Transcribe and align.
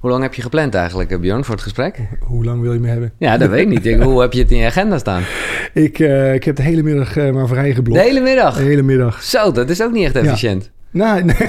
Hoe 0.00 0.10
lang 0.10 0.22
heb 0.22 0.34
je 0.34 0.42
gepland 0.42 0.74
eigenlijk, 0.74 1.10
eh, 1.10 1.18
Bjorn, 1.18 1.44
voor 1.44 1.54
het 1.54 1.62
gesprek? 1.64 1.98
Hoe 2.30 2.44
lang 2.44 2.60
wil 2.60 2.72
je 2.72 2.78
me 2.80 2.88
hebben? 2.88 3.12
Ja, 3.18 3.36
dat 3.38 3.48
weet 3.48 3.60
ik 3.60 3.68
niet. 3.68 3.86
Ik- 3.86 4.02
Hoe 4.02 4.20
heb 4.20 4.32
je 4.32 4.42
het 4.42 4.50
in 4.50 4.58
je 4.58 4.66
agenda 4.66 4.98
staan? 4.98 5.22
Ik, 5.74 5.98
eh, 5.98 6.34
ik 6.34 6.44
heb 6.44 6.56
de 6.56 6.62
hele 6.62 6.82
middag 6.82 7.16
eh, 7.16 7.30
maar 7.30 7.46
vrij 7.48 7.68
De 7.68 7.74
geblokt. 7.74 8.00
hele 8.00 8.20
middag? 8.20 8.56
De 8.56 8.62
hele 8.62 8.82
middag. 8.82 9.22
Zo, 9.22 9.52
dat 9.52 9.70
is 9.70 9.82
ook 9.82 9.92
niet 9.92 10.04
echt 10.04 10.14
efficiënt. 10.16 10.70
Nee, 10.90 11.22
nee. 11.24 11.36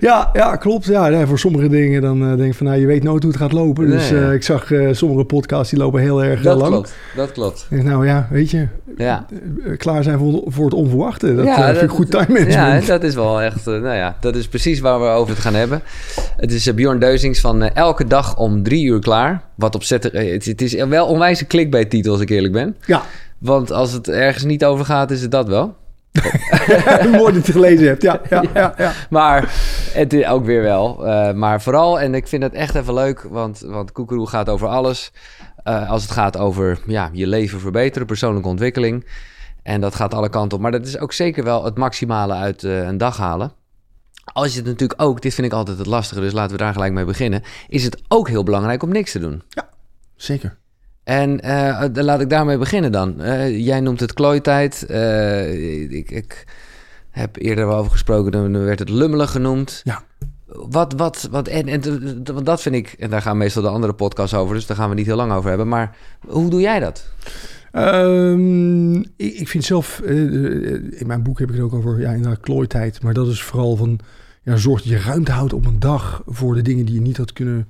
ja, 0.00 0.30
ja, 0.32 0.56
klopt. 0.58 0.84
Ja, 0.84 1.08
nee, 1.08 1.26
voor 1.26 1.38
sommige 1.38 1.68
dingen 1.68 2.02
dan 2.02 2.22
eh, 2.22 2.36
denk 2.36 2.50
ik 2.50 2.54
van, 2.54 2.66
nou, 2.66 2.80
je 2.80 2.86
weet 2.86 3.02
nooit 3.02 3.22
hoe 3.22 3.32
het 3.32 3.40
gaat 3.40 3.52
lopen. 3.52 3.86
Dus 3.90 4.08
ja. 4.08 4.16
eh, 4.16 4.32
ik 4.32 4.42
zag 4.42 4.72
eh, 4.72 4.88
sommige 4.92 5.24
podcasts 5.24 5.70
die 5.70 5.78
lopen 5.78 6.00
heel 6.00 6.24
erg 6.24 6.42
Dat 6.42 6.58
lang. 6.58 6.70
klopt, 6.72 6.94
dat 7.16 7.32
klopt. 7.32 7.66
Nou 7.70 8.06
ja, 8.06 8.26
weet 8.30 8.50
je, 8.50 8.66
Ja. 8.96 9.26
klaar 9.76 10.02
zijn 10.02 10.18
voor, 10.18 10.42
voor 10.46 10.64
het 10.64 10.74
onverwachte. 10.74 11.34
Dat 11.34 11.44
Ja, 11.46 11.54
vind 11.64 11.74
dat- 11.74 11.82
ik 11.82 11.90
goed 11.90 12.10
time 12.10 12.26
Ja, 12.28 12.32
management. 12.44 12.86
dat 12.86 13.02
is 13.02 13.14
wel 13.14 13.42
echt, 13.42 13.64
nou 13.66 13.94
ja, 13.94 14.16
dat 14.20 14.36
is 14.36 14.48
precies 14.48 14.80
waar 14.80 15.00
we 15.00 15.06
over 15.06 15.34
het 15.34 15.42
gaan 15.42 15.54
hebben. 15.54 15.82
Het 16.36 16.52
is 16.52 16.74
Bjorn 16.74 16.98
Deuzings 16.98 17.40
van 17.40 17.62
elke 17.62 18.06
dag 18.06 18.36
om 18.36 18.62
drie 18.62 18.84
uur 18.84 19.00
klaar. 19.00 19.42
Wat 19.54 19.74
opzetten, 19.74 20.30
het, 20.32 20.44
het 20.44 20.62
is 20.62 20.74
wel 20.74 21.06
onwijs 21.06 21.40
een 21.40 21.46
clickbait 21.46 21.90
titel 21.90 22.12
als 22.12 22.20
ik 22.20 22.30
eerlijk 22.30 22.52
ben. 22.52 22.76
Ja, 22.86 23.02
Want 23.38 23.72
als 23.72 23.92
het 23.92 24.08
ergens 24.08 24.44
niet 24.44 24.64
over 24.64 24.84
gaat, 24.84 25.10
is 25.10 25.22
het 25.22 25.30
dat 25.30 25.48
wel. 25.48 25.76
mooi 27.10 27.32
dat 27.32 27.32
je 27.32 27.40
het 27.40 27.50
gelezen 27.50 27.86
hebt. 27.86 28.02
Ja, 28.02 28.20
ja, 28.30 28.44
ja. 28.54 28.74
ja, 28.78 28.92
Maar 29.10 29.52
het 29.92 30.12
is 30.12 30.26
ook 30.26 30.44
weer 30.44 30.62
wel. 30.62 31.06
Eh, 31.06 31.32
maar 31.32 31.62
vooral, 31.62 32.00
en 32.00 32.14
ik 32.14 32.28
vind 32.28 32.42
het 32.42 32.52
echt 32.52 32.74
even 32.74 32.94
leuk, 32.94 33.22
want, 33.22 33.60
want 33.60 33.92
Koekeroe 33.92 34.26
gaat 34.26 34.48
over 34.48 34.68
alles. 34.68 35.12
Eh, 35.62 35.90
als 35.90 36.02
het 36.02 36.10
gaat 36.10 36.36
over 36.36 36.78
ja, 36.86 37.10
je 37.12 37.26
leven 37.26 37.60
verbeteren, 37.60 38.06
persoonlijke 38.06 38.48
ontwikkeling. 38.48 39.06
En 39.62 39.80
dat 39.80 39.94
gaat 39.94 40.14
alle 40.14 40.28
kanten 40.28 40.56
op. 40.56 40.62
Maar 40.62 40.72
dat 40.72 40.86
is 40.86 40.98
ook 40.98 41.12
zeker 41.12 41.44
wel 41.44 41.64
het 41.64 41.76
maximale 41.76 42.34
uit 42.34 42.64
eh, 42.64 42.82
een 42.82 42.98
dag 42.98 43.16
halen. 43.16 43.52
Als 44.24 44.52
je 44.52 44.58
het 44.58 44.66
natuurlijk 44.66 45.02
ook, 45.02 45.22
dit 45.22 45.34
vind 45.34 45.46
ik 45.46 45.52
altijd 45.52 45.78
het 45.78 45.86
lastige, 45.86 46.20
dus 46.20 46.32
laten 46.32 46.56
we 46.56 46.62
daar 46.62 46.72
gelijk 46.72 46.92
mee 46.92 47.04
beginnen. 47.04 47.42
Is 47.68 47.84
het 47.84 48.02
ook 48.08 48.28
heel 48.28 48.42
belangrijk 48.42 48.82
om 48.82 48.92
niks 48.92 49.12
te 49.12 49.18
doen. 49.18 49.42
Zeker. 50.16 50.59
En 51.10 51.40
eh, 51.40 52.04
laat 52.04 52.20
ik 52.20 52.30
daarmee 52.30 52.58
beginnen 52.58 52.92
dan. 52.92 53.20
Eh, 53.20 53.64
jij 53.64 53.80
noemt 53.80 54.00
het 54.00 54.12
klooitijd. 54.12 54.86
Eh, 54.86 55.90
ik, 55.92 56.10
ik 56.10 56.44
heb 57.10 57.36
eerder 57.36 57.64
over 57.64 57.90
gesproken, 57.90 58.32
dan 58.32 58.64
werd 58.64 58.78
het 58.78 58.88
lummelen 58.88 59.28
genoemd. 59.28 59.80
Ja. 59.84 60.02
Wat, 60.46 60.92
wat, 60.96 61.28
wat, 61.30 61.48
en, 61.48 61.68
en 61.68 61.82
want 62.24 62.46
dat 62.46 62.62
vind 62.62 62.74
ik, 62.74 62.94
en 62.98 63.10
daar 63.10 63.22
gaan 63.22 63.36
meestal 63.36 63.62
de 63.62 63.68
andere 63.68 63.92
podcasts 63.92 64.34
over, 64.34 64.54
dus 64.54 64.66
daar 64.66 64.76
gaan 64.76 64.88
we 64.88 64.94
niet 64.94 65.06
heel 65.06 65.16
lang 65.16 65.32
over 65.32 65.48
hebben. 65.48 65.68
Maar 65.68 65.96
hoe 66.26 66.50
doe 66.50 66.60
jij 66.60 66.80
dat? 66.80 67.10
Ehm, 67.72 68.94
ik, 68.96 69.34
ik 69.34 69.48
vind 69.48 69.64
zelf, 69.64 70.00
in 70.00 71.06
mijn 71.06 71.22
boek 71.22 71.38
heb 71.38 71.48
ik 71.48 71.54
het 71.54 71.64
ook 71.64 71.74
over, 71.74 72.00
ja, 72.00 72.10
inderdaad, 72.10 72.40
klooitijd. 72.40 73.02
Maar 73.02 73.14
dat 73.14 73.28
is 73.28 73.42
vooral 73.42 73.76
van, 73.76 73.98
ja, 74.42 74.56
zorg 74.56 74.82
dat 74.82 74.90
je 74.90 74.98
ruimte 74.98 75.32
houdt 75.32 75.52
op 75.52 75.66
een 75.66 75.80
dag 75.80 76.22
voor 76.26 76.54
de 76.54 76.62
dingen 76.62 76.86
die 76.86 76.94
je 76.94 77.00
niet 77.00 77.16
had 77.16 77.32
kunnen 77.32 77.68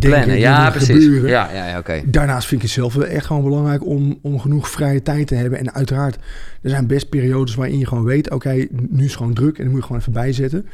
bedenken. 0.00 0.20
Plannen, 0.22 0.38
ja, 0.38 0.70
precies. 0.70 1.04
gebeuren. 1.04 1.30
Ja, 1.30 1.52
ja, 1.52 1.68
ja 1.68 1.78
oké. 1.78 2.00
Daarnaast 2.06 2.46
vind 2.48 2.60
ik 2.62 2.66
het 2.66 2.76
zelf 2.76 2.94
wel 2.94 3.06
echt 3.06 3.26
gewoon 3.26 3.42
belangrijk 3.44 3.86
om, 3.86 4.18
om 4.22 4.40
genoeg 4.40 4.68
vrije 4.68 5.02
tijd 5.02 5.26
te 5.26 5.34
hebben. 5.34 5.58
En 5.58 5.74
uiteraard, 5.74 6.18
er 6.62 6.70
zijn 6.70 6.86
best 6.86 7.08
periodes 7.08 7.54
waarin 7.54 7.78
je 7.78 7.86
gewoon 7.86 8.04
weet, 8.04 8.30
oké, 8.30 8.66
nu 8.90 9.04
is 9.04 9.16
gewoon 9.16 9.34
druk 9.34 9.56
en 9.58 9.62
dan 9.62 9.70
moet 9.72 9.80
je 9.80 9.86
gewoon 9.86 10.00
even 10.00 10.12
bijzetten. 10.12 10.66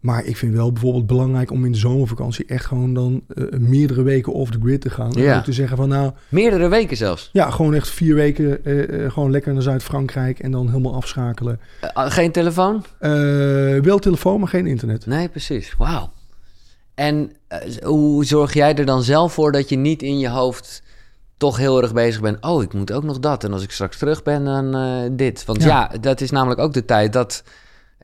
Maar 0.00 0.24
ik 0.24 0.36
vind 0.36 0.54
wel 0.54 0.72
bijvoorbeeld 0.72 1.06
belangrijk 1.06 1.50
om 1.50 1.64
in 1.64 1.72
de 1.72 1.78
zomervakantie 1.78 2.44
echt 2.46 2.64
gewoon 2.66 2.94
dan 2.94 3.22
eh, 3.34 3.44
meerdere 3.58 4.02
weken 4.02 4.32
off 4.32 4.50
the 4.50 4.58
grid 4.62 4.80
te 4.80 4.90
gaan. 4.90 5.12
En 5.12 5.22
Ja. 5.22 5.36
ook 5.36 5.44
te 5.44 5.52
zeggen 5.52 5.76
van 5.76 5.88
nou, 5.88 6.12
Meerdere 6.28 6.68
weken 6.68 6.96
zelfs. 6.96 7.30
ja, 7.32 7.50
gewoon 7.50 7.74
echt 7.74 7.90
vier 7.90 8.14
weken 8.14 8.64
eh, 8.64 9.04
eh, 9.04 9.12
gewoon 9.12 9.30
lekker 9.30 9.52
naar 9.52 9.62
Zuid-Frankrijk 9.62 10.38
en 10.38 10.50
dan 10.50 10.68
helemaal 10.68 10.94
afschakelen. 10.94 11.60
Eh, 11.80 12.10
geen 12.10 12.32
telefoon? 12.32 12.84
Wel 13.82 13.98
telefoon, 13.98 14.38
maar 14.40 14.48
geen 14.48 14.66
internet. 14.66 15.06
Nee, 15.06 15.28
precies. 15.28 15.74
Wauw. 15.78 16.12
En 16.96 17.32
eh, 17.48 17.58
hoe 17.84 18.24
zorg 18.24 18.54
jij 18.54 18.74
er 18.74 18.86
dan 18.86 19.02
zelf 19.02 19.32
voor 19.32 19.52
dat 19.52 19.68
je 19.68 19.76
niet 19.76 20.02
in 20.02 20.18
je 20.18 20.28
hoofd 20.28 20.82
toch 21.36 21.56
heel 21.56 21.82
erg 21.82 21.92
bezig 21.92 22.20
bent? 22.20 22.44
Oh, 22.44 22.62
ik 22.62 22.72
moet 22.72 22.92
ook 22.92 23.04
nog 23.04 23.18
dat. 23.18 23.44
En 23.44 23.52
als 23.52 23.62
ik 23.62 23.70
straks 23.70 23.98
terug 23.98 24.22
ben, 24.22 24.44
dan 24.44 24.74
eh, 24.74 25.10
dit. 25.12 25.44
Want 25.44 25.62
ja. 25.62 25.90
Ja. 25.92 25.98
dat 25.98 26.20
is 26.20 26.30
namelijk 26.30 26.60
ook 26.60 26.72
de 26.72 26.84
tijd 26.84 27.12
dat 27.12 27.42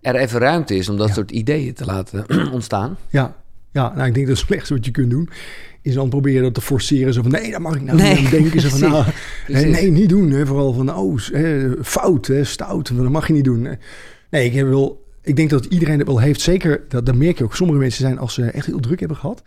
er 0.01 0.15
even 0.15 0.41
ruimte 0.41 0.77
is 0.77 0.89
om 0.89 0.97
dat 0.97 1.09
Ja. 1.09 1.15
soort 1.15 1.31
ideeën 1.31 1.75
te 1.75 1.85
laten 1.85 2.27
ontstaan. 2.53 2.97
Ja, 3.09 3.37
ja 3.71 3.93
nou, 3.95 4.07
ik 4.09 4.15
denk 4.15 4.27
dat 4.27 4.37
het 4.37 4.47
slechtste 4.47 4.75
wat 4.75 4.85
je 4.85 4.91
kunt 4.91 5.11
doen 5.11 5.29
is 5.83 5.95
dan 5.95 6.09
proberen 6.09 6.43
dat 6.43 6.55
te 6.55 6.61
forceren. 6.61 7.13
Zo 7.13 7.23
van, 7.23 7.31
nee, 7.31 7.51
dat 7.51 7.61
mag 7.61 7.75
ik 7.75 7.83
nou 7.83 7.99
Nee, 7.99 8.21
niet 8.21 8.31
denken. 8.31 8.61
Zo 8.61 8.69
van, 8.69 8.81
nou, 8.81 9.05
nee, 9.49 9.65
nee, 9.65 9.91
niet 9.91 10.09
doen. 10.09 10.31
Hè. 10.31 10.47
Vooral 10.47 10.73
van, 10.73 10.95
oh, 10.95 11.19
fout, 11.83 12.27
hè, 12.27 12.45
stout. 12.45 12.97
Dat 12.97 13.09
mag 13.09 13.27
je 13.27 13.33
niet 13.33 13.45
doen. 13.45 13.69
Nee, 14.31 14.45
ik 14.45 14.55
heb 14.55 14.69
wel... 14.69 15.02
Ik 15.23 15.37
denk 15.37 15.51
dat 15.51 15.65
iedereen 15.65 15.99
het 15.99 16.07
wel 16.07 16.19
heeft. 16.21 16.41
Zeker, 16.41 16.81
dat, 16.89 17.07
dat 17.07 17.15
merk 17.15 17.39
je 17.39 17.45
ook. 17.45 17.55
Sommige 17.57 17.79
mensen 17.79 18.01
zijn, 18.01 18.19
als 18.19 18.35
ze 18.35 18.45
echt 18.45 18.67
heel 18.67 18.81
druk 18.81 18.99
hebben 18.99 19.17
gehad... 19.17 19.43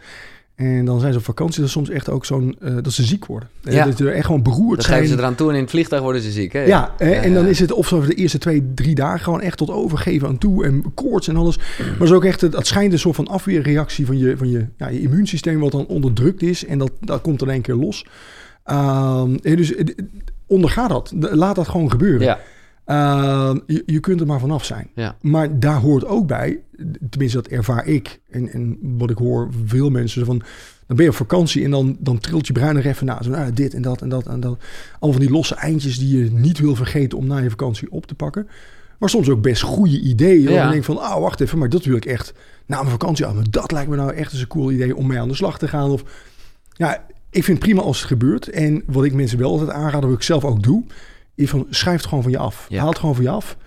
En 0.56 0.86
dan 0.86 1.00
zijn 1.00 1.12
ze 1.14 1.18
op 1.20 1.26
vakantie, 1.26 1.62
dat 1.62 1.70
soms 1.70 1.90
echt 1.90 2.10
ook 2.10 2.26
zo'n... 2.26 2.56
eh, 2.60 2.76
dat 2.82 2.94
ze 2.94 3.04
ziek 3.04 3.26
worden. 3.26 3.50
Eh, 3.64 3.74
Ja. 3.74 3.86
Dat 3.86 3.98
ze 3.98 4.10
echt 4.10 4.26
gewoon 4.26 4.44
beroerd 4.44 4.76
Dan 4.76 4.86
zijn. 4.86 5.00
geven 5.02 5.16
ze 5.16 5.22
eraan 5.22 5.36
toe 5.36 5.50
en 5.50 5.56
in 5.56 5.62
het 5.62 5.70
vliegtuig 5.70 6.02
worden 6.02 6.22
ze 6.22 6.32
ziek. 6.32 6.54
Hè? 6.54 6.62
Ja, 6.64 6.94
en 6.98 7.34
dan 7.34 7.46
is 7.48 7.60
het 7.60 7.72
of 7.72 7.88
zo 7.88 8.02
de 8.06 8.14
eerste 8.14 8.38
twee, 8.38 8.72
drie 8.76 8.96
dagen 8.96 9.20
gewoon 9.20 9.42
echt 9.42 9.58
tot 9.58 9.70
overgeven 9.72 10.28
aan 10.28 10.38
toe 10.38 10.66
en 10.66 10.84
koorts 10.94 11.28
en 11.28 11.36
alles. 11.36 11.58
Maar 11.58 11.88
het 11.92 12.02
is 12.02 12.12
ook 12.12 12.24
echt, 12.26 12.42
het, 12.42 12.54
het 12.56 12.68
schijnt 12.68 12.94
een 12.94 13.00
soort 13.00 13.16
van 13.16 13.28
afweerreactie 13.28 14.06
van 14.06 14.18
je, 14.18 14.38
van 14.38 14.50
je, 14.50 14.66
ja, 14.78 14.88
je 14.88 15.02
immuunsysteem 15.02 15.60
wat 15.60 15.72
dan 15.72 15.86
onderdrukt 15.88 16.42
is 16.42 16.66
en 16.66 16.78
dat, 16.78 16.92
dat 17.00 17.22
komt 17.22 17.40
dan 17.40 17.50
één 17.50 17.62
keer 17.62 17.76
los. 17.76 18.06
Ehm, 18.64 19.38
dus 19.42 19.76
eh, 19.76 19.86
onderga 20.48 20.88
dat, 20.88 21.12
laat 21.16 21.56
dat 21.56 21.68
gewoon 21.68 21.92
gebeuren. 21.92 22.22
Ja, 22.28 22.40
Ehm, 22.86 23.60
je, 23.68 23.84
je 23.86 24.00
kunt 24.00 24.20
er 24.20 24.28
maar 24.28 24.40
vanaf 24.40 24.66
zijn. 24.66 24.90
ja. 24.96 25.16
Maar 25.22 25.60
daar 25.60 25.80
hoort 25.80 26.06
ook 26.06 26.28
bij, 26.28 26.60
tenminste 27.10 27.42
dat 27.42 27.48
ervaar 27.48 27.88
ik 27.88 28.20
en, 28.30 28.50
en 28.52 28.78
wat 28.82 29.10
ik 29.10 29.18
hoor 29.18 29.50
veel 29.66 29.90
mensen 29.90 30.26
van, 30.26 30.42
dan 30.88 30.96
ben 30.96 31.06
je 31.06 31.12
op 31.12 31.18
vakantie 31.18 31.64
en 31.64 31.72
dan, 31.72 31.98
dan 32.00 32.20
trilt 32.20 32.48
je 32.48 32.54
brein 32.54 32.78
er 32.78 32.86
even 32.86 33.06
na. 33.06 33.24
Zo, 33.24 33.30
nou, 33.30 33.54
dit 33.54 33.74
en 33.74 33.82
dat 33.82 34.02
en 34.02 34.10
dat 34.10 34.26
en 34.28 34.40
dat. 34.40 34.58
Allemaal 34.92 35.20
van 35.20 35.28
die 35.28 35.30
losse 35.30 35.56
eindjes 35.56 36.00
die 36.00 36.18
je 36.18 36.32
niet 36.32 36.60
wil 36.60 36.76
vergeten 36.76 37.18
om 37.18 37.28
na 37.28 37.38
je 37.38 37.50
vakantie 37.50 37.92
op 37.92 38.06
te 38.06 38.16
pakken. 38.16 38.48
Maar 39.00 39.10
soms 39.10 39.30
ook 39.30 39.42
best 39.42 39.62
goede 39.62 40.00
ideeën. 40.00 40.42
Ja. 40.42 40.62
Dan 40.62 40.68
denk 40.68 40.80
ik 40.80 40.84
van, 40.84 41.02
ah, 41.02 41.20
wacht 41.20 41.40
even, 41.40 41.58
maar 41.58 41.70
dat 41.70 41.86
wil 41.86 41.96
ik 41.96 42.06
echt 42.06 42.34
na 42.66 42.78
mijn 42.78 42.90
vakantie. 42.92 43.26
Maar 43.26 43.50
dat 43.50 43.72
lijkt 43.72 43.90
me 43.90 43.96
nou 43.96 44.14
echt 44.14 44.32
eens 44.32 44.42
een 44.42 44.48
cool 44.48 44.72
idee 44.72 44.96
om 44.96 45.08
mee 45.08 45.20
aan 45.20 45.28
de 45.28 45.36
slag 45.36 45.58
te 45.58 45.68
gaan. 45.68 45.90
Of, 45.90 46.04
ja, 46.72 47.06
ik 47.30 47.44
vind 47.44 47.58
het 47.58 47.60
prima 47.60 47.82
als 47.82 47.98
het 47.98 48.08
gebeurt. 48.08 48.50
En 48.50 48.84
wat 48.86 49.04
ik 49.04 49.14
mensen 49.14 49.38
wel 49.38 49.52
altijd 49.52 49.70
aanraad, 49.70 50.04
wat 50.04 50.14
ik 50.14 50.22
zelf 50.22 50.46
ook 50.46 50.64
doe, 50.64 50.84
van, 51.36 51.68
schrijf 51.70 51.98
het 51.98 52.06
gewoon 52.06 52.24
van 52.24 52.32
je 52.32 52.38
af. 52.38 52.66
Ja. 52.70 52.80
Haal 52.80 52.90
het 52.90 53.00
gewoon 53.00 53.16
van 53.16 53.24
je 53.24 53.30
af. 53.30 53.58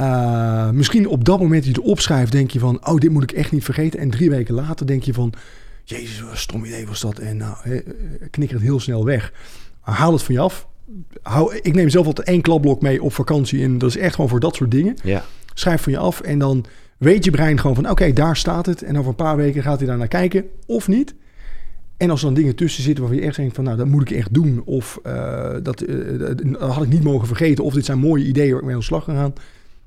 Uh, 0.00 0.70
misschien 0.70 1.08
op 1.08 1.24
dat 1.24 1.38
moment 1.38 1.64
dat 1.64 1.74
je 1.74 1.80
het 1.80 1.90
opschrijft, 1.90 2.32
denk 2.32 2.50
je 2.50 2.58
van, 2.58 2.86
oh, 2.86 2.96
dit 2.96 3.10
moet 3.10 3.22
ik 3.22 3.32
echt 3.32 3.52
niet 3.52 3.64
vergeten. 3.64 4.00
En 4.00 4.10
drie 4.10 4.30
weken 4.30 4.54
later 4.54 4.86
denk 4.86 5.02
je 5.02 5.12
van, 5.12 5.32
jezus, 5.84 6.20
wat 6.20 6.30
een 6.30 6.36
stom 6.36 6.64
idee 6.64 6.86
was 6.86 7.00
dat. 7.00 7.18
En 7.18 7.36
nou, 7.36 7.82
knikker 8.30 8.56
het 8.56 8.66
heel 8.66 8.80
snel 8.80 9.04
weg. 9.04 9.32
Haal 9.80 10.12
het 10.12 10.22
van 10.22 10.34
je 10.34 10.40
af. 10.40 10.68
Hou, 11.22 11.56
ik 11.62 11.74
neem 11.74 11.88
zelf 11.88 12.06
altijd 12.06 12.28
één 12.28 12.40
klapblok 12.40 12.80
mee 12.80 13.02
op 13.02 13.12
vakantie. 13.12 13.62
En 13.62 13.78
dat 13.78 13.88
is 13.88 13.96
echt 13.96 14.14
gewoon 14.14 14.30
voor 14.30 14.40
dat 14.40 14.54
soort 14.54 14.70
dingen. 14.70 14.96
ja. 15.02 15.24
Schrijf 15.54 15.82
van 15.82 15.92
je 15.92 15.98
af 15.98 16.20
en 16.20 16.38
dan 16.38 16.64
weet 16.98 17.24
je 17.24 17.30
brein 17.30 17.60
gewoon 17.60 17.76
van, 17.76 17.90
oké, 17.90 18.12
daar 18.12 18.36
staat 18.36 18.66
het. 18.66 18.82
En 18.82 18.98
over 18.98 19.08
een 19.08 19.16
paar 19.16 19.36
weken 19.36 19.62
gaat 19.62 19.78
hij 19.78 19.86
daar 19.86 19.98
naar 19.98 20.08
kijken, 20.08 20.44
of 20.66 20.88
niet. 20.88 21.14
En 21.96 22.10
als 22.10 22.20
er 22.20 22.26
dan 22.26 22.34
dingen 22.34 22.54
tussen 22.54 22.82
zitten 22.82 23.02
waarvan 23.02 23.22
je 23.22 23.28
echt 23.28 23.36
denkt 23.36 23.54
van, 23.54 23.64
nou, 23.64 23.76
dat 23.76 23.86
moet 23.86 24.10
ik 24.10 24.16
echt 24.16 24.34
doen. 24.34 24.62
Of 24.64 24.98
uh, 25.06 25.54
dat, 25.62 25.82
uh, 25.82 26.28
dat 26.28 26.60
had 26.60 26.82
ik 26.82 26.88
niet 26.88 27.04
mogen 27.04 27.26
vergeten. 27.26 27.64
Of 27.64 27.74
dit 27.74 27.84
zijn 27.84 27.98
mooie 27.98 28.24
ideeën 28.24 28.50
waar 28.50 28.58
ik 28.58 28.64
mee 28.64 28.74
aan 28.74 28.80
de 28.80 28.86
slag 28.86 29.04
ga 29.04 29.14
gaan. 29.14 29.32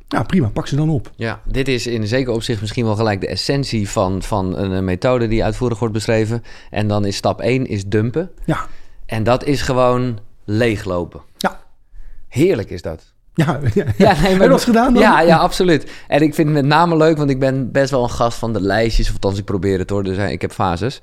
Nou, 0.09 0.25
prima, 0.25 0.47
pak 0.47 0.67
ze 0.67 0.75
dan 0.75 0.89
op. 0.89 1.11
Ja, 1.15 1.41
dit 1.45 1.67
is 1.67 1.87
in 1.87 2.07
zeker 2.07 2.33
opzicht 2.33 2.61
misschien 2.61 2.85
wel 2.85 2.95
gelijk 2.95 3.21
de 3.21 3.27
essentie 3.27 3.89
van, 3.89 4.23
van 4.23 4.57
een 4.57 4.83
methode 4.83 5.27
die 5.27 5.43
uitvoerig 5.43 5.79
wordt 5.79 5.93
beschreven. 5.93 6.43
En 6.69 6.87
dan 6.87 7.05
is 7.05 7.15
stap 7.15 7.41
1 7.41 7.65
is 7.65 7.85
dumpen. 7.85 8.31
Ja. 8.45 8.67
En 9.05 9.23
dat 9.23 9.43
is 9.43 9.61
gewoon 9.61 10.19
leeglopen. 10.45 11.21
Ja. 11.37 11.59
Heerlijk 12.27 12.69
is 12.69 12.81
dat. 12.81 13.13
Ja, 13.33 13.59
ja. 13.73 13.85
ja 13.97 14.21
nee, 14.21 14.31
Heb 14.31 14.41
je 14.41 14.47
dat 14.47 14.63
gedaan 14.63 14.93
dan? 14.93 15.03
Ja, 15.03 15.21
ja, 15.21 15.37
absoluut. 15.37 15.91
En 16.07 16.21
ik 16.21 16.33
vind 16.33 16.47
het 16.47 16.57
met 16.57 16.65
name 16.65 16.97
leuk, 16.97 17.17
want 17.17 17.29
ik 17.29 17.39
ben 17.39 17.71
best 17.71 17.91
wel 17.91 18.03
een 18.03 18.09
gast 18.09 18.37
van 18.37 18.53
de 18.53 18.61
lijstjes. 18.61 19.07
Of 19.07 19.13
althans, 19.13 19.37
ik 19.37 19.45
probeer 19.45 19.79
het 19.79 19.89
hoor. 19.89 20.03
Dus 20.03 20.17
ik 20.17 20.41
heb 20.41 20.51
fases. 20.51 21.01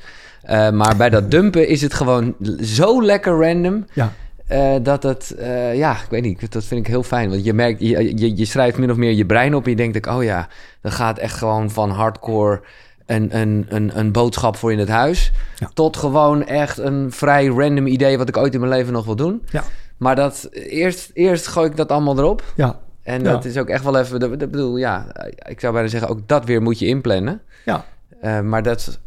Uh, 0.50 0.70
maar 0.70 0.96
bij 0.96 1.10
dat 1.10 1.30
dumpen 1.30 1.68
is 1.68 1.82
het 1.82 1.94
gewoon 1.94 2.34
zo 2.60 3.02
lekker 3.02 3.40
random. 3.40 3.84
Ja. 3.92 4.12
Uh, 4.52 4.74
dat 4.82 5.02
het, 5.02 5.34
uh, 5.38 5.76
ja, 5.76 5.92
ik 5.92 6.10
weet 6.10 6.22
niet, 6.22 6.52
dat 6.52 6.64
vind 6.64 6.80
ik 6.80 6.86
heel 6.86 7.02
fijn. 7.02 7.30
Want 7.30 7.44
je 7.44 7.52
merkt, 7.52 7.80
je, 7.80 8.18
je, 8.18 8.36
je 8.36 8.44
schrijft 8.44 8.78
min 8.78 8.90
of 8.90 8.96
meer 8.96 9.12
je 9.12 9.26
brein 9.26 9.54
op 9.54 9.64
en 9.64 9.70
je 9.70 9.76
denkt, 9.76 10.06
oh 10.06 10.24
ja, 10.24 10.48
dat 10.80 10.92
gaat 10.92 11.18
echt 11.18 11.36
gewoon 11.36 11.70
van 11.70 11.90
hardcore 11.90 12.60
een, 13.06 13.38
een, 13.38 13.66
een, 13.68 13.98
een 13.98 14.12
boodschap 14.12 14.56
voor 14.56 14.72
in 14.72 14.78
het 14.78 14.88
huis, 14.88 15.32
ja. 15.58 15.70
tot 15.74 15.96
gewoon 15.96 16.46
echt 16.46 16.78
een 16.78 17.12
vrij 17.12 17.46
random 17.46 17.86
idee 17.86 18.18
wat 18.18 18.28
ik 18.28 18.36
ooit 18.36 18.54
in 18.54 18.60
mijn 18.60 18.72
leven 18.72 18.92
nog 18.92 19.04
wil 19.04 19.16
doen. 19.16 19.42
Ja. 19.50 19.64
Maar 19.96 20.16
dat, 20.16 20.48
eerst, 20.52 21.10
eerst 21.14 21.46
gooi 21.46 21.70
ik 21.70 21.76
dat 21.76 21.90
allemaal 21.90 22.18
erop. 22.18 22.44
Ja. 22.56 22.78
En 23.02 23.22
ja. 23.22 23.30
dat 23.30 23.44
is 23.44 23.56
ook 23.56 23.68
echt 23.68 23.84
wel 23.84 23.98
even, 23.98 24.20
dat, 24.20 24.40
dat 24.40 24.50
bedoel, 24.50 24.76
ja, 24.76 25.06
ik 25.48 25.60
zou 25.60 25.72
bijna 25.72 25.88
zeggen, 25.88 26.08
ook 26.08 26.28
dat 26.28 26.44
weer 26.44 26.62
moet 26.62 26.78
je 26.78 26.86
inplannen. 26.86 27.40
Ja. 27.64 27.84
Uh, 28.22 28.40
maar 28.40 28.62
dat 28.62 28.98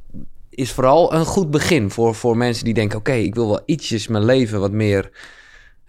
is 0.59 0.71
vooral 0.71 1.13
een 1.13 1.25
goed 1.25 1.51
begin 1.51 1.89
voor, 1.89 2.15
voor 2.15 2.38
mensen 2.38 2.65
die 2.65 2.73
denken: 2.73 2.97
oké, 2.97 3.11
ik 3.11 3.35
wil 3.35 3.47
wel 3.47 3.61
ietsjes 3.65 4.07
mijn 4.07 4.25
leven 4.25 4.59
wat 4.59 4.71
meer. 4.71 5.09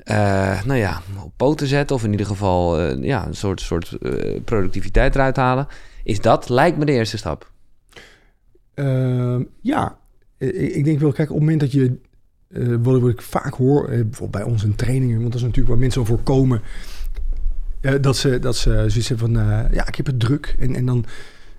Uh, 0.05 0.63
nou 0.65 0.79
ja, 0.79 1.03
op 1.25 1.33
poten 1.37 1.67
zetten. 1.67 1.97
Of 1.97 2.05
in 2.05 2.11
ieder 2.11 2.27
geval 2.27 2.81
uh, 2.81 3.03
ja, 3.03 3.27
een 3.27 3.35
soort, 3.35 3.61
soort 3.61 3.97
uh, 4.01 4.41
productiviteit 4.45 5.15
eruit 5.15 5.37
halen. 5.37 5.67
Is 6.05 6.21
dat, 6.21 6.49
lijkt 6.49 6.79
me 6.79 6.85
de 6.85 6.93
eerste 6.93 7.17
stap. 7.17 7.51
Ehm, 8.75 9.43
ja, 9.61 9.99
ik, 10.39 10.85
denk 10.85 11.01
wel, 11.01 11.13
kijk, 11.13 11.29
op 11.29 11.35
het 11.35 11.45
moment 11.45 11.61
dat 11.61 11.73
je, 11.73 11.97
eh, 12.49 12.75
wat, 12.83 13.09
ik 13.09 13.23
vaak 13.23 13.55
hoor, 13.55 13.83
eh, 13.83 13.89
bijvoorbeeld 13.89 14.31
bij 14.31 14.43
ons 14.43 14.65
in 14.65 14.75
trainingen, 14.75 15.19
want 15.19 15.33
dat 15.33 15.41
is 15.41 15.47
natuurlijk 15.47 15.69
waar 15.69 15.79
mensen 15.79 16.01
al 16.01 16.07
voor 16.07 16.23
komen, 16.23 16.63
eh, 17.81 17.95
dat 18.01 18.17
ze, 18.17 18.39
dat 18.39 18.57
ze 18.57 18.71
zoiets 18.71 19.09
hebben 19.09 19.35
van, 19.35 19.41
eh, 19.41 19.73
ja, 19.73 19.87
ik 19.87 19.95
heb 19.95 20.07
het 20.07 20.21
druk. 20.21 20.57
En, 20.59 20.75
en 20.75 20.87
dan 20.87 21.05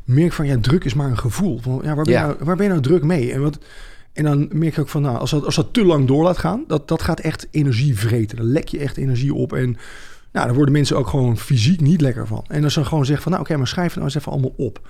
merk 0.05 0.33
van, 0.33 0.45
ja, 0.45 0.57
druk 0.61 0.83
is 0.83 0.93
maar 0.93 1.09
een 1.09 1.17
gevoel. 1.17 1.59
Van, 1.61 1.79
ja, 1.83 1.95
waar 1.95 2.03
ben, 2.05 2.13
Ja. 2.13 2.19
Je 2.21 2.25
nou, 2.27 2.37
waar 2.43 2.55
ben 2.55 2.65
je 2.65 2.71
nou 2.71 2.83
druk 2.83 3.03
mee? 3.03 3.31
En, 3.33 3.41
wat, 3.41 3.57
en 4.13 4.23
dan 4.23 4.49
merk 4.53 4.73
ik 4.73 4.79
ook 4.79 4.89
van, 4.89 5.01
nou, 5.01 5.17
als 5.17 5.31
dat, 5.31 5.45
als 5.45 5.55
dat 5.55 5.73
te 5.73 5.85
lang 5.85 6.07
door 6.07 6.23
laat 6.23 6.37
gaan, 6.37 6.63
dat, 6.67 6.87
dat 6.87 7.01
gaat 7.01 7.19
echt 7.19 7.47
energie 7.51 7.97
vreten. 7.99 8.37
Dan 8.37 8.45
lek 8.45 8.67
je 8.67 8.79
echt 8.79 8.97
energie 8.97 9.33
op 9.33 9.53
en 9.53 9.77
nou, 10.31 10.45
daar 10.45 10.55
worden 10.55 10.73
mensen 10.73 10.97
ook 10.97 11.07
gewoon 11.07 11.37
fysiek 11.37 11.81
niet 11.81 12.01
lekker 12.01 12.27
van. 12.27 12.43
En 12.47 12.63
als 12.63 12.73
ze 12.73 12.85
gewoon 12.85 13.05
zeggen 13.05 13.23
van, 13.23 13.31
nou 13.31 13.43
oké, 13.43 13.57
maar 13.57 13.67
schrijf 13.67 13.87
het 13.87 13.95
nou 13.95 14.05
eens 14.07 14.15
even 14.15 14.31
allemaal 14.31 14.53
op. 14.57 14.89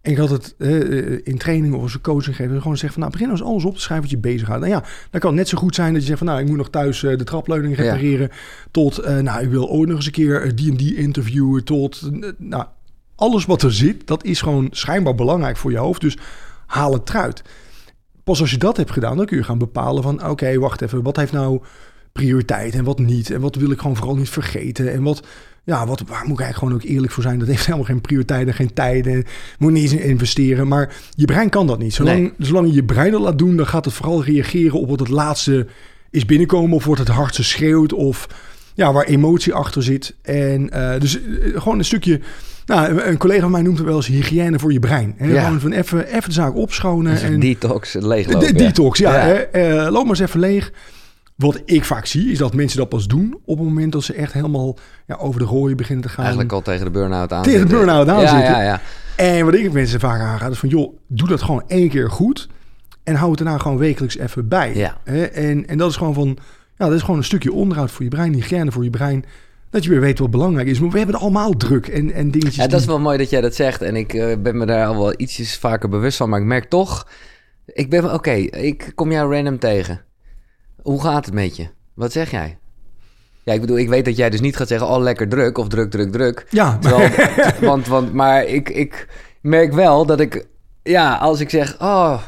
En 0.00 0.10
ik 0.10 0.16
had 0.18 0.30
het 0.30 0.54
eh, 0.58 1.26
in 1.26 1.38
training 1.38 1.74
of 1.74 1.82
als 1.82 1.94
een 1.94 2.00
coaching 2.00 2.36
geven, 2.36 2.60
gewoon 2.62 2.76
zeggen 2.76 2.92
van, 2.92 3.00
nou 3.00 3.12
begin 3.12 3.28
nou 3.28 3.40
eens 3.40 3.48
alles 3.50 3.64
op 3.64 3.74
te 3.74 3.80
schrijven 3.80 4.08
wat 4.08 4.14
je 4.14 4.28
bezig 4.30 4.46
gaat. 4.48 4.58
Nou 4.60 4.70
ja, 4.70 4.84
dan 5.10 5.20
kan 5.20 5.34
net 5.34 5.48
zo 5.48 5.58
goed 5.58 5.74
zijn 5.74 5.92
dat 5.92 6.00
je 6.02 6.06
zegt 6.06 6.18
van, 6.18 6.26
nou 6.26 6.40
ik 6.40 6.46
moet 6.48 6.56
nog 6.56 6.70
thuis 6.70 7.02
eh, 7.02 7.16
de 7.18 7.24
trapleuning 7.24 7.76
Ja. 7.76 7.82
repareren. 7.82 8.30
Tot, 8.70 8.98
eh, 8.98 9.18
nou 9.18 9.42
ik 9.42 9.50
wil 9.50 9.68
ooit 9.68 9.88
nog 9.88 9.96
eens 9.96 10.06
een 10.06 10.12
keer 10.12 10.42
eh, 10.42 10.50
die 10.54 10.70
en 10.70 10.76
die 10.76 10.96
interviewen. 10.96 11.64
Tot, 11.64 12.10
eh, 12.12 12.28
nou 12.38 12.64
alles 13.20 13.44
wat 13.44 13.62
er 13.62 13.72
zit, 13.72 14.06
dat 14.06 14.24
is 14.24 14.40
gewoon 14.42 14.68
schijnbaar 14.70 15.14
belangrijk 15.14 15.56
voor 15.56 15.70
je 15.70 15.78
hoofd. 15.78 16.00
Dus 16.00 16.18
haal 16.66 16.92
het 16.92 17.08
eruit. 17.08 17.42
Pas 18.24 18.40
als 18.40 18.50
je 18.50 18.58
dat 18.58 18.76
hebt 18.76 18.90
gedaan, 18.90 19.16
dan 19.16 19.26
kun 19.26 19.36
je 19.36 19.42
gaan 19.42 19.58
bepalen 19.58 20.02
van, 20.02 20.28
oké, 20.28 20.58
wacht 20.58 20.82
even, 20.82 21.02
wat 21.02 21.16
heeft 21.16 21.32
nou 21.32 21.60
prioriteit 22.12 22.74
en 22.74 22.84
wat 22.84 22.98
niet? 22.98 23.30
En 23.30 23.40
wat 23.40 23.54
wil 23.54 23.70
ik 23.70 23.80
gewoon 23.80 23.96
vooral 23.96 24.16
niet 24.16 24.28
vergeten? 24.28 24.92
En 24.92 25.02
wat, 25.02 25.22
ja, 25.64 25.86
wat, 25.86 26.00
waar 26.00 26.24
moet 26.24 26.38
ik 26.38 26.44
eigenlijk 26.44 26.56
gewoon 26.58 26.74
ook 26.74 26.82
eerlijk 26.82 27.12
voor 27.12 27.22
zijn? 27.22 27.38
Dat 27.38 27.48
heeft 27.48 27.64
helemaal 27.66 27.84
geen 27.86 28.00
prioriteiten, 28.00 28.54
geen 28.54 28.72
tijden. 28.74 29.24
Moet 29.58 29.72
niet 29.72 29.82
eens 29.82 29.92
in 29.92 30.08
investeren. 30.08 30.68
Maar 30.68 30.94
je 31.10 31.24
brein 31.24 31.48
kan 31.48 31.66
dat 31.66 31.78
niet. 31.78 31.94
Zolang, 31.94 32.18
Nee. 32.18 32.32
zolang 32.38 32.66
je 32.68 32.74
je 32.74 32.84
brein 32.84 33.12
dat 33.12 33.20
laat 33.20 33.38
doen, 33.38 33.56
dan 33.56 33.66
gaat 33.66 33.84
het 33.84 33.94
vooral 33.94 34.24
reageren 34.24 34.80
op 34.80 34.88
wat 34.88 35.00
het 35.00 35.08
laatste 35.08 35.66
is 36.10 36.24
binnenkomen. 36.26 36.76
Of 36.76 36.84
wordt 36.84 37.00
het 37.00 37.10
hardste 37.10 37.44
schreeuwt. 37.44 37.92
Of 37.92 38.28
ja, 38.74 38.92
waar 38.92 39.04
emotie 39.04 39.54
achter 39.54 39.82
zit. 39.82 40.14
En 40.22 40.70
eh, 40.70 41.00
dus 41.00 41.22
eh, 41.22 41.60
gewoon 41.60 41.78
een 41.78 41.84
stukje. 41.84 42.20
Nou, 42.70 42.90
een- 42.90 43.08
een 43.08 43.16
collega 43.16 43.40
van 43.40 43.50
mij 43.50 43.62
noemt 43.62 43.78
het 43.78 43.86
wel 43.86 43.96
eens 43.96 44.06
hygiëne 44.06 44.58
voor 44.58 44.72
je 44.72 44.78
brein. 44.80 45.14
Ja. 45.18 45.42
Gewoon 45.44 45.60
van 45.60 45.72
even, 45.72 46.06
even 46.06 46.28
de 46.28 46.34
zaak 46.34 46.54
opschonen. 46.56 47.12
Dus 47.12 47.22
een 47.22 47.32
en 47.32 47.40
detox, 47.40 47.92
de, 47.92 48.06
leeglopen. 48.06 48.46
de 48.46 48.52
detox, 48.54 48.98
ja. 48.98 49.12
Ja. 49.14 49.20
Hè? 49.20 49.32
Eh, 49.34 49.82
loop 49.90 50.00
maar 50.06 50.08
eens 50.08 50.18
even 50.20 50.40
leeg. 50.40 50.72
Wat 51.36 51.62
ik 51.64 51.84
vaak 51.84 52.06
zie, 52.06 52.30
is 52.30 52.38
dat 52.38 52.54
mensen 52.54 52.78
dat 52.78 52.88
pas 52.88 53.06
doen 53.06 53.38
op 53.44 53.58
het 53.58 53.66
moment 53.66 53.92
dat 53.92 54.04
ze 54.04 54.14
echt 54.14 54.32
helemaal 54.32 54.76
ja, 55.06 55.16
over 55.16 55.40
de 55.40 55.46
rooien 55.46 55.76
beginnen 55.76 56.04
te 56.04 56.08
gaan. 56.10 56.20
Eigenlijk 56.24 56.52
al 56.52 56.62
tegen 56.62 56.84
de 56.84 56.90
burn-out 56.90 57.32
aan 57.32 57.42
Tegen 57.42 57.60
de 57.68 57.74
burn-out 57.74 58.08
aan 58.08 58.20
ja, 58.20 58.28
zitten. 58.28 58.50
Ja, 58.54 58.62
ja, 58.62 58.80
En 59.16 59.44
wat 59.44 59.54
ik 59.54 59.72
mensen 59.72 60.00
vaak 60.00 60.20
aanga, 60.20 60.46
is 60.48 60.58
van 60.58 60.68
joh, 60.68 60.94
doe 61.06 61.28
dat 61.28 61.42
gewoon 61.42 61.62
één 61.66 61.88
keer 61.88 62.10
goed. 62.10 62.48
En 63.04 63.14
hou 63.14 63.30
het 63.30 63.38
daarna 63.38 63.58
gewoon 63.58 63.78
wekelijks 63.78 64.18
even 64.18 64.48
bij. 64.48 64.74
Ja. 64.74 64.96
En, 65.04 65.68
en 65.68 65.78
dat 65.78 65.90
is 65.90 65.96
gewoon 65.96 66.14
van, 66.14 66.36
ja, 66.78 66.86
dat 66.86 66.94
is 66.94 67.00
gewoon 67.00 67.16
een 67.16 67.24
stukje 67.24 67.52
onderhoud 67.52 67.90
voor 67.90 68.04
je 68.04 68.10
brein, 68.10 68.32
hygiëne 68.34 68.72
voor 68.72 68.84
je 68.84 68.90
brein. 68.90 69.24
Dat 69.70 69.84
je 69.84 69.90
weer 69.90 70.00
weet 70.00 70.18
wat 70.18 70.30
belangrijk 70.30 70.68
is. 70.68 70.80
Maar 70.80 70.90
we 70.90 70.98
hebben 70.98 71.20
allemaal 71.20 71.56
druk 71.56 71.86
en, 71.86 72.12
en 72.12 72.30
dingetjes. 72.30 72.56
Ja, 72.56 72.66
dat 72.66 72.80
is 72.80 72.86
wel 72.86 73.00
mooi 73.00 73.18
dat 73.18 73.30
jij 73.30 73.40
dat 73.40 73.54
zegt. 73.54 73.82
En 73.82 73.96
ik 73.96 74.14
eh, 74.14 74.36
ben 74.38 74.56
me 74.56 74.66
daar 74.66 74.86
al 74.86 74.98
wel 74.98 75.14
ietsjes 75.16 75.58
vaker 75.58 75.88
bewust 75.88 76.16
van. 76.16 76.28
Maar 76.28 76.40
ik 76.40 76.46
merk 76.46 76.68
toch... 76.68 77.08
Ik 77.66 77.90
ben... 77.90 78.14
Oké, 78.14 78.30
ik 78.30 78.92
kom 78.94 79.12
jou 79.12 79.34
random 79.34 79.58
tegen. 79.58 80.00
Hoe 80.82 81.02
gaat 81.02 81.24
het 81.24 81.34
met 81.34 81.56
je? 81.56 81.68
Wat 81.94 82.12
zeg 82.12 82.30
jij? 82.30 82.58
Ja, 83.42 83.52
ik 83.52 83.60
bedoel, 83.60 83.78
ik 83.78 83.88
weet 83.88 84.04
dat 84.04 84.16
jij 84.16 84.30
dus 84.30 84.40
niet 84.40 84.56
gaat 84.56 84.68
zeggen... 84.68 84.88
Oh, 84.88 84.98
lekker 84.98 85.28
druk 85.28 85.58
of 85.58 85.68
druk, 85.68 85.90
druk, 85.90 86.12
druk. 86.12 86.46
Ja, 86.50 86.78
Terwijl, 86.78 87.10
want, 87.70 87.86
want, 87.86 88.12
maar 88.12 88.44
ik, 88.44 88.68
ik 88.68 89.08
merk 89.40 89.72
wel 89.72 90.06
dat 90.06 90.20
ik... 90.20 90.46
Ja, 90.82 91.16
als 91.16 91.40
ik 91.40 91.50
zeg... 91.50 91.80
Oh, 91.80 92.22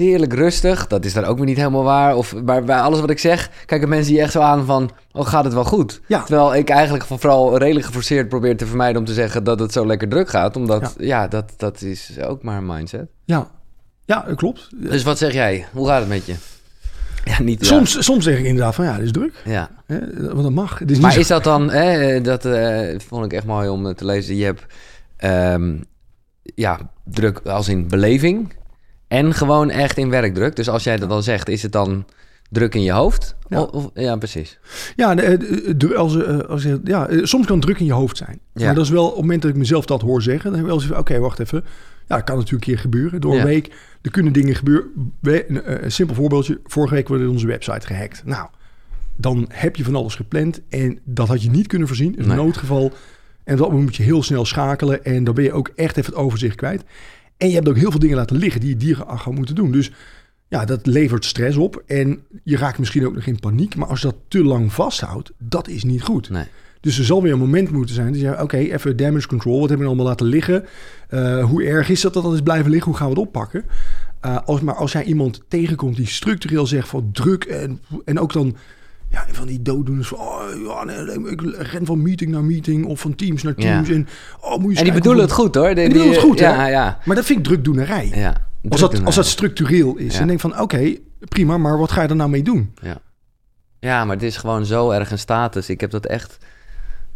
heerlijk 0.00 0.32
rustig. 0.32 0.86
Dat 0.86 1.04
is 1.04 1.12
dan 1.12 1.24
ook 1.24 1.36
weer 1.36 1.46
niet 1.46 1.56
helemaal 1.56 1.82
waar. 1.82 2.16
Of, 2.16 2.34
maar 2.44 2.64
bij 2.64 2.80
alles 2.80 3.00
wat 3.00 3.10
ik 3.10 3.18
zeg... 3.18 3.50
Kijken 3.66 3.88
mensen 3.88 4.12
die 4.12 4.22
echt 4.22 4.32
zo 4.32 4.40
aan 4.40 4.64
van... 4.66 4.90
Oh, 5.12 5.26
gaat 5.26 5.44
het 5.44 5.52
wel 5.54 5.64
goed? 5.64 6.00
Ja. 6.06 6.22
Terwijl 6.22 6.54
ik 6.54 6.68
eigenlijk 6.68 7.04
vooral 7.04 7.58
redelijk 7.58 7.86
geforceerd 7.86 8.28
probeer 8.28 8.56
te 8.56 8.66
vermijden... 8.66 8.98
om 9.00 9.04
te 9.06 9.12
zeggen 9.12 9.44
dat 9.44 9.60
het 9.60 9.72
zo 9.72 9.86
lekker 9.86 10.08
druk 10.08 10.28
gaat. 10.28 10.56
Omdat, 10.56 10.94
ja, 10.98 11.28
dat, 11.28 11.52
dat 11.56 11.82
is 11.82 12.18
ook 12.20 12.42
maar 12.42 12.56
een 12.56 12.66
mindset. 12.66 13.08
ja. 13.24 13.50
ja, 14.04 14.24
dat 14.28 14.36
klopt. 14.36 14.68
Dus 14.74 15.02
wat 15.02 15.18
zeg 15.18 15.32
jij? 15.32 15.66
Hoe 15.72 15.86
gaat 15.86 16.00
het 16.00 16.08
met 16.08 16.26
je? 16.26 16.34
Ja, 17.24 17.42
niet... 17.42 17.66
Soms, 17.66 18.04
soms 18.04 18.24
zeg 18.24 18.38
ik 18.38 18.44
inderdaad 18.44 18.74
van 18.74 18.84
ja, 18.84 18.92
het 18.92 19.02
is 19.02 19.12
druk. 19.12 19.32
Ja. 19.44 19.70
Hè? 19.86 19.98
Want 20.32 20.42
dat 20.42 20.52
mag. 20.52 20.78
Het 20.78 20.88
is 20.88 20.94
niet 20.96 21.04
Maar 21.04 21.12
zo- 21.12 21.20
is 21.20 21.26
dat 21.26 21.44
dan, 21.44 21.70
hè, 21.70 22.20
dat 22.20 22.44
eh, 22.44 22.98
vond 23.06 23.24
ik 23.24 23.32
echt 23.32 23.46
mooi 23.46 23.68
om 23.68 23.94
te 23.94 24.04
lezen. 24.04 24.36
Je 24.36 24.44
hebt 24.44 24.66
ehm, 25.16 25.76
ja, 26.42 26.78
druk 27.04 27.38
als 27.44 27.68
in 27.68 27.88
beleving 27.88 28.52
en 29.10 29.34
gewoon 29.34 29.70
echt 29.70 29.98
in 29.98 30.10
werkdruk. 30.10 30.56
Dus 30.56 30.68
als 30.68 30.84
jij 30.84 30.96
dat 30.96 31.08
dan 31.08 31.22
zegt, 31.22 31.48
is 31.48 31.62
het 31.62 31.72
dan 31.72 32.04
druk 32.50 32.74
in 32.74 32.82
je 32.82 32.92
hoofd? 32.92 33.36
Ja. 33.48 33.60
Of, 33.62 33.90
ja 33.94 34.16
precies. 34.16 34.58
Ja, 34.96 35.14
de- 35.14 35.94
als, 35.96 36.16
eh, 36.24 36.38
als, 36.38 36.66
ja, 36.84 37.06
eh, 37.08 37.24
soms 37.24 37.46
kan 37.46 37.60
druk 37.60 37.78
in 37.78 37.86
je 37.86 37.92
hoofd 37.92 38.16
zijn. 38.16 38.38
Ja. 38.54 38.64
Maar 38.64 38.74
dat 38.74 38.84
is 38.84 38.90
wel 38.90 39.04
op 39.04 39.10
het 39.12 39.20
moment 39.20 39.42
dat 39.42 39.50
ik 39.50 39.56
mezelf 39.56 39.84
dat 39.84 40.00
hoor 40.00 40.22
zeggen, 40.22 40.44
dan 40.44 40.52
heb 40.52 40.60
ik 40.60 40.66
wel 40.66 40.76
eens 40.78 40.86
van, 40.86 40.96
oké, 40.98 41.18
wacht 41.18 41.38
even. 41.38 41.64
Ja, 42.08 42.16
dat 42.16 42.24
kan 42.24 42.36
natuurlijk 42.36 42.66
een 42.66 42.72
keer 42.72 42.82
gebeuren. 42.82 43.20
Door 43.20 43.34
Ja. 43.34 43.40
een 43.40 43.46
week, 43.46 43.72
er 44.02 44.10
kunnen 44.10 44.32
dingen 44.32 44.54
gebeuren. 44.54 44.86
Een, 45.22 45.62
eh, 45.62 45.82
een 45.82 45.92
simpel 45.92 46.14
voorbeeldje, 46.14 46.60
vorige 46.64 46.94
week 46.94 47.08
werd 47.08 47.28
onze 47.28 47.46
website 47.46 47.86
gehackt. 47.86 48.22
Nou, 48.24 48.48
dan 49.16 49.46
heb 49.52 49.76
je 49.76 49.84
van 49.84 49.94
alles 49.94 50.14
gepland 50.14 50.60
en 50.68 50.98
dat 51.04 51.28
had 51.28 51.42
je 51.42 51.50
niet 51.50 51.66
kunnen 51.66 51.86
voorzien. 51.88 52.14
Een 52.18 52.26
Nee. 52.28 52.36
noodgeval. 52.36 52.92
En 53.44 53.56
dat 53.56 53.72
moet 53.72 53.96
je 53.96 54.02
heel 54.02 54.22
snel 54.22 54.44
schakelen 54.44 55.04
en 55.04 55.24
dan 55.24 55.34
ben 55.34 55.44
je 55.44 55.52
ook 55.52 55.70
echt 55.74 55.96
even 55.96 56.10
het 56.12 56.20
overzicht 56.22 56.56
kwijt. 56.56 56.84
En 57.40 57.48
je 57.48 57.54
hebt 57.54 57.68
ook 57.68 57.76
heel 57.76 57.90
veel 57.90 58.00
dingen 58.00 58.16
laten 58.16 58.36
liggen 58.36 58.60
die 58.60 58.70
je 58.70 58.76
dieren 58.76 59.18
gaan 59.18 59.34
moeten 59.34 59.54
doen. 59.54 59.72
Dus 59.72 59.90
ja, 60.48 60.64
dat 60.64 60.86
levert 60.86 61.24
stress 61.24 61.56
op. 61.56 61.82
En 61.86 62.20
je 62.44 62.56
raakt 62.56 62.78
misschien 62.78 63.06
ook 63.06 63.14
nog 63.14 63.26
in 63.26 63.40
paniek. 63.40 63.76
Maar 63.76 63.88
als 63.88 64.00
je 64.00 64.06
dat 64.06 64.16
te 64.28 64.44
lang 64.44 64.72
vasthoudt, 64.72 65.32
dat 65.38 65.68
is 65.68 65.84
niet 65.84 66.02
goed. 66.02 66.30
Nee. 66.30 66.44
Dus 66.80 66.98
er 66.98 67.04
zal 67.04 67.22
weer 67.22 67.32
een 67.32 67.38
moment 67.38 67.70
moeten 67.70 67.94
zijn. 67.94 68.06
Dat 68.06 68.20
je 68.20 68.26
zegt, 68.26 68.42
oké, 68.42 68.56
even 68.56 68.96
damage 68.96 69.26
control. 69.26 69.60
Wat 69.60 69.68
hebben 69.68 69.86
we 69.86 69.92
allemaal 69.92 70.10
laten 70.10 70.26
liggen? 70.26 70.64
Eh, 71.08 71.44
hoe 71.44 71.64
erg 71.64 71.88
is 71.88 72.00
dat 72.00 72.14
dat 72.14 72.22
dat 72.22 72.32
is 72.32 72.42
blijven 72.42 72.70
liggen? 72.70 72.90
Hoe 72.90 73.00
gaan 73.00 73.10
we 73.10 73.14
het 73.14 73.26
oppakken? 73.26 73.64
Eh, 74.20 74.38
als, 74.44 74.60
maar 74.60 74.74
als 74.74 74.92
jij 74.92 75.04
iemand 75.04 75.42
tegenkomt 75.48 75.96
die 75.96 76.06
structureel 76.06 76.66
zegt 76.66 76.88
van 76.88 77.08
druk 77.12 77.44
en, 77.44 77.80
en 78.04 78.18
ook 78.18 78.32
dan 78.32 78.56
ja, 79.10 79.24
van 79.30 79.46
die 79.46 79.62
dooddoeners 79.62 80.08
van 80.08 80.18
oh, 80.18 80.42
ja, 80.66 80.84
nee, 80.84 81.18
nee, 81.18 81.30
ik 81.30 81.40
ren 81.56 81.86
van 81.86 82.02
meeting 82.02 82.30
naar 82.30 82.44
meeting 82.44 82.86
of 82.86 83.00
van 83.00 83.14
teams 83.14 83.42
naar 83.42 83.52
Ja. 83.56 83.82
teams. 83.82 83.88
En, 83.88 84.08
oh, 84.40 84.58
moet 84.58 84.72
je 84.72 84.78
En 84.78 84.84
die 84.84 84.92
bedoelen 84.92 85.22
het 85.22 85.32
goed 85.32 85.54
hoor. 85.54 85.66
Die, 85.66 85.74
die 85.74 85.88
bedoelen 85.88 86.12
het 86.12 86.22
goed, 86.22 86.40
hè? 86.40 86.48
Ja, 86.48 86.66
ja. 86.66 86.98
Maar 87.04 87.16
dat 87.16 87.24
vind 87.24 87.38
ik 87.38 87.44
drukdoenerij. 87.44 88.12
ja. 88.14 88.48
Als 88.68 88.80
dat, 88.80 89.04
als 89.04 89.14
dat 89.14 89.26
structureel 89.26 89.96
is. 89.96 90.14
Ja. 90.14 90.20
En 90.20 90.26
denk 90.26 90.40
van, 90.40 90.60
oké, 90.60 90.96
prima, 91.28 91.58
maar 91.58 91.78
wat 91.78 91.92
ga 91.92 92.02
je 92.02 92.08
er 92.08 92.16
nou 92.16 92.30
mee 92.30 92.42
doen? 92.42 92.74
Ja. 92.82 92.98
ja, 93.78 94.04
maar 94.04 94.14
het 94.14 94.24
is 94.24 94.36
gewoon 94.36 94.64
zo 94.64 94.90
erg 94.90 95.10
een 95.10 95.18
status. 95.18 95.68
Ik 95.68 95.80
heb 95.80 95.90
dat 95.90 96.06
echt... 96.06 96.38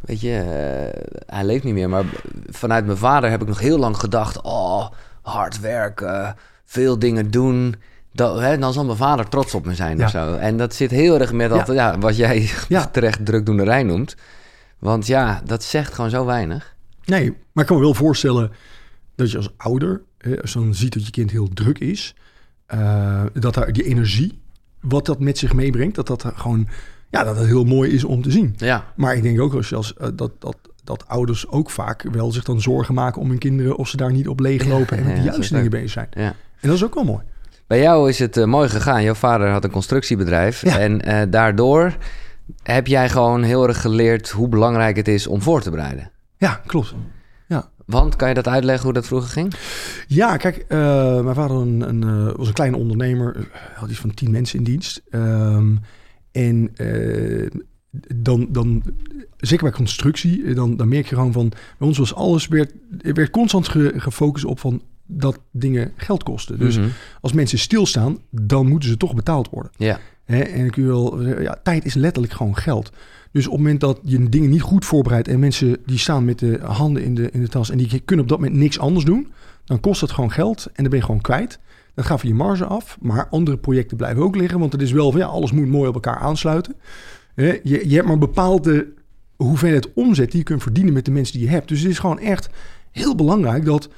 Weet 0.01 0.21
je, 0.21 0.37
eh, 0.37 1.35
hij 1.37 1.45
leeft 1.45 1.65
niet 1.65 1.75
meer. 1.75 1.89
Maar 1.89 2.05
vanuit 2.49 2.87
mijn 2.87 2.99
vader 2.99 3.31
heb 3.31 3.43
ik 3.43 3.49
nog 3.49 3.61
heel 3.61 3.79
lang 3.79 3.97
gedacht... 3.97 4.43
Oh, 4.43 4.87
hard 5.23 5.61
werken, 5.61 6.37
veel 6.65 6.99
dingen 6.99 7.31
doen. 7.31 7.75
Dat, 8.15 8.41
hè, 8.41 8.59
dan 8.59 8.73
zal 8.73 8.85
mijn 8.85 8.97
vader 8.97 9.29
trots 9.29 9.55
op 9.55 9.67
me 9.67 9.75
zijn 9.75 9.99
Ja. 9.99 10.05
of 10.05 10.11
zo. 10.11 10.35
En 10.35 10.57
dat 10.57 10.75
zit 10.75 10.91
heel 10.91 11.21
erg 11.21 11.33
met 11.33 11.51
dat, 11.51 11.67
ja. 11.67 11.99
wat 11.99 12.17
jij 12.17 12.51
Ja. 12.69 12.87
terecht 12.87 13.25
drukdoenerij 13.27 13.83
noemt. 13.83 14.17
Want 14.79 15.07
ja, 15.07 15.43
dat 15.45 15.63
zegt 15.63 15.95
gewoon 15.95 16.11
zo 16.11 16.25
weinig. 16.25 16.75
Nee, 17.05 17.37
maar 17.53 17.63
ik 17.65 17.69
kan 17.69 17.77
me 17.77 17.83
wel 17.83 17.95
voorstellen 17.95 18.51
dat 19.15 19.31
je 19.31 19.37
als 19.37 19.51
ouder, 19.57 20.03
hè, 20.19 20.41
als 20.43 20.53
je 20.53 20.59
dan 20.59 20.75
ziet 20.75 20.93
dat 20.93 21.05
je 21.05 21.11
kind 21.11 21.31
heel 21.31 21.49
druk 21.49 21.79
is, 21.79 22.15
eh, 22.67 23.23
dat 23.33 23.55
daar 23.55 23.73
die 23.73 23.85
energie, 23.85 24.39
wat 24.81 25.07
dat 25.07 25.21
met 25.21 25.39
zich 25.39 25.53
meebrengt, 25.53 25.95
dat 25.95 26.07
dat 26.07 26.25
gewoon, 26.35 26.69
ja, 27.11 27.25
dat 27.25 27.37
het 27.37 27.47
heel 27.47 27.65
mooi 27.65 27.91
is 27.91 28.05
om 28.05 28.23
te 28.23 28.31
zien. 28.31 28.55
Ja, 28.57 28.93
Maar 28.97 29.17
ik 29.17 29.23
denk 29.23 29.41
ook 29.41 29.55
als 29.55 29.69
je 29.69 29.77
als, 29.77 29.95
eh, 29.95 30.09
dat, 30.15 30.31
dat, 30.39 30.57
dat 30.85 31.09
ouders 31.09 31.49
ook 31.49 31.71
vaak 31.71 32.03
wel 32.13 32.33
zich 32.33 32.45
dan 32.45 32.61
zorgen 32.61 32.95
maken 32.95 33.21
om 33.21 33.29
hun 33.29 33.39
kinderen 33.39 33.77
of 33.77 33.89
ze 33.89 33.97
daar 33.97 34.13
niet 34.13 34.29
op 34.29 34.41
leeglopen 34.41 34.97
en 34.99 35.05
met 35.05 35.17
de 35.17 35.23
juiste 35.23 35.55
dingen 35.55 35.71
bezig 35.71 35.91
zijn. 35.91 36.09
ja. 36.11 36.35
En 36.61 36.69
dat 36.69 36.77
is 36.77 36.85
ook 36.85 36.95
wel 36.95 37.05
mooi. 37.05 37.23
Bij 37.67 37.81
jou 37.81 38.09
is 38.09 38.19
het 38.19 38.37
eh, 38.37 38.45
mooi 38.45 38.69
gegaan. 38.69 39.03
Jouw 39.03 39.15
vader 39.15 39.49
had 39.49 39.65
een 39.65 39.71
constructiebedrijf. 39.71 40.63
Ja. 40.63 40.79
En 40.79 41.01
eh, 41.01 41.23
daardoor 41.31 41.97
heb 42.63 42.87
jij 42.87 43.09
gewoon 43.09 43.43
heel 43.43 43.69
erg 43.69 43.81
geleerd 43.81 44.31
hoe 44.31 44.49
belangrijk 44.49 44.97
het 44.97 45.09
is 45.09 45.27
om 45.27 45.43
voor 45.43 45.61
te 45.61 45.71
bereiden. 45.71 46.11
Ja, 46.37 46.61
klopt. 46.67 46.95
Want, 47.87 48.17
kan 48.17 48.29
je 48.29 48.35
dat 48.35 48.49
uitleggen 48.49 48.85
hoe 48.85 48.93
dat 48.93 49.07
vroeger 49.07 49.31
ging? 49.31 49.55
Ja, 50.07 50.37
kijk, 50.37 50.57
eh, 50.57 51.21
mijn 51.21 51.35
vader 51.35 51.57
een, 51.57 51.89
een, 51.89 52.33
was 52.37 52.49
een 52.49 52.55
kleine 52.55 52.77
ondernemer. 52.77 53.49
Had 53.75 53.91
iets 53.91 53.99
van 53.99 54.15
tien 54.15 54.31
mensen 54.31 54.59
in 54.59 54.65
dienst. 54.65 55.03
Ehm, 55.11 55.77
en 56.33 56.73
dan, 58.15 58.47
dan, 58.51 58.83
zeker 59.37 59.65
bij 59.65 59.77
constructie, 59.77 60.55
dan, 60.55 60.77
dan 60.77 60.89
merk 60.89 61.09
je 61.09 61.15
gewoon 61.15 61.33
van... 61.33 61.49
Bij 61.49 61.89
ons 61.89 61.99
was 61.99 62.15
alles, 62.15 62.49
werd, 62.49 62.73
er 63.01 63.15
werd 63.15 63.31
constant 63.31 63.69
ge- 63.69 63.93
gefocust 63.97 64.45
op 64.45 64.61
van... 64.61 64.83
dat 65.07 65.39
dingen 65.51 65.93
geld 65.97 66.23
kosten. 66.23 66.59
Dus 66.59 66.79
Mhm. 66.79 66.89
als 67.21 67.33
mensen 67.33 67.59
stilstaan, 67.59 68.19
dan 68.31 68.67
moeten 68.69 68.89
ze 68.89 68.97
toch 68.97 69.15
betaald 69.15 69.49
worden. 69.51 69.73
Ja, 69.77 69.99
Hè? 70.25 70.41
En 70.41 70.65
ik 70.65 70.75
wil, 70.77 71.23
ja, 71.41 71.61
tijd 71.63 71.85
is 71.85 71.95
letterlijk 71.95 72.33
gewoon 72.35 72.57
geld. 72.57 72.93
Dus 73.33 73.47
op 73.47 73.53
het 73.53 73.61
moment 73.61 73.81
dat 73.81 73.99
je 74.03 74.29
dingen 74.29 74.51
niet 74.51 74.61
goed 74.63 74.85
voorbereidt 74.85 75.29
en 75.29 75.39
mensen 75.39 75.77
die 75.87 75.99
staan 75.99 76.25
met 76.25 76.39
de 76.39 76.59
handen 76.63 77.03
in 77.05 77.15
de, 77.15 77.31
in 77.31 77.41
de 77.41 77.49
tas 77.49 77.71
en 77.71 77.77
die 77.79 78.01
kunnen 78.01 78.25
op 78.25 78.31
dat 78.31 78.41
moment 78.41 78.57
niks 78.59 78.79
anders 78.79 79.05
doen, 79.05 79.33
dan 79.65 79.81
kost 79.81 80.01
dat 80.01 80.11
gewoon 80.11 80.31
geld 80.33 80.67
en 80.67 80.73
dan 80.83 80.89
ben 80.89 80.99
je 80.99 81.05
gewoon 81.05 81.21
kwijt. 81.21 81.59
Dat 81.95 82.05
gaat 82.05 82.21
van 82.21 82.29
je 82.29 82.35
marge 82.35 82.65
af, 82.65 82.97
maar 83.01 83.29
andere 83.29 83.57
projecten 83.57 83.97
blijven 83.97 84.23
ook 84.23 84.37
liggen, 84.37 84.59
want 84.59 84.73
het 84.73 84.83
is 84.83 84.93
wel 84.93 85.11
van 85.11 85.21
ja, 85.21 85.27
alles 85.27 85.53
moet 85.53 85.67
mooi 85.69 85.89
op 85.89 85.95
elkaar 85.95 86.19
aansluiten. 86.19 86.75
Je, 87.35 87.61
je 87.63 87.95
hebt 87.95 88.05
maar 88.05 88.13
een 88.13 88.19
bepaalde 88.19 88.93
hoeveelheid 89.37 89.93
omzet 89.93 90.31
die 90.31 90.39
je 90.39 90.45
kunt 90.45 90.63
verdienen 90.63 90.93
met 90.93 91.05
de 91.05 91.11
mensen 91.11 91.35
die 91.39 91.45
je 91.47 91.51
hebt. 91.53 91.69
Dus 91.69 91.81
het 91.81 91.91
is 91.91 91.99
gewoon 91.99 92.19
echt 92.19 92.49
heel 92.91 93.15
belangrijk 93.15 93.65
dat 93.65 93.89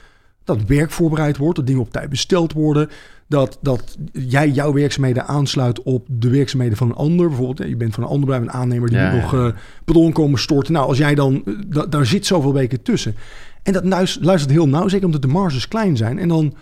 dat 0.46 0.64
werk 0.66 0.90
voorbereid 0.90 1.36
wordt, 1.36 1.56
dat 1.56 1.66
dingen 1.66 1.80
op 1.82 1.90
tijd 1.90 2.08
besteld 2.08 2.52
worden, 2.52 2.88
dat, 3.28 3.58
dat 3.60 3.96
jij 4.12 4.50
jouw 4.50 4.72
werkzaamheden 4.72 5.26
aansluit 5.26 5.82
op 5.82 6.06
de 6.10 6.28
werkzaamheden 6.30 6.76
van 6.76 6.88
een 6.88 6.94
ander. 6.96 7.28
Bijvoorbeeld, 7.28 7.68
je 7.68 7.76
bent 7.76 7.94
van 7.94 8.02
een 8.02 8.08
ander 8.08 8.26
bedrijf, 8.26 8.42
een 8.48 8.60
aannemer 8.60 8.88
die 8.88 8.98
Ja, 8.98 9.10
moet 9.12 9.20
ja. 9.30 9.30
nog 9.30 9.34
eh 9.34 9.58
beton 9.84 10.12
komen 10.12 10.38
storten. 10.38 10.72
Nou, 10.72 10.86
als 10.88 10.98
jij 10.98 11.14
dan, 11.14 11.42
eh, 11.46 11.54
da- 11.66 11.86
daar 11.86 12.06
zit 12.06 12.26
zoveel 12.26 12.52
weken 12.52 12.82
tussen. 12.82 13.14
En 13.62 13.72
dat 13.72 13.84
luis- 13.84 14.18
luistert 14.20 14.52
heel 14.52 14.68
nauw, 14.68 14.88
zeker 14.88 15.06
omdat 15.06 15.22
de 15.22 15.28
marges 15.28 15.68
klein 15.68 15.96
zijn. 15.96 16.18
En 16.18 16.28
dan, 16.28 16.54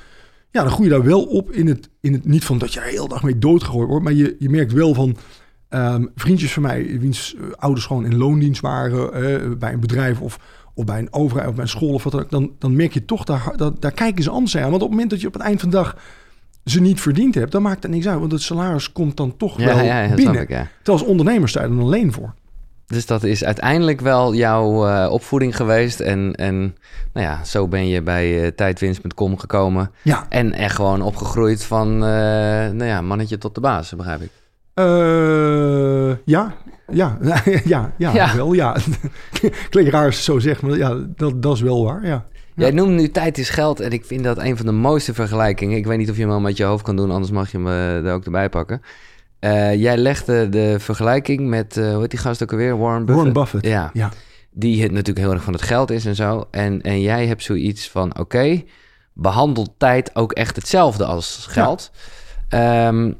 ja, 0.50 0.62
dan 0.62 0.70
groei 0.72 0.88
je 0.88 0.94
daar 0.94 1.04
wel 1.04 1.22
op 1.24 1.50
in 1.50 1.66
het, 1.66 1.88
in 2.00 2.12
het 2.12 2.24
niet 2.24 2.44
van 2.44 2.58
dat 2.58 2.72
je 2.72 2.80
er 2.80 2.86
heel 2.86 3.08
dag 3.08 3.22
mee 3.22 3.38
doodgegooid 3.38 3.88
wordt, 3.88 4.04
maar 4.04 4.12
je, 4.12 4.36
je 4.38 4.50
merkt 4.50 4.72
wel 4.72 4.94
van 4.94 5.16
ehm, 5.68 6.04
vriendjes 6.14 6.52
van 6.52 6.62
mij, 6.62 6.96
wiens 7.00 7.34
eh, 7.34 7.42
ouders 7.56 7.86
gewoon 7.86 8.04
in 8.04 8.16
loondienst 8.16 8.60
waren 8.60 9.12
eh, 9.12 9.50
bij 9.58 9.72
een 9.72 9.80
bedrijf 9.80 10.20
of, 10.20 10.38
of 10.74 10.84
bij 10.84 10.98
een 10.98 11.12
overheid 11.12 11.48
of 11.48 11.54
bij 11.54 11.64
een 11.64 11.70
school 11.70 11.92
of 11.92 12.02
wat 12.02 12.12
dan 12.12 12.22
ook, 12.22 12.30
dan, 12.30 12.52
dan 12.58 12.76
merk 12.76 12.94
je 12.94 13.04
toch, 13.04 13.24
daar, 13.24 13.52
daar, 13.56 13.70
daar 13.78 13.92
kijken 13.92 14.22
ze 14.22 14.30
anders 14.30 14.56
aan. 14.56 14.62
Want 14.62 14.74
op 14.74 14.80
het 14.80 14.90
moment 14.90 15.10
dat 15.10 15.20
je 15.20 15.26
op 15.26 15.32
het 15.32 15.42
eind 15.42 15.60
van 15.60 15.70
de 15.70 15.76
dag 15.76 15.96
ze 16.64 16.80
niet 16.80 17.00
verdiend 17.00 17.34
hebt, 17.34 17.52
dan 17.52 17.62
maakt 17.62 17.82
het 17.82 17.92
niks 17.92 18.06
uit. 18.06 18.18
Want 18.18 18.32
het 18.32 18.42
salaris 18.42 18.92
komt 18.92 19.16
dan 19.16 19.36
toch 19.36 19.58
ja, 19.58 19.64
wel 19.64 19.76
ja, 19.76 20.02
ja, 20.02 20.06
dat 20.06 20.16
binnen. 20.16 20.40
ik, 20.40 20.48
ja. 20.48 20.68
Terwijl 20.76 20.98
als 20.98 21.08
ondernemer 21.08 21.48
sta 21.48 21.62
je 21.62 21.68
er 21.68 21.80
alleen 21.80 22.12
voor. 22.12 22.34
Dus 22.86 23.06
dat 23.06 23.22
is 23.22 23.44
uiteindelijk 23.44 24.00
wel 24.00 24.34
jouw 24.34 24.86
eh, 24.86 25.12
opvoeding 25.12 25.56
geweest. 25.56 26.00
En, 26.00 26.32
en 26.32 26.76
nou 27.12 27.26
ja, 27.26 27.44
zo 27.44 27.68
ben 27.68 27.88
je 27.88 28.02
bij 28.02 28.42
eh, 28.42 28.50
tijdwinst.com 28.50 29.38
gekomen. 29.38 29.90
Ja, 30.02 30.26
En 30.28 30.52
echt 30.52 30.74
gewoon 30.74 31.02
opgegroeid 31.02 31.64
van, 31.64 31.88
eh, 31.94 32.00
nou 32.70 32.84
ja, 32.84 33.00
mannetje 33.00 33.38
tot 33.38 33.54
de 33.54 33.60
baas, 33.60 33.96
begrijp 33.96 34.20
ik. 34.20 34.30
Ja, 36.24 36.54
ja, 36.92 37.18
ja, 37.64 37.92
ja, 37.98 38.12
Ja. 38.12 38.36
wel, 38.36 38.52
ja. 38.52 38.76
Klinkt 39.70 39.92
raar 39.92 40.06
als 40.06 40.16
je 40.16 40.22
zo 40.22 40.38
zegt, 40.38 40.62
maar 40.62 40.76
ja, 40.76 40.98
dat, 41.16 41.42
dat 41.42 41.54
is 41.54 41.60
wel 41.60 41.84
waar, 41.84 42.06
ja. 42.06 42.24
Jij 42.56 42.70
noemt 42.70 42.90
nu 42.90 43.10
tijd 43.10 43.38
is 43.38 43.48
geld 43.48 43.80
en 43.80 43.90
ik 43.90 44.04
vind 44.04 44.24
dat 44.24 44.38
een 44.38 44.56
van 44.56 44.66
de 44.66 44.72
mooiste 44.72 45.14
vergelijkingen. 45.14 45.76
Ik 45.76 45.86
weet 45.86 45.98
niet 45.98 46.10
of 46.10 46.16
je 46.16 46.22
hem 46.22 46.30
al 46.30 46.40
met 46.40 46.56
je 46.56 46.64
hoofd 46.64 46.84
kan 46.84 46.96
doen, 46.96 47.10
anders 47.10 47.32
mag 47.32 47.50
je 47.50 47.56
hem 47.56 47.66
eh, 47.66 48.06
er 48.06 48.12
ook 48.12 48.24
erbij 48.24 48.48
pakken. 48.48 48.82
Eh, 49.38 49.74
jij 49.74 49.96
legde 49.96 50.48
de 50.48 50.76
vergelijking 50.78 51.48
met, 51.48 51.76
eh 51.76 51.90
hoe 51.92 52.00
heet 52.00 52.10
die 52.10 52.18
gast 52.18 52.42
ook 52.42 52.52
alweer? 52.52 52.78
Warren 52.78 53.04
Buffett. 53.04 53.16
Warren 53.16 53.32
Buffett. 53.32 53.66
Ja, 53.66 53.90
Ja, 53.92 54.10
die 54.50 54.82
het 54.82 54.90
natuurlijk 54.92 55.26
heel 55.26 55.34
erg 55.34 55.42
van 55.42 55.52
het 55.52 55.62
geld 55.62 55.90
is 55.90 56.06
en 56.06 56.14
zo. 56.14 56.44
En, 56.50 56.82
en 56.82 57.00
jij 57.00 57.26
hebt 57.26 57.42
zoiets 57.42 57.90
van, 57.90 58.18
oké, 58.18 58.62
behandel 59.12 59.74
tijd 59.78 60.16
ook 60.16 60.32
echt 60.32 60.56
hetzelfde 60.56 61.04
als 61.04 61.46
geld. 61.48 61.90
Ehm, 62.48 63.12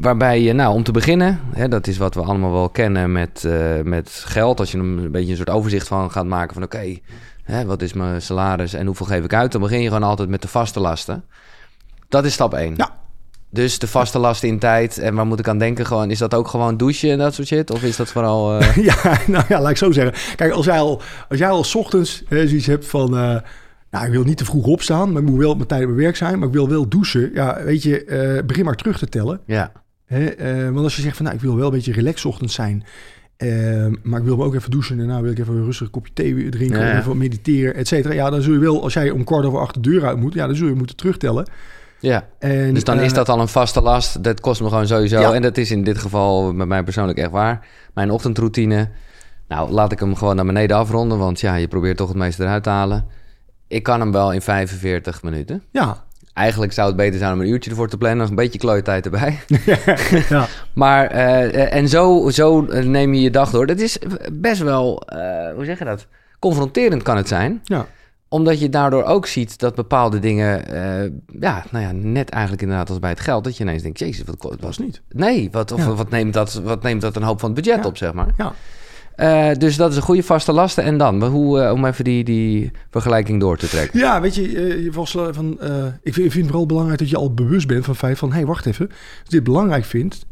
waarbij 0.00 0.40
je, 0.42 0.52
nou, 0.52 0.74
om 0.74 0.82
te 0.82 0.92
beginnen, 0.92 1.40
hè, 1.52 1.68
dat 1.68 1.86
is 1.86 1.98
wat 1.98 2.14
we 2.14 2.20
allemaal 2.22 2.52
wel 2.52 2.68
kennen 2.68 3.12
met, 3.12 3.44
eh, 3.44 3.80
met 3.84 4.10
geld. 4.10 4.60
Als 4.60 4.72
je 4.72 4.78
een 4.78 5.10
beetje 5.10 5.30
een 5.30 5.36
soort 5.36 5.50
overzicht 5.50 5.88
van 5.88 6.10
gaat 6.10 6.26
maken 6.26 6.54
van, 6.54 6.62
oké, 6.62 6.98
wat 7.66 7.82
is 7.82 7.92
mijn 7.92 8.22
salaris 8.22 8.74
en 8.74 8.86
hoeveel 8.86 9.06
geef 9.06 9.24
ik 9.24 9.32
uit? 9.34 9.52
Dan 9.52 9.60
begin 9.60 9.80
je 9.80 9.88
gewoon 9.88 10.02
altijd 10.02 10.28
met 10.28 10.42
de 10.42 10.48
vaste 10.48 10.80
lasten. 10.80 11.24
Dat 12.08 12.24
is 12.24 12.32
stap 12.32 12.54
1. 12.54 12.74
Ja. 12.76 12.90
Dus 13.50 13.78
de 13.78 13.86
vaste 13.86 14.18
lasten 14.18 14.48
in 14.48 14.58
tijd. 14.58 14.98
En 14.98 15.14
waar 15.14 15.26
moet 15.26 15.38
ik 15.38 15.48
aan 15.48 15.58
denken? 15.58 15.86
Gewoon, 15.86 16.10
is 16.10 16.18
dat 16.18 16.34
ook 16.34 16.48
gewoon 16.48 16.76
douchen 16.76 17.10
en 17.10 17.18
dat 17.18 17.34
soort 17.34 17.46
shit? 17.48 17.70
Of 17.70 17.82
is 17.82 17.96
dat 17.96 18.08
vooral... 18.08 18.58
eh, 18.58 18.76
ja, 18.88 19.18
nou 19.26 19.44
ja, 19.48 19.60
laat 19.60 19.70
ik 19.70 19.76
zo 19.76 19.92
zeggen. 19.92 20.36
Kijk, 20.36 20.52
als 20.52 20.64
jij 20.64 20.78
al, 20.78 21.00
als 21.28 21.38
jij 21.38 21.48
al 21.48 21.64
's 21.64 21.74
ochtends 21.74 22.22
hè, 22.28 22.48
zoiets 22.48 22.66
hebt 22.66 22.86
van... 22.86 23.16
eh, 23.16 23.36
nou, 23.90 24.06
ik 24.06 24.12
wil 24.12 24.22
niet 24.22 24.36
te 24.36 24.44
vroeg 24.44 24.66
opstaan, 24.66 25.12
maar 25.12 25.22
ik 25.22 25.28
moet 25.28 25.38
wel 25.38 25.50
op 25.50 25.56
mijn 25.56 25.68
tijd 25.68 25.80
op 25.82 25.88
mijn 25.88 26.00
werk 26.00 26.16
zijn. 26.16 26.38
Maar 26.38 26.48
ik 26.48 26.54
wil 26.54 26.68
wel 26.68 26.88
douchen. 26.88 27.30
Ja, 27.34 27.62
weet 27.64 27.82
je, 27.82 28.04
eh, 28.04 28.44
begin 28.44 28.64
maar 28.64 28.76
terug 28.76 28.98
te 28.98 29.08
tellen. 29.08 29.40
ja, 29.46 29.72
Hè? 30.06 30.24
eh, 30.26 30.64
want 30.70 30.84
als 30.84 30.96
je 30.96 31.02
zegt 31.02 31.16
van, 31.16 31.24
nou, 31.24 31.36
ik 31.36 31.42
wil 31.42 31.56
wel 31.56 31.66
een 31.66 31.72
beetje 31.72 31.92
relaxed 31.92 32.20
's 32.20 32.24
ochtends 32.24 32.54
zijn... 32.54 32.84
eh, 33.36 33.86
maar 34.02 34.18
ik 34.20 34.26
wil 34.26 34.36
me 34.36 34.44
ook 34.44 34.54
even 34.54 34.70
douchen 34.70 34.98
en 35.00 35.06
daarna 35.06 35.22
wil 35.22 35.30
ik 35.30 35.38
even 35.38 35.54
een 35.54 35.64
rustig 35.64 35.90
kopje 35.90 36.12
thee 36.12 36.48
drinken... 36.48 36.80
Ja, 36.80 36.86
ja. 36.86 36.98
even 36.98 37.16
mediteren, 37.16 37.74
et 37.74 37.88
cetera. 37.88 38.14
Ja, 38.14 38.30
dan 38.30 38.42
zul 38.42 38.52
je 38.52 38.58
wel, 38.58 38.82
als 38.82 38.92
jij 38.92 39.10
om 39.10 39.24
kwart 39.24 39.44
over 39.44 39.58
acht 39.60 39.74
de 39.74 39.80
deur 39.80 40.06
uit 40.06 40.18
moet... 40.18 40.34
ja, 40.34 40.46
dan 40.46 40.56
zul 40.56 40.68
je 40.68 40.74
moeten 40.74 40.96
terugtellen. 40.96 41.50
ja. 42.00 42.28
En, 42.38 42.74
Dus 42.74 42.84
dan 42.84 43.00
is 43.00 43.10
eh, 43.10 43.16
dat 43.16 43.28
al 43.28 43.40
een 43.40 43.48
vaste 43.48 43.80
last. 43.80 44.24
Dat 44.24 44.40
kost 44.40 44.60
me 44.60 44.68
gewoon 44.68 44.86
sowieso. 44.86 45.20
Ja. 45.20 45.32
En 45.32 45.42
dat 45.42 45.56
is 45.56 45.70
in 45.70 45.84
dit 45.84 45.98
geval 45.98 46.52
met 46.52 46.68
mij 46.68 46.82
persoonlijk 46.82 47.18
echt 47.18 47.30
waar. 47.30 47.66
Mijn 47.94 48.10
ochtendroutine. 48.10 48.88
Nou, 49.48 49.70
laat 49.70 49.92
ik 49.92 50.00
hem 50.00 50.14
gewoon 50.16 50.36
naar 50.36 50.44
beneden 50.46 50.76
afronden. 50.76 51.18
Want 51.18 51.40
ja, 51.40 51.54
je 51.54 51.68
probeert 51.68 51.96
toch 51.96 52.08
het 52.08 52.16
meeste 52.16 52.42
eruit 52.42 52.62
te 52.62 52.68
halen. 52.70 53.06
Ik 53.68 53.82
kan 53.82 54.00
hem 54.00 54.12
wel 54.12 54.32
in 54.32 54.42
45 54.42 55.22
minuten. 55.22 55.62
Ja, 55.70 56.04
Eigenlijk 56.36 56.72
zou 56.72 56.86
het 56.88 56.96
beter 56.96 57.18
zijn 57.18 57.32
om 57.32 57.40
een 57.40 57.48
uurtje 57.48 57.70
ervoor 57.70 57.88
te 57.88 57.96
plannen. 57.96 58.18
Nog 58.18 58.28
een 58.28 58.34
beetje 58.34 58.58
klooitijd 58.58 59.04
erbij. 59.04 59.38
ja. 60.28 60.46
Maar, 60.72 61.06
eh, 61.06 61.74
en 61.74 61.88
zo, 61.88 62.30
zo 62.30 62.60
neem 62.82 63.14
je 63.14 63.20
je 63.20 63.30
dag 63.30 63.50
door. 63.50 63.66
Dat 63.66 63.78
is 63.80 63.98
best 64.32 64.62
wel, 64.62 65.00
eh, 65.06 65.54
hoe 65.54 65.64
zeg 65.64 65.78
je 65.78 65.84
dat? 65.84 66.06
Confronterend 66.38 67.02
kan 67.02 67.16
het 67.16 67.28
zijn. 67.28 67.60
ja. 67.64 67.86
Omdat 68.28 68.60
je 68.60 68.68
daardoor 68.68 69.02
ook 69.04 69.26
ziet 69.26 69.58
dat 69.58 69.74
bepaalde 69.74 70.18
dingen, 70.18 70.66
eh, 70.68 71.10
ja, 71.40 71.64
nou 71.70 71.84
ja, 71.84 71.90
net 71.92 72.30
eigenlijk 72.30 72.62
inderdaad 72.62 72.88
als 72.88 72.98
bij 72.98 73.10
het 73.10 73.20
geld, 73.20 73.44
dat 73.44 73.56
je 73.56 73.64
ineens 73.64 73.82
denkt, 73.82 73.98
jezus, 73.98 74.24
wat, 74.26 74.36
kost- 74.36 74.60
was 74.60 74.78
niet. 74.78 75.00
Nee, 75.08 75.48
wat, 75.52 75.72
of, 75.72 75.80
Ja. 75.86 75.94
wat, 75.94 76.10
neemt 76.10 76.32
dat, 76.34 76.52
wat 76.64 76.82
neemt 76.82 77.00
dat 77.00 77.16
een 77.16 77.22
hoop 77.22 77.40
van 77.40 77.50
het 77.54 77.62
budget 77.64 77.82
Ja. 77.82 77.88
op, 77.88 77.96
zeg 77.96 78.12
maar. 78.12 78.26
Ja. 78.36 78.52
Eh, 79.16 79.50
dus 79.58 79.76
dat 79.76 79.90
is 79.90 79.96
een 79.96 80.02
goede 80.02 80.22
vaste 80.22 80.52
lasten. 80.52 80.84
En 80.84 80.98
dan, 80.98 81.24
hoe, 81.24 81.60
eh, 81.60 81.72
om 81.72 81.84
even 81.84 82.04
die, 82.04 82.24
die 82.24 82.70
vergelijking 82.90 83.40
door 83.40 83.56
te 83.58 83.68
trekken. 83.68 83.98
Ja, 83.98 84.20
weet 84.20 84.34
je, 84.34 84.42
eh, 84.42 84.82
je 84.82 84.90
was 84.90 85.10
van. 85.10 85.52
ik, 86.02 86.14
vind, 86.14 86.26
ik 86.26 86.32
vind 86.32 86.34
het 86.34 86.46
vooral 86.46 86.66
belangrijk 86.66 86.98
dat 86.98 87.10
je 87.10 87.16
al 87.16 87.34
bewust 87.34 87.66
bent 87.66 87.84
van 87.84 87.96
feit 87.96 88.18
van: 88.18 88.28
hé, 88.28 88.36
hey, 88.36 88.46
wacht 88.46 88.66
even. 88.66 88.88
Als 88.88 88.98
je 89.22 89.30
dit 89.30 89.44
belangrijk 89.44 89.84
vindt, 89.84 90.26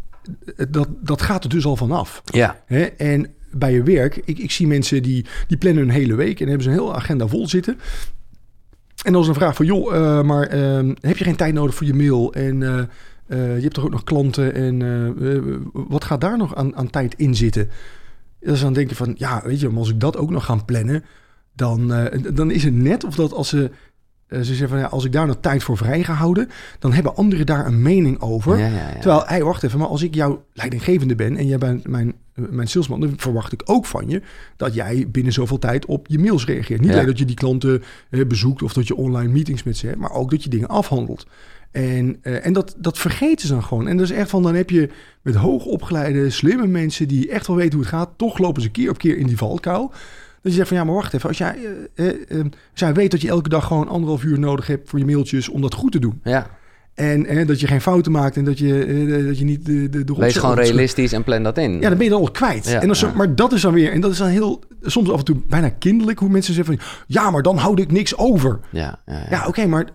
dat, 0.69 0.88
dat 1.00 1.23
gaat 1.23 1.45
er 1.45 1.50
dus 1.50 1.64
al 1.64 1.76
vanaf. 1.76 2.23
Ja, 2.25 2.62
Hè? 2.67 2.83
En 2.83 3.26
bij 3.50 3.73
je 3.73 3.83
werk, 3.83 4.21
ik, 4.25 4.38
ik 4.38 4.50
zie 4.50 4.67
mensen 4.67 5.03
die, 5.03 5.26
die 5.47 5.57
plannen 5.57 5.83
een 5.83 5.91
hele 5.91 6.14
week 6.14 6.41
en 6.41 6.47
hebben 6.47 6.64
ze 6.64 6.71
een 6.71 6.79
hele 6.79 6.95
agenda 6.95 7.26
vol 7.26 7.49
zitten. 7.49 7.79
En 9.05 9.12
dan 9.12 9.23
is 9.23 9.29
een 9.29 9.35
vraag 9.35 9.55
van: 9.55 9.67
joh, 9.67 10.23
maar 10.23 10.47
eh, 10.47 10.88
heb 11.00 11.17
je 11.17 11.25
geen 11.25 11.37
tijd 11.37 11.55
nodig 11.55 11.75
voor 11.75 11.87
je 11.87 11.95
mail? 11.95 12.33
En 12.33 12.61
je 13.29 13.61
hebt 13.61 13.75
toch 13.75 13.85
ook 13.85 13.91
nog 13.91 14.05
klanten? 14.05 14.55
En 14.55 15.64
wat 15.73 16.05
gaat 16.05 16.21
daar 16.21 16.37
nog 16.37 16.55
aan, 16.55 16.76
aan 16.76 16.91
tijd 16.91 17.14
in 17.17 17.35
zitten? 17.35 17.71
Dus 18.44 18.60
dan 18.60 18.72
denk 18.72 18.88
je 18.88 18.94
van: 18.96 19.14
ja, 19.18 19.42
weet 19.44 19.60
je, 19.60 19.68
maar 19.68 19.78
als 19.78 19.90
ik 19.90 20.00
dat 20.00 20.16
ook 20.16 20.30
nog 20.30 20.44
ga 20.44 20.54
plannen, 20.66 21.04
dan, 21.52 21.92
eh, 21.92 22.20
dan 22.34 22.50
is 22.50 22.64
het 22.64 22.74
net 22.74 23.04
of 23.04 23.14
dat 23.14 23.32
als 23.32 23.48
ze. 23.48 23.70
eh, 24.26 24.38
ze 24.38 24.44
zeggen 24.44 24.68
van 24.68 24.78
ja, 24.78 24.86
als 24.86 25.04
ik 25.04 25.12
daar 25.12 25.26
nog 25.26 25.36
tijd 25.40 25.62
voor 25.62 25.76
vrij 25.76 26.04
ga 26.04 26.12
houden, 26.12 26.48
dan 26.78 26.92
hebben 26.92 27.16
anderen 27.16 27.46
daar 27.46 27.66
een 27.66 27.82
mening 27.82 28.20
over. 28.20 28.58
ja, 28.58 28.66
ja, 28.66 28.88
ja. 28.88 28.92
Terwijl, 29.00 29.22
hey, 29.26 29.42
wacht 29.44 29.62
even, 29.62 29.78
maar 29.78 29.88
als 29.88 30.02
ik 30.02 30.14
jouw 30.14 30.44
leidinggevende 30.52 31.14
ben 31.14 31.36
en 31.36 31.46
jij 31.46 31.58
bent 31.58 31.88
mijn, 31.88 32.14
eh, 32.34 32.44
mijn 32.50 32.68
salesman, 32.68 33.00
dan 33.00 33.12
verwacht 33.16 33.52
ik 33.52 33.62
ook 33.64 33.86
van 33.86 34.08
je 34.08 34.22
dat 34.56 34.74
jij 34.74 35.06
binnen 35.10 35.32
zoveel 35.32 35.58
tijd 35.58 35.86
op 35.86 36.06
je 36.08 36.18
mails 36.18 36.44
reageert. 36.46 36.80
Niet 36.80 36.90
alleen 36.92 37.06
dat 37.06 37.18
je 37.18 37.24
die 37.24 37.36
klanten 37.36 37.82
eh, 38.10 38.26
bezoekt 38.26 38.62
of 38.62 38.72
dat 38.72 38.86
je 38.86 38.96
online 38.96 39.32
meetings 39.32 39.62
met 39.62 39.76
ze 39.76 39.86
hebt, 39.86 39.98
maar 39.98 40.12
ook 40.12 40.30
dat 40.30 40.42
je 40.42 40.48
dingen 40.50 40.68
afhandelt. 40.68 41.26
En, 41.75 42.16
eh, 42.23 42.47
en 42.47 42.52
dat, 42.52 42.75
dat 42.78 42.99
vergeten 42.99 43.47
ze 43.47 43.52
dan 43.52 43.62
gewoon. 43.62 43.88
En 43.88 43.97
dat 43.97 44.11
is 44.11 44.16
echt 44.16 44.31
van, 44.31 44.43
dan 44.43 44.54
heb 44.54 44.71
je 44.71 44.88
met 45.23 45.35
hoogopgeleide, 45.35 46.31
slimme 46.31 46.66
mensen 46.66 47.09
die 47.09 47.31
echt 47.31 47.47
wel 47.47 47.57
weten 47.57 47.73
hoe 47.73 47.81
het 47.81 47.95
gaat, 47.95 48.11
toch 48.16 48.38
lopen 48.38 48.62
ze 48.62 48.71
keer 48.71 48.90
op 48.90 48.99
keer 48.99 49.16
in 49.16 49.26
die 49.26 49.37
valkuil. 49.37 49.88
Dat 50.43 50.52
je 50.52 50.59
zegt 50.59 50.69
van 50.69 50.76
ja, 50.76 50.85
maar 50.85 50.95
wacht 50.95 51.14
even. 51.14 51.28
Als 51.28 51.38
jij, 51.38 51.57
eh, 51.95 52.09
eh, 52.09 52.14
eh, 52.28 52.40
als 52.40 52.81
jij 52.81 52.95
weet 52.95 53.11
dat 53.11 53.21
je 53.21 53.28
elke 53.28 53.49
dag 53.49 53.66
gewoon 53.66 53.88
anderhalf 53.88 54.23
uur 54.25 54.38
nodig 54.38 54.66
hebt 54.66 54.88
voor 54.88 54.99
je 54.99 55.04
mailtjes 55.04 55.49
om 55.49 55.61
dat 55.61 55.75
goed 55.75 55.93
te 55.93 55.99
doen. 55.99 56.21
ja. 56.25 56.50
En 56.95 57.26
eh, 57.26 57.47
dat 57.47 57.61
je 57.61 57.66
geen 57.66 57.81
fouten 57.81 58.12
maakt 58.12 58.37
en 58.37 58.45
dat 58.45 58.59
je, 58.59 59.25
dat 59.26 59.38
je 59.38 59.45
niet 59.45 59.66
de, 59.66 59.88
de, 59.88 60.04
de 60.04 60.14
Wees 60.16 60.37
gewoon 60.37 60.57
realistisch 60.57 61.12
en 61.12 61.25
plan 61.25 61.43
dat 61.43 61.59
in. 61.59 61.73
Ja, 61.73 61.88
dan 61.88 61.97
ben 61.97 62.04
je 62.04 62.11
dan 62.11 62.21
al 62.21 62.31
kwijt. 62.31 62.69
Ja, 62.69 62.81
en 62.81 62.87
dan, 62.87 62.97
ja. 63.00 63.12
Maar 63.14 63.35
dat 63.35 63.52
is 63.52 63.61
dan 63.61 63.73
weer, 63.73 63.93
en 63.93 64.00
dat 64.00 64.11
is 64.11 64.19
dan 64.19 64.28
heel, 64.28 64.61
soms 64.83 65.11
af 65.11 65.19
en 65.19 65.25
toe 65.25 65.37
bijna 65.49 65.69
kinderlijk, 65.69 66.19
hoe 66.19 66.28
mensen 66.28 66.54
zeggen 66.54 66.76
van, 66.76 66.87
ja, 67.07 67.31
maar 67.31 67.43
dan 67.43 67.57
houd 67.57 67.78
ik 67.78 67.93
niks 67.93 68.16
over. 68.16 68.61
ja, 68.71 69.00
ja, 69.07 69.14
ja. 69.14 69.26
Ja, 69.31 69.47
oké, 69.47 69.66
maar 69.66 69.88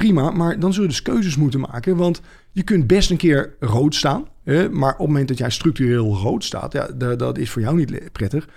prima, 0.00 0.30
maar 0.30 0.58
dan 0.58 0.72
zul 0.72 0.82
je 0.82 0.88
dus 0.88 1.02
keuzes 1.02 1.36
moeten 1.36 1.60
maken, 1.60 1.96
want 1.96 2.20
je 2.52 2.62
kunt 2.62 2.86
best 2.86 3.10
een 3.10 3.16
keer 3.16 3.54
rood 3.60 3.94
staan, 3.94 4.24
hè, 4.44 4.68
maar 4.68 4.92
op 4.92 4.98
het 4.98 5.06
moment 5.06 5.28
dat 5.28 5.38
jij 5.38 5.50
structureel 5.50 6.14
rood 6.14 6.44
staat, 6.44 6.72
ja, 6.72 6.88
dat, 6.94 7.18
dat 7.18 7.38
is 7.38 7.50
voor 7.50 7.62
jou 7.62 7.76
niet 7.76 8.12
prettig. 8.12 8.48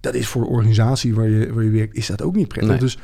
Dat 0.00 0.14
is 0.14 0.26
voor 0.26 0.42
de 0.42 0.48
organisatie 0.48 1.14
waar 1.14 1.28
je, 1.28 1.52
waar 1.52 1.64
je 1.64 1.70
werkt, 1.70 1.96
is 1.96 2.06
dat 2.06 2.22
ook 2.22 2.36
niet 2.36 2.48
prettig. 2.48 2.70
Nee. 2.70 2.80
Dus 2.80 2.98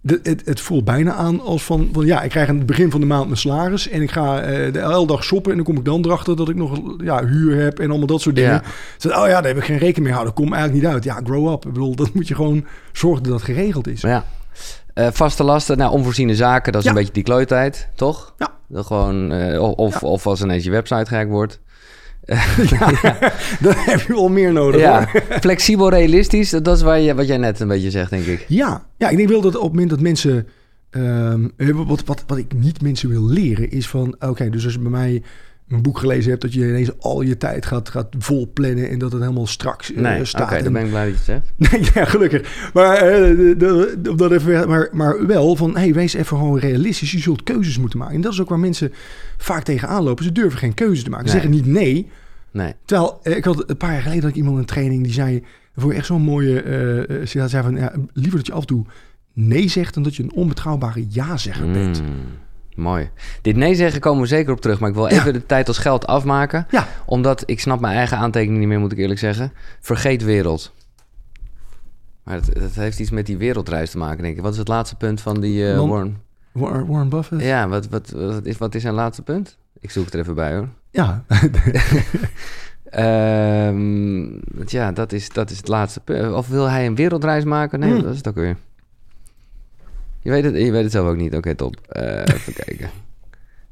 de, 0.00 0.20
het, 0.22 0.42
het 0.44 0.60
voelt 0.60 0.84
bijna 0.84 1.12
aan 1.12 1.40
als 1.40 1.64
van, 1.64 1.88
van, 1.92 2.06
ja, 2.06 2.22
ik 2.22 2.30
krijg 2.30 2.48
aan 2.48 2.56
het 2.56 2.66
begin 2.66 2.90
van 2.90 3.00
de 3.00 3.06
maand 3.06 3.26
mijn 3.26 3.38
salaris 3.38 3.88
en 3.88 4.02
ik 4.02 4.10
ga 4.10 4.40
eh, 4.40 4.72
de 4.72 4.78
hele 4.78 5.06
dag 5.06 5.24
shoppen 5.24 5.50
en 5.50 5.56
dan 5.56 5.66
kom 5.66 5.76
ik 5.76 5.84
dan 5.84 6.04
erachter 6.04 6.36
dat 6.36 6.48
ik 6.48 6.56
nog 6.56 6.80
ja, 6.98 7.26
huur 7.26 7.62
heb 7.62 7.78
en 7.78 7.88
allemaal 7.88 8.06
dat 8.06 8.20
soort 8.20 8.36
dingen. 8.36 8.62
Ja. 8.98 9.22
Oh 9.22 9.28
ja, 9.28 9.40
daar 9.40 9.46
heb 9.46 9.56
ik 9.56 9.64
geen 9.64 9.78
rekening 9.78 10.04
mee 10.04 10.12
houden. 10.12 10.34
Komt 10.34 10.52
eigenlijk 10.52 10.82
niet 10.82 10.92
uit. 10.92 11.04
Ja, 11.04 11.20
grow 11.24 11.52
up. 11.52 11.66
Ik 11.66 11.72
bedoel, 11.72 11.94
dat 11.94 12.14
moet 12.14 12.28
je 12.28 12.34
gewoon 12.34 12.64
zorgen 12.92 13.22
dat 13.22 13.32
dat 13.32 13.42
geregeld 13.42 13.86
is. 13.86 14.00
Ja. 14.00 14.24
Eh, 14.94 15.08
vaste 15.12 15.44
lasten, 15.44 15.78
nou, 15.78 15.92
onvoorziene 15.92 16.34
zaken, 16.34 16.72
dat 16.72 16.80
is 16.80 16.86
Ja. 16.86 16.92
een 16.94 16.98
beetje 17.00 17.12
die 17.12 17.22
klooitijd, 17.22 17.88
toch? 17.94 18.34
Ja. 18.38 18.52
Dat 18.68 18.86
gewoon, 18.86 19.32
eh, 19.32 19.62
of, 19.62 19.72
of, 19.72 20.00
Ja. 20.00 20.08
of 20.08 20.26
als 20.26 20.42
ineens 20.42 20.64
je 20.64 20.70
website 20.70 21.06
gek 21.06 21.28
wordt. 21.28 21.60
Dan 23.60 23.74
heb 23.76 24.00
je 24.00 24.12
wel 24.14 24.28
meer 24.28 24.52
nodig. 24.52 24.80
Ja, 24.80 25.08
flexibel, 25.40 25.88
realistisch, 25.90 26.50
dat 26.50 26.76
is 26.76 26.82
waar 26.82 27.00
je, 27.00 27.14
wat 27.14 27.26
jij 27.26 27.36
net 27.36 27.60
een 27.60 27.68
beetje 27.68 27.90
zegt, 27.90 28.10
denk 28.10 28.24
ik. 28.26 28.44
Ja, 28.48 28.84
ja, 28.96 29.08
ik 29.08 29.16
denk 29.16 29.28
wel 29.28 29.40
dat 29.40 29.56
op 29.56 29.62
het 29.62 29.70
moment 29.72 29.90
dat 29.90 30.00
mensen. 30.00 30.46
eh, 30.90 31.34
wat, 31.86 32.02
wat, 32.04 32.24
wat 32.26 32.38
ik 32.38 32.52
niet 32.54 32.82
mensen 32.82 33.08
wil 33.08 33.24
leren 33.28 33.70
is 33.70 33.88
van. 33.88 34.16
Oké, 34.18 34.50
dus 34.50 34.64
als 34.64 34.72
je 34.72 34.78
bij 34.78 34.90
mij 34.90 35.22
een 35.68 35.82
boek 35.82 35.98
gelezen 35.98 36.30
hebt, 36.30 36.42
dat 36.42 36.52
je 36.52 36.68
ineens 36.68 36.98
al 36.98 37.22
je 37.22 37.36
tijd 37.36 37.66
gaat, 37.66 37.88
gaat 37.88 38.06
vol 38.18 38.50
plannen 38.52 38.88
en 38.90 38.98
dat 38.98 39.12
het 39.12 39.20
helemaal 39.20 39.46
straks 39.46 39.92
eh, 39.92 40.00
Nee, 40.00 40.14
oké, 40.16 40.24
staat. 40.24 40.50
dan 40.50 40.58
En- 40.58 40.72
ben 40.72 40.82
ik 40.84 40.88
blij 40.90 41.10
dat 41.10 41.24
je 41.26 41.32
het 41.32 41.42
zegt. 41.44 41.52
Nee, 41.72 41.90
ja, 41.94 42.04
gelukkig. 42.04 42.70
Maar, 42.74 42.96
eh, 42.96 43.58
dat 44.16 44.32
even, 44.32 44.68
maar, 44.68 44.88
maar 44.92 45.26
wel 45.26 45.56
van, 45.56 45.76
hey, 45.76 45.94
wees 45.94 46.12
even 46.14 46.36
gewoon 46.36 46.58
realistisch. 46.58 47.10
Je 47.12 47.18
zult 47.18 47.42
keuzes 47.42 47.78
moeten 47.78 47.98
maken. 47.98 48.14
En 48.14 48.20
dat 48.20 48.32
is 48.32 48.40
ook 48.40 48.48
waar 48.48 48.58
mensen 48.58 48.92
vaak 49.36 49.62
tegenaan 49.64 50.02
lopen. 50.02 50.24
Ze 50.24 50.32
durven 50.32 50.58
geen 50.58 50.74
keuzes 50.74 51.04
te 51.04 51.10
maken. 51.10 51.28
Ze 51.28 51.34
Nee. 51.34 51.42
zeggen 51.42 51.62
niet 51.64 51.74
nee. 51.74 52.10
Nee. 52.50 52.72
Terwijl, 52.84 53.20
eh, 53.22 53.36
ik 53.36 53.44
had 53.44 53.70
een 53.70 53.76
paar 53.76 53.92
jaar 53.92 54.02
geleden 54.02 54.22
had 54.22 54.30
ik 54.30 54.36
iemand 54.36 54.54
in 54.54 54.60
een 54.60 54.66
training 54.66 55.02
die 55.04 55.12
zei, 55.12 55.44
voor 55.76 55.92
echt 55.92 56.06
zo'n 56.06 56.22
mooie, 56.22 56.62
zei 57.24 57.62
van, 57.62 57.76
ja, 57.76 57.92
liever 58.12 58.36
dat 58.38 58.46
je 58.46 58.52
af 58.52 58.60
en 58.60 58.66
toe 58.66 58.84
nee 59.32 59.68
zegt 59.68 59.94
dan 59.94 60.02
dat 60.02 60.16
je 60.16 60.22
een 60.22 60.32
onbetrouwbare 60.32 61.06
ja-zegger 61.08 61.70
bent. 61.70 62.02
Mooi. 62.74 63.10
Dit 63.42 63.56
nee 63.56 63.74
zeggen 63.74 64.00
komen 64.00 64.22
we 64.22 64.26
zeker 64.28 64.52
op 64.52 64.60
terug, 64.60 64.80
maar 64.80 64.88
ik 64.88 64.94
wil 64.94 65.08
Ja. 65.08 65.14
even 65.20 65.32
de 65.32 65.46
tijd 65.46 65.68
als 65.68 65.78
geld 65.78 66.06
afmaken. 66.06 66.66
Ja, 66.70 66.86
Omdat 67.06 67.42
ik 67.46 67.60
snap 67.60 67.80
mijn 67.80 67.96
eigen 67.96 68.18
aantekening 68.18 68.58
niet 68.58 68.68
meer, 68.68 68.80
moet 68.80 68.92
ik 68.92 68.98
eerlijk 68.98 69.20
zeggen. 69.20 69.52
Vergeet 69.80 70.22
wereld. 70.24 70.72
Maar 72.22 72.34
het, 72.34 72.46
het 72.58 72.74
heeft 72.74 72.98
iets 72.98 73.10
met 73.10 73.26
die 73.26 73.36
wereldreis 73.36 73.90
te 73.90 73.98
maken, 73.98 74.22
denk 74.22 74.36
ik. 74.36 74.42
Wat 74.42 74.52
is 74.52 74.58
het 74.58 74.68
laatste 74.68 74.96
punt 74.96 75.20
van 75.20 75.40
die 75.40 75.70
eh, 75.72 75.78
Warren? 76.52 77.08
Buffett. 77.08 77.42
Ja, 77.42 77.68
wat, 77.68 77.88
wat, 77.88 78.10
wat, 78.10 78.46
is, 78.46 78.58
wat 78.58 78.74
is 78.74 78.82
zijn 78.82 78.94
laatste 78.94 79.22
punt? 79.22 79.56
Ik 79.80 79.90
zoek 79.90 80.04
het 80.04 80.14
er 80.14 80.20
even 80.20 80.34
bij 80.34 80.56
hoor. 80.56 80.68
Ja, 80.90 81.24
want 84.54 84.70
ja, 84.70 84.92
dat 84.92 85.12
is, 85.12 85.28
dat 85.28 85.50
is 85.50 85.56
het 85.56 85.68
laatste 85.68 86.00
punt. 86.00 86.32
Of 86.34 86.48
wil 86.48 86.70
hij 86.70 86.86
een 86.86 86.94
wereldreis 86.94 87.44
maken? 87.44 87.78
Nee, 87.80 87.90
Hmm. 87.92 88.02
dat 88.02 88.10
is 88.10 88.16
het 88.16 88.28
ook 88.28 88.34
weer. 88.34 88.56
Je 90.24 90.30
weet 90.30 90.44
het, 90.44 90.56
je 90.56 90.70
weet 90.70 90.82
het 90.82 90.92
zelf 90.92 91.08
ook 91.08 91.16
niet. 91.16 91.34
Oké, 91.34 91.54
top. 91.54 91.76
Eh, 91.88 92.34
even 92.34 92.52
kijken. 92.64 92.90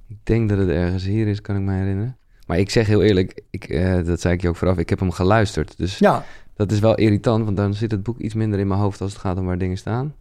Ik 0.09 0.16
denk 0.23 0.49
dat 0.49 0.59
het 0.59 0.68
ergens 0.68 1.04
hier 1.04 1.26
is, 1.26 1.40
kan 1.40 1.56
ik 1.56 1.62
me 1.62 1.73
herinneren. 1.73 2.16
Maar 2.47 2.59
ik 2.59 2.71
zeg 2.71 2.87
heel 2.87 3.02
eerlijk, 3.02 3.42
ik, 3.50 3.64
eh, 3.64 4.04
dat 4.04 4.21
zei 4.21 4.35
ik 4.35 4.42
je 4.42 4.49
ook 4.49 4.56
vooraf, 4.56 4.78
ik 4.78 4.88
heb 4.88 5.00
hem 5.00 5.11
geluisterd. 5.11 5.78
Dus 5.78 5.99
ja. 5.99 6.25
dat 6.56 6.73
is 6.73 6.78
wel 6.78 6.94
irritant, 6.94 7.44
want 7.44 7.56
dan 7.56 7.75
zit 7.75 7.90
het 7.90 8.02
boek 8.02 8.18
iets 8.18 8.35
minder 8.35 8.59
in 8.59 8.66
mijn 8.66 8.80
hoofd 8.80 9.00
als 9.00 9.12
het 9.12 9.21
gaat 9.21 9.38
om 9.38 9.44
waar 9.47 9.59
dingen 9.59 9.76
staan. 9.76 10.14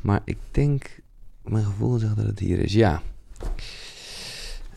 Maar 0.00 0.20
ik 0.24 0.36
denk, 0.50 1.00
mijn 1.42 1.64
gevoel 1.64 1.98
zegt 1.98 2.16
dat 2.16 2.26
het 2.26 2.38
hier 2.38 2.58
is. 2.58 2.72
Ja. 2.72 3.02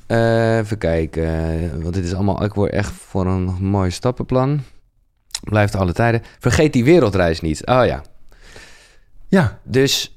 Eh, 0.05 0.58
even 0.58 0.77
kijken, 0.77 1.82
want 1.82 1.93
dit 1.93 2.05
is 2.05 2.13
allemaal, 2.13 2.43
ik 2.43 2.53
word 2.53 2.72
echt 2.72 2.91
voor 2.91 3.25
een 3.25 3.43
mooi 3.60 3.91
stappenplan. 3.91 4.62
Blijft 5.43 5.75
alle 5.75 5.93
tijden. 5.93 6.22
Vergeet 6.39 6.74
die 6.74 6.84
wereldreis 6.84 7.41
niet. 7.41 7.65
Oh 7.65 7.86
ja. 7.86 8.03
ja, 9.27 9.60
Dus 9.63 10.13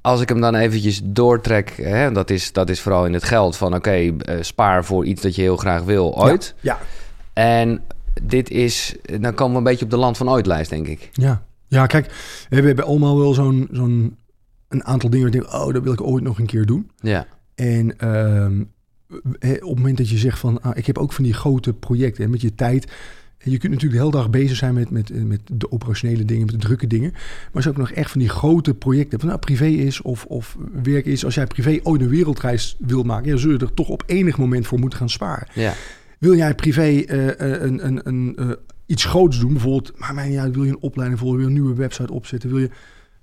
als 0.00 0.20
ik 0.20 0.28
hem 0.28 0.40
dan 0.40 0.54
eventjes 0.54 1.00
doortrek, 1.04 1.70
hè, 1.76 2.12
dat, 2.12 2.30
is, 2.30 2.52
dat 2.52 2.70
is 2.70 2.80
vooral 2.80 3.06
in 3.06 3.12
het 3.12 3.24
geld 3.24 3.56
van 3.56 3.74
oké, 3.74 3.90
eh, 3.90 4.36
spaar 4.40 4.84
voor 4.84 5.04
iets 5.04 5.22
dat 5.22 5.34
je 5.34 5.42
heel 5.42 5.56
graag 5.56 5.82
wil 5.82 6.16
ooit. 6.22 6.54
ja, 6.60 6.78
En 7.32 7.82
dit 8.22 8.50
is, 8.50 8.96
dan 9.20 9.34
komen 9.34 9.52
we 9.52 9.58
een 9.58 9.64
beetje 9.64 9.84
op 9.84 9.90
de 9.90 9.96
land 9.96 10.16
van 10.16 10.30
ooit 10.30 10.46
lijst, 10.46 10.70
denk 10.70 10.86
ik. 10.86 11.08
ja. 11.12 11.42
Ja, 11.66 11.86
kijk, 11.86 12.06
we 12.48 12.56
hebben 12.60 12.84
allemaal 12.84 13.18
wel 13.18 13.34
zo'n 13.34 13.68
zo'n 13.72 14.16
een 14.68 14.84
aantal 14.84 15.10
dingen 15.10 15.26
waar 15.26 15.34
ik 15.36 15.40
denk, 15.42 15.54
oh, 15.62 15.72
dat 15.72 15.82
wil 15.82 15.92
ik 15.92 16.00
ooit 16.00 16.24
nog 16.24 16.38
een 16.38 16.46
keer 16.46 16.66
doen. 16.66 16.90
Ja, 17.00 17.26
En 17.54 17.98
ehm, 17.98 18.62
eh, 19.38 19.50
op 19.52 19.68
het 19.68 19.76
moment 19.76 19.96
dat 19.96 20.08
je 20.08 20.18
zegt 20.18 20.38
van, 20.38 20.62
ah, 20.62 20.76
ik 20.76 20.86
heb 20.86 20.98
ook 20.98 21.12
van 21.12 21.24
die 21.24 21.32
grote 21.34 21.72
projecten 21.72 22.24
hè, 22.24 22.28
met 22.30 22.40
je 22.40 22.54
tijd. 22.54 22.92
Je 23.42 23.58
kunt 23.58 23.72
natuurlijk 23.72 24.00
de 24.00 24.06
hele 24.06 24.22
dag 24.22 24.30
bezig 24.30 24.56
zijn 24.56 24.74
met, 24.74 24.90
met, 24.90 25.26
met 25.26 25.40
de 25.52 25.72
operationele 25.72 26.24
dingen, 26.24 26.46
met 26.46 26.60
de 26.60 26.66
drukke 26.66 26.86
dingen. 26.86 27.10
Maar 27.12 27.50
als 27.52 27.64
je 27.64 27.70
ook 27.70 27.76
nog 27.76 27.90
echt 27.90 28.10
van 28.10 28.20
die 28.20 28.28
grote 28.28 28.74
projecten, 28.74 29.18
van 29.18 29.28
nou 29.28 29.40
privé 29.40 29.66
is 29.66 30.02
of, 30.02 30.24
of 30.24 30.56
werk 30.82 31.06
is. 31.06 31.24
Als 31.24 31.34
jij 31.34 31.46
privé 31.46 31.80
ooit 31.82 32.00
een 32.00 32.08
wereldreis 32.08 32.76
wil 32.78 33.02
maken, 33.02 33.24
ja, 33.24 33.30
dan 33.30 33.40
zul 33.40 33.50
je 33.52 33.58
er 33.58 33.74
toch 33.74 33.88
op 33.88 34.02
enig 34.06 34.38
moment 34.38 34.66
voor 34.66 34.78
moeten 34.78 34.98
gaan 34.98 35.10
sparen. 35.10 35.46
ja, 35.54 35.74
Wil 36.18 36.34
jij 36.34 36.54
privé 36.54 36.82
eh, 36.82 37.28
eh, 37.28 37.62
een, 37.62 37.86
een, 37.86 38.00
een, 38.04 38.36
eh, 38.36 38.50
iets 38.86 39.04
groots 39.04 39.38
doen, 39.38 39.52
bijvoorbeeld, 39.52 39.98
maar 39.98 40.14
mij 40.14 40.28
niet 40.28 40.38
uit, 40.38 40.54
wil 40.54 40.64
je 40.64 40.70
een 40.70 40.80
opleiding 40.82 41.20
volgen, 41.20 41.38
wil 41.38 41.48
je 41.48 41.54
een 41.54 41.60
nieuwe 41.62 41.78
website 41.78 42.12
opzetten, 42.12 42.50
wil 42.50 42.58
je, 42.58 42.70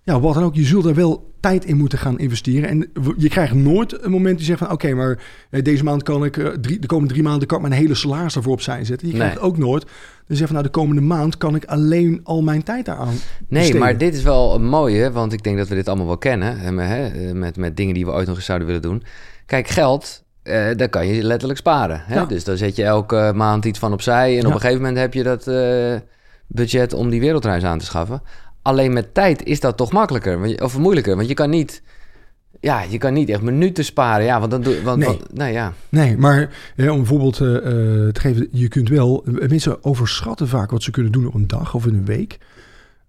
ja, 0.08 0.20
wat 0.20 0.34
dan 0.34 0.43
ook, 0.43 0.56
je 0.56 0.63
zult 0.63 0.84
daar 0.84 0.93
wel 0.96 1.34
tijd 1.39 1.65
in 1.65 1.78
moeten 1.78 1.98
gaan 2.00 2.20
investeren. 2.20 2.70
En 2.70 2.91
je 3.17 3.30
krijgt 3.30 3.54
nooit 3.54 4.04
een 4.04 4.12
moment 4.12 4.38
die 4.38 4.46
zegt 4.46 4.60
van, 4.60 4.72
oké, 4.72 4.93
maar 4.93 5.20
eh, 5.50 5.63
deze 5.63 5.84
maand 5.84 6.04
kan 6.04 6.26
ik, 6.26 6.38
eh, 6.38 6.48
drie, 6.48 6.80
de 6.80 6.88
komende 6.88 7.13
drie 7.13 7.26
maanden 7.26 7.48
kan 7.48 7.58
ik 7.62 7.67
mijn 7.67 7.82
hele 7.82 7.96
salaris 7.96 8.34
daarvoor 8.34 8.52
opzij 8.54 8.86
zetten. 8.86 9.08
Je 9.08 9.13
krijgt 9.13 9.36
Nee. 9.36 9.43
ook 9.43 9.58
nooit, 9.58 9.86
dus 10.28 10.38
zeg 10.38 10.48
van, 10.48 10.56
nou, 10.56 10.67
de 10.67 10.74
komende 10.74 11.02
maand 11.02 11.38
kan 11.38 11.56
ik 11.56 11.65
alleen 11.65 12.20
al 12.24 12.41
mijn 12.41 12.63
tijd 12.63 12.86
daaraan 12.86 13.08
Nee, 13.08 13.17
besteden. 13.48 13.80
maar 13.82 13.98
dit 13.98 14.13
is 14.13 14.24
wel 14.24 14.56
een 14.56 14.65
mooie, 14.67 15.12
want 15.12 15.34
ik 15.34 15.43
denk 15.43 15.58
dat 15.58 15.67
we 15.67 15.76
dit 15.76 15.88
allemaal 15.88 16.06
wel 16.08 16.17
kennen. 16.17 16.58
hè, 16.60 16.72
met- 17.34 17.58
Met, 17.58 17.78
dingen 17.78 17.93
die 17.93 18.06
we 18.06 18.12
ooit 18.12 18.28
nog 18.28 18.36
eens 18.36 18.46
zouden 18.46 18.67
willen 18.67 18.82
doen. 18.82 19.04
Kijk, 19.46 19.67
geld, 19.67 20.24
eh 20.43 20.65
daar 20.76 20.89
kan 20.89 21.08
je 21.08 21.24
letterlijk 21.24 21.60
sparen. 21.60 22.02
Hè? 22.06 22.15
Ja. 22.15 22.26
Dus 22.26 22.43
dan 22.43 22.58
zet 22.58 22.76
je 22.76 22.84
elke 22.84 23.32
maand 23.36 23.65
iets 23.65 23.80
van 23.80 23.93
opzij. 23.93 24.39
En 24.39 24.46
op 24.48 24.54
een 24.54 24.60
gegeven 24.60 24.82
moment 24.82 24.98
heb 24.98 25.13
je 25.13 25.24
dat 25.24 25.48
eh, 25.48 25.96
budget 26.48 26.93
om 26.93 27.10
die 27.10 27.20
wereldreis 27.20 27.63
aan 27.63 27.78
te 27.80 27.86
schaffen. 27.86 28.22
Alleen 28.67 28.93
met 28.93 29.13
tijd 29.13 29.43
is 29.43 29.60
dat 29.60 29.77
toch 29.77 29.91
makkelijker, 29.91 30.63
of 30.63 30.77
moeilijker. 30.77 31.15
Want 31.15 31.27
je 31.27 31.34
kan 31.34 31.49
niet, 31.49 31.82
ja, 32.60 32.82
je 32.89 32.97
kan 32.97 33.13
niet 33.13 33.30
echt 33.30 33.41
minuten 33.41 33.86
sparen. 33.86 34.25
Ja, 34.25 34.39
want 34.39 34.51
dan 34.51 34.62
doe 34.62 34.82
want, 34.82 34.97
Nee. 34.99 35.08
want- 35.08 35.34
nou 35.34 35.51
ja. 35.51 35.73
Nee, 35.89 36.17
maar 36.17 36.49
hè, 36.75 36.91
om 36.91 36.99
een 36.99 37.06
voorbeeld 37.06 37.39
eh, 37.41 37.56
eh, 37.56 37.63
te 38.13 38.19
geven, 38.19 38.47
je 38.51 38.67
kunt 38.67 38.89
wel, 38.89 39.23
mensen 39.47 39.84
overschatten 39.84 40.47
vaak 40.47 40.71
wat 40.71 40.84
ze 40.84 40.91
kunnen 40.91 41.12
doen 41.12 41.27
op 41.27 41.34
een 41.34 41.47
dag 41.47 41.73
of 41.73 41.86
in 41.86 41.93
een 41.93 42.06
week. 42.06 42.38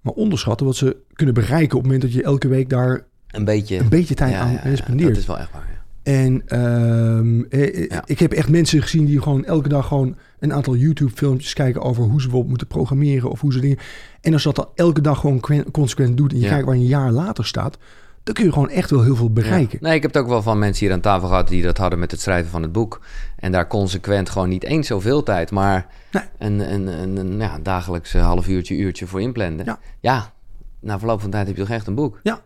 Maar 0.01 0.13
onderschatten 0.13 0.67
wat 0.67 0.77
ze 0.77 0.97
kunnen 1.13 1.35
bereiken 1.35 1.77
op 1.77 1.83
het 1.83 1.93
moment 1.93 2.03
dat 2.03 2.13
je 2.13 2.23
elke 2.23 2.49
week 2.49 2.69
daar 2.71 3.05
Een 3.31 3.45
beetje. 3.45 3.79
een 3.79 3.89
beetje 3.89 4.15
tijd 4.15 4.33
ja, 4.33 4.41
aan 4.41 4.53
ja, 4.53 4.61
ja, 4.65 4.77
spendeert. 4.77 5.09
dat 5.11 5.19
is 5.19 5.27
wel 5.27 5.39
echt 5.39 5.53
waar. 5.53 5.69
ja. 5.73 5.78
En 6.09 6.43
ehm, 6.47 7.43
eh, 7.43 7.63
eh, 7.83 7.89
Ja. 7.91 8.03
ik 8.07 8.19
heb 8.19 8.33
echt 8.33 8.49
mensen 8.49 8.83
gezien 8.83 9.05
die 9.05 9.23
gewoon 9.23 9.45
elke 9.45 9.69
dag 9.69 9.87
gewoon 9.87 10.17
een 10.39 10.53
aantal 10.53 10.77
YouTube-filmpjes 10.77 11.53
kijken 11.53 11.83
over 11.83 12.03
hoe 12.03 12.11
ze 12.13 12.17
bijvoorbeeld 12.17 12.49
moeten 12.49 12.67
programmeren 12.67 13.31
of 13.31 13.41
hoe 13.41 13.53
ze 13.53 13.61
dingen. 13.61 13.79
En 14.21 14.33
als 14.33 14.43
je 14.43 14.53
dat 14.53 14.57
dan 14.57 14.87
elke 14.87 15.01
dag 15.01 15.21
gewoon 15.21 15.41
quen- 15.41 15.71
consequent 15.71 16.17
doet 16.17 16.33
en 16.33 16.39
je 16.39 16.45
Ja. 16.45 16.49
kijkt 16.51 16.65
waar 16.67 16.75
je 16.75 16.81
een 16.81 16.87
jaar 16.87 17.11
later 17.11 17.45
staat, 17.47 17.79
dan 18.23 18.35
kun 18.35 18.45
je 18.45 18.53
gewoon 18.53 18.71
echt 18.71 18.91
wel 18.91 19.03
heel 19.03 19.17
veel 19.17 19.31
bereiken. 19.33 19.79
Ja. 19.81 19.87
Nee, 19.87 19.97
ik 19.97 20.03
heb 20.03 20.13
het 20.15 20.23
ook 20.23 20.29
wel 20.29 20.43
van 20.43 20.59
mensen 20.59 20.85
hier 20.87 20.95
aan 20.95 21.01
tafel 21.01 21.29
gehad 21.29 21.49
die 21.49 21.63
dat 21.63 21.79
hadden 21.79 21.99
met 21.99 22.11
het 22.11 22.21
schrijven 22.21 22.51
van 22.51 22.63
het 22.63 22.73
boek. 22.73 23.01
En 23.37 23.53
daar 23.53 23.67
consequent 23.67 24.31
gewoon 24.31 24.49
niet 24.49 24.65
eens 24.65 24.87
zoveel 24.87 25.23
tijd, 25.23 25.51
maar 25.51 25.87
Nee. 26.13 26.23
een, 26.39 26.73
een, 26.73 26.87
een, 26.87 27.17
een 27.17 27.39
ja, 27.39 27.59
dagelijks 27.63 28.15
eh, 28.15 28.25
half 28.25 28.49
uurtje, 28.49 28.77
uurtje 28.77 29.07
voor 29.07 29.21
inplannen. 29.21 29.65
Ja. 29.65 29.79
ja, 30.01 30.33
na 30.81 30.99
verloop 30.99 31.21
van 31.21 31.31
tijd 31.31 31.47
heb 31.47 31.57
je 31.57 31.63
toch 31.63 31.71
echt 31.71 31.87
een 31.87 31.95
boek. 31.95 32.21
Ja. 32.23 32.41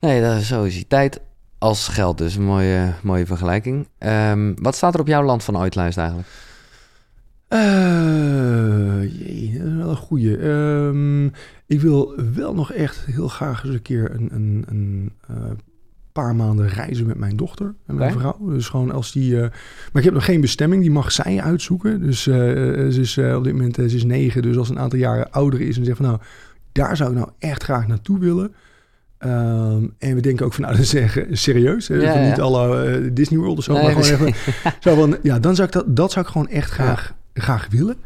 Nee, 0.00 0.20
dat 0.22 0.36
is, 0.36 0.46
zo 0.48 0.62
is 0.64 0.74
die 0.74 0.86
tijd 0.86 1.20
als 1.58 1.88
geld 1.88 2.18
dus. 2.18 2.36
Een 2.36 2.44
mooie, 2.44 2.92
mooie 3.02 3.26
vergelijking. 3.26 3.88
Ehm, 3.98 4.54
wat 4.54 4.74
staat 4.74 4.94
er 4.94 5.00
op 5.00 5.06
jouw 5.06 5.22
land 5.22 5.44
van 5.44 5.58
ooit 5.58 5.74
lijst 5.74 5.98
eigenlijk? 5.98 6.28
Eh, 7.48 9.02
jee, 9.18 9.58
dat 9.58 9.66
is 9.66 9.74
wel 9.74 9.90
een 9.90 9.96
goeie. 9.96 10.36
Ehm, 10.36 11.26
ik 11.66 11.80
wil 11.80 12.14
wel 12.34 12.54
nog 12.54 12.72
echt 12.72 13.04
heel 13.04 13.28
graag 13.28 13.64
eens 13.64 13.74
een 13.74 13.82
keer 13.82 14.14
een, 14.14 14.28
een, 14.32 14.64
een 14.68 15.12
eh, 15.28 15.36
paar 16.12 16.34
maanden 16.34 16.68
reizen 16.68 17.06
met 17.06 17.18
mijn 17.18 17.36
dochter 17.36 17.74
en 17.86 17.94
mijn 17.94 18.12
vrouw. 18.12 18.38
Dus 18.40 18.68
gewoon 18.68 18.90
als 18.90 19.12
die... 19.12 19.34
eh, 19.36 19.40
maar 19.40 20.02
ik 20.02 20.04
heb 20.04 20.14
nog 20.14 20.24
geen 20.24 20.40
bestemming, 20.40 20.82
die 20.82 20.90
mag 20.90 21.12
zij 21.12 21.40
uitzoeken. 21.40 22.00
Dus 22.00 22.22
ze 22.22 22.86
is 23.00 23.18
op 23.18 23.44
dit 23.44 23.52
moment 23.52 23.74
ze 23.74 23.84
is 23.84 24.04
negen, 24.04 24.42
dus 24.42 24.56
als 24.56 24.66
ze 24.66 24.72
een 24.72 24.80
aantal 24.80 24.98
jaren 24.98 25.30
ouder 25.30 25.60
is 25.60 25.78
en 25.78 25.84
zegt 25.84 25.96
van 25.96 26.06
nou, 26.06 26.20
daar 26.72 26.96
zou 26.96 27.10
ik 27.10 27.16
nou 27.16 27.30
echt 27.38 27.62
graag 27.62 27.86
naartoe 27.86 28.18
willen. 28.18 28.54
Ehm, 29.18 29.86
en 29.98 30.14
we 30.14 30.20
denken 30.20 30.46
ook 30.46 30.52
van, 30.52 30.62
nou, 30.62 30.74
dat 30.76 30.84
is 30.84 30.94
echt 30.94 31.20
serieus. 31.30 31.88
Hè? 31.88 31.94
Ja, 31.94 32.12
Van 32.12 32.22
ja. 32.22 32.28
Niet 32.28 32.40
alle 32.40 32.84
eh, 32.84 33.10
Disney 33.12 33.38
World 33.38 33.58
of 33.58 33.64
zo, 33.64 33.72
Nee, 33.72 33.82
maar 33.82 34.04
gewoon 34.04 34.28
even... 34.28 34.34
Zo 34.80 34.94
van, 34.94 35.16
ja, 35.22 35.38
dan 35.38 35.54
zou 35.54 35.66
ik 35.68 35.74
dat, 35.74 35.96
dat 35.96 36.12
zou 36.12 36.24
ik 36.24 36.30
gewoon 36.30 36.48
echt 36.48 36.70
graag, 36.70 37.14
graag 37.34 37.66
willen. 37.70 37.96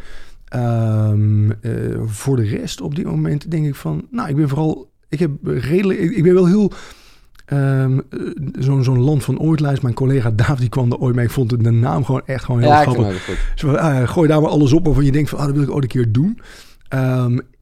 Ehm, 0.45 1.51
eh, 1.51 1.71
voor 2.07 2.37
de 2.37 2.43
rest 2.43 2.81
op 2.81 2.95
dit 2.95 3.05
moment 3.05 3.51
denk 3.51 3.67
ik 3.67 3.75
van, 3.75 4.07
nou, 4.11 4.29
ik 4.29 4.37
ben 4.37 4.49
vooral, 4.49 4.91
ik 5.09 5.19
heb 5.19 5.31
redelijk, 5.43 5.99
ik, 5.99 6.11
ik 6.11 6.23
ben 6.23 6.35
wel 6.35 6.47
heel 6.47 6.73
eh, 7.51 7.87
zo'n 8.59 8.85
zo'n 8.85 9.01
land 9.01 9.25
van 9.25 9.39
ooitlijst. 9.39 9.83
Mijn 9.83 9.95
collega 9.95 10.31
David 10.31 10.59
die 10.59 10.69
kwam 10.69 10.93
er 10.93 10.99
ooit 10.99 11.15
mee. 11.15 11.25
Ik 11.25 11.31
vond 11.31 11.65
de 11.65 11.71
naam 11.71 12.05
gewoon 12.05 12.23
echt 12.27 12.45
gewoon 12.45 12.61
heel 12.61 12.71
ja, 12.71 12.83
grappig. 12.83 13.47
ah, 13.65 14.09
gooi 14.09 14.29
daar 14.29 14.41
maar 14.41 14.51
alles 14.51 14.73
op 14.73 14.85
waarvan 14.85 15.05
je 15.05 15.13
denkt 15.13 15.31
van, 15.31 15.39
ah, 15.39 15.47
dat 15.47 15.55
wil 15.55 15.63
ik 15.63 15.71
ooit 15.71 15.83
een 15.83 15.89
keer 15.89 16.13
doen. 16.13 16.41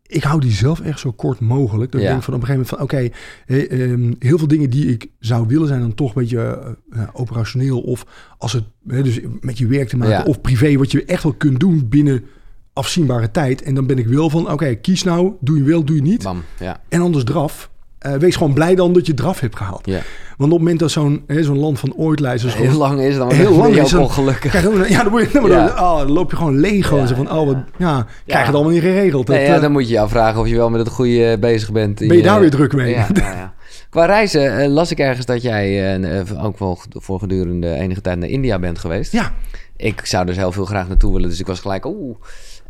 Ik 0.09 0.23
hou 0.23 0.41
die 0.41 0.51
zelf 0.53 0.81
echt 0.81 1.01
zo 1.01 1.13
kort 1.13 1.41
mogelijk. 1.41 1.93
Dat 1.93 2.01
Ja. 2.01 2.07
ik 2.07 2.13
denk 2.13 2.25
van 2.25 2.35
op 2.35 2.41
een 2.41 2.47
gegeven 2.47 2.75
moment 2.79 2.91
van, 2.91 3.01
oké, 3.01 3.15
eh, 3.47 3.91
ehm, 3.93 4.13
heel 4.19 4.39
veel 4.39 4.49
dingen 4.49 4.71
die 4.71 4.87
ik 4.87 5.07
zou 5.19 5.47
willen 5.47 5.69
zijn 5.69 5.81
dan 5.81 5.95
toch 5.95 6.15
een 6.15 6.23
beetje 6.23 6.77
eh, 6.91 7.03
operationeel 7.13 7.81
of 7.81 8.07
als 8.39 8.53
het 8.53 8.65
dus 8.83 9.21
met 9.41 9.59
je 9.59 9.67
werk 9.67 9.89
te 9.89 9.97
maken 9.97 10.13
Ja. 10.15 10.23
of 10.23 10.41
privé, 10.41 10.77
wat 10.77 10.91
je 10.93 11.05
echt 11.05 11.23
wel 11.23 11.33
kunt 11.33 11.61
doen 11.61 11.89
binnen 11.89 12.25
afzienbare 12.73 13.31
tijd. 13.31 13.63
En 13.63 13.75
dan 13.75 13.87
ben 13.87 13.99
ik 13.99 14.07
wel 14.07 14.31
van, 14.31 14.51
oké, 14.51 14.75
kies 14.75 15.03
nou, 15.03 15.33
doe 15.41 15.57
je 15.59 15.63
wel, 15.65 15.85
doe 15.85 15.97
je 15.97 16.03
niet. 16.03 16.23
Bam, 16.23 16.43
ja. 16.61 16.81
En 16.89 17.01
anders 17.01 17.25
draf. 17.25 17.71
Eh, 17.99 18.13
wees 18.13 18.37
gewoon 18.37 18.53
blij 18.53 18.75
dan 18.75 18.93
dat 18.93 19.07
je 19.07 19.13
het 19.13 19.21
eraf 19.21 19.41
hebt 19.41 19.57
gehaald. 19.57 19.87
Ja. 19.87 20.01
Want 20.37 20.53
op 20.53 20.59
het 20.59 20.59
moment 20.59 20.79
dat 20.79 20.91
zo'n 20.91 21.25
zo'n 21.29 21.59
land 21.59 21.79
van 21.79 21.95
ooit 21.97 22.21
lijst... 22.21 22.45
is 22.45 22.55
Heel 22.55 22.73
lang 22.79 23.01
is 23.01 23.17
dan 23.17 23.33
Heel 23.35 23.55
lang 23.57 23.77
is 23.77 23.91
dan- 23.91 24.01
ongelukkig. 24.03 24.51
Krijg 24.51 24.89
ja, 24.89 25.03
dan, 25.03 25.11
word 25.11 25.33
je, 25.33 25.41
dan, 25.41 25.51
Ja. 25.51 25.67
oh, 25.67 25.99
dan 25.99 26.11
loop 26.13 26.31
je 26.31 26.37
gewoon 26.37 26.59
leeg. 26.61 26.91
Ja, 26.95 27.07
zo 27.07 27.15
van, 27.15 27.31
oh, 27.33 27.47
wat, 27.47 27.57
ja, 27.79 28.07
krijg 28.27 28.41
je 28.41 28.47
het 28.47 28.55
allemaal 28.55 28.73
niet 28.73 28.83
geregeld. 28.83 29.27
Dat, 29.27 29.37
ja, 29.37 29.55
eh, 29.55 29.61
dan 29.61 29.73
moet 29.73 29.87
je 29.89 29.93
je 29.95 30.01
afvragen 30.01 30.41
of 30.41 30.49
je 30.49 30.57
wel 30.57 30.71
met 30.71 30.81
het 30.81 30.89
goede 30.89 31.37
bezig 31.41 31.73
bent. 31.73 31.99
ben 31.99 32.17
je 32.17 32.23
daar 32.23 32.41
weer 32.41 32.51
druk 32.51 32.73
mee? 32.73 32.91
Ja, 32.91 33.07
ja, 33.15 33.33
ja. 33.33 33.55
Qua 33.91 34.05
reizen 34.05 34.59
eh, 34.59 34.69
las 34.69 34.91
ik 34.91 34.99
ergens 34.99 35.27
dat 35.27 35.43
jij 35.43 35.65
eh, 35.65 36.19
eh, 36.21 36.45
ook 36.45 36.59
wel 36.59 36.79
voor 36.91 37.19
gedurende 37.19 37.75
enige 37.75 38.01
tijd 38.01 38.19
naar 38.19 38.29
India 38.29 38.59
bent 38.59 38.79
geweest. 38.79 39.13
ja, 39.13 39.33
Ik 39.77 40.01
zou 40.07 40.27
dus 40.27 40.37
heel 40.37 40.53
veel 40.53 40.65
graag 40.65 40.89
naartoe 40.89 41.13
willen, 41.13 41.29
dus 41.29 41.41
ik 41.41 41.47
was 41.47 41.61
gelijk 41.61 41.85
oeh. 41.87 42.17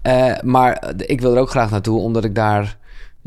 Eh, 0.02 0.32
maar 0.44 0.72
eh, 0.72 0.90
ik 0.96 1.20
wil 1.20 1.34
er 1.34 1.40
ook 1.40 1.50
graag 1.50 1.70
naartoe, 1.70 2.00
omdat 2.00 2.24
ik 2.24 2.34
daar... 2.34 2.76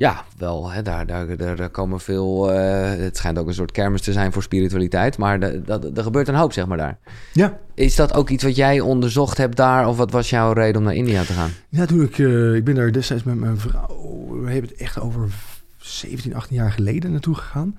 Ja, 0.02 0.26
wel, 0.38 0.72
hè, 0.72 0.82
daar, 0.82 1.06
daar, 1.06 1.38
daar, 1.56 1.70
komen 1.70 2.00
veel... 2.00 2.52
eh, 2.54 3.04
het 3.04 3.18
schijnt 3.18 3.38
ook 3.38 3.48
een 3.48 3.54
soort 3.54 3.72
kermis 3.72 4.02
te 4.02 4.12
zijn 4.12 4.32
voor 4.32 4.44
spiritualiteit. 4.44 5.18
Maar 5.18 5.42
er 5.42 6.04
gebeurt 6.04 6.28
een 6.28 6.36
hoop, 6.36 6.54
zeg 6.54 6.66
maar, 6.66 6.78
daar. 6.78 6.98
ja. 7.34 7.58
Is 7.74 7.96
dat 7.96 8.14
ook 8.14 8.30
iets 8.30 8.44
wat 8.44 8.56
jij 8.56 8.80
onderzocht 8.80 9.38
hebt 9.38 9.56
daar? 9.58 9.88
Of 9.88 9.98
wat 9.98 10.12
was 10.12 10.30
jouw 10.30 10.52
reden 10.52 10.78
om 10.78 10.84
naar 10.84 10.96
India 10.96 11.24
te 11.24 11.34
gaan? 11.34 11.50
Ja, 11.70 11.86
toen 11.86 12.02
ik, 12.02 12.20
eh, 12.20 12.54
ik 12.56 12.64
ben 12.64 12.76
daar 12.76 12.92
destijds 12.92 13.24
met 13.24 13.36
mijn 13.36 13.58
vrouw, 13.58 14.28
we 14.42 14.52
hebben 14.52 14.70
het 14.70 14.80
echt 14.80 15.00
over 15.00 15.30
17, 15.78 16.36
18 16.36 16.56
jaar 16.56 16.72
geleden 16.72 17.12
naartoe 17.12 17.36
gegaan. 17.36 17.78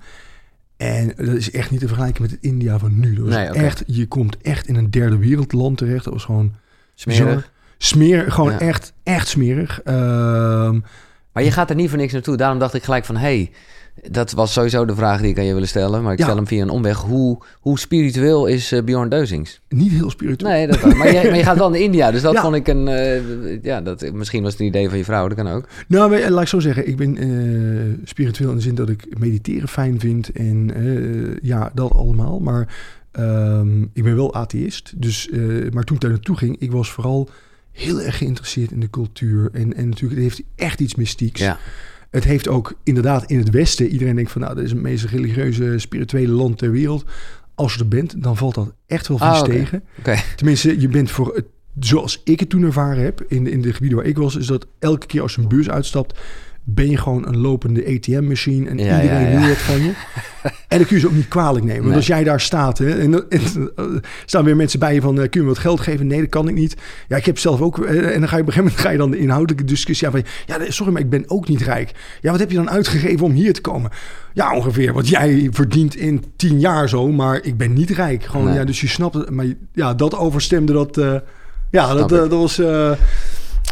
En 0.77 1.13
dat 1.15 1.27
is 1.35 1.51
echt 1.51 1.71
niet 1.71 1.79
te 1.79 1.87
vergelijken 1.87 2.21
met 2.21 2.31
het 2.31 2.41
India 2.41 2.79
van 2.79 2.99
nu. 2.99 3.15
Dat 3.15 3.25
Nee, 3.25 3.47
echt, 3.47 3.83
je 3.87 4.07
komt 4.07 4.37
echt 4.41 4.67
in 4.67 4.75
een 4.75 4.91
derde 4.91 5.17
wereldland 5.17 5.77
terecht. 5.77 6.03
Dat 6.03 6.13
was 6.13 6.25
gewoon 6.25 6.53
Smerig? 6.95 7.23
bizar. 7.25 7.43
Smeer, 7.77 8.31
gewoon 8.31 8.51
Ja. 8.51 8.59
echt, 8.59 8.93
echt 9.03 9.27
smerig. 9.27 9.81
Ehm, 9.81 10.79
Maar 11.33 11.43
je 11.43 11.51
gaat 11.51 11.69
er 11.69 11.75
niet 11.75 11.89
voor 11.89 11.97
niks 11.97 12.13
naartoe. 12.13 12.37
Daarom 12.37 12.59
dacht 12.59 12.73
ik 12.73 12.83
gelijk 12.83 13.05
van... 13.05 13.15
hey, 13.17 13.51
dat 14.11 14.31
was 14.31 14.53
sowieso 14.53 14.85
de 14.85 14.95
vraag 14.95 15.21
die 15.21 15.29
ik 15.29 15.37
aan 15.37 15.43
je 15.45 15.51
wilde 15.51 15.65
stellen. 15.67 16.03
Maar 16.03 16.11
ik 16.13 16.17
Ja. 16.19 16.23
stel 16.25 16.35
hem 16.35 16.47
via 16.47 16.61
een 16.61 16.69
omweg. 16.69 16.97
Hoe, 17.01 17.37
hoe 17.59 17.79
spiritueel 17.79 18.45
is 18.45 18.71
eh, 18.71 18.83
Bjorn 18.83 19.09
Deuzings? 19.09 19.61
niet 19.69 19.91
heel 19.91 20.09
spiritueel. 20.09 20.51
Nee, 20.51 20.67
dat, 20.67 20.81
maar, 20.95 21.11
je, 21.13 21.21
maar 21.29 21.37
je 21.37 21.43
gaat 21.43 21.57
wel 21.57 21.69
naar 21.69 21.79
India. 21.79 22.11
Dus 22.11 22.21
dat 22.21 22.33
Ja. 22.37 22.41
vond 22.41 22.55
ik 22.55 22.67
een... 22.67 22.87
eh, 22.87 23.61
ja, 23.63 23.81
dat, 23.81 24.11
misschien 24.13 24.43
was 24.43 24.51
het 24.51 24.61
een 24.61 24.67
idee 24.67 24.89
van 24.89 24.97
je 24.97 25.03
vrouw. 25.03 25.27
Dat 25.27 25.37
kan 25.37 25.47
ook. 25.47 25.67
Nou, 25.87 26.09
maar, 26.09 26.29
laat 26.29 26.41
ik 26.41 26.47
zo 26.47 26.59
zeggen. 26.59 26.87
Ik 26.87 26.95
ben 26.97 27.17
eh, 27.17 28.07
spiritueel 28.07 28.49
in 28.49 28.55
de 28.55 28.61
zin 28.61 28.75
dat 28.75 28.89
ik 28.89 29.19
mediteren 29.19 29.67
fijn 29.67 29.99
vind. 29.99 30.29
En 30.31 30.71
eh, 30.75 31.37
ja, 31.41 31.71
dat 31.73 31.91
allemaal. 31.93 32.39
Maar 32.39 32.75
ehm, 33.11 33.81
ik 33.81 34.03
ben 34.03 34.15
wel 34.15 34.33
atheïst. 34.33 34.93
Dus, 34.95 35.29
eh, 35.29 35.39
maar 35.71 35.83
toen 35.83 35.95
ik 35.95 36.01
daar 36.01 36.11
naartoe 36.11 36.37
ging, 36.37 36.55
ik 36.59 36.71
was 36.71 36.91
vooral 36.91 37.29
heel 37.73 38.01
erg 38.01 38.17
geïnteresseerd 38.17 38.71
in 38.71 38.79
de 38.79 38.89
cultuur. 38.89 39.49
En, 39.53 39.75
en 39.75 39.89
natuurlijk, 39.89 40.21
het 40.21 40.29
heeft 40.29 40.49
echt 40.55 40.79
iets 40.79 40.95
mystieks. 40.95 41.39
Ja. 41.39 41.57
Het 42.09 42.23
heeft 42.23 42.47
ook 42.47 42.73
inderdaad 42.83 43.29
in 43.29 43.37
het 43.37 43.49
Westen... 43.49 43.87
Iedereen 43.87 44.15
denkt 44.15 44.31
van, 44.31 44.41
nou, 44.41 44.55
dat 44.55 44.63
is 44.63 44.71
het 44.71 44.81
meest 44.81 45.05
religieuze, 45.05 45.73
spirituele 45.77 46.31
land 46.31 46.57
ter 46.57 46.71
wereld. 46.71 47.05
Als 47.55 47.73
je 47.73 47.79
er 47.79 47.87
bent, 47.87 48.23
dan 48.23 48.37
valt 48.37 48.55
dat 48.55 48.73
echt 48.85 49.07
wel 49.07 49.17
vies 49.17 49.39
oké. 49.39 49.49
tegen. 49.49 49.83
Tenminste, 50.35 50.79
je 50.79 50.87
bent 50.87 51.11
voor 51.11 51.35
het, 51.35 51.45
zoals 51.79 52.21
ik 52.23 52.39
het 52.39 52.49
toen 52.49 52.63
ervaren 52.63 53.03
heb, 53.03 53.25
in 53.27 53.43
de, 53.43 53.51
in 53.51 53.61
de 53.61 53.73
gebieden 53.73 53.97
waar 53.97 54.07
ik 54.07 54.17
was, 54.17 54.35
is 54.35 54.47
dat 54.47 54.67
elke 54.79 55.05
keer 55.05 55.21
als 55.21 55.35
je 55.35 55.41
een 55.41 55.47
bus 55.47 55.69
uitstapt, 55.69 56.19
ben 56.65 56.89
je 56.89 56.97
gewoon 56.97 57.27
een 57.27 57.37
lopende 57.37 57.85
ATM-machine 57.95 58.69
en 58.69 58.77
Ja, 58.77 59.01
iedereen 59.01 59.39
ja, 59.41 59.53
van 59.55 59.81
je. 59.83 59.91
En 60.67 60.77
dan 60.79 60.87
kun 60.87 60.95
je 60.95 61.01
ze 61.01 61.07
ook 61.07 61.15
niet 61.15 61.27
kwalijk 61.27 61.65
nemen. 61.65 61.77
Want 61.81 61.87
Nee. 61.87 61.95
als 61.97 62.07
jij 62.07 62.23
daar 62.23 62.41
staat 62.41 62.77
hè, 62.77 62.99
en, 62.99 63.29
en, 63.29 63.41
eh, 63.75 63.85
staan 64.25 64.43
weer 64.43 64.55
mensen 64.55 64.79
bij 64.79 64.93
je 64.93 65.01
van, 65.01 65.15
eh, 65.21 65.29
kun 65.29 65.39
je 65.39 65.39
me 65.47 65.53
wat 65.53 65.57
geld 65.57 65.79
geven? 65.79 66.07
Nee, 66.07 66.19
dat 66.19 66.29
kan 66.29 66.47
ik 66.47 66.55
niet. 66.55 66.75
Ja, 67.07 67.17
ik 67.17 67.25
heb 67.25 67.37
zelf 67.39 67.61
ook, 67.61 67.79
eh, 67.85 68.13
en 68.13 68.19
dan 68.19 68.29
ga 68.29 68.35
je 68.35 68.41
op 68.41 68.47
een 68.47 68.53
gegeven 68.53 68.57
moment 68.63 68.79
ga 68.81 68.89
je 68.89 68.97
dan 68.97 69.11
de 69.11 69.17
inhoudelijke 69.17 69.63
discussie 69.63 70.07
aan 70.07 70.13
van, 70.13 70.23
ja, 70.45 70.57
sorry, 70.71 70.91
maar 70.93 71.01
ik 71.01 71.09
ben 71.09 71.23
ook 71.27 71.47
niet 71.47 71.61
rijk. 71.61 71.91
Ja, 72.21 72.31
wat 72.31 72.39
heb 72.39 72.49
je 72.49 72.55
dan 72.55 72.69
uitgegeven 72.69 73.25
om 73.25 73.31
hier 73.31 73.53
te 73.53 73.61
komen? 73.61 73.91
Ja, 74.33 74.55
ongeveer 74.55 74.93
wat 74.93 75.07
jij 75.07 75.47
verdient 75.51 75.95
in 75.95 76.23
tien 76.35 76.59
jaar 76.59 76.89
zo, 76.89 77.11
maar 77.11 77.39
ik 77.43 77.57
ben 77.57 77.73
niet 77.73 77.89
rijk. 77.89 78.23
Gewoon, 78.23 78.45
Nee. 78.45 78.55
ja, 78.55 78.63
dus 78.63 78.81
je 78.81 78.87
snapt 78.87 79.13
het. 79.13 79.29
Maar 79.29 79.45
ja, 79.73 79.93
dat 79.93 80.15
overstemde 80.17 80.73
dat, 80.73 80.95
ja, 81.71 81.85
Snap 81.85 82.09
dat, 82.09 82.11
ik. 82.23 82.29
dat 82.29 82.39
was... 82.39 82.61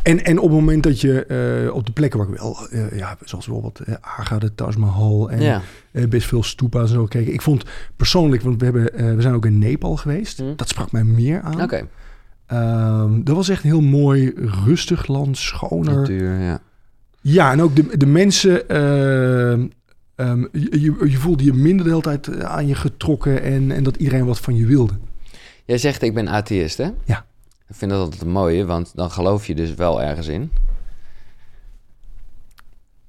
en, 0.04 0.26
en 0.26 0.38
op 0.40 0.50
het 0.50 0.60
moment 0.60 0.84
dat 0.84 1.02
je 1.02 1.26
eh, 1.26 1.74
op 1.74 1.86
de 1.86 1.92
plekken 1.92 2.20
waar 2.20 2.28
ik 2.30 2.38
wel, 2.40 2.68
eh, 2.70 2.98
ja, 2.98 3.18
zoals 3.24 3.46
bijvoorbeeld 3.46 3.80
eh, 3.80 3.96
Agra, 4.02 4.38
de 4.38 4.56
Taj 4.56 4.74
Mahal 4.78 5.32
en 5.32 5.42
Ja. 5.42 5.62
best 6.10 6.28
veel 6.28 6.44
stupa's 6.44 6.90
en 6.90 6.96
zo 6.96 7.02
gekeken. 7.04 7.34
Ik 7.34 7.42
vond 7.42 7.64
persoonlijk, 7.96 8.42
want 8.42 8.60
we, 8.60 8.66
hebben, 8.66 9.16
we 9.16 9.22
zijn 9.22 9.34
ook 9.34 9.46
in 9.46 9.60
Nepal 9.60 9.96
geweest. 9.96 10.38
Hm. 10.38 10.56
Dat 10.56 10.68
sprak 10.68 10.92
mij 10.92 11.04
meer 11.04 11.42
aan. 11.42 11.62
Oké. 11.62 11.88
Ehm, 12.46 13.24
dat 13.24 13.36
was 13.36 13.50
echt 13.50 13.64
een 13.64 13.70
heel 13.70 13.82
mooi, 13.82 14.32
rustig 14.66 15.08
land, 15.08 15.38
schoner. 15.38 15.96
Natuur, 15.96 16.40
ja. 16.40 16.62
Ja, 17.22 17.52
en 17.52 17.62
ook 17.62 17.76
de, 17.76 17.98
de 17.98 18.06
mensen, 18.06 18.70
ehm, 18.70 19.68
ehm, 20.16 20.42
je, 20.52 20.82
je, 20.82 21.10
je 21.10 21.18
voelde 21.18 21.44
je 21.44 21.54
minder 21.54 21.86
de 21.86 21.90
hele 21.92 22.02
tijd 22.02 22.44
aan 22.44 22.68
je 22.68 22.76
getrokken 22.76 23.42
en, 23.44 23.72
en 23.72 23.84
dat 23.84 23.96
iedereen 23.96 24.26
wat 24.26 24.40
van 24.40 24.56
je 24.56 24.66
wilde. 24.66 24.94
Jij 25.66 25.78
zegt 25.78 26.02
ik 26.02 26.14
ben 26.14 26.28
atheïst, 26.28 26.78
hè? 26.78 26.90
Ja. 27.06 27.26
Ik 27.72 27.78
vind 27.78 27.92
dat 27.92 28.00
altijd 28.00 28.22
een 28.22 28.30
mooie, 28.30 28.66
want 28.66 28.92
dan 28.96 29.12
geloof 29.12 29.48
je 29.48 29.56
dus 29.56 29.74
wel 29.74 30.02
ergens 30.02 30.28
in. 30.28 30.52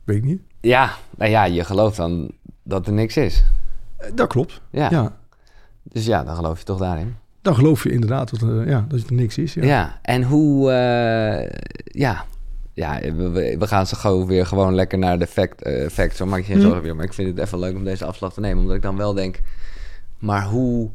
Weet 0.04 0.16
ik 0.16 0.24
niet. 0.24 0.40
Ja, 0.60 0.90
nou 1.16 1.30
ja, 1.30 1.44
je 1.44 1.64
gelooft 1.64 1.96
dan 1.96 2.30
dat 2.62 2.86
er 2.86 2.92
niks 2.92 3.16
is. 3.16 3.44
Eh, 3.96 4.10
Dat 4.14 4.28
klopt. 4.28 4.60
Ja. 4.70 4.90
Ja. 4.90 5.16
Dus 5.82 6.06
ja, 6.06 6.24
dan 6.24 6.34
geloof 6.36 6.58
je 6.58 6.64
toch 6.64 6.78
daarin. 6.78 7.16
Dan 7.42 7.54
geloof 7.54 7.82
je 7.82 7.90
inderdaad 7.92 8.30
dat, 8.40 8.48
eh, 8.50 8.66
ja, 8.68 8.84
dat 8.88 9.00
er 9.06 9.12
niks 9.12 9.38
is. 9.38 9.54
Ja. 9.54 9.64
Ja, 9.64 9.98
en 10.02 10.22
hoe... 10.22 10.70
eh, 10.70 11.50
ja, 11.84 12.24
ja 12.72 13.00
we, 13.00 13.56
we- 13.58 13.66
gaan 13.66 13.86
zo 13.86 13.96
gauw 13.96 14.26
weer 14.26 14.46
gewoon 14.46 14.74
lekker 14.74 14.98
naar 14.98 15.18
de 15.18 15.26
fact, 15.26 15.62
eh 15.62 15.88
facts. 15.88 16.16
Zo 16.16 16.26
maak 16.26 16.38
je 16.38 16.44
geen 16.44 16.56
Hm. 16.56 16.62
zorgen 16.62 16.82
meer. 16.82 16.96
Maar 16.96 17.04
ik 17.04 17.12
vind 17.14 17.28
het 17.28 17.46
even 17.46 17.58
leuk 17.58 17.74
om 17.76 17.84
deze 17.84 18.04
afslag 18.04 18.32
te 18.32 18.40
nemen. 18.40 18.60
Omdat 18.62 18.76
ik 18.76 18.82
dan 18.82 18.96
wel 18.96 19.14
denk... 19.14 19.40
Maar 20.18 20.44
hoe... 20.44 20.90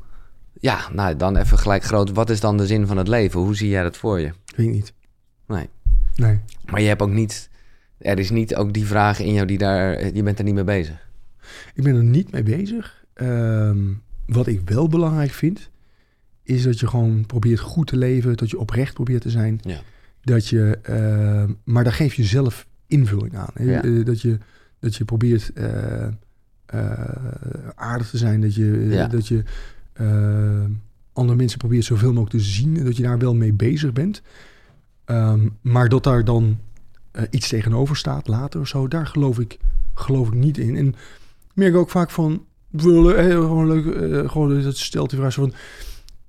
Ja, 0.60 0.90
nou 0.94 1.16
dan 1.16 1.38
even 1.38 1.58
gelijk 1.58 1.84
groot. 1.84 2.12
Wat 2.12 2.30
is 2.30 2.40
dan 2.40 2.58
de 2.58 2.66
zin 2.66 2.88
van 2.88 2.98
het 2.98 3.08
leven? 3.08 3.40
Hoe 3.40 3.56
zie 3.56 3.70
jij 3.70 3.84
dat 3.84 3.98
voor 3.98 4.20
je? 4.20 4.32
Weet 4.56 4.68
ik 4.68 4.74
niet. 4.74 4.94
Nee. 5.48 5.70
Nee. 6.16 6.40
Maar 6.66 6.82
je 6.82 6.88
hebt 6.88 7.02
ook 7.02 7.12
niet... 7.12 7.50
Er 7.98 8.20
is 8.20 8.30
niet 8.30 8.56
ook 8.56 8.74
die 8.74 8.86
vraag 8.86 9.20
in 9.20 9.34
jou 9.34 9.48
die 9.48 9.58
daar... 9.58 10.14
Je 10.14 10.24
bent 10.24 10.38
er 10.38 10.44
niet 10.44 10.54
mee 10.54 10.64
bezig. 10.64 11.08
Ik 11.74 11.84
ben 11.84 11.96
er 11.96 12.04
niet 12.04 12.32
mee 12.32 12.44
bezig. 12.44 13.06
Ehm, 13.14 13.78
wat 14.26 14.48
ik 14.48 14.70
wel 14.70 14.88
belangrijk 14.88 15.32
vind, 15.32 15.70
is 16.44 16.64
dat 16.64 16.80
je 16.80 16.88
gewoon 16.88 17.26
probeert 17.26 17.60
goed 17.60 17.88
te 17.88 17.98
leven, 17.98 18.38
dat 18.38 18.50
je 18.50 18.60
oprecht 18.60 18.94
probeert 18.94 19.22
te 19.22 19.30
zijn. 19.30 19.60
Ja. 19.62 19.80
Dat 20.22 20.48
je, 20.48 20.80
ehm, 20.82 21.54
maar 21.64 21.84
daar 21.84 21.94
geef 21.94 22.14
je 22.14 22.24
zelf 22.24 22.68
invulling 22.88 23.38
aan. 23.38 23.66
Ja. 23.66 23.84
Eh, 23.84 24.06
dat, 24.06 24.22
je, 24.22 24.38
dat 24.80 24.96
je 24.96 25.06
probeert 25.06 25.52
eh, 25.54 26.08
eh, 26.66 26.92
aardig 27.76 28.10
te 28.10 28.18
zijn, 28.18 28.42
dat 28.42 28.56
je, 28.56 28.88
Ja. 28.90 29.08
dat 29.08 29.28
je 29.28 29.44
andere 31.14 31.38
mensen 31.38 31.58
probeert 31.58 31.86
zoveel 31.86 32.14
mogelijk 32.14 32.32
te 32.44 32.50
zien, 32.52 32.78
en 32.78 32.86
dat 32.86 32.98
je 32.98 33.04
daar 33.04 33.18
wel 33.20 33.36
mee 33.36 33.54
bezig 33.54 33.94
bent. 33.94 34.22
Ehm, 35.06 35.48
maar 35.62 35.90
dat 35.90 36.04
daar 36.04 36.24
dan 36.26 36.58
eh, 37.12 37.24
iets 37.30 37.48
tegenover 37.48 37.96
staat 37.98 38.28
later 38.28 38.60
of 38.60 38.68
zo, 38.68 38.88
daar 38.88 39.08
geloof 39.08 39.40
ik, 39.40 39.58
geloof 39.94 40.28
ik 40.28 40.34
niet 40.34 40.58
in. 40.58 40.76
En 40.76 40.96
merk 41.54 41.76
ook 41.76 41.90
vaak 41.90 42.10
van, 42.12 42.46
eh, 42.76 42.84
gewoon 42.84 43.68
leuk, 43.68 43.86
eh, 43.86 44.30
gewoon 44.30 44.62
dat 44.64 44.78
stelt 44.78 45.10
die 45.10 45.20
vraag 45.20 45.34
zo 45.34 45.42
van, 45.42 45.54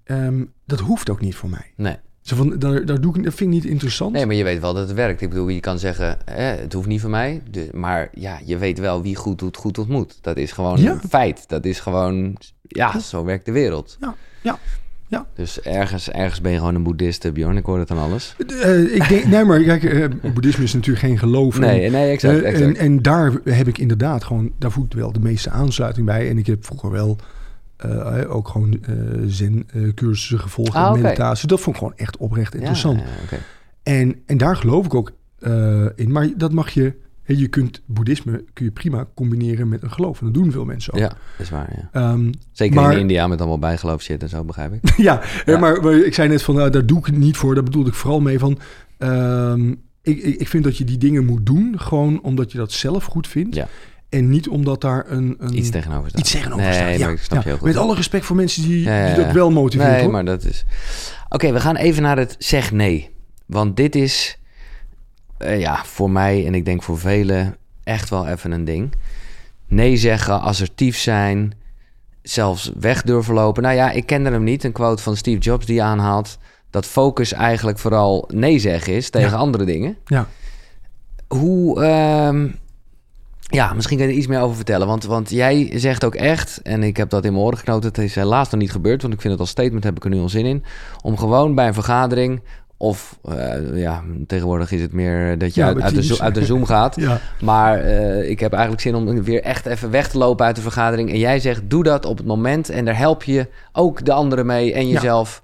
ehm, 0.05 0.45
dat 0.67 0.81
hoeft 0.81 1.11
ook 1.11 1.21
niet 1.21 1.35
voor 1.35 1.51
mij. 1.51 1.73
Nee. 1.77 1.97
Zo 2.21 2.37
van, 2.37 2.59
daar, 2.59 2.85
daar 2.87 3.01
doe 3.01 3.17
ik, 3.17 3.25
dat 3.25 3.35
vind 3.35 3.55
ik 3.55 3.63
niet 3.63 3.71
interessant. 3.73 4.13
Nee, 4.13 4.27
maar 4.27 4.35
je 4.35 4.45
weet 4.45 4.61
wel 4.61 4.75
dat 4.75 4.87
het 4.89 4.97
werkt. 4.97 5.21
Ik 5.21 5.29
bedoel, 5.29 5.49
je 5.49 5.61
kan 5.61 5.79
zeggen, 5.79 6.19
hè, 6.25 6.43
het 6.43 6.73
hoeft 6.73 6.89
niet 6.89 7.01
van 7.01 7.11
mij. 7.11 7.43
de- 7.51 7.69
maar 7.75 8.09
ja, 8.15 8.41
je 8.45 8.59
weet 8.59 8.79
wel 8.79 9.03
wie 9.03 9.17
goed 9.17 9.39
doet, 9.39 9.57
goed 9.57 9.79
ontmoet. 9.79 10.19
Dat 10.23 10.37
is 10.37 10.53
gewoon 10.53 10.81
Ja. 10.81 10.93
een 10.93 11.09
feit. 11.09 11.49
Dat 11.49 11.65
is 11.65 11.81
gewoon, 11.81 12.37
ja, 12.69 12.99
zo 12.99 13.25
werkt 13.25 13.45
de 13.45 13.53
wereld. 13.53 13.97
Ja, 14.01 14.15
ja, 14.43 14.59
ja. 15.07 15.27
Dus 15.35 15.61
ergens, 15.61 16.11
ergens 16.11 16.41
ben 16.41 16.53
je 16.53 16.59
gewoon 16.59 16.75
een 16.75 16.83
boeddhist, 16.83 17.25
eh, 17.25 17.33
Bjorn. 17.33 17.57
Ik 17.57 17.65
hoor 17.65 17.79
het 17.79 17.91
aan 17.91 17.99
alles. 17.99 18.35
Eh, 18.63 18.95
ik 18.95 19.09
denk, 19.09 19.25
nee, 19.25 19.45
maar 19.45 19.63
kijk, 19.63 19.85
eh, 19.85 20.33
boeddhisme 20.35 20.65
is 20.65 20.73
natuurlijk 20.75 21.07
geen 21.07 21.19
geloof. 21.19 21.55
en- 21.55 21.61
Nee, 21.61 21.91
nee, 21.91 22.11
exact. 22.11 22.43
Exact. 22.43 22.65
en, 22.65 22.77
en 22.77 23.03
daar 23.03 23.33
heb 23.45 23.69
ik 23.69 23.79
inderdaad 23.79 24.25
gewoon, 24.25 24.53
daar 24.59 24.71
voel 24.71 24.85
ik 24.85 24.93
wel 24.93 25.13
de 25.13 25.21
meeste 25.21 25.51
aansluiting 25.51 26.07
bij. 26.07 26.29
En 26.29 26.39
ik 26.39 26.47
heb 26.47 26.65
vroeger 26.65 26.91
wel 26.91 27.17
ook 28.29 28.49
gewoon 28.49 28.81
zen-cursussen 29.27 30.39
gevolgd 30.41 30.75
Ah, 30.75 30.95
en 30.97 31.03
meditatie. 31.03 31.49
Dat 31.49 31.61
vond 31.61 31.77
ik 31.77 31.83
gewoon 31.83 31.97
echt 31.99 32.17
oprecht 32.17 32.55
interessant. 32.55 32.99
ja, 33.01 33.07
oké. 33.25 33.37
En, 33.83 34.17
en 34.27 34.37
daar 34.39 34.57
geloof 34.57 34.85
ik 34.85 34.95
ook 34.95 35.13
in. 35.97 36.13
Maar 36.13 36.29
dat 36.37 36.53
mag 36.53 36.71
je, 36.71 36.93
je 37.37 37.49
kunt 37.49 37.83
boeddhisme 37.87 38.45
kun 38.53 38.65
je 38.65 38.71
prima 38.71 39.07
combineren 39.15 39.69
met 39.69 39.83
een 39.83 39.91
geloof. 39.93 40.19
En 40.21 40.25
dat 40.25 40.35
doen 40.35 40.51
veel 40.53 40.65
mensen 40.65 40.93
ook. 40.93 40.99
Ja, 40.99 41.09
dat 41.09 41.19
is 41.39 41.51
waar, 41.51 41.73
ja. 41.77 41.89
Ehm, 41.93 42.33
Zeker 42.53 42.75
Maar- 42.75 42.93
in 42.93 42.99
India 42.99 43.27
met 43.27 43.39
allemaal 43.39 43.59
bijgeloof 43.59 44.03
shit 44.03 44.23
en 44.23 44.29
zo, 44.29 44.45
begrijp 44.45 44.73
ik. 44.73 44.97
ja. 45.09 45.21
Maar, 45.47 45.83
maar 45.83 45.95
ik 45.95 46.15
zei 46.15 46.29
net 46.29 46.43
van, 46.43 46.55
nou, 46.55 46.71
daar 46.71 46.87
doe 46.87 46.99
ik 46.99 47.07
het 47.07 47.17
niet 47.17 47.37
voor. 47.37 47.55
Daar 47.55 47.65
bedoelde 47.65 47.89
ik 47.89 47.95
vooral 47.95 48.21
mee 48.21 48.39
van... 48.39 48.59
ehm, 48.99 49.71
ik, 50.03 50.19
ik, 50.23 50.41
ik 50.41 50.49
vind 50.49 50.65
dat 50.65 50.77
je 50.77 50.85
die 50.85 50.99
dingen 50.99 51.25
moet 51.25 51.47
doen, 51.47 51.75
gewoon 51.81 52.23
omdat 52.23 52.53
je 52.53 52.59
dat 52.59 52.73
zelf 52.73 53.05
goed 53.05 53.27
vindt. 53.29 53.55
Ja. 53.55 53.69
En 54.09 54.31
niet 54.31 54.49
omdat 54.49 54.81
daar 54.81 55.05
een, 55.11 55.37
een 55.39 55.57
Iets 55.59 55.71
tegenover 55.71 56.09
staat. 56.09 56.21
iets 56.21 56.31
tegenover 56.31 56.65
nee, 56.65 56.73
staat. 56.73 56.99
Ja, 56.99 57.09
ik 57.09 57.19
snap 57.19 57.31
ja. 57.31 57.43
je 57.43 57.49
heel 57.49 57.57
goed. 57.59 57.67
Met 57.67 57.77
alle 57.77 57.95
respect 57.95 58.25
voor 58.25 58.37
mensen 58.37 58.63
die, 58.63 58.85
dat 59.17 59.33
wel 59.33 59.51
motiveren. 59.51 59.93
Nee, 59.93 60.03
hoor. 60.03 60.11
maar 60.11 60.25
dat 60.25 60.45
is... 60.45 60.65
Oké, 61.29 61.53
we 61.53 61.61
gaan 61.61 61.77
even 61.77 62.03
naar 62.03 62.19
het 62.19 62.37
zeg 62.39 62.73
nee. 62.73 63.11
Want 63.47 63.77
dit 63.77 63.95
is, 63.95 64.39
eh, 65.39 65.61
ja, 65.61 65.85
voor 65.85 66.11
mij 66.11 66.47
en 66.47 66.55
ik 66.55 66.65
denk 66.65 66.83
voor 66.83 66.99
velen 66.99 67.57
echt 67.85 68.11
wel 68.11 68.27
even 68.27 68.51
een 68.51 68.65
ding. 68.65 68.93
nee 69.67 69.97
zeggen, 69.97 70.41
assertief 70.41 70.99
zijn, 70.99 71.53
zelfs 72.23 72.73
weg 72.81 73.03
durven 73.03 73.35
lopen. 73.35 73.63
Nou 73.63 73.75
ja, 73.75 73.91
ik 73.91 74.07
kende 74.07 74.31
hem 74.31 74.43
niet. 74.43 74.65
Een 74.65 74.73
quote 74.73 75.03
van 75.03 75.17
Steve 75.17 75.39
Jobs 75.39 75.67
die 75.67 75.83
aanhaalt 75.83 76.39
dat 76.71 76.87
focus 76.87 77.33
eigenlijk 77.33 77.79
vooral 77.79 78.29
nee 78.35 78.59
zeggen 78.59 78.93
is 78.93 79.11
tegen 79.11 79.31
Ja. 79.31 79.37
andere 79.37 79.65
dingen. 79.65 79.97
Ja. 80.05 80.27
Hoe, 81.29 81.83
ehm, 81.85 82.49
ja, 83.41 83.73
misschien 83.73 83.97
kun 83.97 84.07
je 84.07 84.13
er 84.13 84.19
iets 84.19 84.27
meer 84.27 84.41
over 84.41 84.57
vertellen. 84.57 84.87
Want, 84.87 85.05
want 85.05 85.31
jij 85.31 85.71
zegt 85.75 86.05
ook 86.05 86.15
echt, 86.15 86.61
en 86.63 86.83
ik 86.83 86.97
heb 86.97 87.11
dat 87.11 87.25
in 87.25 87.33
mijn 87.33 87.45
oren 87.45 87.59
geknoot, 87.59 87.85
het 87.85 87.99
is 87.99 88.15
helaas 88.15 88.51
nog 88.51 88.61
niet 88.61 88.73
gebeurd, 88.73 89.03
want 89.03 89.15
ik 89.15 89.21
vind 89.21 89.33
het 89.33 89.41
als 89.41 89.51
statement 89.51 89.85
heb 89.85 89.97
ik 89.97 90.05
er 90.05 90.11
nu 90.11 90.19
al 90.21 90.29
zin 90.29 90.47
in, 90.47 90.65
om 91.03 91.17
gewoon 91.19 91.55
bij 91.55 91.67
een 91.67 91.75
vergadering, 91.75 92.41
of 92.81 93.19
eh, 93.25 93.77
ja, 93.77 94.03
tegenwoordig 94.27 94.73
is 94.73 94.81
het 94.81 94.93
meer 94.93 95.39
dat 95.39 95.55
je 95.55 95.61
Ja, 95.61 95.67
uit, 95.67 96.09
de, 96.09 96.21
uit 96.21 96.35
de 96.35 96.45
Zoom 96.45 96.65
gaat. 96.65 96.97
Ja. 97.01 97.21
Maar 97.41 97.81
eh, 97.81 98.31
ik 98.31 98.41
heb 98.41 98.53
eigenlijk 98.53 98.83
zin 98.83 98.95
om 98.95 99.23
weer 99.23 99.43
echt 99.43 99.67
even 99.67 99.91
weg 99.91 100.09
te 100.09 100.19
lopen 100.19 100.47
uit 100.47 100.57
de 100.57 100.63
vergadering. 100.63 101.11
En 101.11 101.19
jij 101.19 101.41
zegt, 101.41 101.63
doe 101.71 101.83
dat 101.83 102.05
op 102.05 102.17
het 102.19 102.27
moment. 102.27 102.69
En 102.71 102.85
daar 102.85 102.97
help 102.97 103.23
je 103.23 103.49
ook 103.73 104.05
de 104.05 104.13
anderen 104.13 104.47
mee 104.47 104.73
en 104.73 104.87
Ja. 104.87 104.93
jezelf. 104.93 105.43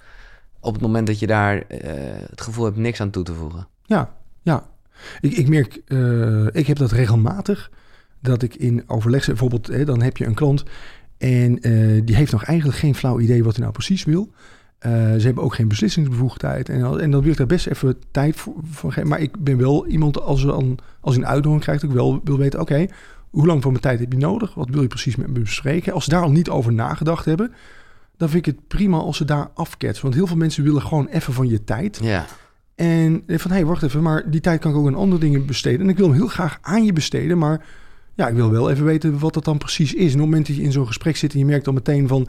Op 0.60 0.72
het 0.72 0.82
moment 0.82 1.06
dat 1.06 1.18
je 1.18 1.26
daar 1.26 1.62
eh, 1.68 1.90
het 2.30 2.40
gevoel 2.40 2.64
hebt 2.64 2.76
niks 2.76 3.00
aan 3.00 3.10
toe 3.10 3.22
te 3.24 3.34
voegen. 3.34 3.66
Ja, 3.82 4.10
ja. 4.42 4.64
Ik, 5.20 5.32
ik 5.32 5.48
merk, 5.48 5.74
ik 6.56 6.66
heb 6.66 6.76
dat 6.76 6.92
regelmatig, 6.92 7.70
dat 8.20 8.42
ik 8.42 8.54
in 8.54 8.82
overleg. 8.86 9.26
Bijvoorbeeld, 9.26 9.66
hè, 9.66 9.84
dan 9.84 10.02
heb 10.02 10.16
je 10.16 10.26
een 10.26 10.34
klant 10.34 10.64
en 11.18 11.54
die 12.04 12.16
heeft 12.16 12.32
nog 12.32 12.44
eigenlijk 12.44 12.78
geen 12.78 12.94
flauw 12.94 13.20
idee 13.20 13.44
wat 13.44 13.52
hij 13.52 13.60
nou 13.60 13.72
precies 13.72 14.04
wil. 14.04 14.30
Eh, 14.84 14.92
ze 14.92 15.24
hebben 15.24 15.44
ook 15.44 15.54
geen 15.54 15.68
beslissingsbevoegdheid. 15.68 16.68
En, 16.68 17.00
en 17.00 17.10
dan 17.10 17.22
wil 17.22 17.30
ik 17.30 17.36
daar 17.36 17.46
best 17.46 17.66
even 17.66 17.96
tijd 18.10 18.36
voor, 18.36 18.54
voor 18.70 18.92
geven. 18.92 19.08
Maar 19.08 19.20
ik 19.20 19.38
ben 19.38 19.58
wel 19.58 19.86
iemand, 19.86 20.20
als, 20.20 20.42
dan, 20.42 20.78
als 21.00 21.14
je 21.14 21.20
een 21.20 21.26
uitnodiging 21.26 21.62
krijgt, 21.62 21.82
ik 21.82 21.90
wel 21.90 22.20
wil 22.24 22.38
weten, 22.38 22.60
oké, 22.60 22.86
hoe 23.30 23.46
lang 23.46 23.62
van 23.62 23.70
mijn 23.70 23.82
tijd 23.82 24.00
heb 24.00 24.12
je 24.12 24.18
nodig? 24.18 24.54
Wat 24.54 24.68
wil 24.68 24.82
je 24.82 24.88
precies 24.88 25.16
met 25.16 25.26
me 25.26 25.40
bespreken? 25.40 25.92
Als 25.92 26.04
ze 26.04 26.10
daar 26.10 26.22
al 26.22 26.30
niet 26.30 26.48
over 26.48 26.72
nagedacht 26.72 27.24
hebben, 27.24 27.52
dan 28.16 28.28
vind 28.28 28.46
ik 28.46 28.54
het 28.54 28.68
prima 28.68 28.96
als 28.96 29.16
ze 29.16 29.24
daar 29.24 29.50
afketsen. 29.54 30.02
Want 30.02 30.14
heel 30.14 30.26
veel 30.26 30.36
mensen 30.36 30.64
willen 30.64 30.82
gewoon 30.82 31.06
even 31.06 31.32
van 31.32 31.48
je 31.48 31.64
tijd. 31.64 31.98
Ja, 32.02 32.26
En 32.74 33.22
van, 33.26 33.50
hé, 33.50 33.56
hey, 33.56 33.66
wacht 33.66 33.82
even, 33.82 34.02
maar 34.02 34.30
die 34.30 34.40
tijd 34.40 34.60
kan 34.60 34.70
ik 34.70 34.76
ook 34.76 34.86
aan 34.86 34.94
andere 34.94 35.20
dingen 35.20 35.46
besteden. 35.46 35.80
En 35.80 35.88
ik 35.88 35.96
wil 35.96 36.06
hem 36.06 36.16
heel 36.16 36.26
graag 36.26 36.58
aan 36.60 36.84
je 36.84 36.92
besteden, 36.92 37.38
maar 37.38 37.66
ja, 38.14 38.28
ik 38.28 38.34
wil 38.34 38.50
wel 38.50 38.70
even 38.70 38.84
weten 38.84 39.18
wat 39.18 39.34
dat 39.34 39.44
dan 39.44 39.58
precies 39.58 39.94
is. 39.94 40.00
En 40.00 40.04
op 40.06 40.10
het 40.12 40.20
moment 40.20 40.46
dat 40.46 40.56
je 40.56 40.62
in 40.62 40.72
zo'n 40.72 40.86
gesprek 40.86 41.16
zit 41.16 41.32
en 41.32 41.38
je 41.38 41.44
merkt 41.44 41.64
dan 41.64 41.74
meteen 41.74 42.08
van, 42.08 42.28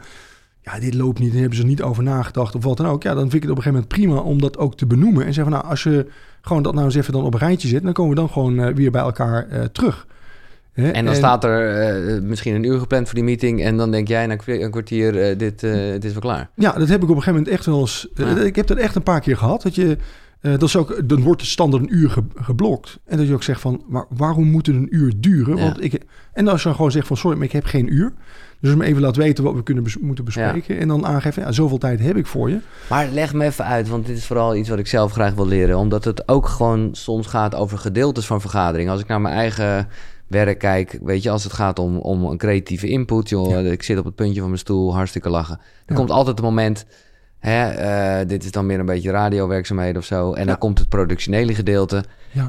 ja, 0.72 0.78
dit 0.80 0.94
loopt 0.94 1.18
niet, 1.18 1.32
en 1.32 1.38
hebben 1.38 1.56
ze 1.56 1.62
er 1.62 1.68
niet 1.68 1.82
over 1.82 2.02
nagedacht 2.02 2.54
of 2.54 2.64
wat 2.64 2.76
dan 2.76 2.86
ook. 2.86 3.02
Ja, 3.02 3.14
dan 3.14 3.20
vind 3.30 3.34
ik 3.34 3.42
het 3.42 3.50
op 3.50 3.56
een 3.56 3.62
gegeven 3.62 3.84
moment 3.88 4.00
prima 4.00 4.30
om 4.30 4.40
dat 4.40 4.58
ook 4.58 4.76
te 4.76 4.86
benoemen. 4.86 5.26
En 5.26 5.32
zeggen 5.34 5.52
van, 5.52 5.60
nou, 5.60 5.70
als 5.70 5.82
je 5.82 6.06
gewoon 6.40 6.62
dat 6.62 6.72
nou 6.74 6.84
eens 6.86 6.94
even 6.94 7.12
dan 7.12 7.24
op 7.24 7.32
een 7.34 7.38
rijtje 7.40 7.68
zet, 7.68 7.82
dan 7.82 7.92
komen 7.92 8.14
we 8.14 8.20
dan 8.20 8.30
gewoon 8.30 8.58
eh, 8.58 8.74
weer 8.74 8.90
bij 8.90 9.02
elkaar 9.02 9.48
eh, 9.48 9.64
terug. 9.64 10.06
En 10.72 11.04
dan 11.04 11.14
staat 11.14 11.44
er 11.44 11.70
eh, 12.16 12.22
misschien 12.22 12.54
een 12.54 12.64
uur 12.64 12.78
gepland 12.78 13.06
voor 13.06 13.14
die 13.14 13.24
meeting. 13.24 13.62
En 13.62 13.76
dan 13.76 13.90
denk 13.90 14.08
jij 14.08 14.26
na 14.26 14.36
een 14.46 14.70
kwartier, 14.70 15.38
dit, 15.38 15.62
eh, 15.62 15.72
dit 15.92 16.04
is 16.04 16.12
wel 16.12 16.20
klaar. 16.20 16.50
Ja, 16.54 16.72
dat 16.72 16.88
heb 16.88 16.96
ik 17.02 17.08
op 17.08 17.16
een 17.16 17.22
gegeven 17.22 17.34
moment 17.34 17.48
echt 17.52 17.66
wel 17.66 17.80
eens. 17.80 18.08
Ja. 18.14 18.36
Ik 18.40 18.56
heb 18.56 18.66
dat 18.66 18.76
echt 18.76 18.94
een 18.94 19.02
paar 19.02 19.20
keer 19.20 19.36
gehad. 19.36 19.62
Dat 19.62 19.74
je. 19.74 19.96
dat 20.40 20.62
is 20.62 20.76
ook, 20.76 21.08
dan 21.08 21.22
wordt 21.22 21.40
de 21.40 21.46
standaard 21.46 21.82
een 21.82 21.96
uur 21.96 22.10
ge- 22.10 22.22
geblokt. 22.34 22.98
En 23.04 23.16
dat 23.16 23.26
je 23.26 23.34
ook 23.34 23.42
zegt 23.42 23.60
van, 23.60 23.82
maar 23.88 24.04
waarom 24.08 24.50
moet 24.50 24.66
het 24.66 24.76
een 24.76 24.94
uur 24.96 25.12
duren? 25.16 25.56
Ja. 25.56 25.62
Want 25.62 25.84
ik, 25.84 26.00
en 26.32 26.48
als 26.48 26.58
je 26.60 26.66
dan 26.66 26.76
gewoon 26.76 26.90
zegt 26.90 27.06
van, 27.06 27.16
sorry, 27.16 27.36
maar 27.36 27.46
ik 27.46 27.52
heb 27.52 27.64
geen 27.64 27.92
uur. 27.94 28.12
Dus 28.60 28.74
om 28.74 28.82
even 28.82 29.02
laat 29.02 29.16
weten 29.16 29.44
wat 29.44 29.54
we 29.54 29.62
kunnen 29.62 29.84
bes- 29.84 29.98
moeten 29.98 30.24
bespreken. 30.24 30.78
En 30.78 30.88
dan 30.88 31.06
aangeven, 31.06 31.42
ja, 31.42 31.52
zoveel 31.52 31.78
tijd 31.78 32.00
heb 32.00 32.16
ik 32.16 32.26
voor 32.26 32.50
je. 32.50 32.58
Maar 32.88 33.08
leg 33.08 33.32
me 33.32 33.44
even 33.44 33.64
uit, 33.64 33.88
want 33.88 34.06
dit 34.06 34.16
is 34.16 34.26
vooral 34.26 34.56
iets 34.56 34.68
wat 34.68 34.78
ik 34.78 34.86
zelf 34.86 35.12
graag 35.12 35.34
wil 35.34 35.46
leren. 35.46 35.78
Omdat 35.78 36.04
het 36.04 36.28
ook 36.28 36.46
gewoon 36.48 36.88
soms 36.94 37.26
gaat 37.26 37.54
over 37.54 37.78
gedeeltes 37.78 38.26
van 38.26 38.40
vergaderingen. 38.40 38.92
Als 38.92 39.00
ik 39.00 39.06
naar 39.06 39.20
mijn 39.20 39.34
eigen 39.34 39.88
werk 40.26 40.58
kijk, 40.58 40.98
weet 41.02 41.22
je, 41.22 41.30
als 41.30 41.44
het 41.44 41.52
gaat 41.52 41.78
om, 41.78 41.98
om 41.98 42.24
een 42.24 42.38
creatieve 42.38 42.88
input, 42.88 43.28
joh, 43.28 43.50
Ja. 43.50 43.58
ik 43.58 43.82
zit 43.82 43.98
op 43.98 44.04
het 44.04 44.14
puntje 44.14 44.38
van 44.40 44.48
mijn 44.48 44.60
stoel, 44.60 44.94
hartstikke 44.94 45.28
lachen. 45.30 45.60
Er 45.86 45.94
komt 45.94 46.10
altijd 46.10 46.38
een 46.38 46.44
moment, 46.44 46.86
hè, 47.38 47.68
eh, 47.70 48.28
dit 48.28 48.44
is 48.44 48.50
dan 48.50 48.66
meer 48.66 48.78
een 48.78 48.86
beetje 48.86 49.10
radiowerkzaamheden 49.10 49.96
of 49.96 50.04
zo, 50.04 50.32
en 50.32 50.46
dan 50.46 50.58
komt 50.58 50.78
het 50.78 50.88
productionele 50.88 51.54
gedeelte. 51.54 52.04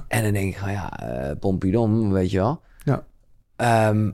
En 0.08 0.24
dan 0.24 0.34
denk 0.34 0.54
ik, 0.54 0.58
van 0.58 0.72
ja, 0.72 1.00
eh 1.00 1.32
pompidom, 1.40 2.12
weet 2.12 2.32
je 2.32 2.38
wel. 2.38 2.62
Ja. 2.84 3.04
Ehm, 3.56 4.12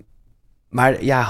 maar 0.70 1.04
ja, 1.04 1.28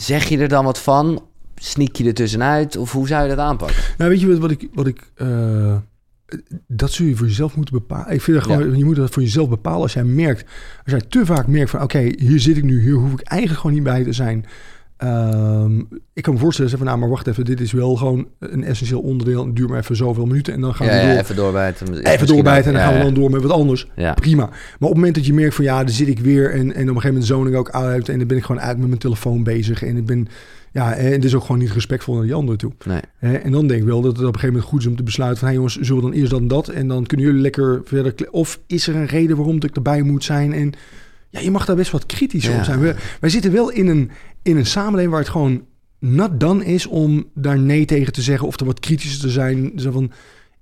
zeg 0.00 0.28
je 0.28 0.38
er 0.38 0.48
dan 0.48 0.64
wat 0.64 0.78
van? 0.78 1.22
Sneak 1.54 1.96
je 1.96 2.04
er 2.04 2.14
tussenuit? 2.14 2.76
Of 2.76 2.92
hoe 2.92 3.06
zou 3.06 3.22
je 3.22 3.28
dat 3.28 3.38
aanpakken? 3.38 3.82
Nou, 3.98 4.10
weet 4.10 4.20
je 4.20 4.28
wat, 4.28 4.38
wat 4.38 4.50
ik... 4.50 4.68
Wat 4.72 4.86
ik 4.86 5.10
eh, 5.14 5.76
dat 6.66 6.92
zul 6.92 7.06
je 7.06 7.16
voor 7.16 7.26
jezelf 7.26 7.56
moeten 7.56 7.74
bepalen. 7.74 8.14
Ik 8.14 8.20
vind 8.20 8.42
gewoon, 8.42 8.78
je 8.78 8.84
moet 8.84 8.96
dat 8.96 9.10
voor 9.10 9.22
jezelf 9.22 9.48
bepalen 9.48 9.80
als 9.80 9.92
jij 9.92 10.04
merkt, 10.04 10.44
als 10.84 10.92
jij 10.92 11.00
te 11.00 11.26
vaak 11.26 11.46
merkt 11.46 11.70
van, 11.70 11.82
oké, 11.82 11.98
hier 12.18 12.40
zit 12.40 12.56
ik 12.56 12.64
nu, 12.64 12.80
hier 12.80 12.92
hoef 12.92 13.12
ik 13.12 13.20
eigenlijk 13.20 13.60
gewoon 13.60 13.76
niet 13.76 13.84
bij 13.84 14.04
te 14.04 14.12
zijn. 14.12 14.46
Ehm, 15.00 15.78
ik 16.12 16.22
kan 16.22 16.34
me 16.34 16.40
voorstellen, 16.40 16.70
van, 16.70 16.86
nou, 16.86 16.98
maar 16.98 17.08
wacht 17.08 17.26
even, 17.26 17.44
dit 17.44 17.60
is 17.60 17.72
wel 17.72 17.96
gewoon 17.96 18.28
een 18.38 18.64
essentieel 18.64 19.00
onderdeel. 19.00 19.46
Het 19.46 19.56
duurt 19.56 19.68
maar 19.68 19.78
even 19.78 19.96
zoveel 19.96 20.26
minuten 20.26 20.54
en 20.54 20.60
dan 20.60 20.74
gaan 20.74 20.86
Ja, 20.86 20.92
we 20.92 20.98
ja, 20.98 21.08
door. 21.08 21.20
even 21.20 21.36
doorbijten. 21.36 21.98
Even 22.04 22.26
doorbijten 22.26 22.66
en 22.66 22.72
dan 22.72 22.82
gaan 22.82 22.98
we 22.98 23.04
dan 23.04 23.14
door 23.14 23.30
met 23.30 23.42
wat 23.42 23.50
anders. 23.50 23.86
Ja. 23.96 24.14
Prima. 24.14 24.44
Maar 24.46 24.54
op 24.78 24.80
het 24.88 24.94
moment 24.94 25.14
dat 25.14 25.26
je 25.26 25.34
merkt 25.34 25.54
van 25.54 25.64
ja, 25.64 25.84
daar 25.84 25.94
zit 25.94 26.08
ik 26.08 26.18
weer 26.18 26.50
en, 26.50 26.58
en 26.58 26.66
op 26.68 26.76
een 26.76 26.84
gegeven 26.86 27.08
moment 27.08 27.26
zoon 27.26 27.46
ik 27.46 27.54
ook 27.54 27.70
uit 27.70 28.08
en 28.08 28.18
dan 28.18 28.26
ben 28.26 28.36
ik 28.36 28.44
gewoon 28.44 28.62
uit 28.62 28.78
met 28.78 28.86
mijn 28.86 29.00
telefoon 29.00 29.42
bezig 29.42 29.82
en 29.82 29.96
ik 29.96 30.06
ben 30.06 30.28
ja, 30.72 30.94
en 30.94 31.12
het 31.12 31.24
is 31.24 31.34
ook 31.34 31.42
gewoon 31.42 31.58
niet 31.58 31.72
respectvol 31.72 32.14
naar 32.14 32.24
die 32.24 32.34
anderen 32.34 32.58
toe. 32.58 32.72
Nee. 32.84 33.36
En 33.38 33.52
dan 33.52 33.66
denk 33.66 33.80
ik 33.80 33.86
wel 33.86 34.00
dat 34.00 34.16
het 34.16 34.20
op 34.20 34.34
een 34.34 34.40
gegeven 34.40 34.54
moment 34.54 34.70
goed 34.70 34.80
is 34.80 34.86
om 34.86 34.96
te 34.96 35.02
besluiten 35.02 35.38
van 35.38 35.48
hey 35.48 35.56
jongens, 35.56 35.76
zullen 35.78 36.02
we 36.02 36.10
dan 36.10 36.18
eerst 36.18 36.30
dat 36.30 36.40
en 36.40 36.48
dat 36.48 36.68
en 36.68 36.88
dan 36.88 37.06
kunnen 37.06 37.26
jullie 37.26 37.40
lekker 37.42 37.80
verder 37.84 38.14
of 38.30 38.60
is 38.66 38.86
er 38.86 38.96
een 38.96 39.06
reden 39.06 39.36
waarom 39.36 39.56
ik 39.56 39.76
erbij 39.76 40.02
moet 40.02 40.24
zijn 40.24 40.52
en 40.52 40.72
ja, 41.30 41.40
je 41.40 41.50
mag 41.50 41.64
daar 41.64 41.76
best 41.76 41.90
wat 41.90 42.06
kritisch 42.06 42.46
Ja. 42.46 42.58
op 42.58 42.64
zijn. 42.64 42.80
We, 42.80 42.94
wij 43.20 43.30
zitten 43.30 43.52
wel 43.52 43.70
in 43.70 43.86
een, 43.86 44.10
in 44.42 44.56
een 44.56 44.66
samenleving 44.66 45.10
waar 45.10 45.20
het 45.20 45.30
gewoon 45.30 45.64
not 45.98 46.40
done 46.40 46.64
is 46.64 46.86
om 46.86 47.24
daar 47.34 47.58
nee 47.58 47.84
tegen 47.84 48.12
te 48.12 48.22
zeggen 48.22 48.46
of 48.46 48.60
er 48.60 48.66
wat 48.66 48.80
kritischer 48.80 49.20
te 49.20 49.30
zijn. 49.30 49.72
Zo 49.76 49.90
van, 49.90 50.10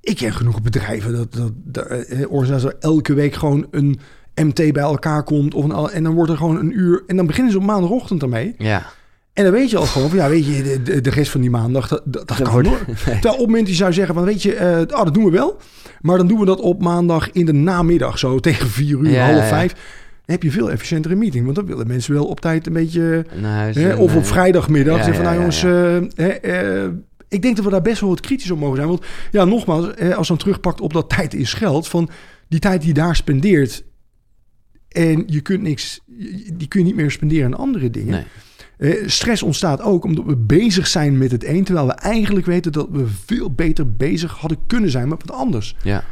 ik 0.00 0.16
ken 0.16 0.32
genoeg 0.32 0.62
bedrijven 0.62 1.12
dat, 1.12 1.32
dat, 1.34 1.52
dat 1.54 1.86
eh, 1.86 2.30
waar 2.30 2.74
elke 2.80 3.14
week 3.14 3.34
gewoon 3.34 3.66
een 3.70 3.98
MT 4.34 4.54
bij 4.54 4.82
elkaar 4.82 5.22
komt. 5.22 5.54
Of 5.54 5.64
een, 5.64 5.90
en 5.90 6.02
dan 6.02 6.14
wordt 6.14 6.30
er 6.30 6.36
gewoon 6.36 6.56
een 6.56 6.78
uur. 6.78 7.02
En 7.06 7.16
dan 7.16 7.26
beginnen 7.26 7.52
ze 7.52 7.58
op 7.58 7.64
maandagochtend 7.64 8.22
ermee. 8.22 8.54
Ja. 8.58 8.86
En 9.32 9.44
dan 9.44 9.52
weet 9.52 9.70
je 9.70 9.76
al 9.76 9.84
gewoon 9.86 10.08
van, 10.08 10.18
ja, 10.18 10.28
weet 10.28 10.46
je, 10.46 10.62
de, 10.62 10.82
de, 10.82 11.00
de 11.00 11.10
rest 11.10 11.30
van 11.30 11.40
die 11.40 11.50
maandag, 11.50 11.88
dat, 11.88 12.02
dat, 12.04 12.34
kan 12.42 12.52
wordt- 12.52 12.68
hoor. 12.68 12.78
Terwijl 13.04 13.32
op 13.32 13.38
het 13.38 13.46
moment 13.46 13.66
die 13.66 13.74
zou 13.74 13.92
zeggen 13.92 14.14
van, 14.14 14.24
weet 14.24 14.42
je, 14.42 14.54
eh 14.54 14.76
ah, 14.96 15.04
dat 15.04 15.14
doen 15.14 15.24
we 15.24 15.30
wel. 15.30 15.56
Maar 16.00 16.16
dan 16.16 16.26
doen 16.26 16.38
we 16.38 16.44
dat 16.44 16.60
op 16.60 16.82
maandag 16.82 17.30
in 17.32 17.46
de 17.46 17.52
namiddag, 17.52 18.18
zo 18.18 18.38
tegen 18.38 18.68
vier 18.68 18.98
uur, 18.98 19.10
Ja, 19.10 19.24
half 19.32 19.50
ja, 19.50 19.60
ja. 19.62 19.68
Heb 20.32 20.42
je 20.42 20.50
veel 20.50 20.70
efficiëntere 20.70 21.14
meeting. 21.14 21.44
Want 21.44 21.56
dan 21.56 21.66
willen 21.66 21.86
mensen 21.86 22.14
wel 22.14 22.26
op 22.26 22.40
tijd 22.40 22.66
een 22.66 22.72
beetje... 22.72 23.26
Huis 23.42 23.76
Hè, 23.76 23.94
of 23.94 24.14
op 24.14 24.22
eh, 24.22 24.28
vrijdagmiddag. 24.28 24.96
ja, 24.96 25.04
zeggen 25.04 25.24
van, 25.24 25.32
nou 25.32 25.36
jongens, 25.36 25.62
eh, 26.16 26.84
eh, 26.84 26.90
ik 27.28 27.42
denk 27.42 27.56
dat 27.56 27.64
we 27.64 27.70
daar 27.70 27.82
best 27.82 28.00
wel 28.00 28.10
wat 28.10 28.20
kritisch 28.20 28.50
op 28.50 28.58
mogen 28.58 28.76
zijn. 28.76 28.88
Want 28.88 29.04
ja, 29.30 29.44
nogmaals, 29.44 29.86
als 29.86 29.96
je 29.98 30.32
dan 30.32 30.36
terugpakt 30.36 30.80
op 30.80 30.92
dat 30.92 31.08
tijd 31.08 31.34
is 31.34 31.52
geld. 31.52 31.88
Van 31.88 32.08
die 32.48 32.60
tijd 32.60 32.80
die 32.80 32.88
je 32.88 32.94
daar 32.94 33.16
spendeert. 33.16 33.84
En 34.88 35.24
je 35.26 35.40
kunt 35.40 35.62
niks, 35.62 36.00
die 36.52 36.68
kun 36.68 36.80
je 36.80 36.86
niet 36.86 36.96
meer 36.96 37.10
spenderen 37.10 37.44
aan 37.44 37.60
andere 37.60 37.90
dingen. 37.90 38.24
Nee. 38.78 39.08
Stress 39.08 39.42
ontstaat 39.42 39.82
ook 39.82 40.04
omdat 40.04 40.24
we 40.24 40.36
bezig 40.36 40.86
zijn 40.86 41.18
met 41.18 41.30
het 41.30 41.44
een. 41.44 41.64
Terwijl 41.64 41.86
we 41.86 41.92
eigenlijk 41.92 42.46
weten 42.46 42.72
dat 42.72 42.88
we 42.90 43.06
veel 43.24 43.50
beter 43.50 43.92
bezig 43.92 44.32
hadden 44.32 44.58
kunnen 44.66 44.90
zijn 44.90 45.08
met 45.08 45.22
wat 45.26 45.36
anders. 45.36 45.76
Ja. 45.82 46.04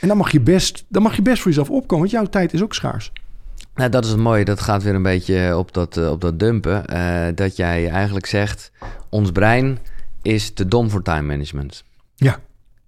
En 0.00 0.08
dan 0.08 0.16
mag 0.16 0.32
je 0.32 0.40
best, 0.40 0.84
dan 0.88 1.02
mag 1.02 1.16
je 1.16 1.22
best 1.22 1.42
voor 1.42 1.50
jezelf 1.50 1.70
opkomen. 1.70 1.98
Want 1.98 2.10
jouw 2.10 2.26
tijd 2.26 2.52
is 2.52 2.62
ook 2.62 2.74
schaars. 2.74 3.12
Nou, 3.74 3.90
dat 3.90 4.04
is 4.04 4.10
het 4.10 4.18
mooie. 4.20 4.44
Dat 4.44 4.60
gaat 4.60 4.82
weer 4.82 4.94
een 4.94 5.02
beetje 5.02 5.56
op 5.56 5.72
dat, 5.74 5.96
eh, 5.96 6.10
op 6.10 6.20
dat 6.20 6.38
dumpen. 6.38 6.86
eh, 6.86 7.26
dat 7.34 7.56
jij 7.56 7.88
eigenlijk 7.88 8.26
zegt, 8.26 8.72
ons 9.08 9.32
brein 9.32 9.78
is 10.22 10.50
te 10.50 10.68
dom 10.68 10.90
voor 10.90 11.02
time 11.02 11.22
management. 11.26 11.84
Ja. 12.16 12.40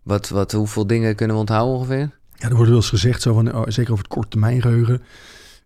Wat, 0.03 0.29
wat, 0.29 0.53
hoeveel 0.53 0.87
dingen 0.87 1.14
kunnen 1.14 1.35
we 1.37 1.40
onthouden 1.42 1.75
ongeveer? 1.77 2.11
Ja, 2.35 2.49
er 2.49 2.55
wordt 2.55 2.68
wel 2.68 2.79
eens 2.79 2.88
gezegd, 2.88 3.23
zo 3.23 3.35
van, 3.35 3.55
oh, 3.55 3.62
zeker 3.66 3.92
over 3.92 4.05
het 4.05 4.12
korte 4.14 4.29
termijn 4.29 4.61
geheugen. 4.62 5.03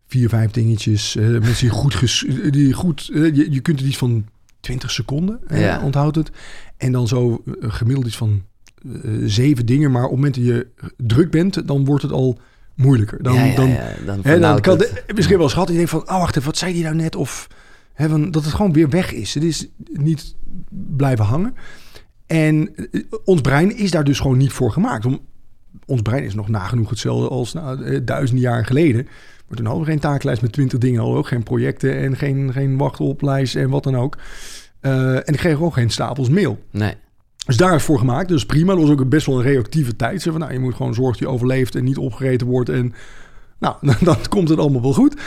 Vier, 0.07 0.29
vijf 0.29 0.51
dingetjes. 0.51 1.17
eh, 1.17 1.25
mensen 1.29 1.55
die 1.67 1.69
goed, 1.71 1.95
ges, 1.95 2.27
die 2.51 2.73
goed 2.73 3.11
eh, 3.15 3.35
je, 3.35 3.53
je 3.53 3.61
kunt 3.61 3.79
het 3.79 3.89
iets 3.89 3.99
van 3.99 4.27
20 4.61 4.91
seconden, 4.91 5.41
eh, 5.47 5.61
Ja. 5.61 5.83
onthoudt 5.83 6.17
het. 6.17 6.31
En 6.77 6.93
dan 6.93 7.09
zo 7.09 7.43
eh, 7.47 7.53
gemiddeld 7.73 8.07
iets 8.07 8.17
van 8.17 8.43
eh, 9.03 9.11
zeven 9.25 9.67
dingen. 9.67 9.91
Maar 9.91 10.05
op 10.05 10.11
het 10.11 10.17
moment 10.17 10.35
dat 10.35 10.45
je 10.45 10.67
druk 10.97 11.31
bent, 11.31 11.69
dan 11.69 11.85
wordt 11.85 12.03
het 12.03 12.13
al 12.13 12.39
moeilijker. 12.77 13.23
Dan, 13.23 13.35
ja, 13.35 13.45
ja, 13.45 13.55
dan, 13.55 13.77
dan 14.07 14.21
Hè, 14.23 14.39
dan 14.39 14.61
kan 14.61 14.79
het. 14.79 15.03
de, 15.07 15.15
misschien 15.15 15.37
wel 15.37 15.45
eens 15.45 15.53
gehad. 15.53 15.69
Je 15.69 15.75
denkt 15.75 15.91
van, 15.91 16.01
oh 16.01 16.19
wacht 16.19 16.37
even, 16.37 16.49
wat 16.49 16.59
zei 16.59 16.73
die 16.73 16.83
nou 16.83 16.95
net? 16.95 17.17
Of 17.17 17.49
hè, 17.93 18.09
van, 18.09 18.31
dat 18.31 18.45
het 18.45 18.55
gewoon 18.55 18.73
weer 18.73 18.89
weg 18.89 19.13
is. 19.13 19.35
Het 19.35 19.43
is 19.43 19.69
niet 19.93 20.35
blijven 20.97 21.25
hangen. 21.25 21.55
En 22.27 22.75
eh, 22.93 23.03
ons 23.25 23.41
brein 23.41 23.77
is 23.77 23.91
daar 23.91 24.05
dus 24.05 24.21
gewoon 24.21 24.37
niet 24.37 24.53
voor 24.53 24.73
gemaakt. 24.73 25.05
Om, 25.05 25.21
ons 25.87 26.03
brein 26.03 26.25
is 26.25 26.35
nog 26.35 26.49
nagenoeg 26.49 26.91
hetzelfde 26.91 27.29
als 27.29 27.53
nou, 27.53 27.85
eh, 27.85 28.01
duizenden 28.05 28.45
jaar 28.45 28.65
geleden. 28.65 29.05
Maar 29.49 29.57
toen 29.57 29.67
hadden 29.67 29.85
we 29.85 29.91
geen 29.91 30.01
taaklijst 30.01 30.43
met 30.43 30.53
twintig 30.53 30.79
dingen. 30.79 31.03
We 31.03 31.17
ook 31.17 31.27
geen 31.27 31.43
projecten 31.43 31.97
en 31.97 32.17
geen, 32.17 32.53
geen 32.53 32.77
wachtoplijst 32.77 33.57
en 33.57 33.71
wat 33.71 33.85
dan 33.85 33.97
ook. 33.97 34.19
Eh, 34.81 35.15
en 35.15 35.33
ik 35.33 35.37
kreeg 35.37 35.61
ook 35.61 35.75
geen 35.75 35.91
stapels 35.91 36.29
mail. 36.29 36.59
Nee. 36.71 36.95
Dus 37.47 37.57
daar 37.57 37.75
is 37.75 37.83
voor 37.83 37.99
gemaakt. 37.99 38.29
Dus 38.29 38.47
prima. 38.47 38.73
Dat 38.73 38.83
was 38.83 38.91
ook 38.91 39.09
best 39.09 39.27
wel 39.27 39.37
een 39.37 39.43
reactieve 39.43 39.97
tijd. 39.97 40.23
Zo 40.23 40.31
van, 40.31 40.41
nou, 40.41 40.53
je 40.53 40.59
moet 40.59 40.75
gewoon 40.75 40.95
zorgen 40.95 41.13
dat 41.13 41.29
je 41.29 41.35
overleeft 41.35 41.75
en 41.75 41.85
niet 41.85 41.99
opgereten 41.99 42.47
wordt. 42.47 42.69
En 42.69 42.95
nou, 43.59 43.77
dan 44.01 44.17
komt 44.29 44.49
het 44.49 44.59
allemaal 44.59 44.83
wel 44.83 44.93
goed. 44.93 45.21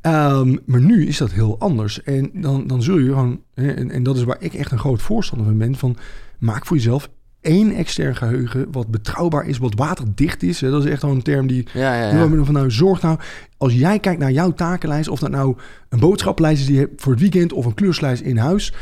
Ehm, 0.00 0.56
maar 0.64 0.80
nu 0.80 1.06
is 1.06 1.18
dat 1.18 1.32
heel 1.32 1.58
anders. 1.58 2.02
En 2.02 2.30
dan, 2.34 2.66
dan 2.66 2.82
zul 2.82 2.98
je 2.98 3.08
gewoon, 3.08 3.40
en, 3.54 3.90
en 3.90 4.02
dat 4.02 4.16
is 4.16 4.24
waar 4.24 4.36
ik 4.40 4.54
echt 4.54 4.72
een 4.72 4.78
groot 4.78 5.02
voorstander 5.02 5.46
van 5.46 5.58
ben, 5.58 5.74
van 5.74 5.96
maak 6.38 6.66
voor 6.66 6.76
jezelf 6.76 7.08
één 7.40 7.74
extern 7.74 8.16
geheugen 8.16 8.66
wat 8.72 8.88
betrouwbaar 8.88 9.46
is, 9.46 9.58
wat 9.58 9.74
waterdicht 9.74 10.42
is. 10.42 10.60
Hè. 10.60 10.70
Dat 10.70 10.84
is 10.84 10.90
echt 10.90 11.02
wel 11.02 11.10
een 11.10 11.22
term 11.22 11.46
die... 11.46 11.66
Ja, 11.72 11.94
ja. 11.94 12.28
Van 12.28 12.54
nou, 12.54 12.70
zorg 12.70 13.02
nou, 13.02 13.18
als 13.56 13.74
jij 13.74 13.98
kijkt 13.98 14.20
naar 14.20 14.32
jouw 14.32 14.50
takenlijst, 14.50 15.08
of 15.08 15.18
dat 15.18 15.30
nou 15.30 15.56
een 15.88 15.98
boodschappenlijst 15.98 16.60
is 16.60 16.66
die 16.66 16.74
je 16.74 16.80
hebt 16.80 17.02
voor 17.02 17.12
het 17.12 17.20
weekend 17.20 17.52
of 17.52 17.64
een 17.64 17.74
kluslijst 17.74 18.22
in 18.22 18.36
huis, 18.36 18.72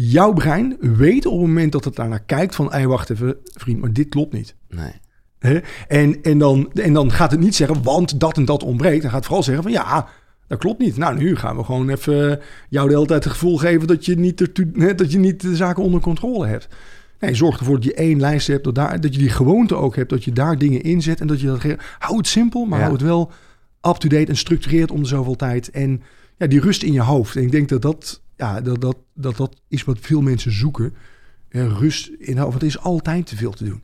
jouw 0.00 0.32
brein 0.32 0.76
weet 0.80 1.26
op 1.26 1.32
het 1.32 1.46
moment 1.48 1.72
dat 1.72 1.84
het 1.84 1.96
daarnaar 1.96 2.22
kijkt 2.22 2.54
van, 2.54 2.70
hey, 2.70 2.86
wacht 2.86 3.10
even, 3.10 3.36
vriend, 3.44 3.80
maar 3.80 3.92
dit 3.92 4.08
klopt 4.08 4.32
niet. 4.32 4.54
Nee. 4.68 5.60
En, 5.88 6.22
en, 6.22 6.38
dan, 6.38 6.70
en 6.72 6.92
dan 6.92 7.12
gaat 7.12 7.30
het 7.30 7.40
niet 7.40 7.54
zeggen, 7.54 7.82
want 7.82 8.20
dat 8.20 8.36
en 8.36 8.44
dat 8.44 8.62
ontbreekt. 8.62 9.00
Dan 9.00 9.10
gaat 9.10 9.18
het 9.18 9.26
vooral 9.26 9.44
zeggen 9.44 9.62
van, 9.62 9.72
ja, 9.72 10.08
dat 10.46 10.58
klopt 10.58 10.78
niet. 10.80 10.96
Nou, 10.96 11.18
nu 11.18 11.36
gaan 11.36 11.56
we 11.56 11.64
gewoon 11.64 11.88
even 11.88 12.40
jou 12.68 12.88
de 12.88 12.94
hele 12.94 13.06
tijd 13.06 13.24
het 13.24 13.32
gevoel 13.32 13.56
geven 13.56 13.86
dat 13.86 14.04
je 14.04 14.14
niet, 14.14 14.38
dat 14.98 15.12
je 15.12 15.18
niet 15.18 15.40
de 15.40 15.56
zaken 15.56 15.82
onder 15.82 16.00
controle 16.00 16.46
hebt. 16.46 16.68
Nee, 17.20 17.34
zorg 17.34 17.58
ervoor 17.58 17.74
dat 17.74 17.84
je 17.84 17.94
één 17.94 18.20
lijst 18.20 18.46
hebt, 18.46 18.64
dat, 18.64 18.74
daar, 18.74 19.00
dat 19.00 19.14
je 19.14 19.20
die 19.20 19.30
gewoonte 19.30 19.74
ook 19.74 19.96
hebt, 19.96 20.10
dat 20.10 20.24
je 20.24 20.32
daar 20.32 20.58
dingen 20.58 20.82
inzet 20.82 21.20
en 21.20 21.26
dat 21.26 21.40
je 21.40 21.46
dat... 21.46 21.64
Hou 21.98 22.16
het 22.16 22.26
simpel, 22.26 22.64
maar 22.64 22.78
Ja. 22.78 22.84
hou 22.84 22.96
het 22.96 23.06
wel 23.06 23.30
up-to-date 23.88 24.30
en 24.30 24.36
structureerd 24.36 24.90
om 24.90 25.02
de 25.02 25.08
zoveel 25.08 25.36
tijd. 25.36 25.70
En 25.70 26.02
ja, 26.36 26.46
die 26.46 26.60
rust 26.60 26.82
in 26.82 26.92
je 26.92 27.02
hoofd. 27.02 27.36
En 27.36 27.42
ik 27.42 27.50
denk 27.50 27.68
dat 27.68 27.82
dat, 27.82 28.22
ja, 28.38 28.60
dat, 28.60 28.80
dat, 28.80 28.96
dat, 29.14 29.36
dat 29.36 29.56
is 29.68 29.84
wat 29.84 29.98
veel 30.00 30.20
mensen 30.20 30.52
zoeken. 30.52 30.94
Ja, 31.50 31.66
rust 31.66 32.06
in 32.18 32.34
je 32.34 32.40
hoofd, 32.40 32.50
want 32.50 32.62
er 32.62 32.68
is 32.68 32.78
altijd 32.80 33.26
te 33.26 33.36
veel 33.36 33.50
te 33.52 33.64
doen. 33.64 33.82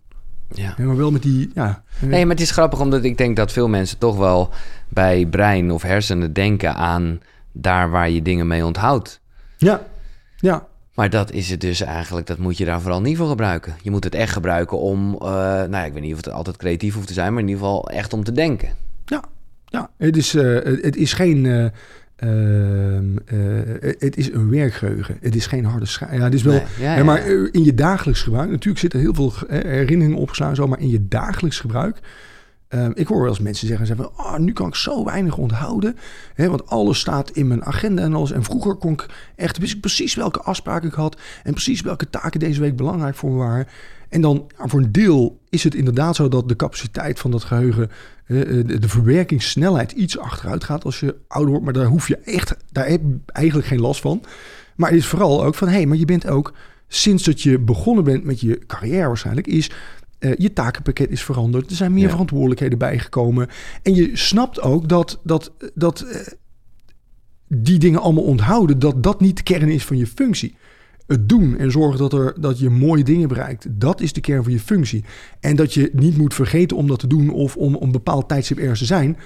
Ja. 0.54 0.74
Ja, 0.76 0.84
maar 0.84 0.96
wel 0.96 1.10
met 1.10 1.22
die, 1.22 1.50
ja... 1.54 1.82
Nee, 2.00 2.26
maar 2.26 2.34
het 2.34 2.44
is 2.44 2.50
grappig 2.50 2.80
omdat 2.80 3.04
ik 3.04 3.18
denk 3.18 3.36
dat 3.36 3.52
veel 3.52 3.68
mensen 3.68 3.98
toch 3.98 4.16
wel 4.16 4.50
bij 4.88 5.26
brein 5.26 5.70
of 5.70 5.82
hersenen 5.82 6.32
denken 6.32 6.74
aan 6.74 7.20
daar 7.52 7.90
waar 7.90 8.10
je 8.10 8.22
dingen 8.22 8.46
mee 8.46 8.64
onthoudt. 8.64 9.20
Ja, 9.56 9.86
ja, 10.36 10.66
Maar 10.94 11.10
dat 11.10 11.32
is 11.32 11.50
het 11.50 11.60
dus 11.60 11.80
eigenlijk, 11.80 12.26
dat 12.26 12.38
moet 12.38 12.58
je 12.58 12.64
daar 12.64 12.80
vooral 12.80 13.00
niet 13.00 13.16
voor 13.16 13.28
gebruiken. 13.28 13.74
Je 13.82 13.90
moet 13.90 14.04
het 14.04 14.14
echt 14.14 14.32
gebruiken 14.32 14.78
om, 14.78 15.14
eh, 15.14 15.18
nou 15.28 15.70
ja, 15.70 15.84
ik 15.84 15.92
weet 15.92 16.02
niet 16.02 16.12
of 16.14 16.24
het 16.24 16.30
altijd 16.30 16.56
creatief 16.56 16.94
hoeft 16.94 17.06
te 17.06 17.12
zijn, 17.12 17.32
maar 17.32 17.42
in 17.42 17.48
ieder 17.48 17.62
geval 17.64 17.88
echt 17.90 18.12
om 18.12 18.24
te 18.24 18.32
denken. 18.32 18.68
ja, 19.06 19.24
ja. 19.66 19.90
Het 19.96 20.16
is, 20.16 20.34
eh, 20.34 20.64
het 20.82 20.96
is 20.96 21.12
geen... 21.12 21.46
eh, 21.46 21.66
ehm, 22.24 23.16
eh, 23.26 23.92
het 23.98 24.16
is 24.16 24.32
een 24.32 24.50
werkgeheugen. 24.50 25.16
Het 25.20 25.34
is 25.34 25.46
geen 25.46 25.64
harde 25.64 25.86
schijf. 25.86 26.12
Ja, 26.12 26.24
het 26.24 26.34
is 26.34 26.42
wel... 26.42 26.52
Nee, 26.52 26.62
ja, 26.78 26.90
Ja, 26.90 26.96
ja, 26.96 27.04
maar 27.04 27.18
eh, 27.18 27.48
in 27.50 27.64
je 27.64 27.74
dagelijks 27.74 28.22
gebruik... 28.22 28.50
Natuurlijk 28.50 28.78
zitten 28.78 29.00
heel 29.00 29.14
veel 29.14 29.32
eh, 29.48 29.60
herinneringen 29.60 30.18
opgeslagen, 30.18 30.56
zo, 30.56 30.66
maar 30.66 30.80
in 30.80 30.90
je 30.90 31.08
dagelijks 31.08 31.60
gebruik... 31.60 31.98
ehm, 32.74 32.90
ik 32.94 33.06
hoor 33.06 33.20
wel 33.20 33.28
eens 33.28 33.38
mensen 33.40 33.66
zeggen, 33.66 33.86
zeggen 33.86 34.04
van, 34.04 34.26
oh, 34.26 34.38
nu 34.38 34.52
kan 34.52 34.66
ik 34.66 34.74
zo 34.74 35.04
weinig 35.04 35.36
onthouden. 35.36 35.96
Hè, 36.34 36.48
want 36.48 36.66
alles 36.66 36.98
staat 36.98 37.30
in 37.30 37.46
mijn 37.46 37.64
agenda 37.64 38.02
en 38.02 38.14
alles. 38.14 38.32
En 38.32 38.44
vroeger 38.44 38.74
kon 38.74 38.92
ik 38.92 39.06
echt, 39.36 39.58
wist 39.58 39.74
ik 39.74 39.80
precies 39.80 40.14
welke 40.14 40.40
afspraken 40.40 40.88
ik 40.88 40.94
had. 40.94 41.20
En 41.42 41.52
precies 41.52 41.80
welke 41.80 42.10
taken 42.10 42.40
deze 42.40 42.60
week 42.60 42.76
belangrijk 42.76 43.14
voor 43.14 43.30
me 43.30 43.36
waren. 43.36 43.66
En 44.08 44.20
dan 44.20 44.46
voor 44.56 44.80
een 44.80 44.92
deel 44.92 45.40
is 45.48 45.64
het 45.64 45.74
inderdaad 45.74 46.16
zo 46.16 46.28
dat 46.28 46.48
de 46.48 46.56
capaciteit 46.56 47.18
van 47.18 47.30
dat 47.30 47.44
geheugen, 47.44 47.90
eh, 48.26 48.40
eh, 48.40 48.66
de, 48.66 48.78
de 48.78 48.88
verwerkingssnelheid 48.88 49.92
iets 49.92 50.18
achteruit 50.18 50.64
gaat 50.64 50.84
als 50.84 51.00
je 51.00 51.16
ouder 51.28 51.50
wordt. 51.50 51.64
Maar 51.64 51.74
daar 51.74 51.86
hoef 51.86 52.08
je 52.08 52.16
echt, 52.16 52.56
daar 52.72 52.88
heb 52.88 53.00
je 53.00 53.18
eigenlijk 53.26 53.68
geen 53.68 53.80
last 53.80 54.00
van. 54.00 54.22
Maar 54.76 54.90
het 54.90 54.98
is 54.98 55.06
vooral 55.06 55.44
ook 55.44 55.54
van, 55.54 55.68
hé, 55.68 55.74
hey, 55.74 55.86
maar 55.86 55.96
je 55.96 56.04
bent 56.04 56.26
ook, 56.26 56.54
sinds 56.88 57.24
dat 57.24 57.42
je 57.42 57.58
begonnen 57.58 58.04
bent 58.04 58.24
met 58.24 58.40
je 58.40 58.58
carrière 58.66 59.06
waarschijnlijk, 59.06 59.46
is 59.46 59.70
eh, 60.24 60.32
je 60.36 60.52
takenpakket 60.52 61.10
is 61.10 61.22
veranderd. 61.24 61.70
Er 61.70 61.76
zijn 61.76 61.92
meer 61.92 62.02
Ja. 62.04 62.10
verantwoordelijkheden 62.10 62.78
bijgekomen. 62.78 63.48
En 63.82 63.94
je 63.94 64.10
snapt 64.16 64.60
ook 64.60 64.88
dat, 64.88 65.20
dat, 65.24 65.52
dat 65.74 66.00
eh, 66.00 66.20
die 67.48 67.78
dingen 67.78 68.00
allemaal 68.00 68.24
onthouden, 68.24 68.78
dat 68.78 69.02
dat 69.02 69.20
niet 69.20 69.36
de 69.36 69.42
kern 69.42 69.68
is 69.68 69.84
van 69.84 69.96
je 69.96 70.06
functie. 70.06 70.54
Het 71.06 71.28
doen 71.28 71.58
en 71.58 71.70
zorgen 71.70 71.98
dat, 71.98 72.12
er, 72.12 72.34
dat 72.40 72.58
je 72.58 72.70
mooie 72.70 73.04
dingen 73.04 73.28
bereikt, 73.28 73.66
dat 73.70 74.00
is 74.00 74.12
de 74.12 74.20
kern 74.20 74.42
van 74.42 74.52
je 74.52 74.60
functie. 74.60 75.04
En 75.40 75.56
dat 75.56 75.74
je 75.74 75.90
niet 75.92 76.16
moet 76.16 76.34
vergeten 76.34 76.76
om 76.76 76.86
dat 76.86 76.98
te 76.98 77.06
doen 77.06 77.30
of 77.30 77.56
om 77.56 77.76
een 77.80 77.92
bepaald 77.92 78.28
tijdstip 78.28 78.58
ergens 78.58 78.78
te 78.78 78.84
zijn, 78.84 79.16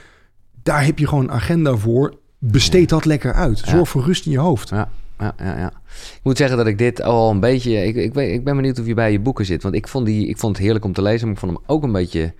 daar 0.62 0.84
heb 0.84 0.98
je 0.98 1.06
gewoon 1.06 1.24
een 1.24 1.30
agenda 1.32 1.76
voor. 1.76 2.14
Besteed 2.38 2.88
dat 2.88 3.04
lekker 3.04 3.32
uit. 3.32 3.58
Zorg 3.58 3.72
Ja. 3.72 3.84
voor 3.84 4.02
rust 4.04 4.26
in 4.26 4.32
je 4.32 4.38
hoofd. 4.38 4.68
Ja, 4.68 4.90
ja, 5.18 5.34
ja, 5.38 5.58
ja. 5.58 5.72
Ik 5.94 6.20
moet 6.22 6.36
zeggen 6.36 6.56
dat 6.56 6.66
ik 6.66 6.78
dit 6.78 7.02
al 7.02 7.30
een 7.30 7.40
beetje... 7.40 7.86
Ik, 7.86 7.96
ik, 7.96 8.14
ik 8.14 8.44
ben 8.44 8.56
benieuwd 8.56 8.78
of 8.80 8.86
je 8.86 8.94
bij 8.94 9.12
je 9.12 9.20
boeken 9.20 9.44
zit. 9.44 9.62
Want 9.62 9.74
ik 9.74 9.88
vond, 9.88 10.06
die, 10.06 10.26
ik 10.26 10.38
vond 10.38 10.56
het 10.56 10.64
heerlijk 10.64 10.84
om 10.84 10.92
te 10.92 11.02
lezen, 11.02 11.26
maar 11.26 11.34
ik 11.34 11.40
vond 11.40 11.52
hem 11.52 11.62
ook 11.66 11.82
een 11.82 11.92
beetje 11.92 12.34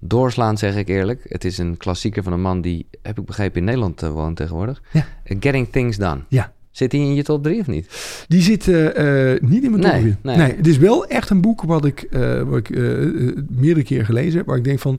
doorslaan, 0.00 0.58
zeg 0.58 0.76
ik 0.76 0.88
eerlijk. 0.88 1.20
Het 1.28 1.44
is 1.44 1.58
een 1.58 1.76
klassieker 1.76 2.22
van 2.22 2.32
een 2.32 2.40
man 2.40 2.60
die, 2.60 2.86
heb 3.02 3.18
ik 3.18 3.24
begrepen, 3.24 3.58
in 3.58 3.64
Nederland 3.64 4.02
eh, 4.02 4.10
woont 4.10 4.36
tegenwoordig. 4.36 4.82
Ja. 4.92 5.06
Eh, 5.24 5.36
Getting 5.40 5.68
Things 5.70 5.96
Done. 5.96 6.20
Ja. 6.28 6.52
Zit 6.70 6.92
hij 6.92 7.00
in 7.00 7.14
je 7.14 7.22
top 7.22 7.42
3 7.42 7.60
of 7.60 7.66
niet? 7.66 8.24
Die 8.28 8.42
zit 8.42 8.68
eh, 8.68 9.32
niet 9.40 9.64
in 9.64 9.70
mijn 9.70 9.82
top 9.82 9.92
Nee, 9.92 10.00
drie. 10.00 10.16
nee. 10.22 10.36
nee. 10.36 10.56
het 10.56 10.66
is 10.66 10.78
wel 10.78 11.06
echt 11.06 11.30
een 11.30 11.40
boek 11.40 11.62
wat 11.62 11.84
ik, 11.84 12.08
wat 12.46 12.58
ik 12.58 12.70
meerdere 13.48 13.82
keer 13.82 14.04
gelezen 14.04 14.38
heb. 14.38 14.46
Waar 14.46 14.56
ik 14.56 14.64
denk 14.64 14.78
van, 14.78 14.98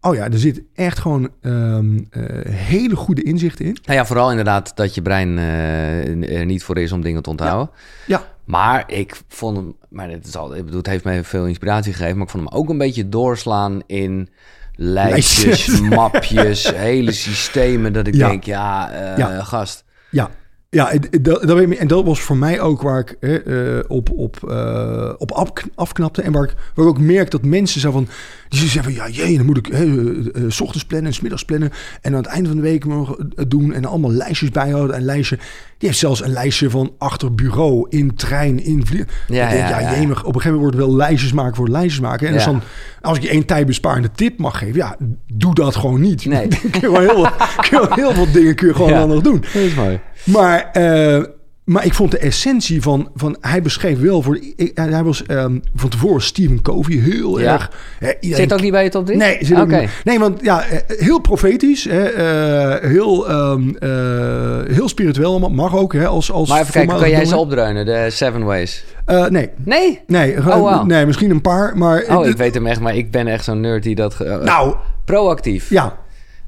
oh 0.00 0.14
ja, 0.14 0.24
er 0.24 0.38
zit 0.38 0.62
echt 0.74 0.98
gewoon 0.98 1.30
ehm, 1.40 1.98
eh, 2.10 2.22
hele 2.52 2.96
goede 2.96 3.22
inzichten 3.22 3.64
in. 3.64 3.76
Nou 3.84 3.98
ja, 3.98 4.06
vooral 4.06 4.30
inderdaad 4.30 4.76
dat 4.76 4.94
je 4.94 5.02
brein 5.02 5.38
eh, 5.38 6.38
er 6.38 6.46
niet 6.46 6.62
voor 6.64 6.78
is 6.78 6.92
om 6.92 7.00
dingen 7.02 7.22
te 7.22 7.30
onthouden. 7.30 7.70
Ja, 8.06 8.22
Maar 8.44 8.84
ik 8.86 9.20
vond 9.28 9.56
hem, 9.56 9.74
maar 9.88 10.10
het, 10.10 10.26
is 10.26 10.36
al, 10.36 10.56
ik 10.56 10.64
bedoel, 10.64 10.78
het 10.78 10.86
heeft 10.86 11.04
mij 11.04 11.24
veel 11.24 11.46
inspiratie 11.46 11.92
gegeven, 11.92 12.16
maar 12.16 12.24
ik 12.26 12.32
vond 12.32 12.48
hem 12.50 12.58
ook 12.58 12.68
een 12.68 12.78
beetje 12.78 13.08
doorslaan 13.08 13.82
in 13.86 14.28
lijstjes, 14.74 15.44
Lijstjes. 15.66 15.80
mapjes, 15.80 16.70
hele 16.88 17.12
systemen. 17.12 17.92
Dat 17.92 18.06
ik 18.06 18.14
Ja. 18.14 18.28
denk, 18.28 18.44
ja, 18.44 18.90
eh, 18.90 19.16
Ja. 19.18 19.42
gast. 19.42 19.84
ja. 20.10 20.30
Ja, 20.76 20.92
dat, 21.20 21.42
dat 21.42 21.58
en 21.60 21.86
dat 21.88 22.04
was 22.04 22.20
voor 22.20 22.36
mij 22.36 22.60
ook 22.60 22.82
waar 22.82 22.98
ik 22.98 23.10
eh, 23.20 23.78
op, 23.88 24.10
op, 24.10 24.36
eh, 24.50 25.12
op 25.18 25.30
afk- 25.32 25.64
afknapte. 25.74 26.22
En 26.22 26.32
waar 26.32 26.42
ik, 26.44 26.54
waar 26.74 26.84
ik 26.84 26.90
ook 26.90 27.00
merk 27.00 27.30
dat 27.30 27.44
mensen 27.44 27.80
zo 27.80 27.90
van... 27.90 28.08
Die 28.48 28.60
zeggen 28.60 28.82
van, 28.82 28.92
ja 28.92 29.08
jee, 29.08 29.36
dan 29.36 29.46
moet 29.46 29.56
ik 29.56 29.66
hè, 29.66 29.84
eh, 29.84 30.42
eh, 30.42 30.50
s 30.50 30.60
ochtends 30.60 30.84
plannen 30.86 31.08
en 31.08 31.14
s 31.14 31.20
middags 31.20 31.44
plannen. 31.44 31.70
En 32.00 32.12
aan 32.12 32.18
het 32.22 32.26
einde 32.26 32.48
van 32.48 32.56
de 32.56 32.62
week 32.62 32.84
mogen 32.84 33.32
het 33.34 33.50
doen. 33.50 33.72
En 33.72 33.84
allemaal 33.84 34.10
lijstjes 34.10 34.50
bijhouden. 34.50 34.96
En 34.96 35.02
lijstje, 35.04 35.36
die 35.78 35.88
heeft 35.88 35.98
zelfs 35.98 36.22
een 36.24 36.32
lijstje 36.32 36.70
van 36.70 36.92
achter 36.98 37.34
bureau, 37.34 37.86
in 37.88 38.14
trein, 38.14 38.64
in 38.64 38.86
vlieg. 38.86 39.04
Ja, 39.28 39.52
ja, 39.52 39.78
ja. 39.80 39.94
jemig, 39.98 40.18
op 40.24 40.34
een 40.34 40.40
gegeven 40.40 40.58
moment 40.58 40.60
wordt 40.74 40.76
wel 40.88 40.96
lijstjes 40.96 41.32
maken 41.32 41.56
voor 41.56 41.68
lijstjes 41.68 42.00
maken. 42.00 42.26
En 42.26 42.32
Ja. 42.32 42.38
dus 42.38 42.46
dan, 42.46 42.60
als 43.00 43.16
ik 43.16 43.22
je 43.22 43.28
één 43.30 43.44
tijdbesparende 43.46 44.10
tip 44.14 44.38
mag 44.38 44.58
geven, 44.58 44.74
ja, 44.76 44.96
doe 45.34 45.54
dat 45.54 45.76
gewoon 45.76 46.00
niet. 46.00 46.24
Nee. 46.24 46.48
kun 46.48 46.58
je 46.72 46.78
gewoon 46.80 47.02
heel, 47.02 47.28
kun 47.68 47.78
je 47.80 47.86
wel 47.88 47.94
heel 47.94 48.12
veel 48.12 48.32
dingen 48.32 48.54
kun 48.54 48.66
je 48.68 48.74
gewoon 48.74 48.90
Ja. 48.90 48.98
dan 48.98 49.08
nog 49.08 49.22
doen. 49.22 49.40
Dat 49.40 49.62
is 49.62 49.74
mooi. 49.74 50.00
Maar, 50.26 50.70
eh, 50.72 51.22
maar 51.64 51.84
ik 51.84 51.94
vond 51.94 52.10
de 52.10 52.18
essentie 52.18 52.82
van, 52.82 53.10
van 53.14 53.36
hij 53.40 53.62
beschreef 53.62 54.00
wel 54.00 54.22
voor. 54.22 54.38
Ik, 54.56 54.70
hij 54.74 55.02
was 55.04 55.22
ehm, 55.26 55.58
van 55.74 55.88
tevoren 55.88 56.22
Stephen 56.22 56.62
Covey 56.62 56.96
heel 56.96 57.40
Ja. 57.40 57.52
erg. 57.52 57.70
Hè, 57.98 58.12
iedereen 58.20 58.44
Zit 58.48 58.52
ook 58.52 58.60
niet 58.62 58.70
bij 58.70 58.84
je 58.84 58.90
top 58.90 59.06
3? 59.06 59.18
Nee, 59.18 59.36
zit 59.40 59.66
niet- 59.66 59.88
nee, 60.04 60.18
want 60.18 60.40
ja, 60.42 60.64
eh, 60.64 60.78
heel 60.98 61.18
profetisch, 61.20 61.84
hè, 61.84 62.04
eh, 62.04 62.90
heel, 62.90 63.28
ehm, 63.28 63.68
eh, 63.78 64.74
heel 64.74 64.88
spiritueel, 64.88 65.38
mag 65.50 65.76
ook. 65.76 65.92
Hè, 65.92 66.06
als, 66.06 66.30
als 66.32 66.48
Maar 66.48 66.60
even 66.60 66.72
kijken, 66.72 66.96
kan 66.98 67.10
jij 67.10 67.24
ze 67.24 67.36
opdreunen, 67.36 67.86
de 67.86 68.06
Seven 68.10 68.44
Ways? 68.44 68.84
Nee, 69.28 69.50
Nee? 69.64 70.00
nee, 70.06 70.36
Oh, 70.46 70.82
nee, 70.84 71.06
misschien 71.06 71.30
een 71.30 71.40
paar, 71.40 71.76
maar 71.78 72.04
Oh, 72.08 72.26
ik 72.26 72.36
weet 72.36 72.54
hem 72.54 72.66
echt, 72.66 72.80
maar 72.80 72.96
ik 72.96 73.10
ben 73.10 73.26
echt 73.26 73.44
zo'n 73.44 73.60
nerd 73.60 73.82
die 73.82 73.94
dat... 73.94 74.18
nou, 74.42 74.74
Proactief. 75.04 75.70
ja, 75.70 75.96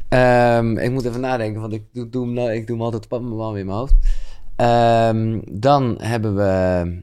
Ehm, 0.08 0.76
ik 0.76 0.90
moet 0.90 1.04
even 1.04 1.20
nadenken, 1.20 1.60
want 1.60 1.72
ik 1.72 1.84
doe, 1.92 2.08
doe, 2.08 2.24
hem, 2.24 2.32
nou- 2.34 2.52
ik 2.52 2.66
doe 2.66 2.76
hem 2.76 2.84
altijd 2.84 3.08
pap 3.08 3.22
man 3.22 3.50
weer 3.52 3.60
in 3.60 3.66
mijn 3.66 3.78
hoofd. 3.78 3.94
Ehm, 4.56 5.40
dan 5.50 5.94
hebben 6.02 6.36
we... 6.36 7.02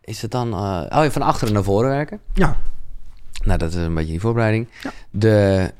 Is 0.00 0.22
het 0.22 0.30
dan... 0.30 0.52
eh, 0.52 1.02
oh 1.04 1.10
van 1.10 1.22
achteren 1.22 1.54
naar 1.54 1.62
voren 1.62 1.90
werken. 1.90 2.20
ja, 2.34 2.56
Nou, 3.44 3.58
dat 3.58 3.68
is 3.68 3.74
een 3.74 3.94
beetje 3.94 4.10
die 4.10 4.20
voorbereiding. 4.20 4.68
Ja. 4.82 4.90
De, 5.10 5.70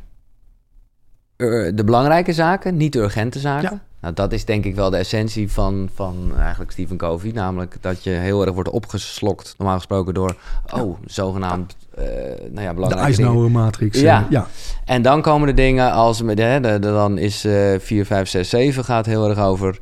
ur- 1.37 1.75
de 1.75 1.85
belangrijke 1.85 2.33
zaken, 2.33 2.77
niet 2.77 2.93
de 2.93 2.99
urgente 2.99 3.39
zaken. 3.39 3.71
Ja. 3.73 3.83
Nou, 4.03 4.15
dat 4.15 4.33
is 4.33 4.45
denk 4.45 4.65
ik 4.65 4.75
wel 4.75 4.91
de 4.91 4.97
essentie 4.97 5.51
van, 5.53 5.89
van 5.95 6.33
eigenlijk 6.39 6.71
Stephen 6.71 6.97
Covey. 6.97 7.31
Namelijk 7.31 7.77
dat 7.81 8.05
je 8.05 8.11
heel 8.11 8.43
erg 8.45 8.55
wordt 8.55 8.69
opgeslokt, 8.71 9.55
normaal 9.59 9.77
gesproken, 9.77 10.15
door... 10.15 10.37
Oh, 10.75 10.99
zogenaamd, 11.05 11.77
eh 11.95 12.05
nou 12.05 12.61
ja, 12.61 12.69
de 12.69 12.75
belangrijke 12.75 12.87
dingen. 12.91 13.01
Eisenhower 13.05 13.51
matrix. 13.51 13.97
eh, 13.97 14.03
Ja. 14.03 14.27
ja, 14.31 14.47
En 14.85 15.03
dan 15.03 15.23
komen 15.23 15.49
de 15.49 15.55
dingen 15.55 15.93
als... 15.93 16.23
met- 16.23 16.39
Hè, 16.39 16.61
de, 16.61 16.69
de- 16.79 16.79
dan 16.79 17.19
is 17.19 17.45
eh 17.45 17.79
4, 17.79 18.07
5, 18.07 18.29
6, 18.29 18.49
7 18.49 18.85
gaat 18.85 19.07
heel 19.07 19.29
erg 19.29 19.39
over 19.39 19.79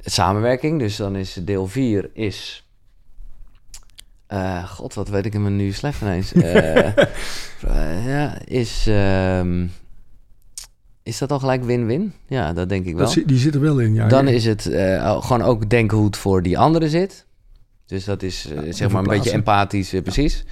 samenwerking. 0.00 0.78
Dus 0.78 0.96
dan 0.96 1.16
is 1.16 1.38
deel 1.44 1.66
4 1.66 2.10
is... 2.12 2.66
eh, 4.26 4.64
God, 4.64 4.94
wat 4.94 5.08
weet 5.08 5.26
ik 5.26 5.32
hem 5.32 5.56
nu 5.56 5.72
slecht 5.72 6.00
ineens. 6.00 6.32
Ja, 8.06 8.38
is... 8.44 8.86
ehm, 8.88 9.66
is 11.02 11.18
dat 11.18 11.32
al 11.32 11.38
gelijk 11.38 11.64
win-win? 11.64 12.12
Ja, 12.26 12.52
dat 12.52 12.68
denk 12.68 12.86
ik 12.86 12.94
wel. 12.94 13.14
dat 13.14 13.22
die 13.26 13.38
zit 13.38 13.54
er 13.54 13.60
wel 13.60 13.78
in. 13.78 13.94
Ja, 13.94 14.08
Dan 14.08 14.26
ja. 14.26 14.32
is 14.32 14.44
het 14.44 14.66
eh, 14.66 15.22
gewoon 15.22 15.42
ook 15.42 15.70
denken 15.70 15.96
hoe 15.96 16.06
het 16.06 16.16
voor 16.16 16.42
die 16.42 16.58
andere 16.58 16.88
zit. 16.88 17.26
Dus 17.86 18.04
dat 18.04 18.22
is 18.22 18.46
eh, 18.50 18.72
zeg 18.72 18.90
maar 18.90 19.02
een 19.02 19.08
beetje 19.08 19.30
empathisch, 19.30 19.92
eh, 19.92 20.02
precies. 20.02 20.44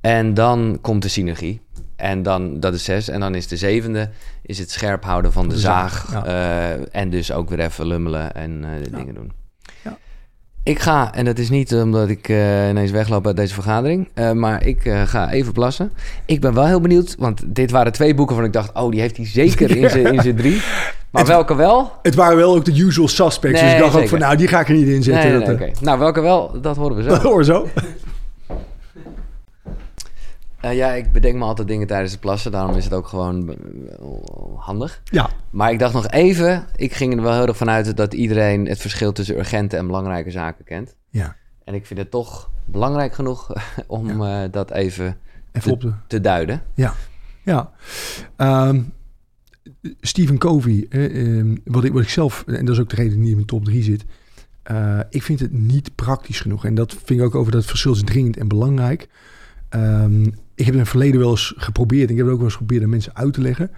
En 0.00 0.34
dan 0.34 0.78
komt 0.80 1.02
de 1.02 1.08
synergie. 1.08 1.60
En 1.96 2.22
dan, 2.22 2.60
dat 2.60 2.74
is 2.74 2.84
zes. 2.84 3.08
En 3.08 3.20
dan 3.20 3.34
is 3.34 3.46
de 3.46 3.56
zevende, 3.56 4.10
is 4.42 4.58
het 4.58 4.70
scherp 4.70 5.04
houden 5.04 5.32
van 5.32 5.48
de, 5.48 5.54
de 5.54 5.60
zaag. 5.60 6.08
zaag, 6.10 6.24
en 6.78 7.10
dus 7.10 7.32
ook 7.32 7.48
weer 7.48 7.60
even 7.60 7.86
lummelen 7.86 8.34
en 8.34 8.64
dingen 8.90 9.14
doen. 9.14 9.32
Ik 10.66 10.78
ga, 10.78 11.14
en 11.14 11.24
dat 11.24 11.38
is 11.38 11.50
niet 11.50 11.74
omdat 11.74 12.08
ik 12.08 12.28
eh, 12.28 12.68
ineens 12.68 12.90
wegloop 12.90 13.26
uit 13.26 13.36
deze 13.36 13.54
vergadering, 13.54 14.08
eh, 14.14 14.32
maar 14.32 14.66
ik 14.66 14.84
eh, 14.84 15.02
ga 15.02 15.30
even 15.30 15.52
plassen. 15.52 15.92
Ik 16.24 16.40
ben 16.40 16.54
wel 16.54 16.66
heel 16.66 16.80
benieuwd, 16.80 17.14
want 17.18 17.42
dit 17.46 17.70
waren 17.70 17.92
twee 17.92 18.14
boeken 18.14 18.36
waarvan 18.36 18.54
ik 18.54 18.62
dacht, 18.62 18.82
oh, 18.82 18.90
die 18.90 19.00
heeft 19.00 19.16
hij 19.16 19.26
zeker 19.26 19.76
in 19.76 19.90
zijn 19.90 20.14
in 20.14 20.22
zijn 20.22 20.36
drie. 20.36 20.62
Maar 21.10 21.22
Het- 21.22 21.30
welke 21.30 21.54
wel? 21.54 21.92
Het 22.02 22.14
waren 22.14 22.36
wel 22.36 22.54
ook 22.54 22.64
de 22.64 22.72
usual 22.80 23.08
suspects. 23.08 23.60
dus 23.60 23.72
ik 23.72 23.78
dacht 23.78 23.96
ook 23.96 24.08
van, 24.08 24.18
nou, 24.18 24.36
die 24.36 24.48
ga 24.48 24.60
ik 24.60 24.68
er 24.68 24.74
niet 24.74 24.86
in 24.88 25.02
zetten. 25.02 25.58
nee. 25.58 25.70
Nou, 25.80 25.98
welke 25.98 26.20
wel, 26.20 26.60
dat 26.60 26.76
horen 26.76 26.96
we 26.96 27.02
zo. 27.02 27.14
Hoor 27.28 27.44
zo. 27.44 27.68
Eh, 30.66 30.76
ja, 30.76 30.92
ik 30.92 31.12
bedenk 31.12 31.36
me 31.36 31.44
altijd 31.44 31.68
dingen 31.68 31.86
tijdens 31.86 32.10
het 32.12 32.20
plassen. 32.20 32.52
Daarom 32.52 32.76
is 32.76 32.84
het 32.84 32.92
ook 32.92 33.06
gewoon 33.06 33.50
eh, 33.50 33.56
handig. 34.56 35.00
Ja, 35.04 35.30
Maar 35.50 35.72
ik 35.72 35.78
dacht 35.78 35.92
nog 35.92 36.08
even... 36.08 36.66
Ik 36.76 36.92
ging 36.92 37.16
er 37.16 37.22
wel 37.22 37.32
heel 37.32 37.46
erg 37.46 37.56
vanuit 37.56 37.96
dat 37.96 38.14
iedereen 38.14 38.66
het 38.66 38.78
verschil 38.78 39.12
tussen 39.12 39.38
urgente 39.38 39.76
en 39.76 39.86
belangrijke 39.86 40.30
zaken 40.30 40.64
kent. 40.64 40.96
ja. 41.10 41.36
En 41.64 41.74
ik 41.74 41.86
vind 41.86 41.98
het 41.98 42.10
toch 42.10 42.50
belangrijk 42.64 43.14
genoeg 43.14 43.52
om 43.86 44.22
eh, 44.22 44.42
dat 44.50 44.70
even 44.70 45.18
de... 45.52 45.92
te 46.06 46.20
duiden. 46.20 46.62
Ja, 46.74 46.94
ja. 47.42 47.72
Ehm, 48.36 48.82
Stephen 50.00 50.38
Covey, 50.38 50.86
eh, 50.90 51.38
ehm, 51.38 51.56
wat, 51.64 51.84
ik, 51.84 51.92
wat 51.92 52.02
ik 52.02 52.08
zelf, 52.08 52.44
en 52.46 52.64
dat 52.64 52.74
is 52.74 52.80
ook 52.80 52.88
de 52.88 52.96
reden 52.96 53.18
niet 53.18 53.28
in 53.28 53.34
mijn 53.34 53.46
top 53.46 53.64
3 53.64 53.82
zit. 53.82 54.04
ik 55.10 55.22
vind 55.22 55.40
het 55.40 55.52
niet 55.52 55.94
praktisch 55.94 56.40
genoeg. 56.40 56.64
En 56.64 56.74
dat 56.74 56.96
vind 57.04 57.20
ik 57.20 57.26
ook 57.26 57.34
over 57.34 57.52
dat 57.52 57.64
verschil 57.64 57.92
is 57.92 58.02
dringend 58.02 58.36
en 58.36 58.48
belangrijk. 58.48 59.08
Ehm, 59.68 60.26
ik 60.56 60.64
heb 60.64 60.74
in 60.74 60.80
het 60.80 60.88
verleden 60.88 61.20
wel 61.20 61.30
eens 61.30 61.54
geprobeerd. 61.56 62.04
en 62.06 62.10
Ik 62.10 62.16
heb 62.16 62.24
het 62.26 62.34
ook 62.34 62.40
wel 62.40 62.48
eens 62.48 62.56
geprobeerd 62.56 62.84
aan 62.84 62.90
mensen 62.90 63.16
uit 63.16 63.32
te 63.34 63.40
leggen. 63.40 63.70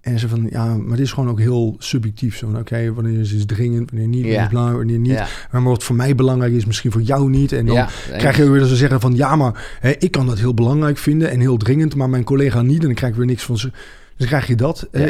En 0.00 0.18
ze 0.18 0.28
van, 0.28 0.46
ja, 0.50 0.76
maar 0.76 0.96
dit 0.96 1.06
is 1.06 1.12
gewoon 1.12 1.30
ook 1.30 1.38
heel 1.38 1.76
subjectief. 1.78 2.36
Zo, 2.36 2.50
van, 2.50 2.58
oké, 2.60 2.92
wanneer 2.92 3.20
is 3.20 3.30
het 3.32 3.48
dringend, 3.48 3.90
wanneer 3.90 4.08
niet, 4.08 4.22
wanneer 4.22 4.52
Ja. 4.52 4.72
wanneer 4.72 4.98
niet. 4.98 5.10
Ja, 5.12 5.26
Maar 5.50 5.62
wat 5.62 5.84
voor 5.84 5.96
mij 5.96 6.14
belangrijk 6.14 6.52
is, 6.52 6.64
misschien 6.64 6.92
voor 6.92 7.02
jou 7.02 7.30
niet. 7.30 7.52
En 7.52 7.66
dan 7.66 7.74
ja, 7.74 7.88
krijg 8.16 8.36
je 8.36 8.50
weer 8.50 8.60
dat 8.60 8.68
ze 8.68 8.76
zeggen 8.76 9.00
van 9.00 9.14
ja, 9.16 9.36
maar 9.36 9.76
hè, 9.80 9.90
ik 9.98 10.10
kan 10.10 10.26
dat 10.26 10.38
heel 10.38 10.54
belangrijk 10.54 10.98
vinden 10.98 11.30
en 11.30 11.40
heel 11.40 11.56
dringend, 11.56 11.94
maar 11.94 12.10
mijn 12.10 12.24
collega 12.24 12.62
niet 12.62 12.80
en 12.80 12.86
dan 12.86 12.94
krijg 12.94 13.12
ik 13.12 13.18
weer 13.18 13.26
niks 13.28 13.42
van 13.42 13.58
ze. 13.58 13.70
Dus 13.70 13.80
dan 14.16 14.26
krijg 14.26 14.46
je 14.46 14.54
dat. 14.56 14.88
Eh, 14.90 15.06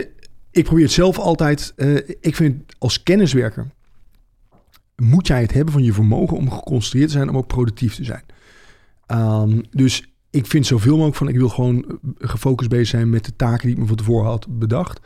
ik 0.50 0.64
probeer 0.64 0.84
het 0.84 0.92
zelf 0.92 1.18
altijd. 1.18 1.72
eh, 1.76 1.94
ik 2.20 2.36
vind 2.36 2.62
als 2.78 3.02
kenniswerker 3.02 3.66
moet 4.96 5.26
jij 5.26 5.40
het 5.40 5.52
hebben 5.52 5.72
van 5.72 5.82
je 5.84 5.92
vermogen 5.92 6.36
om 6.36 6.50
geconcentreerd 6.50 7.06
te 7.06 7.12
zijn, 7.12 7.28
om 7.28 7.36
ook 7.36 7.46
productief 7.46 7.94
te 7.94 8.04
zijn. 8.04 8.22
Ehm, 9.06 9.60
dus 9.70 10.12
ik 10.30 10.46
vind 10.46 10.66
zoveel 10.66 10.92
mogelijk 10.92 11.16
van 11.16 11.28
ik 11.28 11.36
wil 11.36 11.48
gewoon 11.48 11.98
gefocust 12.18 12.70
bezig 12.70 12.86
zijn 12.86 13.10
met 13.10 13.24
de 13.24 13.36
taken 13.36 13.66
die 13.66 13.74
ik 13.74 13.78
me 13.82 13.86
van 13.86 13.96
tevoren 13.96 14.28
had 14.28 14.46
bedacht. 14.58 15.00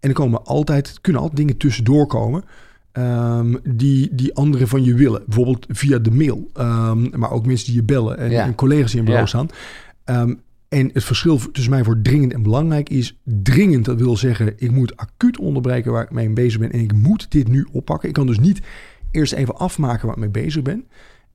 En 0.00 0.08
er 0.08 0.14
komen 0.14 0.44
altijd, 0.44 0.98
kunnen 1.00 1.20
altijd 1.20 1.38
dingen 1.40 1.56
tussendoor 1.56 2.06
komen. 2.06 2.44
ehm, 2.92 3.54
die, 3.68 4.14
die 4.14 4.34
anderen 4.34 4.68
van 4.68 4.84
je 4.84 4.94
willen. 4.94 5.22
Bijvoorbeeld 5.26 5.66
via 5.68 5.98
de 5.98 6.10
mail. 6.10 6.48
Ehm, 6.52 7.18
maar 7.18 7.30
ook 7.30 7.46
mensen 7.46 7.66
die 7.66 7.74
je 7.74 7.82
bellen. 7.82 8.18
En, 8.18 8.30
Ja. 8.30 8.44
en 8.44 8.54
collega's 8.54 8.90
die 8.90 8.98
in 9.00 9.04
bureau 9.04 9.26
Ja. 9.26 9.30
staan. 9.30 9.48
Ehm, 10.04 10.34
en 10.68 10.90
het 10.92 11.04
verschil 11.04 11.38
tussen 11.52 11.72
mij 11.72 11.84
voor 11.84 12.00
dringend 12.02 12.32
en 12.32 12.42
belangrijk 12.42 12.88
is... 12.88 13.18
dringend, 13.24 13.84
dat 13.84 13.98
wil 13.98 14.16
zeggen... 14.16 14.52
ik 14.56 14.70
moet 14.70 14.96
acuut 14.96 15.38
onderbreken 15.38 15.92
waar 15.92 16.02
ik 16.02 16.10
mee 16.10 16.30
bezig 16.32 16.60
ben... 16.60 16.72
en 16.72 16.80
ik 16.80 16.92
moet 16.92 17.26
dit 17.30 17.48
nu 17.48 17.66
oppakken. 17.72 18.08
Ik 18.08 18.14
kan 18.14 18.26
dus 18.26 18.38
niet 18.38 18.60
eerst 19.10 19.32
even 19.32 19.56
afmaken 19.56 20.06
waar 20.06 20.14
ik 20.16 20.20
mee 20.22 20.44
bezig 20.44 20.62
ben. 20.62 20.84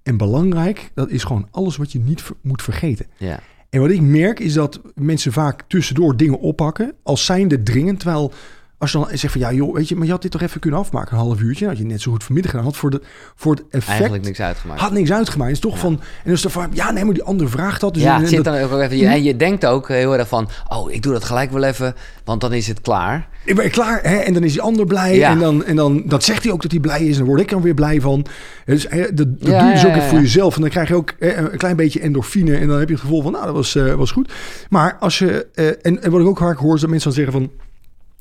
En 0.09 0.17
belangrijk, 0.17 0.91
dat 0.93 1.09
is 1.09 1.23
gewoon 1.23 1.47
alles 1.51 1.77
wat 1.77 1.91
je 1.91 1.99
niet 1.99 2.21
ver- 2.21 2.35
moet 2.41 2.61
vergeten. 2.61 3.05
ja. 3.17 3.39
En 3.69 3.81
wat 3.81 3.89
ik 3.89 4.01
merk 4.01 4.39
is 4.39 4.53
dat 4.53 4.81
mensen 4.95 5.31
vaak 5.31 5.63
tussendoor 5.67 6.17
dingen 6.17 6.39
oppakken 6.39 6.93
als 7.03 7.25
zijnde 7.25 7.63
dringend. 7.63 7.99
Terwijl 7.99 8.31
als 8.79 8.91
je 8.91 8.97
dan 8.97 9.07
zegt 9.17 9.31
van 9.33 9.41
ja 9.41 9.51
joh, 9.51 9.73
weet 9.73 9.87
je, 9.87 9.95
maar 9.95 10.05
je 10.05 10.11
had 10.11 10.21
dit 10.21 10.31
toch 10.31 10.41
even 10.41 10.59
kunnen 10.59 10.79
afmaken, 10.79 11.17
een 11.17 11.23
half 11.23 11.39
uurtje. 11.41 11.67
Had 11.67 11.77
je 11.77 11.85
net 11.85 12.01
zo 12.01 12.11
goed 12.11 12.23
vanmiddag 12.23 12.51
gedaan. 12.51 12.65
Had 12.67 12.77
voor, 12.77 12.89
de, 12.89 13.01
voor 13.35 13.51
het 13.55 13.63
effect 13.69 13.89
Eigenlijk 13.89 14.23
niks 14.23 14.39
uitgemaakt. 14.41 14.79
had 14.81 14.91
niks 14.91 15.11
uitgemaakt. 15.11 15.51
Is 15.51 15.59
toch 15.59 15.73
Ja. 15.73 15.79
van, 15.79 15.99
en 16.23 16.31
er 16.31 16.49
van 16.49 16.69
ja 16.73 16.91
nee, 16.91 17.03
maar 17.05 17.13
die 17.13 17.23
andere 17.23 17.49
vraagt 17.49 17.81
dat. 17.81 17.93
Dus 17.93 18.03
ja, 18.03 18.19
en 18.21 18.27
zit 18.27 18.43
dan 18.43 18.57
ook 18.57 18.79
even... 18.79 19.07
En 19.09 19.23
je 19.23 19.35
denkt 19.35 19.65
ook 19.65 19.87
heel 19.87 20.17
erg 20.17 20.27
van... 20.27 20.49
Oh, 20.67 20.91
ik 20.91 21.01
doe 21.03 21.13
dat 21.13 21.23
gelijk 21.23 21.51
wel 21.51 21.63
even, 21.63 21.95
want 22.23 22.41
dan 22.41 22.53
is 22.53 22.67
het 22.67 22.81
klaar. 22.81 23.27
ik 23.45 23.55
ben 23.55 23.69
klaar 23.71 23.99
hè, 24.03 24.15
en 24.15 24.33
dan 24.33 24.43
is 24.43 24.51
die 24.51 24.61
ander 24.61 24.85
blij 24.85 25.15
Ja. 25.15 25.31
en 25.31 25.39
dan 25.39 25.65
en 25.65 25.75
dan 25.75 26.03
dat 26.05 26.23
zegt 26.23 26.43
hij 26.43 26.51
ook 26.51 26.61
dat 26.61 26.71
hij 26.71 26.79
blij 26.79 27.01
is 27.05 27.11
en 27.11 27.17
dan 27.17 27.27
word 27.27 27.39
ik 27.41 27.51
er 27.51 27.61
weer 27.61 27.73
blij 27.73 28.01
van. 28.01 28.25
Dus 28.65 28.85
hè, 28.89 29.13
dat, 29.13 29.39
dat 29.39 29.49
Ja, 29.49 29.59
doe 29.59 29.67
je 29.67 29.73
dus 29.73 29.85
ook 29.85 29.95
even 29.95 30.09
voor 30.09 30.19
jezelf 30.19 30.55
en 30.55 30.61
dan 30.61 30.69
krijg 30.69 30.87
je 30.87 30.95
ook 30.95 31.13
hè, 31.19 31.35
een 31.51 31.57
klein 31.57 31.75
beetje 31.75 31.99
endorfine 31.99 32.57
en 32.57 32.67
dan 32.67 32.79
heb 32.79 32.87
je 32.87 32.93
het 32.93 33.03
gevoel 33.03 33.21
van 33.21 33.31
nou 33.31 33.45
dat 33.45 33.53
was 33.55 33.75
eh, 33.75 33.93
was 33.93 34.11
goed. 34.11 34.31
Maar 34.69 34.97
als 34.99 35.19
je 35.19 35.47
eh, 35.53 35.67
en, 35.67 36.03
en 36.03 36.11
wat 36.11 36.21
ik 36.21 36.27
ook 36.27 36.37
vaak 36.37 36.57
hoor 36.57 36.75
is 36.75 36.81
dat 36.81 36.89
mensen 36.89 37.13
dan 37.13 37.23
zeggen 37.23 37.39
van 37.41 37.51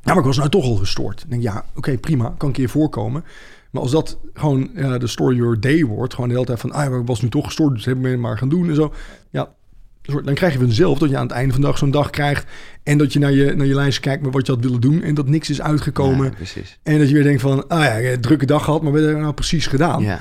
ja 0.03 0.15
maar 0.15 0.19
ik 0.19 0.25
was 0.25 0.37
nou 0.37 0.49
toch 0.49 0.65
al 0.65 0.75
gestoord. 0.75 1.21
Dan 1.21 1.29
denk 1.29 1.43
ik 1.43 1.49
ja 1.49 1.65
oké 1.75 1.99
prima 1.99 2.35
kan 2.37 2.49
een 2.49 2.55
keer 2.55 2.69
voorkomen. 2.69 3.25
Maar 3.71 3.83
als 3.83 3.91
dat 3.91 4.19
gewoon 4.35 4.71
ja, 4.75 4.99
de 4.99 5.07
story 5.07 5.37
your 5.37 5.61
day 5.61 5.85
wordt, 5.85 6.15
gewoon 6.15 6.29
de 6.29 6.35
hele 6.35 6.47
tijd 6.47 6.61
van, 6.61 6.73
ah, 6.73 7.01
ik 7.01 7.07
was 7.07 7.23
nu 7.23 7.29
toch 7.29 7.45
gestoord, 7.45 7.75
dus 7.75 7.85
hebben 7.85 8.05
we 8.05 8.11
het 8.11 8.21
maar 8.21 8.39
gaan 8.39 8.49
doen 8.49 8.69
en 8.69 8.75
zo. 8.75 8.93
Ja, 9.31 9.55
dan 10.03 10.35
krijg 10.35 10.53
je 10.53 10.59
vanzelf 10.59 10.99
dat 10.99 11.11
je 11.11 11.17
aan 11.17 11.27
het 11.27 11.33
einde 11.33 11.53
van 11.53 11.61
de 11.61 11.67
dag 11.67 11.79
zo'n 11.79 11.91
dag 11.91 12.11
krijgt 12.11 12.47
en 12.83 12.99
dat 12.99 13.13
je 13.13 13.19
naar 13.19 13.33
je, 13.33 13.55
naar 13.55 13.67
je 13.67 13.75
lijst 13.75 14.01
kijkt 14.01 14.23
met 14.23 14.33
wat 14.33 14.47
je 14.47 14.53
had 14.53 14.63
willen 14.63 14.81
doen 14.81 15.03
en 15.03 15.15
dat 15.15 15.29
niks 15.29 15.51
is 15.51 15.61
uitgekomen. 15.61 16.33
Ja. 16.55 16.63
En 16.83 16.99
dat 16.99 17.09
je 17.09 17.15
weer 17.15 17.23
denkt 17.23 17.41
van, 17.41 17.69
ah 17.69 17.83
ja, 17.83 17.93
ik 17.93 18.05
heb 18.05 18.15
een 18.15 18.21
drukke 18.21 18.47
dag 18.47 18.65
gehad, 18.65 18.83
maar 18.83 18.93
wat 18.93 19.01
heb 19.01 19.11
ik 19.11 19.19
nou 19.19 19.35
precies 19.35 19.67
gedaan? 19.67 20.03
Ja. 20.03 20.21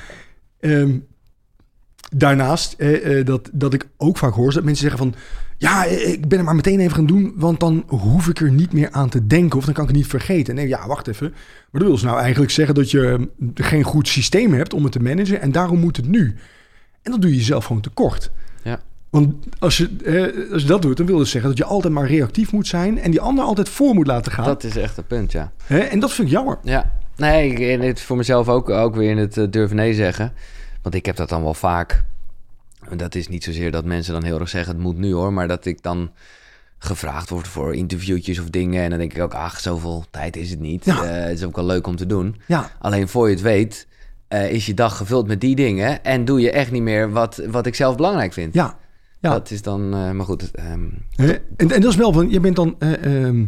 Ehm, 0.60 0.98
daarnaast, 2.16 2.74
eh, 2.78 3.20
eh, 3.20 3.26
dat, 3.26 3.50
dat 3.54 3.74
ik 3.74 3.88
ook 3.98 4.18
vaak 4.18 4.34
hoor, 4.34 4.54
dat 4.54 4.64
mensen 4.64 4.90
zeggen 4.90 5.00
van... 5.00 5.16
Ja, 5.60 5.86
eh, 5.86 6.08
ik 6.12 6.28
ben 6.28 6.38
het 6.38 6.46
maar 6.48 6.56
meteen 6.56 6.80
even 6.80 6.96
gaan 6.96 7.06
doen, 7.06 7.34
want 7.36 7.60
dan 7.60 7.84
hoef 7.88 8.28
ik 8.28 8.40
er 8.40 8.52
niet 8.52 8.74
meer 8.74 8.92
aan 8.92 9.10
te 9.10 9.28
denken 9.28 9.58
of 9.58 9.66
dan 9.66 9.74
kan 9.74 9.84
ik 9.84 9.90
het 9.90 9.98
niet 9.98 10.08
vergeten. 10.08 10.56
Nee, 10.56 10.68
ja, 10.68 10.88
wacht 10.88 11.08
even. 11.08 11.30
Maar 11.72 11.82
dat 11.82 11.90
wil 11.90 11.98
ze 11.98 12.06
nou 12.06 12.20
eigenlijk 12.20 12.52
zeggen 12.52 12.76
dat 12.76 12.92
je 12.92 13.28
eh, 13.46 13.48
geen 13.66 13.84
goed 13.84 14.08
systeem 14.08 14.54
hebt 14.54 14.74
om 14.74 14.84
het 14.84 14.92
te 14.92 15.00
managen 15.00 15.42
en 15.42 15.52
daarom 15.52 15.80
moet 15.80 15.96
het 15.98 16.08
nu. 16.08 16.36
En 17.02 17.12
dat 17.12 17.22
doe 17.22 17.30
je 17.32 17.38
jezelf 17.38 17.66
gewoon 17.66 17.82
tekort. 17.82 18.32
Ja. 18.64 18.80
Want 19.10 19.34
als 19.60 19.78
je, 19.78 19.90
eh, 20.06 20.52
als 20.54 20.62
je 20.62 20.68
dat 20.68 20.82
doet, 20.82 20.98
dan 20.98 21.06
wil 21.06 21.20
het 21.20 21.28
zeggen 21.28 21.50
dat 21.50 21.58
je 21.60 21.66
altijd 21.66 21.94
maar 21.94 22.08
reactief 22.08 22.52
moet 22.52 22.68
zijn 22.68 23.00
en 23.00 23.12
die 23.12 23.22
ander 23.22 23.44
altijd 23.44 23.70
voor 23.70 23.94
moet 23.94 24.08
laten 24.08 24.32
gaan. 24.32 24.46
Dat 24.46 24.64
is 24.64 24.76
echt 24.78 24.98
een 24.98 25.08
punt, 25.08 25.32
ja. 25.32 25.52
En 25.68 26.00
dat 26.00 26.14
vind 26.14 26.28
ik 26.28 26.34
jammer. 26.34 26.58
Ja, 26.64 26.92
nee, 27.16 27.52
ik- 27.54 27.82
het 27.82 28.02
voor 28.02 28.18
mezelf 28.18 28.48
ook, 28.50 28.70
ook 28.70 28.96
weer 28.96 29.10
in 29.10 29.18
het 29.18 29.48
durven 29.54 29.76
nee 29.76 29.94
zeggen. 29.94 30.34
Want 30.82 30.96
ik 30.96 31.06
heb 31.06 31.16
dat 31.16 31.30
dan 31.30 31.44
wel 31.44 31.54
vaak. 31.54 32.04
Dat 32.96 33.16
is 33.16 33.28
niet 33.28 33.44
zozeer 33.44 33.72
dat 33.72 33.86
mensen 33.86 34.14
dan 34.14 34.24
heel 34.24 34.40
erg 34.40 34.50
zeggen: 34.50 34.74
het 34.74 34.84
moet 34.84 34.98
nu 34.98 35.14
hoor. 35.14 35.34
Maar 35.34 35.48
dat 35.48 35.66
ik 35.66 35.82
dan 35.82 36.12
gevraagd 36.78 37.30
word 37.30 37.48
voor 37.48 37.76
interviewtjes 37.76 38.40
of 38.40 38.50
dingen. 38.50 38.84
En 38.84 38.90
dan 38.90 39.00
denk 39.00 39.14
ik 39.14 39.22
ook: 39.22 39.34
ach, 39.34 39.60
zoveel 39.60 40.06
tijd 40.12 40.36
is 40.36 40.50
het 40.50 40.60
niet. 40.60 40.86
Ja. 40.86 41.04
Eh, 41.04 41.24
het 41.24 41.38
is 41.38 41.44
ook 41.44 41.56
wel 41.56 41.66
leuk 41.66 41.88
om 41.88 41.96
te 41.96 42.06
doen. 42.06 42.36
Ja, 42.46 42.72
Alleen 42.80 43.08
voor 43.08 43.28
je 43.28 43.34
het 43.34 43.44
weet, 43.44 43.88
eh, 44.28 44.52
is 44.52 44.66
je 44.66 44.74
dag 44.74 44.98
gevuld 44.98 45.28
met 45.28 45.42
die 45.42 45.56
dingen. 45.56 46.04
En 46.04 46.26
doe 46.26 46.42
je 46.42 46.52
echt 46.52 46.72
niet 46.72 46.82
meer 46.82 47.12
wat, 47.12 47.42
wat 47.50 47.66
ik 47.66 47.76
zelf 47.76 47.96
belangrijk 47.96 48.34
vind. 48.34 48.54
ja. 48.54 48.78
Ja. 49.22 49.30
Dat 49.32 49.52
is 49.52 49.62
dan, 49.62 49.94
eh, 49.94 50.12
maar 50.12 50.26
goed. 50.26 50.52
ehm? 50.52 50.86
En, 51.16 51.42
en 51.58 51.68
dat 51.82 51.84
is 51.86 51.96
wel 51.96 52.14
van, 52.14 52.30
je 52.30 52.40
bent 52.40 52.56
dan 52.56 52.76
eh, 52.80 53.26
ehm, 53.26 53.46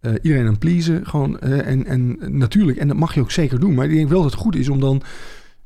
eh, 0.00 0.12
iedereen 0.22 0.44
aan 0.44 0.50
het 0.50 0.58
pleasen. 0.58 1.06
Gewoon, 1.06 1.40
en, 1.40 1.86
en 1.86 2.18
natuurlijk, 2.38 2.78
en 2.78 2.88
dat 2.88 2.96
mag 2.96 3.14
je 3.14 3.20
ook 3.20 3.30
zeker 3.30 3.60
doen. 3.60 3.74
Maar 3.74 3.84
ik 3.86 3.94
denk 3.94 4.08
wel 4.08 4.22
dat 4.22 4.30
het 4.30 4.40
goed 4.40 4.56
is 4.56 4.68
om 4.68 4.80
dan 4.80 5.02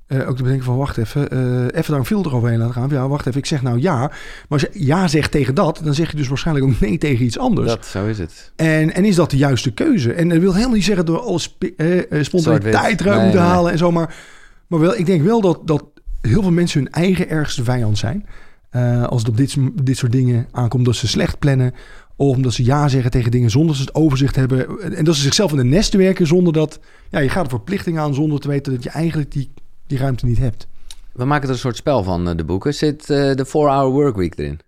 eh, 0.06 0.28
ook 0.28 0.36
te 0.36 0.42
bedenken 0.42 0.64
van, 0.64 0.76
wacht 0.76 0.96
even, 0.96 1.30
eh, 1.30 1.38
even 1.64 1.90
daar 1.90 1.98
een 1.98 2.04
filter 2.04 2.34
overheen 2.34 2.58
laten 2.58 2.74
gaan. 2.74 2.88
Ja, 2.90 3.08
wacht 3.08 3.26
even, 3.26 3.38
ik 3.38 3.46
zeg 3.46 3.62
nou 3.62 3.80
ja. 3.80 3.98
Maar 3.98 4.12
als 4.48 4.62
je 4.62 4.70
ja 4.72 5.08
zegt 5.08 5.30
tegen 5.30 5.54
dat, 5.54 5.80
dan 5.84 5.94
zeg 5.94 6.10
je 6.10 6.16
dus 6.16 6.28
waarschijnlijk 6.28 6.66
ook 6.66 6.80
nee 6.80 6.98
tegen 6.98 7.24
iets 7.24 7.38
anders. 7.38 7.68
dat, 7.68 7.86
zo 7.86 8.06
is 8.06 8.18
het. 8.18 8.52
En, 8.56 8.94
en 8.94 9.04
is 9.04 9.14
dat 9.14 9.30
de 9.30 9.36
juiste 9.36 9.72
keuze? 9.72 10.12
En 10.12 10.28
dat 10.28 10.38
wil 10.38 10.52
helemaal 10.54 10.74
niet 10.74 10.84
zeggen 10.84 11.06
door 11.06 11.20
alles 11.20 11.42
spi- 11.42 11.74
eh, 11.76 12.12
eh, 12.12 12.24
spontaniteit 12.24 13.00
eruit 13.00 13.22
moeten 13.22 13.40
nee. 13.40 13.48
halen 13.48 13.72
en 13.72 13.78
zo. 13.78 13.92
Maar, 13.92 14.14
maar 14.66 14.80
wel, 14.80 14.96
ik 14.96 15.06
denk 15.06 15.22
wel 15.22 15.40
dat, 15.40 15.60
dat 15.64 15.84
heel 16.20 16.42
veel 16.42 16.52
mensen 16.52 16.80
hun 16.82 16.92
eigen 16.92 17.28
ergste 17.28 17.64
vijand 17.64 17.98
zijn. 17.98 18.26
Als 19.06 19.20
het 19.20 19.30
op 19.30 19.36
dit, 19.36 19.56
dit 19.82 19.96
soort 19.96 20.12
dingen 20.12 20.46
aankomt, 20.50 20.84
dat 20.84 20.96
ze 20.96 21.08
slecht 21.08 21.38
plannen. 21.38 21.74
Of 22.16 22.36
omdat 22.36 22.52
ze 22.52 22.64
ja 22.64 22.88
zeggen 22.88 23.10
tegen 23.10 23.30
dingen 23.30 23.50
zonder 23.50 23.68
dat 23.68 23.76
ze 23.76 23.82
het 23.82 23.94
overzicht 23.94 24.36
hebben. 24.36 24.80
En 24.96 25.04
dat 25.04 25.14
ze 25.14 25.22
zichzelf 25.22 25.50
in 25.50 25.56
de 25.56 25.64
nesten 25.64 25.98
werken 25.98 26.26
zonder 26.26 26.52
dat... 26.52 26.80
Ja, 27.10 27.18
je 27.18 27.28
gaat 27.28 27.44
een 27.44 27.50
verplichting 27.50 27.98
aan 27.98 28.14
zonder 28.14 28.40
te 28.40 28.48
weten 28.48 28.72
dat 28.72 28.82
je 28.82 28.90
eigenlijk 28.90 29.32
die, 29.32 29.50
die 29.86 29.98
ruimte 29.98 30.26
niet 30.26 30.38
hebt. 30.38 30.66
We 31.12 31.24
maken 31.24 31.48
er 31.48 31.52
een 31.54 31.60
soort 31.60 31.76
spel 31.76 32.02
van, 32.02 32.28
eh, 32.28 32.36
de 32.36 32.44
boeken. 32.44 32.74
Zit 32.74 33.00
eh, 33.10 33.34
de 33.34 33.44
4-hour 33.46 33.90
workweek 33.90 34.38
erin? 34.38 34.60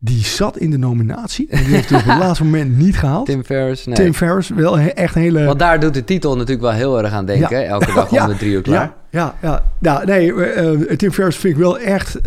Die 0.00 0.24
zat 0.24 0.56
in 0.58 0.70
de 0.70 0.76
nominatie. 0.78 1.46
En 1.48 1.64
die 1.64 1.74
heeft 1.74 1.88
het 1.90 1.98
op 2.00 2.04
het 2.06 2.18
laatste 2.24 2.44
moment 2.44 2.76
niet 2.78 2.96
gehaald. 2.98 3.26
Tim, 3.26 3.34
Tim 3.34 3.44
Ferriss? 3.44 3.86
Nee. 3.86 4.12
Ferriss, 4.12 4.48
wel 4.48 4.78
he- 4.78 4.88
echt 4.88 5.14
een 5.14 5.22
hele... 5.22 5.44
Want 5.44 5.58
daar 5.58 5.80
doet 5.80 5.94
de 5.94 6.04
titel 6.04 6.32
natuurlijk 6.34 6.60
wel 6.60 6.70
heel 6.72 7.02
erg 7.02 7.12
aan 7.12 7.26
denken. 7.26 7.60
Ja. 7.60 7.66
Elke 7.66 7.92
dag 7.94 8.10
Ja. 8.14 8.22
om 8.24 8.30
de 8.30 8.36
drie 8.36 8.52
uur 8.52 8.62
klaar. 8.62 8.92
Ja, 9.10 9.34
ja, 9.42 9.62
ja. 9.80 9.98
ja 9.98 10.04
nee, 10.04 10.44
eh, 10.44 10.96
Tim 10.96 11.12
Ferriss 11.12 11.38
vind 11.38 11.54
ik 11.54 11.60
wel 11.60 11.78
echt, 11.78 12.18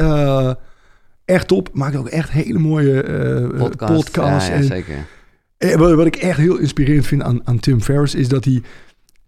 echt 1.25 1.47
top. 1.47 1.69
Maakt 1.73 1.95
ook 1.95 2.07
echt 2.07 2.29
hele 2.31 2.59
mooie 2.59 3.01
eh, 3.03 3.57
Podcast. 3.59 3.93
podcasts. 3.93 4.47
Ja, 4.47 4.53
ja, 4.53 4.59
en, 4.59 4.63
zeker. 4.63 5.77
wat, 5.77 5.93
wat 5.93 6.05
ik 6.05 6.15
echt 6.15 6.37
heel 6.37 6.57
inspirerend 6.57 7.05
vind 7.07 7.21
aan, 7.23 7.41
aan 7.43 7.59
Tim 7.59 7.81
Ferriss 7.81 8.15
is 8.15 8.27
dat 8.27 8.45
hij 8.45 8.61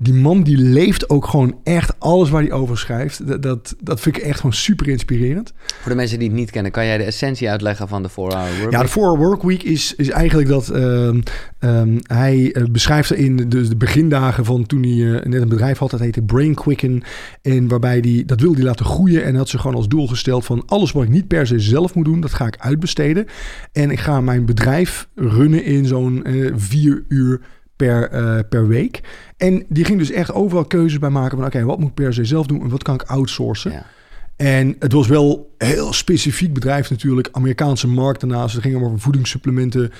die 0.03 0.13
man 0.13 0.43
die 0.43 0.57
leeft 0.57 1.09
ook 1.09 1.25
gewoon 1.25 1.59
echt 1.63 1.99
alles 1.99 2.29
waar 2.29 2.41
hij 2.41 2.51
over 2.51 2.77
schrijft. 2.77 3.27
Dat, 3.27 3.41
dat, 3.41 3.75
dat 3.79 3.99
vind 3.99 4.17
ik 4.17 4.23
echt 4.23 4.37
gewoon 4.37 4.53
super 4.53 4.87
inspirerend. 4.87 5.53
Voor 5.81 5.91
de 5.91 5.97
mensen 5.97 6.19
die 6.19 6.27
het 6.27 6.37
niet 6.37 6.51
kennen, 6.51 6.71
kan 6.71 6.85
jij 6.85 6.97
de 6.97 7.03
essentie 7.03 7.49
uitleggen 7.49 7.87
van 7.87 8.03
de 8.03 8.09
4-hour 8.09 8.31
workweek? 8.31 8.71
Ja, 8.71 8.81
de 8.81 8.89
4-hour 8.89 9.17
workweek 9.17 9.63
is, 9.63 9.95
is 9.95 10.09
eigenlijk 10.09 10.49
dat 10.49 10.69
ehm, 10.69 11.21
ehm, 11.59 11.97
hij 12.01 12.55
uh, 12.55 12.63
beschrijft 12.71 13.13
in 13.13 13.35
de, 13.35 13.47
de, 13.47 13.75
begindagen 13.75 14.45
van 14.45 14.65
toen 14.65 14.81
hij 14.81 14.91
uh, 14.91 15.23
net 15.23 15.41
een 15.41 15.49
bedrijf 15.49 15.77
had. 15.77 15.91
Dat 15.91 15.99
heette 15.99 16.21
Brain 16.21 16.53
Quicken. 16.53 17.03
En 17.41 17.67
waarbij 17.67 17.97
hij, 18.01 18.23
dat 18.25 18.41
wilde 18.41 18.57
hij 18.57 18.65
laten 18.65 18.85
groeien. 18.85 19.23
En 19.23 19.35
had 19.35 19.49
ze 19.49 19.57
gewoon 19.57 19.75
als 19.75 19.87
doel 19.87 20.07
gesteld 20.07 20.45
van 20.45 20.63
alles 20.65 20.91
wat 20.91 21.03
ik 21.03 21.09
niet 21.09 21.27
per 21.27 21.47
se 21.47 21.59
zelf 21.59 21.95
moet 21.95 22.05
doen, 22.05 22.21
dat 22.21 22.33
ga 22.33 22.47
ik 22.47 22.57
uitbesteden. 22.57 23.25
En 23.71 23.91
ik 23.91 23.99
ga 23.99 24.21
mijn 24.21 24.45
bedrijf 24.45 25.07
runnen 25.15 25.63
in 25.63 25.85
zo'n 25.85 26.23
uh, 26.27 26.51
vier 26.55 27.03
uur 27.07 27.41
per, 27.75 28.13
uh, 28.13 28.39
per 28.49 28.67
week. 28.67 29.01
En 29.37 29.65
die 29.69 29.85
ging 29.85 29.99
dus 29.99 30.11
echt 30.11 30.33
overal 30.33 30.65
keuzes 30.65 30.99
bij 30.99 31.09
maken 31.09 31.37
van... 31.37 31.45
oké, 31.45 31.63
wat 31.63 31.79
moet 31.79 31.89
ik 31.89 31.93
per 31.93 32.13
se 32.13 32.25
zelf 32.25 32.45
doen 32.45 32.61
en 32.61 32.69
wat 32.69 32.83
kan 32.83 32.95
ik 32.95 33.03
outsourcen? 33.03 33.71
Ja. 33.71 33.85
En 34.35 34.75
het 34.79 34.91
was 34.91 35.07
wel 35.07 35.53
een 35.57 35.67
heel 35.67 35.93
specifiek 35.93 36.53
bedrijf 36.53 36.89
natuurlijk. 36.89 37.29
Amerikaanse 37.31 37.87
markt 37.87 38.19
daarnaast. 38.19 38.53
Het 38.53 38.63
ging 38.63 38.75
over 38.75 38.99
voedingssupplementen 38.99 39.91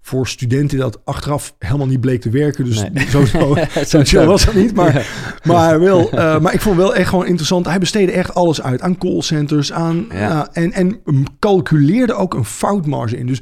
voor 0.00 0.28
studenten 0.28 0.78
dat 0.78 1.00
achteraf 1.04 1.54
helemaal 1.58 1.86
niet 1.86 2.00
bleek 2.00 2.20
te 2.20 2.30
werken. 2.30 2.64
Dus 2.64 2.90
nee. 2.90 3.08
zo, 3.08 3.24
zo, 3.24 3.56
zo 3.86 4.00
chill 4.04 4.24
was 4.24 4.44
het 4.44 4.54
niet. 4.54 4.74
Maar, 4.74 5.06
maar, 5.42 5.80
wel, 5.80 6.14
uh, 6.14 6.38
maar 6.42 6.54
ik 6.54 6.60
vond 6.60 6.76
wel 6.76 6.94
echt 6.94 7.08
gewoon 7.08 7.26
interessant. 7.26 7.66
Hij 7.66 7.78
besteedde 7.78 8.12
echt 8.12 8.34
alles 8.34 8.62
uit. 8.62 8.80
Aan 8.80 8.98
callcenters, 8.98 9.72
aan... 9.72 10.06
Ja. 10.10 10.48
Uh, 10.52 10.62
en, 10.64 10.72
en 10.72 11.00
calculeerde 11.38 12.14
ook 12.14 12.34
een 12.34 12.44
foutmarge 12.44 13.18
in. 13.18 13.26
Dus 13.26 13.40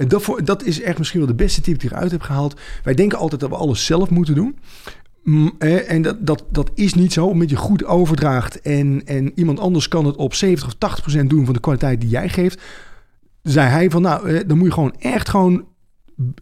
en 0.00 0.08
dat, 0.08 0.22
voor, 0.22 0.44
dat 0.44 0.64
is 0.64 0.82
echt 0.82 0.98
misschien 0.98 1.18
wel 1.18 1.28
de 1.28 1.34
beste 1.34 1.60
tip 1.60 1.80
die 1.80 1.90
ik 1.90 1.96
eruit 1.96 2.10
heb 2.10 2.22
gehaald. 2.22 2.60
Wij 2.82 2.94
denken 2.94 3.18
altijd 3.18 3.40
dat 3.40 3.50
we 3.50 3.56
alles 3.56 3.84
zelf 3.84 4.10
moeten 4.10 4.34
doen. 4.34 4.58
En 5.58 6.02
dat, 6.02 6.26
dat, 6.26 6.44
dat 6.50 6.70
is 6.74 6.94
niet 6.94 7.12
zo, 7.12 7.26
omdat 7.26 7.50
je 7.50 7.56
goed 7.56 7.84
overdraagt 7.84 8.60
en, 8.60 9.02
en 9.04 9.32
iemand 9.34 9.60
anders 9.60 9.88
kan 9.88 10.06
het 10.06 10.16
op 10.16 10.34
70 10.34 10.66
of 10.66 10.74
80 10.74 11.00
procent 11.00 11.30
doen 11.30 11.44
van 11.44 11.54
de 11.54 11.60
kwaliteit 11.60 12.00
die 12.00 12.10
jij 12.10 12.28
geeft. 12.28 12.62
Zei 13.42 13.68
hij 13.68 13.90
van, 13.90 14.02
nou, 14.02 14.46
dan 14.46 14.58
moet 14.58 14.66
je 14.66 14.72
gewoon 14.72 14.94
echt 14.98 15.28
gewoon 15.28 15.64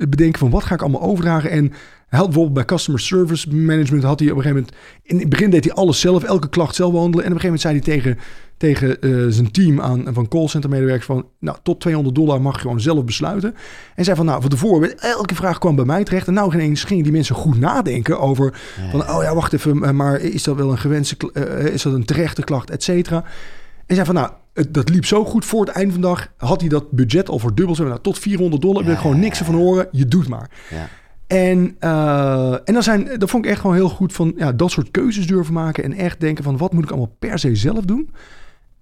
bedenken 0.08 0.38
van 0.38 0.50
wat 0.50 0.64
ga 0.64 0.74
ik 0.74 0.82
allemaal 0.82 1.02
overdragen. 1.02 1.50
En 1.50 1.72
hij 2.08 2.18
had 2.18 2.26
bijvoorbeeld 2.26 2.54
bij 2.54 2.64
customer 2.64 3.00
service 3.00 3.54
management 3.54 4.04
had 4.04 4.20
hij 4.20 4.30
op 4.30 4.36
een 4.36 4.42
gegeven 4.42 4.64
moment... 4.64 4.76
In 5.02 5.18
het 5.18 5.28
begin 5.28 5.50
deed 5.50 5.64
hij 5.64 5.74
alles 5.74 6.00
zelf, 6.00 6.22
elke 6.22 6.48
klacht 6.48 6.74
zelf 6.74 6.92
behandelen. 6.92 7.24
En 7.24 7.32
op 7.32 7.36
een 7.36 7.40
gegeven 7.40 7.70
moment 7.70 7.84
zei 7.84 7.94
hij 7.96 8.02
tegen 8.02 8.24
tegen 8.58 8.96
uh, 9.00 9.26
zijn 9.28 9.50
team 9.50 9.80
aan 9.80 10.04
van 10.12 10.28
callcenter 10.28 10.70
medewerkers 10.70 11.06
van, 11.06 11.26
nou, 11.40 11.56
tot 11.62 11.80
200 11.80 12.14
dollar 12.14 12.42
mag 12.42 12.54
je 12.54 12.60
gewoon 12.60 12.80
zelf 12.80 13.04
besluiten. 13.04 13.54
En 13.94 14.04
zei 14.04 14.16
van, 14.16 14.26
nou, 14.26 14.40
van 14.40 14.50
tevoren, 14.50 14.98
elke 14.98 15.34
vraag 15.34 15.58
kwam 15.58 15.76
bij 15.76 15.84
mij 15.84 16.04
terecht. 16.04 16.26
En 16.26 16.34
nou 16.34 16.54
ineens 16.54 16.84
gingen 16.84 17.02
die 17.02 17.12
mensen 17.12 17.34
goed 17.34 17.58
nadenken 17.58 18.20
over, 18.20 18.60
van, 18.90 19.10
oh 19.10 19.22
ja, 19.22 19.34
wacht 19.34 19.52
even, 19.52 19.96
maar 19.96 20.20
is 20.20 20.42
dat 20.42 20.56
wel 20.56 20.70
een 20.70 20.78
gewenste, 20.78 21.30
uh, 21.32 21.66
is 21.66 21.82
dat 21.82 21.92
een 21.92 22.04
terechte 22.04 22.44
klacht, 22.44 22.70
et 22.70 22.82
cetera. 22.82 23.24
En 23.86 23.94
zei 23.94 24.06
van, 24.06 24.14
nou, 24.14 24.30
het, 24.58 24.74
dat 24.74 24.88
liep 24.88 25.04
zo 25.04 25.24
goed 25.24 25.44
voor 25.44 25.60
het 25.60 25.68
eind 25.68 25.92
van 25.92 26.00
de 26.00 26.06
dag. 26.06 26.32
Had 26.36 26.60
hij 26.60 26.68
dat 26.68 26.90
budget 26.90 27.28
al 27.28 27.38
verdubbeld. 27.38 27.78
Nou, 27.78 28.00
tot 28.00 28.18
400 28.18 28.62
dollar. 28.62 28.80
Ja, 28.80 28.84
wil 28.84 28.94
ik 28.94 29.00
gewoon 29.00 29.18
niks 29.18 29.38
ervan 29.38 29.54
horen. 29.54 29.88
Je 29.92 30.04
doet 30.04 30.28
maar. 30.28 30.50
Ja. 30.70 30.88
En, 31.26 31.76
uh, 31.80 32.52
en 32.52 32.74
dan 32.74 32.82
zijn, 32.82 33.18
dat 33.18 33.30
vond 33.30 33.44
ik 33.44 33.50
echt 33.50 33.60
gewoon 33.60 33.76
heel 33.76 33.88
goed 33.88 34.12
van 34.12 34.32
ja, 34.36 34.52
dat 34.52 34.70
soort 34.70 34.90
keuzes 34.90 35.26
durven 35.26 35.54
maken. 35.54 35.84
En 35.84 35.92
echt 35.92 36.20
denken 36.20 36.44
van 36.44 36.56
wat 36.56 36.72
moet 36.72 36.84
ik 36.84 36.90
allemaal 36.90 37.16
per 37.18 37.38
se 37.38 37.56
zelf 37.56 37.84
doen. 37.84 38.10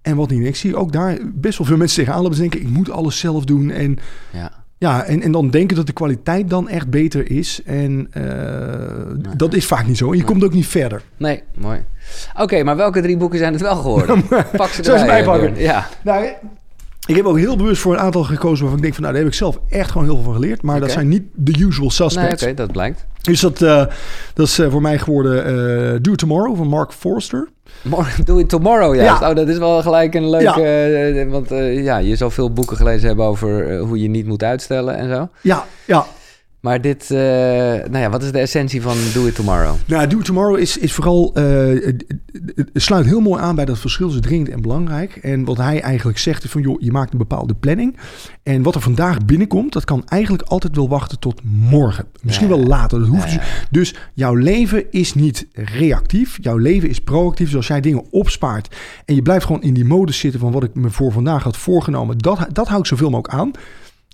En 0.01 0.15
wat 0.15 0.29
niet. 0.29 0.45
Ik 0.45 0.55
zie 0.55 0.75
ook 0.75 0.91
daar 0.91 1.17
best 1.33 1.57
wel 1.57 1.67
veel 1.67 1.77
mensen 1.77 1.97
tegenaan 1.97 2.21
lopen. 2.21 2.37
denken, 2.37 2.61
ik 2.61 2.69
moet 2.69 2.89
alles 2.89 3.19
zelf 3.19 3.45
doen. 3.45 3.69
En 3.71 3.97
ja, 4.31 4.56
ja 4.77 5.03
en, 5.03 5.21
en 5.21 5.31
dan 5.31 5.49
denken 5.49 5.75
dat 5.75 5.85
de 5.85 5.93
kwaliteit 5.93 6.49
dan 6.49 6.69
echt 6.69 6.89
beter 6.89 7.31
is. 7.31 7.61
En 7.65 8.11
uh, 8.17 9.33
dat 9.37 9.53
is 9.53 9.65
vaak 9.65 9.87
niet 9.87 9.97
zo. 9.97 10.11
En 10.11 10.17
je 10.17 10.23
komt 10.23 10.43
ook 10.43 10.53
niet 10.53 10.67
verder. 10.67 11.01
Nee, 11.17 11.43
mooi. 11.55 11.83
Oké, 12.39 12.63
maar 12.63 12.75
welke 12.75 13.01
drie 13.01 13.17
boeken 13.17 13.39
zijn 13.39 13.53
het 13.53 13.61
wel 13.61 13.75
geworden? 13.75 14.27
Pak 14.55 14.69
ze 14.69 14.93
erbij. 14.93 15.23
pakken. 15.23 15.57
Ja. 15.57 15.87
Nou, 16.03 16.25
ik 17.07 17.15
heb 17.15 17.25
ook 17.25 17.37
heel 17.37 17.57
bewust 17.57 17.81
voor 17.81 17.93
een 17.93 17.99
aantal 17.99 18.23
gekozen 18.23 18.59
waarvan 18.59 18.75
ik 18.75 18.81
denk 18.81 18.93
van 18.93 19.03
nou, 19.03 19.13
daar 19.15 19.23
heb 19.23 19.31
ik 19.31 19.37
zelf 19.37 19.59
echt 19.69 19.91
gewoon 19.91 20.07
heel 20.07 20.15
veel 20.15 20.23
van 20.23 20.33
geleerd. 20.33 20.61
Maar 20.61 20.75
okay. 20.75 20.87
dat 20.87 20.95
zijn 20.97 21.07
niet 21.07 21.23
de 21.33 21.59
usual 21.59 21.89
suspects. 21.89 22.41
Nee, 22.41 22.51
Oké, 22.51 22.61
dat 22.61 22.71
blijkt. 22.71 23.05
Dus 23.27 23.41
dat, 23.41 23.61
uh, 23.61 23.85
dat 24.33 24.47
is 24.47 24.59
uh, 24.59 24.71
voor 24.71 24.81
mij 24.81 24.99
geworden 24.99 25.53
uh, 25.93 25.99
Do 26.01 26.11
It 26.11 26.17
Tomorrow 26.17 26.57
van 26.57 26.67
Mark 26.67 26.91
Forster. 26.93 27.47
Do 28.25 28.37
It 28.37 28.49
Tomorrow, 28.49 28.95
juist. 28.95 29.21
Ja. 29.21 29.29
Oh, 29.29 29.35
dat 29.35 29.47
is 29.47 29.57
wel 29.57 29.81
gelijk 29.81 30.15
een 30.15 30.29
leuke... 30.29 30.61
Ja. 30.61 31.25
want 31.25 31.49
ja, 31.83 31.97
je 31.97 32.15
zal 32.15 32.29
veel 32.29 32.53
boeken 32.53 32.77
gelezen 32.77 33.07
hebben 33.07 33.25
over 33.25 33.77
hoe 33.77 34.01
je 34.01 34.09
niet 34.09 34.25
moet 34.27 34.43
uitstellen 34.43 34.97
en 34.97 35.09
zo. 35.09 35.29
Ja, 35.41 35.65
ja. 35.85 36.05
Maar 36.59 36.81
dit, 36.81 37.09
uh, 37.11 37.17
nou 37.17 37.97
ja, 37.97 38.09
wat 38.09 38.23
is 38.23 38.31
de 38.31 38.39
essentie 38.39 38.81
van 38.81 38.97
Do 39.13 39.25
It 39.25 39.35
Tomorrow? 39.35 39.75
Nou, 39.85 40.07
Do 40.07 40.19
It 40.19 40.25
Tomorrow 40.25 40.57
is, 40.57 40.77
is 40.77 40.93
vooral, 40.93 41.33
uh, 41.37 41.85
het 42.55 42.69
sluit 42.73 43.05
heel 43.05 43.19
mooi 43.19 43.41
aan 43.41 43.55
bij 43.55 43.65
dat 43.65 43.79
verschil 43.79 44.05
tussen 44.05 44.23
dringend 44.23 44.49
en 44.49 44.61
belangrijk. 44.61 45.15
En 45.15 45.45
wat 45.45 45.57
hij 45.57 45.81
eigenlijk 45.81 46.17
zegt 46.17 46.43
is 46.43 46.51
van, 46.51 46.61
joh, 46.61 46.81
je 46.81 46.91
maakt 46.91 47.11
een 47.11 47.17
bepaalde 47.17 47.53
planning. 47.53 47.97
En 48.43 48.61
wat 48.61 48.75
er 48.75 48.81
vandaag 48.81 49.25
binnenkomt, 49.25 49.73
dat 49.73 49.85
kan 49.85 50.03
eigenlijk 50.05 50.43
altijd 50.43 50.75
wel 50.75 50.89
wachten 50.89 51.19
tot 51.19 51.41
morgen. 51.43 52.05
Misschien 52.21 52.47
ja, 52.47 52.55
wel 52.55 52.65
later, 52.65 52.99
dat 52.99 53.07
hoeft 53.07 53.31
ja, 53.31 53.41
Dus 53.71 53.95
jouw 54.13 54.33
leven 54.33 54.91
is 54.91 55.13
niet 55.13 55.47
reactief, 55.53 56.37
jouw 56.41 56.57
leven 56.57 56.89
is 56.89 57.01
proactief. 57.01 57.47
Dus 57.47 57.55
als 57.55 57.67
jij 57.67 57.81
dingen 57.81 58.05
opspaart 58.09 58.75
en 59.05 59.15
je 59.15 59.21
blijft 59.21 59.45
gewoon 59.45 59.61
in 59.61 59.73
die 59.73 59.85
modus 59.85 60.19
zitten 60.19 60.39
van 60.39 60.51
wat 60.51 60.63
ik 60.63 60.75
me 60.75 60.89
voor 60.89 61.11
vandaag 61.11 61.43
had 61.43 61.57
voorgenomen, 61.57 62.17
dat, 62.17 62.47
dat 62.53 62.67
hou 62.67 62.79
ik 62.79 62.85
zoveel 62.85 63.09
mogelijk 63.09 63.33
aan. 63.33 63.51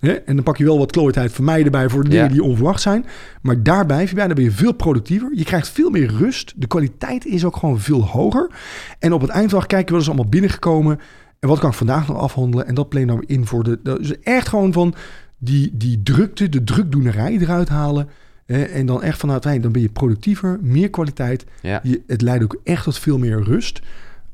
En 0.03 0.35
dan 0.35 0.43
pak 0.43 0.57
je 0.57 0.63
wel 0.63 0.77
wat 0.77 0.91
klooitheid 0.91 1.31
vermijden 1.31 1.71
bij 1.71 1.89
voor 1.89 2.03
de 2.03 2.09
dingen 2.09 2.31
die 2.31 2.43
onverwacht 2.43 2.81
zijn. 2.81 3.05
Maar 3.41 3.63
daarbij, 3.63 4.09
dan 4.13 4.27
ben 4.27 4.43
je 4.43 4.51
veel 4.51 4.73
productiever. 4.73 5.31
Je 5.33 5.43
krijgt 5.43 5.69
veel 5.69 5.89
meer 5.89 6.13
rust. 6.17 6.53
De 6.55 6.67
kwaliteit 6.67 7.25
is 7.25 7.45
ook 7.45 7.55
gewoon 7.55 7.79
veel 7.79 8.07
hoger. 8.07 8.51
En 8.99 9.13
op 9.13 9.21
het 9.21 9.29
einddag 9.29 9.65
kijken 9.65 9.95
we 9.95 10.01
is 10.01 10.07
allemaal 10.07 10.29
binnengekomen. 10.29 10.99
En 11.39 11.49
wat 11.49 11.59
kan 11.59 11.69
ik 11.69 11.75
vandaag 11.75 12.07
nog 12.07 12.17
afhandelen? 12.17 12.67
En 12.67 12.75
dat 12.75 12.89
plan 12.89 13.07
dan 13.07 13.23
in 13.25 13.45
voor 13.45 13.63
de... 13.63 13.79
Dus 13.83 14.19
echt 14.19 14.47
gewoon 14.47 14.73
van 14.73 14.93
die, 15.37 15.71
die 15.73 16.03
drukte, 16.03 16.49
de 16.49 16.63
drukdoenerij 16.63 17.37
eruit 17.37 17.69
halen. 17.69 18.09
En 18.45 18.85
dan 18.85 19.03
echt 19.03 19.19
vanuit, 19.19 19.43
dan 19.43 19.71
ben 19.71 19.81
je 19.81 19.89
productiever, 19.89 20.59
meer 20.61 20.89
kwaliteit. 20.89 21.45
Ja. 21.61 21.79
Je, 21.83 22.01
het 22.07 22.21
leidt 22.21 22.43
ook 22.43 22.59
echt 22.63 22.83
tot 22.83 22.99
veel 22.99 23.17
meer 23.17 23.43
rust. 23.43 23.81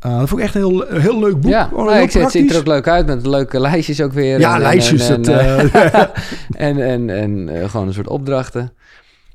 Uh, 0.05 0.19
dat 0.19 0.29
vond 0.29 0.41
ik 0.41 0.47
echt 0.47 0.55
een 0.55 0.61
heel, 0.61 0.85
heel 0.87 1.19
leuk 1.19 1.41
boek. 1.41 1.51
Ja, 1.51 1.69
oh, 1.73 1.95
ik, 1.95 2.11
het 2.11 2.31
ziet 2.31 2.51
er 2.51 2.57
ook 2.57 2.67
leuk 2.67 2.87
uit 2.87 3.05
met 3.05 3.25
leuke 3.25 3.59
lijstjes 3.59 4.01
ook 4.01 4.13
weer. 4.13 4.39
Ja, 4.39 4.55
en, 4.55 4.61
lijstjes. 4.61 5.09
En, 5.09 5.25
en, 5.25 5.65
uh, 5.65 5.93
en, 6.67 6.85
en, 6.85 7.09
en 7.09 7.49
uh, 7.49 7.69
gewoon 7.69 7.87
een 7.87 7.93
soort 7.93 8.07
opdrachten. 8.07 8.73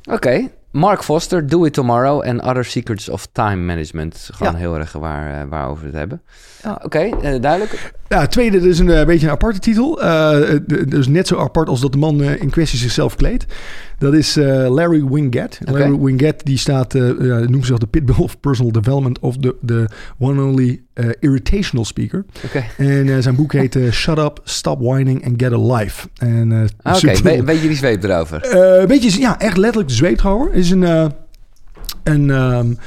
Oké, 0.05 0.15
okay. 0.15 0.51
Mark 0.71 1.03
Foster, 1.03 1.47
Do 1.47 1.65
It 1.65 1.73
Tomorrow 1.73 2.23
en 2.25 2.45
Other 2.45 2.65
Secrets 2.65 3.09
of 3.09 3.29
Time 3.33 3.57
Management. 3.57 4.29
Gewoon 4.33 4.53
ja. 4.53 4.59
heel 4.59 4.79
erg 4.79 4.93
waar, 4.93 5.49
waarover 5.49 5.81
we 5.81 5.87
het 5.87 5.97
hebben. 5.99 6.23
Ja. 6.63 6.81
Oké, 6.83 6.85
okay, 6.85 7.41
duidelijk. 7.41 7.93
Ja, 8.09 8.27
tweede, 8.27 8.59
dat 8.59 8.69
is 8.69 8.79
een 8.79 9.07
beetje 9.07 9.27
een 9.27 9.33
aparte 9.33 9.59
titel. 9.59 9.95
dus 10.89 11.07
net 11.07 11.27
zo 11.27 11.39
apart 11.39 11.69
als 11.69 11.81
dat 11.81 11.93
de 11.93 11.99
man 11.99 12.23
in 12.23 12.51
kwestie 12.51 12.79
zichzelf 12.79 13.17
kleedt. 13.17 13.47
Dat 13.99 14.15
is 14.15 14.37
uh, 14.37 14.45
Larry 14.69 15.05
Winget. 15.05 15.59
Okay. 15.63 15.81
Larry 15.81 15.99
Winget 15.99 16.45
die 16.45 16.59
staat, 16.59 16.95
uh, 16.95 17.03
uh, 17.03 17.37
noemt 17.37 17.53
zichzelf 17.53 17.79
de 17.79 17.87
Pitbull 17.87 18.25
of 18.25 18.41
Personal 18.41 18.73
Development 18.73 19.19
of 19.19 19.37
the, 19.37 19.57
the 19.67 19.89
One 20.19 20.43
Only 20.43 20.83
Irritational 21.21 21.85
Speaker. 21.85 22.25
Okay. 22.45 22.65
En 22.77 23.23
zijn 23.23 23.35
boek 23.35 23.53
heet 23.53 23.79
Shut 23.91 24.19
Up, 24.19 24.41
Stop 24.45 24.81
Whining 24.81 25.27
and 25.27 25.43
Get 25.43 25.53
a 25.53 25.77
Life. 25.77 26.09
Oké, 26.15 26.69
okay. 26.83 27.39
een 27.39 27.45
beetje 27.45 27.69
die 27.69 27.77
zweep 27.77 28.05
erover. 28.05 28.57
Een 28.81 28.87
beetje, 28.87 29.21
ja, 29.21 29.41
echt 29.41 29.57
letterlijk 29.57 29.89
de 29.89 29.95
zweep 29.95 30.19
erover. 30.19 30.53
is 30.53 30.71
een... 30.71 31.13
een 32.03 32.31
um, 32.31 32.79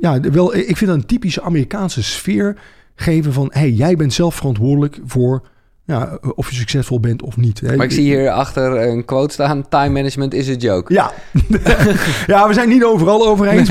ja, 0.00 0.20
wel, 0.20 0.54
ik 0.54 0.76
vind 0.76 0.90
dat 0.90 0.98
een 0.98 1.06
typische 1.06 1.42
Amerikaanse 1.42 2.02
sfeer 2.02 2.56
geven 2.94 3.32
van... 3.32 3.50
hey, 3.52 3.70
jij 3.70 3.96
bent 3.96 4.12
zelf 4.12 4.34
verantwoordelijk 4.34 5.00
voor 5.04 5.42
ja, 5.86 6.18
of 6.34 6.50
je 6.50 6.56
succesvol 6.56 7.00
bent 7.00 7.22
of 7.22 7.36
niet. 7.36 7.62
Maar 7.62 7.84
ik 7.84 7.90
zie 7.92 8.04
hier 8.04 8.30
achter 8.30 8.88
een 8.88 9.04
quote 9.04 9.32
staan: 9.32 9.68
Time 9.68 9.88
management 9.88 10.34
is 10.34 10.48
a 10.48 10.52
joke. 10.52 10.92
Ja, 10.92 11.12
ja 12.26 12.48
we 12.48 12.52
zijn 12.52 12.68
niet 12.68 12.84
overal 12.84 13.26
over 13.26 13.46
eens. 13.46 13.68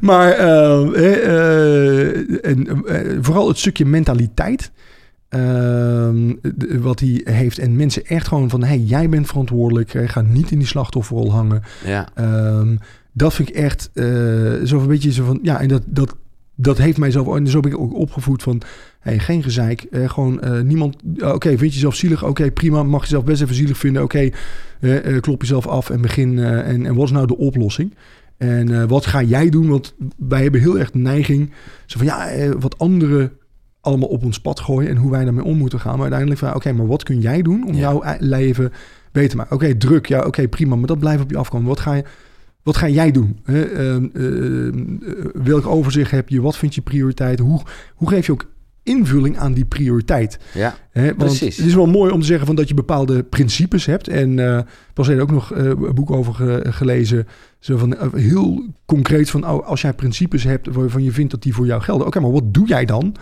maar 0.00 0.38
uh, 0.40 0.88
uh, 0.94 2.44
en, 2.44 2.82
uh, 2.84 3.18
vooral 3.20 3.48
het 3.48 3.58
stukje 3.58 3.84
mentaliteit. 3.84 4.70
Ehm, 5.28 6.34
wat 6.80 7.00
hij 7.00 7.20
heeft. 7.24 7.58
En 7.58 7.76
mensen 7.76 8.06
echt 8.06 8.28
gewoon 8.28 8.50
van: 8.50 8.62
hey, 8.64 8.78
jij 8.78 9.08
bent 9.08 9.26
verantwoordelijk. 9.26 9.90
Ga 10.06 10.20
niet 10.20 10.50
in 10.50 10.58
die 10.58 10.66
slachtofferrol 10.66 11.32
hangen. 11.32 11.62
Ja. 11.84 12.08
Um, 12.18 12.78
dat 13.12 13.34
vind 13.34 13.48
ik 13.48 13.54
echt 13.54 13.90
zo 14.64 14.78
een 14.78 14.86
beetje 14.86 15.12
zo 15.12 15.24
van. 15.24 15.38
Ja, 15.42 15.60
en 15.60 15.68
dat, 15.68 15.82
dat, 15.86 16.16
dat 16.54 16.78
heeft 16.78 16.98
mij 16.98 17.10
zo. 17.10 17.34
En 17.34 17.46
zo 17.46 17.60
ben 17.60 17.70
ik 17.70 17.78
ook 17.78 17.94
opgevoed 17.94 18.42
van 18.42 18.62
Hey, 19.04 19.18
geen 19.18 19.42
gezeik. 19.42 19.86
Uh, 19.90 20.08
gewoon 20.08 20.40
uh, 20.44 20.60
niemand. 20.60 20.96
Uh, 21.04 21.26
Oké, 21.26 21.34
okay, 21.34 21.58
vind 21.58 21.70
je 21.70 21.76
jezelf 21.76 21.94
zielig? 21.94 22.22
Oké, 22.22 22.30
okay, 22.30 22.50
prima. 22.50 22.82
Mag 22.82 23.02
je 23.02 23.08
zelf 23.08 23.24
best 23.24 23.42
even 23.42 23.54
zielig 23.54 23.78
vinden? 23.78 24.02
Oké, 24.02 24.30
okay, 24.80 25.20
klop 25.20 25.40
jezelf 25.40 25.66
af 25.66 25.90
en 25.90 26.00
begin. 26.00 26.38
en, 26.38 26.86
en 26.86 26.94
wat 26.94 27.04
is 27.04 27.10
nou 27.10 27.26
de 27.26 27.36
oplossing? 27.36 27.94
En 28.36 28.88
wat 28.88 29.06
ga 29.06 29.22
jij 29.22 29.48
doen? 29.48 29.68
Want 29.68 29.94
wij 30.16 30.42
hebben 30.42 30.60
heel 30.60 30.78
erg 30.78 30.90
de 30.90 30.98
neiging. 30.98 31.52
Zo 31.86 31.98
van 31.98 32.06
ja, 32.06 32.48
wat 32.58 32.78
anderen 32.78 33.32
allemaal 33.80 34.08
op 34.08 34.24
ons 34.24 34.40
pad 34.40 34.60
gooien 34.60 34.90
en 34.90 34.96
hoe 34.96 35.10
wij 35.10 35.24
daarmee 35.24 35.44
om 35.44 35.56
moeten 35.56 35.80
gaan. 35.80 35.92
Maar 35.92 36.00
uiteindelijk 36.00 36.40
van 36.40 36.54
oké, 36.54 36.72
maar 36.72 36.86
wat 36.86 37.02
kun 37.02 37.20
jij 37.20 37.42
doen 37.42 37.66
om 37.66 37.74
jouw 37.74 38.02
leven 38.18 38.72
beter 39.12 39.36
maken. 39.36 39.56
Oké, 39.56 39.76
druk, 39.76 40.06
ja, 40.06 40.20
oké, 40.26 40.48
prima, 40.48 40.76
maar 40.76 40.86
dat 40.86 40.98
blijft 40.98 41.22
op 41.22 41.30
je 41.30 41.36
afkomen. 41.36 41.68
Wat 41.68 41.80
ga, 41.80 41.94
je, 41.94 42.04
wat 42.64 42.76
ga 42.76 42.88
jij 42.88 43.10
doen? 43.10 43.38
Hè? 43.44 43.62
Ehm, 43.62 44.04
eh, 44.14 45.24
welk 45.44 45.66
overzicht 45.66 46.10
heb 46.10 46.28
je? 46.28 46.40
Wat 46.40 46.56
vind 46.56 46.74
je 46.74 46.80
prioriteit? 46.80 47.38
Hoe, 47.38 47.62
hoe 47.94 48.08
geef 48.08 48.26
je 48.26 48.32
ook 48.32 48.52
invulling 48.82 49.38
aan 49.38 49.52
die 49.54 49.64
prioriteit? 49.64 50.38
Ja? 50.54 50.74
Want 50.92 51.16
Precies. 51.16 51.56
Het 51.56 51.66
is 51.66 51.74
wel 51.74 51.86
mooi 51.86 52.12
om 52.12 52.20
te 52.20 52.26
zeggen 52.26 52.46
van 52.46 52.54
dat 52.56 52.68
je 52.68 52.74
bepaalde 52.74 53.22
principes 53.22 53.86
hebt. 53.86 54.08
En 54.08 54.38
eh 54.38 54.60
pas 54.94 55.08
er 55.08 55.20
ook 55.20 55.30
nog 55.30 55.52
eh, 55.52 55.64
een 55.64 55.94
boek 55.94 56.10
over 56.10 56.34
ge- 56.34 56.64
gelezen. 56.68 57.26
Zo 57.58 57.76
van, 57.76 57.96
eh, 57.96 58.12
heel 58.12 58.64
concreet 58.86 59.30
van, 59.30 59.48
oh, 59.48 59.66
als 59.66 59.80
jij 59.80 59.92
principes 59.92 60.44
hebt 60.44 60.66
waarvan 60.74 61.02
je 61.02 61.12
vindt 61.12 61.30
dat 61.30 61.42
die 61.42 61.54
voor 61.54 61.66
jou 61.66 61.82
gelden. 61.82 62.06
Oké, 62.06 62.20
maar 62.20 62.32
wat 62.32 62.54
doe 62.54 62.66
jij 62.66 62.84
dan? 62.84 63.14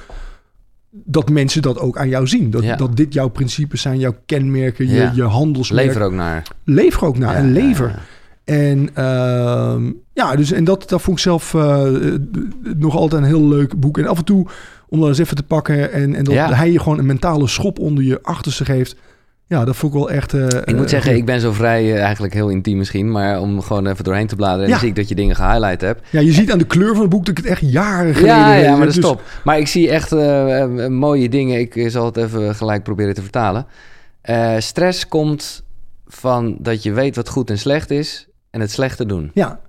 Dat 0.91 1.31
mensen 1.31 1.63
dat 1.63 1.79
ook 1.79 1.97
aan 1.99 2.09
jou 2.09 2.27
zien. 2.27 2.51
Dat, 2.51 2.63
Ja. 2.63 2.77
dat 2.77 2.97
dit 2.97 3.13
jouw 3.15 3.29
principes 3.29 3.81
zijn, 3.81 3.99
jouw 3.99 4.15
kenmerken, 4.27 4.89
je, 4.89 4.95
Ja. 4.95 5.13
je 5.15 5.23
handelsmerk. 5.23 5.87
lever 5.87 6.03
ook 6.03 6.13
naar. 6.13 6.43
Leef 6.65 6.97
er 7.01 7.05
ook 7.07 7.19
naar 7.19 7.33
Ja, 7.33 7.39
en 7.39 7.53
lever. 7.53 7.99
En 8.45 8.89
ehm, 8.95 9.91
ja, 10.13 10.37
dus 10.37 10.53
en 10.53 10.65
dat, 10.65 10.89
dat 10.89 11.03
vond 11.03 11.17
ik 11.17 11.23
zelf 11.23 11.55
eh, 11.55 11.87
nog 12.77 12.97
altijd 12.97 13.23
een 13.23 13.29
heel 13.29 13.49
leuk 13.49 13.81
boek. 13.81 13.99
En 13.99 14.07
af 14.07 14.19
en 14.19 14.25
toe 14.25 14.47
om 14.89 15.01
dat 15.01 15.09
eens 15.09 15.19
even 15.19 15.37
te 15.37 15.43
pakken 15.43 15.93
en, 15.93 16.15
en 16.15 16.25
dat 16.25 16.35
Ja. 16.35 16.53
hij 16.53 16.73
je 16.73 16.79
gewoon 16.79 16.99
een 16.99 17.07
mentale 17.07 17.49
schop 17.49 17.79
onder 17.79 18.05
je 18.05 18.19
achterste 18.23 18.65
geeft. 18.65 18.97
Ja, 19.47 19.65
dat 19.65 19.77
vond 19.77 19.93
ik 19.95 19.99
wel 19.99 20.11
echt. 20.11 20.35
eh, 20.35 20.47
Ik 20.65 20.75
moet 20.75 20.85
eh, 20.85 20.89
zeggen, 20.91 21.17
ik 21.17 21.25
ben 21.25 21.41
zo 21.41 21.53
vrij, 21.53 21.97
eigenlijk 22.01 22.35
heel 22.35 22.49
intiem 22.49 22.77
misschien, 22.77 23.11
maar 23.11 23.41
om 23.41 23.61
gewoon 23.63 23.87
even 23.87 24.05
doorheen 24.05 24.27
te 24.27 24.37
bladeren 24.37 24.63
en 24.63 24.67
Ja. 24.67 24.71
dan 24.71 24.81
zie 24.81 24.89
ik 24.89 24.97
dat 24.97 25.09
je 25.09 25.15
dingen 25.15 25.37
gehighlight 25.37 25.81
hebt. 25.81 26.09
Ja, 26.11 26.21
je 26.21 26.33
ziet 26.33 26.53
aan 26.53 26.59
de 26.59 26.65
kleur 26.67 26.93
van 26.93 27.01
het 27.01 27.11
boek 27.11 27.27
dat 27.27 27.39
ik 27.39 27.45
het 27.45 27.53
echt 27.53 27.73
jaren 27.73 28.15
geleden 28.15 28.37
Ja, 28.37 28.55
ja, 28.55 28.71
maar 28.71 28.79
dat 28.79 28.89
is 28.89 28.95
Dus- 28.95 29.05
top. 29.05 29.23
Maar 29.45 29.59
ik 29.59 29.67
zie 29.69 29.91
echt 29.91 30.11
mooie 30.91 31.29
dingen. 31.29 31.61
Ik 31.61 31.85
zal 31.91 32.05
het 32.05 32.17
even 32.17 32.55
gelijk 32.55 32.83
proberen 32.83 33.15
te 33.15 33.23
vertalen. 33.23 33.67
Stress 34.59 35.09
komt 35.09 35.63
van 36.07 36.57
dat 36.61 36.83
je 36.83 36.93
weet 36.93 37.17
wat 37.17 37.29
goed 37.29 37.51
en 37.51 37.59
slecht 37.59 37.91
is 37.91 38.27
en 38.53 38.61
het 38.61 38.71
slechte 38.71 39.07
doen. 39.07 39.31
Ja. 39.35 39.61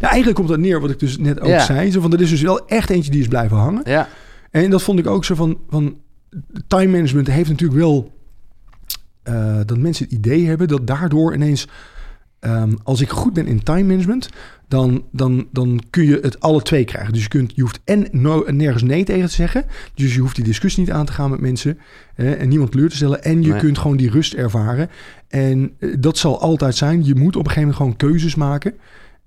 ja, 0.00 0.08
eigenlijk 0.08 0.34
komt 0.36 0.48
dat 0.48 0.58
neer 0.58 0.80
wat 0.80 0.90
ik 0.90 0.98
dus 0.98 1.18
net 1.18 1.40
ook 1.40 1.48
Ja. 1.48 1.64
zei. 1.64 1.90
Zo 1.90 2.00
van, 2.00 2.10
dat 2.10 2.20
is 2.20 2.30
dus 2.30 2.42
wel 2.42 2.66
echt 2.66 2.90
eentje 2.90 3.10
die 3.10 3.20
is 3.20 3.28
blijven 3.28 3.56
hangen. 3.56 3.82
Ja, 3.84 4.08
En 4.50 4.70
dat 4.70 4.82
vond 4.82 4.98
ik 4.98 5.06
ook 5.06 5.24
zo 5.24 5.34
van, 5.34 5.58
van 5.68 5.96
time 6.66 6.86
management 6.92 7.26
heeft 7.26 7.48
natuurlijk 7.50 7.80
wel 7.80 8.12
eh, 9.22 9.60
dat 9.66 9.78
mensen 9.78 10.04
het 10.04 10.14
idee 10.14 10.46
hebben 10.46 10.68
dat 10.68 10.86
daardoor 10.86 11.34
ineens, 11.34 11.66
ehm, 12.42 12.72
als 12.82 13.00
ik 13.00 13.08
goed 13.10 13.32
ben 13.32 13.46
in 13.46 13.62
time 13.62 13.82
management, 13.82 14.28
dan, 14.68 15.04
dan, 15.12 15.46
dan 15.52 15.80
kun 15.90 16.04
je 16.04 16.18
het 16.22 16.40
alle 16.40 16.62
twee 16.62 16.84
krijgen. 16.84 17.12
Dus 17.12 17.22
je, 17.22 17.28
kunt, 17.28 17.52
je 17.54 17.62
hoeft 17.62 17.80
en 17.84 18.08
no, 18.10 18.44
nergens 18.46 18.82
nee 18.82 19.04
tegen 19.04 19.26
te 19.28 19.34
zeggen. 19.34 19.64
Dus 19.94 20.14
je 20.14 20.20
hoeft 20.20 20.36
die 20.36 20.44
discussie 20.44 20.82
niet 20.82 20.92
aan 20.92 21.06
te 21.06 21.12
gaan 21.12 21.30
met 21.30 21.40
mensen 21.40 21.78
eh, 22.14 22.40
en 22.40 22.48
niemand 22.48 22.70
kleur 22.70 22.88
te 22.88 22.96
stellen. 22.96 23.22
En 23.22 23.42
je 23.42 23.50
Nee. 23.50 23.60
kunt 23.60 23.78
gewoon 23.78 23.96
die 23.96 24.10
rust 24.10 24.34
ervaren. 24.34 24.90
En 25.28 25.72
eh, 25.78 25.88
dat 25.98 26.18
zal 26.18 26.40
altijd 26.40 26.74
zijn. 26.74 27.04
Je 27.04 27.14
moet 27.14 27.36
op 27.36 27.44
een 27.44 27.50
gegeven 27.50 27.60
moment 27.60 27.76
gewoon 27.76 27.96
keuzes 27.96 28.34
maken. 28.34 28.74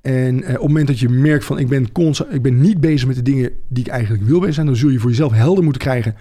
En 0.02 0.44
eh, 0.44 0.50
op 0.50 0.60
het 0.60 0.68
moment 0.68 0.88
dat 0.88 1.00
je 1.00 1.10
merkt 1.10 1.46
van 1.46 1.60
ik 1.60 1.68
ben, 1.68 1.92
constant, 1.92 2.34
ik 2.34 2.42
ben 2.42 2.62
niet 2.62 2.80
bezig 2.80 3.08
met 3.08 3.16
de 3.16 3.22
dingen 3.22 3.52
die 3.68 3.84
ik 3.84 3.90
eigenlijk 3.90 4.24
wil 4.24 4.40
bezig 4.40 4.56
zijn, 4.56 4.66
dan 4.66 4.76
zul 4.76 4.90
je 4.90 5.00
voor 5.00 5.10
jezelf 5.10 5.32
helder 5.32 5.64
moeten 5.64 5.82
krijgen. 5.82 6.16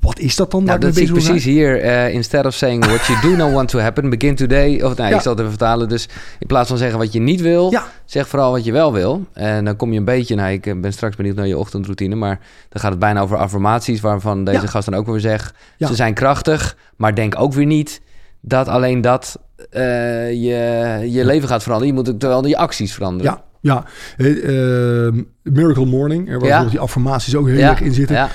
Wat 0.00 0.18
is 0.18 0.36
dat 0.36 0.50
dan? 0.50 0.64
nou, 0.64 0.78
dat 0.78 0.94
zie 0.94 1.02
ik 1.02 1.08
wil 1.12 1.22
precies 1.22 1.44
hier. 1.44 1.80
eh, 1.80 2.14
instead 2.14 2.46
of 2.46 2.54
saying 2.54 2.84
what 2.86 3.06
you 3.06 3.20
do 3.20 3.36
not 3.36 3.52
want 3.52 3.68
to 3.68 3.78
happen, 3.78 4.10
begin 4.10 4.34
today. 4.34 4.80
Of 4.82 4.96
nou, 4.96 5.10
Ja. 5.10 5.16
ik 5.16 5.20
zal 5.22 5.30
het 5.30 5.38
even 5.40 5.50
vertalen. 5.52 5.88
Dus 5.88 6.08
in 6.38 6.46
plaats 6.46 6.68
van 6.68 6.78
zeggen 6.78 6.98
wat 6.98 7.12
je 7.12 7.20
niet 7.20 7.40
wil, 7.40 7.70
Ja. 7.70 7.84
zeg 8.04 8.28
vooral 8.28 8.50
wat 8.52 8.64
je 8.64 8.72
wel 8.72 8.92
wil. 8.92 9.26
En 9.32 9.64
dan 9.64 9.76
kom 9.76 9.92
je 9.92 9.98
een 9.98 10.04
beetje, 10.04 10.34
nou, 10.34 10.52
ik 10.52 10.66
eh, 10.66 10.80
ben 10.80 10.92
straks 10.92 11.16
benieuwd 11.16 11.36
naar 11.36 11.46
je 11.46 11.58
ochtendroutine, 11.58 12.14
maar 12.14 12.38
dan 12.68 12.80
gaat 12.80 12.90
het 12.90 13.00
bijna 13.00 13.20
over 13.20 13.36
affirmaties, 13.36 14.00
waarvan 14.00 14.44
deze 14.44 14.60
Ja. 14.60 14.66
gast 14.66 14.90
dan 14.90 14.98
ook 14.98 15.06
weer 15.06 15.20
zegt, 15.20 15.54
ze 15.78 15.94
zijn 15.94 16.14
krachtig, 16.14 16.76
maar 16.96 17.14
denk 17.14 17.34
ook 17.40 17.52
weer 17.52 17.66
niet 17.66 18.00
dat 18.40 18.68
alleen 18.68 19.00
dat 19.00 19.38
eh, 19.70 19.82
je, 20.30 20.98
je 21.10 21.24
leven 21.24 21.48
gaat 21.48 21.62
veranderen. 21.62 21.94
Je 21.94 22.00
moet 22.02 22.10
ook 22.14 22.20
wel 22.20 22.46
je 22.46 22.56
acties 22.56 22.94
veranderen. 22.94 23.32
Ja, 23.32 23.42
ja. 23.74 23.84
Eh, 24.16 25.06
ehm, 25.06 25.22
Miracle 25.42 25.86
Morning, 25.86 26.28
er 26.30 26.40
waar 26.40 26.70
die 26.70 26.80
affirmaties 26.80 27.34
ook 27.36 27.46
heel 27.48 27.58
erg 27.58 27.80
in 27.80 27.92
zitten. 27.92 28.28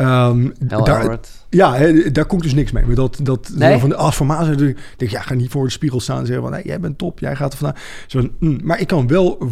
Ja, 0.00 0.28
Ehm, 0.28 0.48
daar, 0.58 1.18
ja 1.48 1.92
daar 2.12 2.24
komt 2.24 2.42
dus 2.42 2.54
niks 2.54 2.72
mee. 2.72 2.86
Maar 2.86 2.94
dat, 2.94 3.18
dat 3.22 3.50
Nee? 3.54 3.78
van 3.78 3.88
de 3.88 3.94
natuurlijk, 4.26 4.78
ik 4.78 4.94
denk 4.98 5.10
ja, 5.10 5.20
ga 5.20 5.34
niet 5.34 5.50
voor 5.50 5.64
de 5.64 5.70
spiegel 5.70 6.00
staan 6.00 6.18
en 6.18 6.26
zeggen 6.26 6.48
van, 6.48 6.60
jij 6.64 6.80
bent 6.80 6.98
top, 6.98 7.18
jij 7.18 7.36
gaat 7.36 7.52
er 7.52 7.58
vandaan. 7.58 7.82
Zo 8.06 8.20
van, 8.20 8.30
mm, 8.38 8.60
maar 8.62 8.80
ik 8.80 8.86
kan 8.86 9.06
wel, 9.06 9.48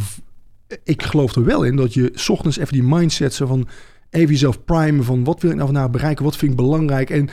ik 0.85 1.03
geloof 1.03 1.35
er 1.35 1.45
wel 1.45 1.63
in 1.63 1.77
dat 1.77 1.95
je 1.95 2.11
's 2.15 2.29
ochtends 2.29 2.59
even 2.59 2.73
die 2.73 2.83
mindset 2.83 3.35
zo 3.35 3.47
van, 3.47 3.69
even 4.11 4.29
jezelf 4.29 4.65
primen 4.65 5.05
van, 5.05 5.25
wat 5.25 5.41
wil 5.41 5.51
ik 5.51 5.57
nou 5.57 5.69
vandaag 5.69 5.91
bereiken, 5.91 6.25
wat 6.25 6.37
vind 6.37 6.51
ik 6.51 6.57
belangrijk 6.57 7.11
en 7.11 7.29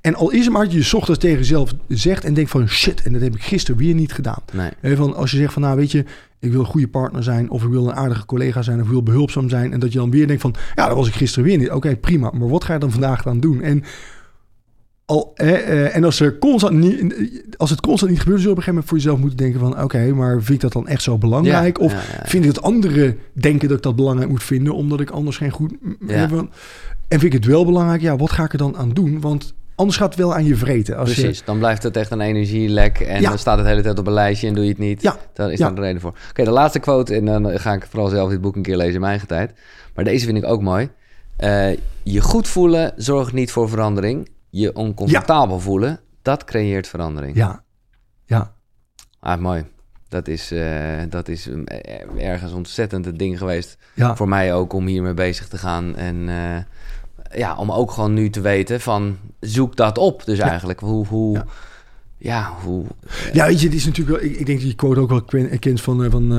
en 0.00 0.14
al 0.14 0.30
is 0.30 0.44
het 0.44 0.52
maar 0.52 0.64
dat 0.64 0.72
je 0.72 0.82
's 0.82 0.94
ochtends 0.94 1.20
tegen 1.20 1.38
jezelf 1.38 1.72
zegt 1.88 2.24
en 2.24 2.34
denkt 2.34 2.50
van 2.50 2.68
shit, 2.68 3.02
en 3.02 3.12
dat 3.12 3.22
heb 3.22 3.34
ik 3.34 3.42
gisteren 3.42 3.80
weer 3.80 3.94
niet 3.94 4.12
gedaan. 4.12 4.42
Nee. 4.52 4.96
Van 4.96 5.14
als 5.14 5.30
je 5.30 5.36
zegt 5.36 5.52
van 5.52 5.62
nou 5.62 5.76
weet 5.76 5.90
je, 5.90 6.04
ik 6.38 6.50
wil 6.50 6.60
een 6.60 6.66
goede 6.66 6.88
partner 6.88 7.22
zijn 7.22 7.50
of 7.50 7.62
ik 7.62 7.68
wil 7.68 7.88
een 7.88 7.94
aardige 7.94 8.26
collega 8.26 8.62
zijn 8.62 8.78
of 8.78 8.84
ik 8.84 8.90
wil 8.90 9.02
behulpzaam 9.02 9.48
zijn 9.48 9.72
en 9.72 9.80
dat 9.80 9.92
je 9.92 9.98
dan 9.98 10.10
weer 10.10 10.26
denkt 10.26 10.42
van 10.42 10.54
ja, 10.74 10.86
dat 10.86 10.96
was 10.96 11.08
ik 11.08 11.14
gisteren 11.14 11.44
weer 11.44 11.58
niet. 11.58 11.70
Oké, 11.70 11.96
prima, 11.96 12.30
maar 12.34 12.48
wat 12.48 12.64
ga 12.64 12.72
je 12.72 12.78
dan 12.78 12.90
vandaag 12.90 13.22
dan 13.22 13.40
doen? 13.40 13.62
En 13.62 13.84
al, 15.04 15.32
eh, 15.34 15.50
eh, 15.50 15.96
en 15.96 16.04
als, 16.04 16.20
er 16.20 16.38
constant 16.38 16.76
niet, 16.76 17.14
als 17.56 17.70
het 17.70 17.80
constant 17.80 18.10
niet 18.10 18.20
gebeurt, 18.20 18.40
zul 18.40 18.50
je 18.50 18.56
op 18.56 18.58
een 18.58 18.62
gegeven 18.62 18.72
moment 18.72 18.88
voor 18.88 18.98
jezelf 18.98 19.18
moeten 19.18 19.38
denken 19.38 19.60
van 19.60 19.82
oké, 19.82 20.12
maar 20.14 20.34
vind 20.42 20.50
ik 20.50 20.60
dat 20.60 20.72
dan 20.72 20.88
echt 20.88 21.02
zo 21.02 21.18
belangrijk? 21.18 21.78
Ja, 21.78 21.84
of 21.84 21.92
ja, 21.92 21.98
ja. 21.98 22.26
vind 22.26 22.44
ik 22.44 22.54
dat 22.54 22.62
anderen 22.62 23.18
denken 23.32 23.68
dat 23.68 23.76
ik 23.76 23.82
dat 23.82 23.96
belangrijk 23.96 24.30
moet 24.30 24.42
vinden 24.42 24.74
omdat 24.74 25.00
ik 25.00 25.10
anders 25.10 25.36
geen 25.36 25.50
goed... 25.50 25.72
Heb? 26.06 26.30
En 27.08 27.18
vind 27.18 27.22
ik 27.22 27.32
het 27.32 27.44
wel 27.44 27.64
belangrijk? 27.64 28.00
Ja, 28.00 28.16
wat 28.16 28.30
ga 28.30 28.44
ik 28.44 28.52
er 28.52 28.58
dan 28.58 28.76
aan 28.76 28.92
doen? 28.92 29.20
Want 29.20 29.54
anders 29.80 29.96
gaat 29.98 30.08
het 30.08 30.18
wel 30.18 30.34
aan 30.34 30.44
je 30.44 30.56
vreten. 30.56 30.96
Als 30.96 31.14
je, 31.14 31.20
Precies, 31.20 31.44
dan 31.44 31.58
blijft 31.58 31.82
het 31.82 31.96
echt 31.96 32.10
een 32.10 32.20
energielek 32.20 33.00
en 33.00 33.20
Ja. 33.20 33.28
dan 33.28 33.38
staat 33.38 33.54
het 33.56 33.64
de 33.64 33.70
hele 33.70 33.82
tijd 33.82 33.98
op 33.98 34.06
een 34.06 34.12
lijstje 34.12 34.48
en 34.48 34.54
doe 34.54 34.64
je 34.64 34.70
het 34.70 34.78
niet. 34.78 35.02
Ja, 35.02 35.16
Dan 35.32 35.50
is 35.50 35.58
ja. 35.58 35.66
daar 35.66 35.74
de 35.74 35.80
reden 35.80 36.00
voor. 36.00 36.14
Oké, 36.30 36.44
de 36.44 36.50
laatste 36.50 36.78
quote 36.78 37.14
en 37.14 37.24
dan 37.24 37.58
ga 37.58 37.72
ik 37.72 37.86
vooral 37.90 38.08
zelf 38.08 38.30
dit 38.30 38.40
boek 38.40 38.56
een 38.56 38.62
keer 38.62 38.76
lezen 38.76 38.94
in 38.94 39.00
mijn 39.00 39.10
eigen 39.12 39.28
tijd. 39.28 39.52
Maar 39.94 40.04
deze 40.04 40.24
vind 40.24 40.36
ik 40.38 40.44
ook 40.46 40.62
mooi. 40.62 40.90
Eh, 41.36 41.70
je 42.02 42.20
goed 42.20 42.48
voelen 42.48 42.92
zorgt 42.96 43.32
niet 43.32 43.52
voor 43.52 43.68
verandering. 43.68 44.28
Je 44.50 44.74
oncomfortabel 44.76 45.60
voelen, 45.60 46.00
dat 46.22 46.44
creëert 46.44 46.88
verandering. 46.88 47.36
ja, 47.36 47.62
ja, 48.26 48.52
Ah, 49.20 49.40
mooi. 49.40 49.64
Dat 50.08 50.28
is, 50.28 50.50
eh, 50.50 50.62
dat 51.08 51.28
is 51.28 51.48
eh, 51.48 52.28
ergens 52.32 52.52
ontzettend 52.52 53.04
het 53.04 53.18
ding 53.18 53.38
geweest 53.38 53.76
ja. 53.94 54.16
voor 54.16 54.28
mij 54.28 54.54
ook 54.54 54.72
om 54.72 54.86
hiermee 54.86 55.14
bezig 55.14 55.48
te 55.48 55.58
gaan. 55.58 55.96
En 55.96 56.28
ja, 57.34 57.56
om 57.56 57.72
ook 57.72 57.90
gewoon 57.90 58.14
nu 58.14 58.30
te 58.30 58.40
weten 58.40 58.80
van 58.80 59.16
zoek 59.40 59.76
dat 59.76 59.98
op. 59.98 60.24
Dus 60.24 60.38
eigenlijk 60.38 60.80
hoe, 60.80 61.06
hoe, 61.06 61.34
Ja. 61.36 61.44
ja. 62.18 62.52
hoe. 62.64 62.84
Ja, 63.32 63.46
weet 63.46 63.60
je, 63.60 63.66
het 63.66 63.76
is 63.76 63.84
natuurlijk 63.86 64.20
wel. 64.20 64.30
Ik, 64.30 64.36
ik 64.38 64.46
denk 64.46 64.58
dat 64.60 64.68
je 64.68 64.74
quote 64.74 65.00
ook 65.00 65.08
wel 65.08 65.22
ken- 65.22 65.58
kent 65.58 65.80
van, 65.80 66.04
eh, 66.04 66.10
van 66.10 66.32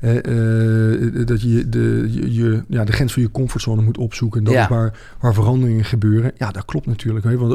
eh, 0.00 0.16
eh, 0.16 0.96
eh, 1.20 1.26
dat 1.26 1.42
je 1.42 1.68
de, 1.68 2.08
je, 2.10 2.32
je- 2.34 2.64
ja, 2.68 2.84
de 2.84 2.92
grens 2.92 3.12
van 3.12 3.22
je 3.22 3.30
comfortzone 3.30 3.82
moet 3.82 3.98
opzoeken. 3.98 4.38
En 4.38 4.44
dat 4.44 4.54
Ja. 4.54 4.62
is 4.62 4.68
waar, 4.68 4.98
waar 5.20 5.34
veranderingen 5.34 5.84
gebeuren. 5.84 6.32
Ja, 6.36 6.50
dat 6.50 6.64
klopt 6.64 6.86
natuurlijk. 6.86 7.24
Hè? 7.24 7.36
Want 7.36 7.52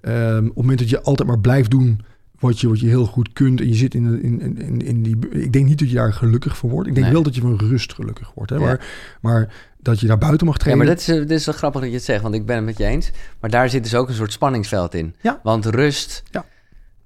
eh, 0.00 0.36
op 0.36 0.44
het 0.44 0.54
moment 0.54 0.78
dat 0.78 0.90
je 0.90 1.02
altijd 1.02 1.28
maar 1.28 1.40
blijft 1.40 1.70
doen 1.70 2.00
wat 2.38 2.60
je, 2.60 2.68
wat 2.68 2.80
je 2.80 2.86
heel 2.86 3.06
goed 3.06 3.32
kunt 3.32 3.60
en 3.60 3.68
je 3.68 3.74
zit 3.74 3.94
in, 3.94 4.22
in, 4.22 4.40
in, 4.40 4.58
in, 4.58 4.80
in 4.80 5.02
die. 5.02 5.16
Ik 5.30 5.52
denk 5.52 5.66
niet 5.66 5.78
dat 5.78 5.88
je 5.88 5.94
daar 5.94 6.12
gelukkig 6.12 6.56
van 6.56 6.70
wordt. 6.70 6.88
Ik 6.88 6.94
denk 6.94 7.06
Nee. 7.06 7.14
wel 7.14 7.24
dat 7.24 7.34
je 7.34 7.40
van 7.40 7.56
rust 7.58 7.94
gelukkig 7.94 8.30
wordt. 8.34 8.50
Hè? 8.50 8.56
Ja. 8.56 8.62
Maar, 8.64 8.86
maar 9.20 9.52
dat 9.84 10.00
je 10.00 10.06
daar 10.06 10.18
buiten 10.18 10.46
mag 10.46 10.56
Ja, 10.56 10.62
trainen. 10.62 10.86
maar 10.86 10.94
dat 10.94 11.04
is, 11.04 11.08
eh, 11.14 11.16
dit 11.20 11.30
is 11.30 11.46
wel 11.46 11.54
grappig 11.54 11.80
dat 11.80 11.90
je 11.90 11.96
het 11.96 12.04
zegt, 12.04 12.22
want 12.22 12.34
ik 12.34 12.46
ben 12.46 12.56
het 12.56 12.64
met 12.64 12.78
je 12.78 12.84
eens. 12.84 13.10
Maar 13.40 13.50
daar 13.50 13.68
zit 13.70 13.82
dus 13.82 13.94
ook 13.94 14.08
een 14.08 14.14
soort 14.14 14.32
spanningsveld 14.32 14.94
in. 14.94 15.14
Ja. 15.20 15.40
Want 15.42 15.66
rust, 15.66 16.22
Ja. 16.30 16.44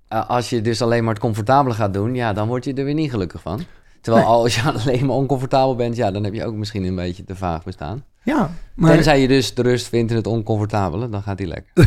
eh, 0.08 0.28
als 0.28 0.50
je 0.50 0.60
dus 0.60 0.82
alleen 0.82 1.04
maar 1.04 1.12
het 1.14 1.22
comfortabele 1.22 1.74
gaat 1.74 1.92
doen, 1.92 2.14
ja, 2.14 2.32
dan 2.32 2.48
word 2.48 2.64
je 2.64 2.74
er 2.74 2.84
weer 2.84 2.94
niet 2.94 3.10
gelukkig 3.10 3.40
van. 3.42 3.60
Terwijl 4.00 4.24
Nee. 4.26 4.34
als 4.34 4.54
je 4.54 4.62
alleen 4.72 5.06
maar 5.06 5.16
oncomfortabel 5.16 5.76
bent, 5.76 5.96
ja, 5.96 6.10
dan 6.10 6.24
heb 6.24 6.34
je 6.34 6.44
ook 6.44 6.54
misschien 6.54 6.84
een 6.84 6.94
beetje 6.94 7.24
te 7.24 7.36
vaag 7.36 7.64
bestaan. 7.64 8.04
ja, 8.22 8.50
maar 8.74 8.92
Tenzij 8.94 9.20
je 9.20 9.28
dus 9.28 9.54
de 9.54 9.62
rust 9.62 9.88
vindt 9.88 10.10
in 10.10 10.16
het 10.16 10.26
oncomfortabele, 10.26 11.08
dan 11.08 11.22
gaat 11.22 11.38
die 11.38 11.46
lekker. 11.46 11.70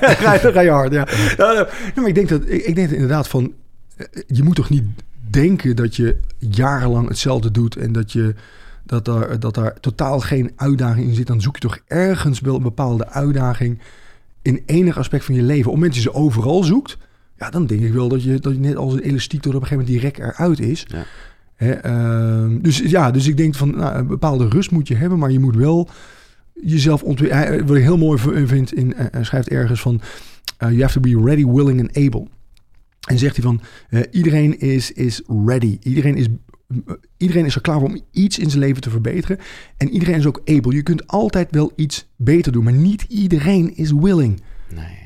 dan 0.00 0.16
ga 0.16 0.32
je, 0.34 0.40
dan 0.42 0.52
ga 0.52 0.60
je 0.60 0.70
hard, 0.70 0.92
ja. 0.92 1.06
Ja, 1.36 1.52
ja, 1.52 1.68
maar 1.94 2.08
ik 2.08 2.14
denk 2.14 2.28
dat 2.28 2.42
ik, 2.42 2.62
ik 2.64 2.74
denk 2.74 2.86
dat 2.88 2.96
inderdaad 2.96 3.28
van 3.28 3.52
eh, 3.96 4.06
je 4.26 4.42
moet 4.42 4.56
toch 4.56 4.70
niet 4.70 4.84
denken 5.30 5.76
dat 5.76 5.96
je 5.96 6.20
jarenlang 6.38 7.08
hetzelfde 7.08 7.50
doet 7.50 7.76
en 7.76 7.92
dat 7.92 8.12
je 8.12 8.34
dat 8.86 9.04
daar, 9.04 9.40
dat 9.40 9.54
daar 9.54 9.80
totaal 9.80 10.20
geen 10.20 10.50
uitdaging 10.56 11.08
in 11.08 11.14
zit. 11.14 11.26
Dan 11.26 11.40
zoek 11.40 11.54
je 11.54 11.60
toch 11.60 11.78
ergens 11.86 12.40
wel 12.40 12.56
een 12.56 12.62
bepaalde 12.62 13.08
uitdaging 13.08 13.78
in 14.42 14.62
enig 14.66 14.98
aspect 14.98 15.24
van 15.24 15.34
je 15.34 15.42
leven. 15.42 15.58
Op 15.58 15.64
het 15.64 15.74
moment 15.74 15.94
dat 15.94 16.02
je 16.02 16.10
ze 16.10 16.16
overal 16.16 16.62
zoekt, 16.64 16.98
ja, 17.38 17.50
dan 17.50 17.66
denk 17.66 17.80
ik 17.82 17.92
wel 17.92 18.08
dat 18.08 18.22
je, 18.22 18.38
dat 18.38 18.52
je 18.52 18.58
net 18.60 18.76
als 18.76 18.92
een 18.92 19.00
elastiek 19.00 19.40
tot 19.40 19.54
op 19.54 19.60
een 19.60 19.66
gegeven 19.66 19.92
moment 19.92 20.02
die 20.16 20.24
rek 20.24 20.34
eruit 20.34 20.60
is. 20.60 20.84
Ja. 20.88 21.04
Hè, 21.54 21.70
ehm, 21.72 22.60
dus 22.60 22.78
ja, 22.78 23.10
dus 23.10 23.26
ik 23.26 23.36
denk 23.36 23.54
van 23.54 23.76
nou, 23.76 23.96
een 23.96 24.06
bepaalde 24.06 24.48
rust 24.48 24.70
moet 24.70 24.88
je 24.88 24.94
hebben, 24.94 25.18
maar 25.18 25.30
je 25.30 25.38
moet 25.38 25.56
wel 25.56 25.88
jezelf 26.52 27.02
ontwikkelen. 27.02 27.66
Wat 27.66 27.76
ik 27.76 27.82
heel 27.82 27.96
mooi 27.98 28.18
v- 28.18 28.48
vind, 28.48 28.72
in, 28.74 28.94
eh, 28.94 29.22
schrijft 29.22 29.48
ergens 29.48 29.80
van: 29.80 30.00
eh, 30.58 30.68
You 30.68 30.80
have 30.82 31.00
to 31.00 31.00
be 31.00 31.22
ready, 31.24 31.46
willing 31.46 31.80
and 31.80 31.96
able. 31.96 32.26
En 33.08 33.18
zegt 33.18 33.36
hij 33.36 33.44
van: 33.44 33.60
eh, 33.88 34.00
iedereen 34.10 34.60
is, 34.60 34.92
is 34.92 35.22
ready. 35.46 35.78
Iedereen 35.82 36.16
is, 36.16 36.26
eh, 36.26 36.32
iedereen 37.16 37.44
is 37.44 37.54
er 37.54 37.60
klaar 37.60 37.78
voor 37.80 37.88
om 37.88 38.00
iets 38.10 38.38
in 38.38 38.50
zijn 38.50 38.62
leven 38.62 38.82
te 38.82 38.90
verbeteren. 38.90 39.38
En 39.76 39.90
iedereen 39.90 40.18
is 40.18 40.26
ook 40.26 40.40
able. 40.44 40.74
Je 40.74 40.82
kunt 40.82 41.06
altijd 41.06 41.48
wel 41.50 41.72
iets 41.76 42.08
beter 42.16 42.52
doen, 42.52 42.64
maar 42.64 42.72
niet 42.72 43.04
iedereen 43.08 43.76
is 43.76 43.92
willing. 43.92 44.40
Nee. 44.74 45.04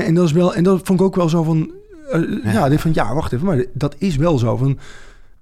En 0.00 0.14
dat 0.14 0.24
is 0.24 0.32
wel, 0.32 0.54
en 0.54 0.62
dat 0.64 0.80
vond 0.84 1.00
ik 1.00 1.06
ook 1.06 1.16
wel 1.16 1.28
zo 1.28 1.42
van. 1.42 1.70
eh, 2.10 2.52
ja, 2.52 2.68
dit 2.68 2.80
van 2.80 2.90
ja, 2.94 3.14
wacht 3.14 3.32
even, 3.32 3.46
maar 3.46 3.64
dat 3.74 3.94
is 3.98 4.16
wel 4.16 4.38
zo. 4.38 4.56
Van, 4.56 4.78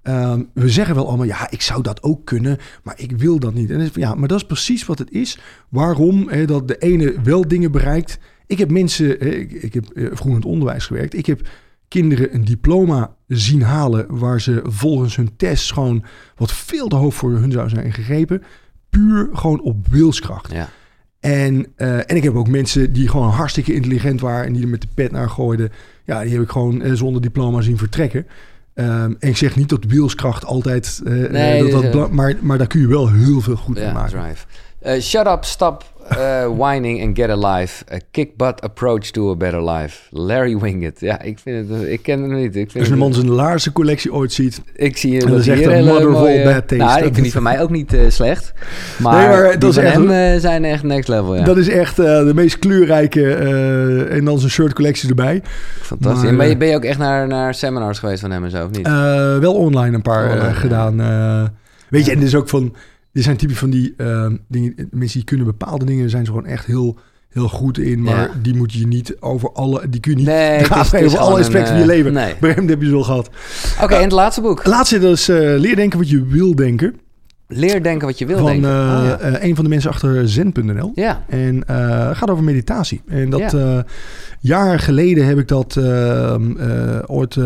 ehm, 0.02 0.42
we 0.54 0.68
zeggen 0.68 0.94
wel 0.94 1.08
allemaal, 1.08 1.26
ja, 1.26 1.50
ik 1.50 1.62
zou 1.62 1.82
dat 1.82 2.02
ook 2.02 2.24
kunnen, 2.24 2.58
maar 2.82 2.94
ik 2.96 3.12
wil 3.12 3.38
dat 3.38 3.54
niet. 3.54 3.70
En 3.70 3.90
ja, 3.94 4.14
maar 4.14 4.28
dat 4.28 4.40
is 4.40 4.46
precies 4.46 4.86
wat 4.86 4.98
het 4.98 5.10
is. 5.10 5.38
Waarom 5.68 6.28
hè, 6.28 6.44
dat 6.44 6.68
de 6.68 6.78
ene 6.78 7.14
wel 7.22 7.48
dingen 7.48 7.72
bereikt. 7.72 8.18
Ik 8.46 8.58
heb 8.58 8.70
mensen, 8.70 9.06
hè, 9.06 9.28
ik, 9.28 9.52
ik 9.52 9.74
heb 9.74 9.84
eh, 9.84 10.04
vroeger 10.04 10.28
in 10.28 10.34
het 10.34 10.44
onderwijs 10.44 10.86
gewerkt. 10.86 11.14
Ik 11.14 11.26
heb 11.26 11.48
kinderen 11.90 12.34
een 12.34 12.44
diploma 12.44 13.14
zien 13.26 13.62
halen 13.62 14.06
waar 14.08 14.40
ze 14.40 14.60
volgens 14.64 15.16
hun 15.16 15.30
test 15.36 15.72
gewoon 15.72 16.04
wat 16.36 16.52
veel 16.52 16.88
te 16.88 16.96
hoog 16.96 17.14
voor 17.14 17.30
hun 17.32 17.52
zou 17.52 17.68
zijn 17.68 17.92
gegrepen. 17.92 18.42
Puur 18.90 19.28
gewoon 19.32 19.60
op 19.60 19.88
wilskracht. 19.88 20.52
Ja. 20.52 20.68
En, 21.20 21.66
eh, 21.76 21.96
en 21.96 22.16
ik 22.16 22.22
heb 22.22 22.34
ook 22.34 22.48
mensen 22.48 22.92
die 22.92 23.08
gewoon 23.08 23.30
hartstikke 23.30 23.74
intelligent 23.74 24.20
waren 24.20 24.46
en 24.46 24.52
die 24.52 24.62
er 24.62 24.68
met 24.68 24.80
de 24.80 24.88
pet 24.94 25.10
naar 25.12 25.30
gooiden. 25.30 25.70
Ja, 26.04 26.22
die 26.22 26.32
heb 26.32 26.42
ik 26.42 26.50
gewoon 26.50 26.82
eh, 26.82 26.92
zonder 26.92 27.22
diploma 27.22 27.60
zien 27.60 27.78
vertrekken. 27.78 28.26
Ehm, 28.74 29.12
en 29.18 29.28
ik 29.28 29.36
zeg 29.36 29.56
niet 29.56 29.68
dat 29.68 29.84
wilskracht 29.84 30.44
altijd. 30.44 31.00
eh, 31.04 31.12
Nee, 31.12 31.90
dat, 31.90 32.10
maar, 32.10 32.34
maar 32.40 32.58
daar 32.58 32.66
kun 32.66 32.80
je 32.80 32.86
wel 32.88 33.10
heel 33.12 33.40
veel 33.40 33.56
goed 33.56 33.74
mee 33.74 33.84
Ja, 33.84 33.92
maken. 33.92 34.20
drive. 34.22 34.46
Eh, 34.80 35.00
shut 35.00 35.26
up, 35.26 35.44
stop 35.44 35.84
eh, 36.08 36.46
whining 36.56 37.02
and 37.02 37.16
get 37.18 37.30
a 37.30 37.56
life. 37.56 37.84
A 37.92 37.98
kick 38.10 38.36
butt 38.36 38.60
approach 38.60 39.00
to 39.10 39.30
a 39.30 39.36
better 39.36 39.70
life. 39.70 39.98
Larry 40.10 40.58
Winget. 40.58 41.00
Ja, 41.00 41.20
ik 41.22 41.38
vind 41.38 41.68
het... 41.70 41.82
Ik 41.88 42.02
ken 42.02 42.20
hem 42.22 42.34
niet. 42.34 42.56
Ik 42.56 42.70
vind 42.70 42.84
Als 42.84 42.92
een 42.92 42.98
man 42.98 43.14
zijn 43.14 43.30
laarse 43.30 43.72
collectie 43.72 44.12
ooit 44.12 44.32
ziet. 44.32 44.60
Ik 44.74 44.96
zie 44.96 45.20
En 45.20 45.30
dat 45.30 45.38
is 45.40 45.48
echt 45.48 45.58
hier 45.58 45.72
een 45.72 45.84
mother 45.84 46.10
mooie- 46.10 46.44
bad 46.44 46.54
taste. 46.68 46.76
Nou, 46.84 46.96
ik 46.98 47.02
vind 47.12 47.22
die 47.22 47.32
van 47.32 47.42
mij 47.42 47.60
ook 47.62 47.70
niet 47.70 47.92
eh, 47.94 48.00
slecht. 48.08 48.52
Maar, 48.98 49.18
Nee, 49.18 49.28
maar 49.38 49.50
die 49.50 49.58
dat 49.58 49.70
is 49.70 49.74
van 49.76 49.84
echt- 49.84 49.94
hem 49.94 50.10
eh, 50.10 50.40
zijn 50.40 50.64
echt 50.64 50.82
next 50.82 51.08
level, 51.08 51.36
ja. 51.36 51.44
Dat 51.44 51.56
is 51.56 51.68
echt 51.68 51.98
eh, 51.98 52.04
de 52.24 52.34
meest 52.34 52.58
kleurrijke. 52.58 53.34
eh, 53.34 54.16
en 54.16 54.24
dan 54.24 54.38
zijn 54.38 54.50
shirt 54.50 54.72
collectie 54.72 55.08
erbij. 55.08 55.42
Fantastisch. 55.80 56.30
maar, 56.30 56.46
eh, 56.46 56.56
ben 56.56 56.68
je 56.68 56.74
ook 56.76 56.84
echt 56.84 56.98
naar, 56.98 57.26
naar 57.26 57.54
seminars 57.54 57.98
geweest 57.98 58.20
van 58.20 58.30
hem 58.30 58.44
en 58.44 58.50
zo, 58.50 58.64
of 58.64 58.70
niet? 58.70 58.86
Eh, 58.86 58.92
wel 59.38 59.54
online 59.54 59.94
een 59.94 60.02
paar 60.02 60.24
eh, 60.26 60.32
Online, 60.36 60.54
gedaan. 60.54 61.00
eh. 61.00 61.42
weet 61.88 62.04
je, 62.06 62.12
en 62.12 62.22
is 62.22 62.34
ook 62.34 62.48
van... 62.48 62.74
Dit 63.12 63.24
zijn 63.24 63.36
typisch 63.36 63.58
van 63.58 63.70
die 63.70 63.94
eh, 63.96 64.26
dingen... 64.48 64.74
Mensen 64.90 65.18
die 65.18 65.24
kunnen 65.28 65.46
bepaalde 65.46 65.84
dingen... 65.84 66.10
zijn 66.10 66.24
ze 66.24 66.30
gewoon 66.30 66.46
echt 66.46 66.66
heel, 66.66 66.98
heel 67.28 67.48
goed 67.48 67.78
in. 67.78 68.02
Maar 68.02 68.16
Ja. 68.20 68.30
die 68.42 68.54
moet 68.54 68.72
je 68.72 68.86
niet 68.86 69.16
over 69.20 69.52
alle... 69.52 69.88
Die 69.88 70.00
kun 70.00 70.10
je 70.10 70.16
niet 70.16 70.26
nee, 70.26 70.36
het 70.50 70.60
is- 70.60 70.66
dragen 70.68 70.96
het 70.98 71.06
is 71.06 71.12
over 71.12 71.24
alle 71.26 71.38
aspecten 71.40 71.66
van 71.68 71.76
je 71.76 71.82
eh, 71.82 71.86
leven. 71.88 72.12
Nee. 72.12 72.34
Hem 72.40 72.68
heb 72.68 72.80
je 72.82 72.88
ze 72.88 72.94
al 72.94 73.02
gehad. 73.02 73.30
Oké, 73.82 73.94
en 73.94 74.02
het 74.02 74.12
laatste 74.12 74.40
boek. 74.40 74.66
Laatste 74.66 74.98
dat 74.98 75.12
is 75.12 75.28
eh, 75.28 75.36
leer 75.36 75.76
denken 75.76 75.98
wat 75.98 76.08
je 76.10 76.24
wil 76.26 76.54
denken. 76.54 76.94
Leer 77.52 77.82
denken 77.82 78.06
wat 78.06 78.18
je 78.18 78.26
wil 78.26 78.36
van 78.36 78.46
denken. 78.46 78.70
Oh, 78.70 78.76
ja. 79.04 79.18
eh, 79.18 79.48
een 79.48 79.54
van 79.54 79.64
de 79.64 79.70
mensen 79.70 79.90
achter 79.90 80.28
zen.nl. 80.28 80.92
ja. 80.94 81.24
En 81.28 81.54
het 81.72 82.16
gaat 82.16 82.30
over 82.30 82.44
meditatie. 82.44 83.02
En 83.08 83.30
dat 83.30 83.50
Ja. 83.50 83.84
jaren 84.40 84.78
geleden 84.80 85.26
heb 85.26 85.38
ik 85.38 85.48
dat 85.48 85.76
eh, 85.76 86.34
eh, 86.34 86.40
ooit 87.06 87.36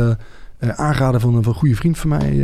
aangeraden 0.60 1.20
van, 1.20 1.32
van 1.42 1.52
een 1.52 1.58
goede 1.58 1.74
vriend 1.76 1.98
van 1.98 2.08
mij. 2.08 2.42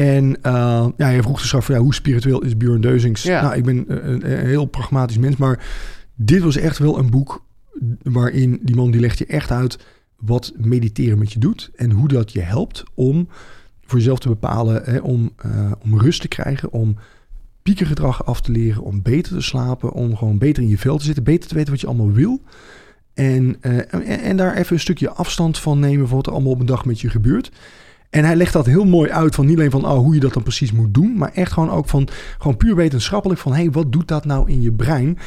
Eh. 0.00 0.16
en 0.16 0.42
eh, 0.42 0.86
ja, 0.96 1.06
hij 1.06 1.22
vroeg 1.22 1.40
dus 1.40 1.54
af 1.54 1.64
van 1.64 1.74
ja, 1.74 1.80
hoe 1.80 1.94
spiritueel 1.94 2.42
is 2.42 2.56
Björn 2.56 2.80
Deuzings? 2.80 3.22
Ja. 3.22 3.42
Nou, 3.42 3.56
ik 3.56 3.64
ben 3.64 3.84
een, 3.86 4.30
een 4.32 4.46
heel 4.46 4.64
pragmatisch 4.64 5.18
mens, 5.18 5.36
maar 5.36 5.64
dit 6.14 6.42
was 6.42 6.56
echt 6.56 6.78
wel 6.78 6.98
een 6.98 7.10
boek 7.10 7.44
waarin 8.02 8.60
die 8.62 8.76
man 8.76 8.90
die 8.90 9.00
legt 9.00 9.18
je 9.18 9.26
echt 9.26 9.50
uit 9.50 9.78
wat 10.16 10.52
mediteren 10.56 11.18
met 11.18 11.32
je 11.32 11.38
doet 11.38 11.70
en 11.76 11.90
hoe 11.90 12.08
dat 12.08 12.32
je 12.32 12.40
helpt 12.40 12.84
om 12.94 13.28
voor 13.90 13.98
jezelf 13.98 14.18
te 14.18 14.28
bepalen, 14.28 14.82
hè, 14.84 14.98
om, 14.98 15.30
eh, 15.36 15.72
om 15.82 16.00
rust 16.00 16.20
te 16.20 16.28
krijgen, 16.28 16.72
om 16.72 16.96
piekergedrag 17.62 18.24
af 18.24 18.40
te 18.40 18.52
leren, 18.52 18.82
om 18.82 19.02
beter 19.02 19.32
te 19.32 19.40
slapen, 19.40 19.92
om 19.92 20.16
gewoon 20.16 20.38
beter 20.38 20.62
in 20.62 20.68
je 20.68 20.78
vel 20.78 20.98
te 20.98 21.04
zitten, 21.04 21.24
beter 21.24 21.48
te 21.48 21.54
weten 21.54 21.70
wat 21.70 21.80
je 21.80 21.86
allemaal 21.86 22.12
wil. 22.12 22.42
En, 23.14 23.56
eh, 23.60 23.94
en, 23.94 24.02
en 24.02 24.36
daar 24.36 24.56
even 24.56 24.74
een 24.74 24.80
stukje 24.80 25.10
afstand 25.10 25.58
van 25.58 25.78
nemen 25.78 26.08
van 26.08 26.16
wat 26.16 26.26
er 26.26 26.32
allemaal 26.32 26.52
op 26.52 26.60
een 26.60 26.66
dag 26.66 26.84
met 26.84 27.00
je 27.00 27.10
gebeurt. 27.10 27.50
En 28.10 28.24
hij 28.24 28.36
legt 28.36 28.52
dat 28.52 28.66
heel 28.66 28.84
mooi 28.84 29.10
uit 29.10 29.34
van 29.34 29.46
niet 29.46 29.56
alleen 29.56 29.70
van 29.70 29.84
oh, 29.84 29.98
hoe 29.98 30.14
je 30.14 30.20
dat 30.20 30.32
dan 30.32 30.42
precies 30.42 30.72
moet 30.72 30.94
doen, 30.94 31.16
maar 31.16 31.30
echt 31.34 31.52
gewoon 31.52 31.70
ook 31.70 31.88
van 31.88 32.08
gewoon 32.38 32.56
puur 32.56 32.76
wetenschappelijk 32.76 33.40
van 33.40 33.52
hé, 33.52 33.62
hey, 33.62 33.70
wat 33.70 33.92
doet 33.92 34.08
dat 34.08 34.24
nou 34.24 34.50
in 34.50 34.60
je 34.62 34.72
brein? 34.72 35.18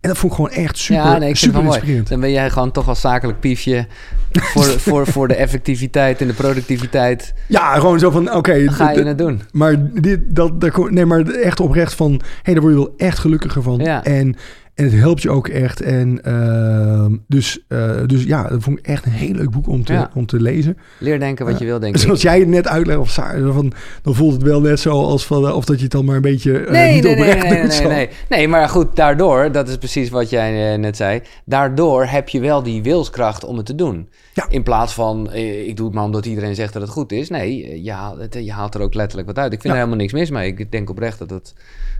En 0.00 0.08
dat 0.08 0.18
vond 0.18 0.32
ik 0.32 0.38
gewoon 0.38 0.64
echt 0.64 0.78
super, 0.78 1.04
ja, 1.04 1.18
nee, 1.18 1.34
super 1.36 1.64
inspirerend. 1.64 2.08
Dan 2.08 2.20
ben 2.20 2.30
jij 2.30 2.50
gewoon 2.50 2.70
toch 2.70 2.88
als 2.88 3.00
zakelijk 3.00 3.40
piefje 3.40 3.86
voor, 4.32 4.64
voor, 4.86 5.06
voor 5.06 5.28
de 5.28 5.34
effectiviteit 5.34 6.20
en 6.20 6.26
de 6.26 6.32
productiviteit. 6.32 7.34
Ja, 7.48 7.74
gewoon 7.74 7.98
zo 7.98 8.10
van 8.10 8.34
oké, 8.34 8.64
Dan 8.64 8.74
ga 8.74 8.90
je 8.90 9.04
het 9.04 9.18
doen. 9.18 9.42
Maar 9.52 9.90
dit, 10.00 10.20
dat, 10.26 10.60
daar, 10.60 10.70
kom- 10.70 10.94
nee, 10.94 11.06
maar 11.06 11.20
echt 11.26 11.60
oprecht 11.60 11.94
van, 11.94 12.12
hé, 12.12 12.18
hey, 12.42 12.54
daar 12.54 12.62
word 12.62 12.74
je 12.74 12.80
wel 12.80 12.94
echt 12.96 13.18
gelukkiger 13.18 13.62
van. 13.62 13.78
Ja. 13.78 14.04
En, 14.04 14.36
en 14.80 14.86
het 14.90 14.94
helpt 15.00 15.22
je 15.22 15.30
ook 15.30 15.48
echt. 15.48 15.80
En 15.80 16.24
ehm, 16.24 17.16
dus, 17.28 17.64
eh, 17.68 18.00
dus 18.06 18.22
ja, 18.24 18.48
dat 18.48 18.62
vond 18.62 18.78
ik 18.78 18.86
echt 18.86 19.04
een 19.06 19.12
heel 19.12 19.34
leuk 19.34 19.50
boek 19.50 19.68
om 19.68 19.84
te, 19.84 19.92
Ja. 19.92 20.10
om 20.14 20.26
te 20.26 20.40
lezen. 20.40 20.76
Leer 20.98 21.18
denken 21.18 21.46
wat 21.46 21.58
je 21.58 21.64
wil 21.64 21.78
denken. 21.86 22.00
Zoals 22.00 22.22
jij 22.22 22.38
het 22.38 22.48
net 22.48 22.68
uitlegt, 22.68 22.98
of 22.98 23.14
van, 23.52 23.72
dan 24.02 24.14
voelt 24.14 24.32
het 24.32 24.42
wel 24.42 24.60
net 24.60 24.80
zo 24.80 24.90
als 24.90 25.26
van, 25.26 25.46
eh, 25.46 25.54
of 25.56 25.64
dat 25.64 25.76
je 25.76 25.82
het 25.82 25.92
dan 25.92 26.04
maar 26.04 26.16
een 26.16 26.22
beetje 26.22 26.58
eh, 26.58 26.70
Nee, 26.72 26.94
niet 26.94 27.02
nee, 27.02 27.12
oprecht 27.16 27.42
nee, 27.42 27.52
nee, 27.52 27.62
doet. 27.62 27.78
nee, 27.82 27.88
nee. 27.88 28.08
Nee, 28.28 28.48
maar 28.48 28.68
goed, 28.68 28.96
daardoor, 28.96 29.52
dat 29.52 29.68
is 29.68 29.76
precies 29.76 30.08
wat 30.10 30.30
jij 30.30 30.72
eh, 30.72 30.78
net 30.78 30.96
zei. 30.96 31.20
Daardoor 31.44 32.04
heb 32.04 32.28
je 32.28 32.40
wel 32.40 32.62
die 32.62 32.82
wilskracht 32.82 33.44
om 33.44 33.56
het 33.56 33.66
te 33.66 33.74
doen. 33.74 34.08
Ja. 34.34 34.46
In 34.48 34.62
plaats 34.62 34.92
van, 34.94 35.30
eh, 35.30 35.68
ik 35.68 35.76
doe 35.76 35.86
het 35.86 35.94
maar 35.94 36.04
omdat 36.04 36.26
iedereen 36.26 36.54
zegt 36.54 36.72
dat 36.72 36.82
het 36.82 36.90
goed 36.90 37.12
is. 37.12 37.28
Nee, 37.28 37.66
eh, 37.66 37.84
je 37.84 37.92
haalt, 37.92 38.34
je 38.34 38.52
haalt 38.52 38.74
er 38.74 38.80
ook 38.80 38.94
letterlijk 38.94 39.28
wat 39.28 39.38
uit. 39.38 39.52
Ik 39.52 39.60
vind 39.60 39.62
Ja. 39.62 39.78
er 39.80 39.84
helemaal 39.84 40.00
niks 40.04 40.12
mis 40.12 40.30
mee. 40.30 40.54
Ik 40.56 40.72
denk 40.72 40.90
oprecht 40.90 41.18
dat 41.18 41.30
het 41.30 41.54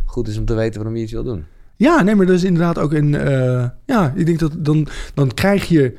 goed 0.05 0.28
is 0.28 0.39
om 0.39 0.45
te 0.45 0.55
weten 0.55 0.74
waarom 0.74 0.97
je 0.97 1.03
iets 1.03 1.12
wil 1.12 1.24
doen. 1.24 1.45
Ja, 1.81 2.03
nee, 2.03 2.14
maar 2.14 2.26
dat 2.26 2.37
is 2.37 2.45
inderdaad 2.45 2.78
ook 2.78 2.93
een. 2.93 3.14
eh, 3.14 3.68
ja, 3.87 4.12
ik 4.16 4.26
denk 4.26 4.39
dat 4.39 4.53
dan, 4.59 4.87
dan 5.14 5.35
krijg 5.35 5.68
je 5.68 5.97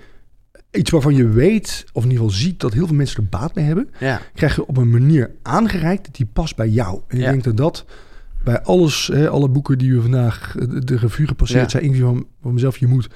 iets 0.72 0.90
waarvan 0.90 1.16
je 1.16 1.28
weet, 1.28 1.86
of 1.94 2.04
in 2.04 2.10
ieder 2.10 2.24
geval 2.26 2.40
ziet, 2.42 2.60
dat 2.60 2.74
heel 2.74 2.88
veel 2.88 2.96
mensen 2.96 3.18
er 3.24 3.30
baat 3.30 3.54
bij 3.54 3.64
hebben. 3.64 3.90
Ja, 4.00 4.22
krijg 4.34 4.56
je 4.56 4.66
op 4.68 4.78
een 4.78 4.90
manier 4.90 5.32
aangereikt 5.42 6.16
die 6.16 6.26
past 6.34 6.56
bij 6.56 6.70
jou. 6.70 7.02
En 7.08 7.18
ik 7.18 7.24
Ja. 7.24 7.32
denk 7.32 7.44
dat 7.44 7.58
dat 7.58 7.86
bij 8.44 8.62
alles, 8.62 9.08
hè, 9.14 9.30
alle 9.30 9.50
boeken 9.50 9.78
die 9.78 9.94
we 9.96 10.02
vandaag 10.02 10.56
de, 10.84 10.96
revue 10.98 11.28
gepasseerd 11.28 11.64
Ja. 11.64 11.70
zijn, 11.70 11.84
inclusief 11.84 12.08
van, 12.08 12.26
van 12.42 12.54
mezelf, 12.54 12.78
je 12.78 12.88
moet 12.88 13.10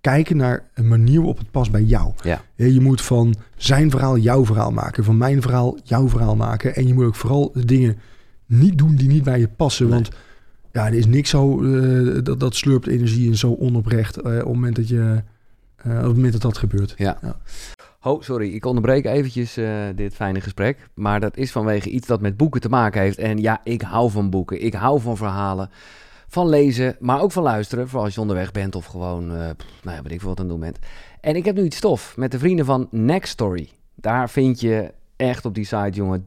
kijken 0.00 0.36
naar 0.36 0.68
een 0.74 0.88
manier 0.88 1.16
waarop 1.16 1.38
het 1.38 1.50
past 1.50 1.70
bij 1.70 1.82
jou. 1.82 2.12
ja. 2.22 2.42
Je 2.54 2.80
moet 2.80 3.00
van 3.02 3.34
zijn 3.56 3.90
verhaal 3.90 4.18
jouw 4.18 4.44
verhaal 4.44 4.70
maken, 4.72 5.04
van 5.04 5.16
mijn 5.16 5.42
verhaal 5.42 5.78
jouw 5.84 6.08
verhaal 6.08 6.36
maken. 6.36 6.74
En 6.74 6.86
je 6.86 6.94
moet 6.94 7.04
ook 7.04 7.14
vooral 7.14 7.50
de 7.54 7.64
dingen 7.64 7.98
niet 8.46 8.78
doen 8.78 8.94
die 8.96 9.08
niet 9.08 9.22
bij 9.24 9.38
je 9.40 9.48
passen. 9.48 9.84
Nee. 9.88 9.94
Want 9.94 10.08
ja, 10.74 10.86
er 10.86 10.94
is 10.94 11.06
niks 11.06 11.30
zo, 11.30 11.62
eh, 11.62 12.22
dat, 12.22 12.40
dat 12.40 12.54
slurpt 12.54 12.86
energie 12.86 13.30
en 13.30 13.36
zo 13.36 13.52
onoprecht 13.52 14.16
eh, 14.16 14.32
op 14.32 14.38
het 14.38 14.46
moment 14.46 14.76
dat 14.76 14.88
je, 14.88 15.22
eh, 15.76 15.92
op 15.92 16.02
het 16.02 16.14
moment 16.14 16.32
dat 16.32 16.42
dat 16.42 16.58
gebeurt. 16.58 16.94
Ja. 16.96 17.18
Ja. 17.22 17.36
Oh, 18.02 18.22
sorry, 18.22 18.54
ik 18.54 18.64
onderbreek 18.64 19.04
eventjes 19.04 19.58
dit 19.94 20.14
fijne 20.14 20.40
gesprek. 20.40 20.88
Maar 20.94 21.20
dat 21.20 21.36
is 21.36 21.52
vanwege 21.52 21.90
iets 21.90 22.06
dat 22.06 22.20
met 22.20 22.36
boeken 22.36 22.60
te 22.60 22.68
maken 22.68 23.00
heeft. 23.00 23.18
En 23.18 23.38
ja, 23.38 23.60
ik 23.64 23.82
hou 23.82 24.10
van 24.10 24.30
boeken. 24.30 24.64
Ik 24.64 24.74
hou 24.74 25.00
van 25.00 25.16
verhalen. 25.16 25.70
Van 26.26 26.48
lezen, 26.48 26.96
maar 27.00 27.20
ook 27.20 27.32
van 27.32 27.42
luisteren. 27.42 27.88
Vooral 27.88 28.04
als 28.04 28.14
je 28.14 28.20
onderweg 28.20 28.52
bent 28.52 28.74
of 28.74 28.86
gewoon, 28.86 29.26
pff, 29.56 29.84
nou 29.84 29.96
ja, 29.96 30.02
weet 30.02 30.12
ik 30.12 30.20
veel 30.20 30.28
wat 30.28 30.38
aan 30.38 30.44
het 30.44 30.54
doen 30.54 30.64
bent. 30.64 30.78
En 31.20 31.36
ik 31.36 31.44
heb 31.44 31.56
nu 31.56 31.64
iets 31.64 31.76
stof 31.76 32.16
met 32.16 32.30
de 32.30 32.38
vrienden 32.38 32.64
van 32.64 32.88
Next 32.90 33.32
Story. 33.32 33.68
Daar 33.94 34.30
vind 34.30 34.60
je 34.60 34.92
echt 35.16 35.44
op 35.44 35.54
die 35.54 35.64
site, 35.64 35.90
jongen, 35.90 36.26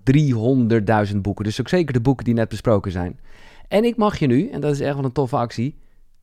300.000 1.12 1.18
boeken. 1.18 1.45
Dus 1.45 1.60
ook 1.60 1.70
zeker 1.70 1.93
de 1.93 2.02
boeken 2.02 2.26
die 2.26 2.34
net 2.34 2.50
besproken 2.50 2.91
zijn. 2.91 3.20
En 3.68 3.84
ik 3.84 3.97
mag 3.97 4.20
je 4.20 4.28
nu, 4.28 4.49
en 4.49 4.61
dat 4.61 4.72
is 4.72 4.80
echt 4.80 4.95
wel 4.95 5.05
een 5.05 5.11
toffe 5.11 5.36
actie, 5.36 5.78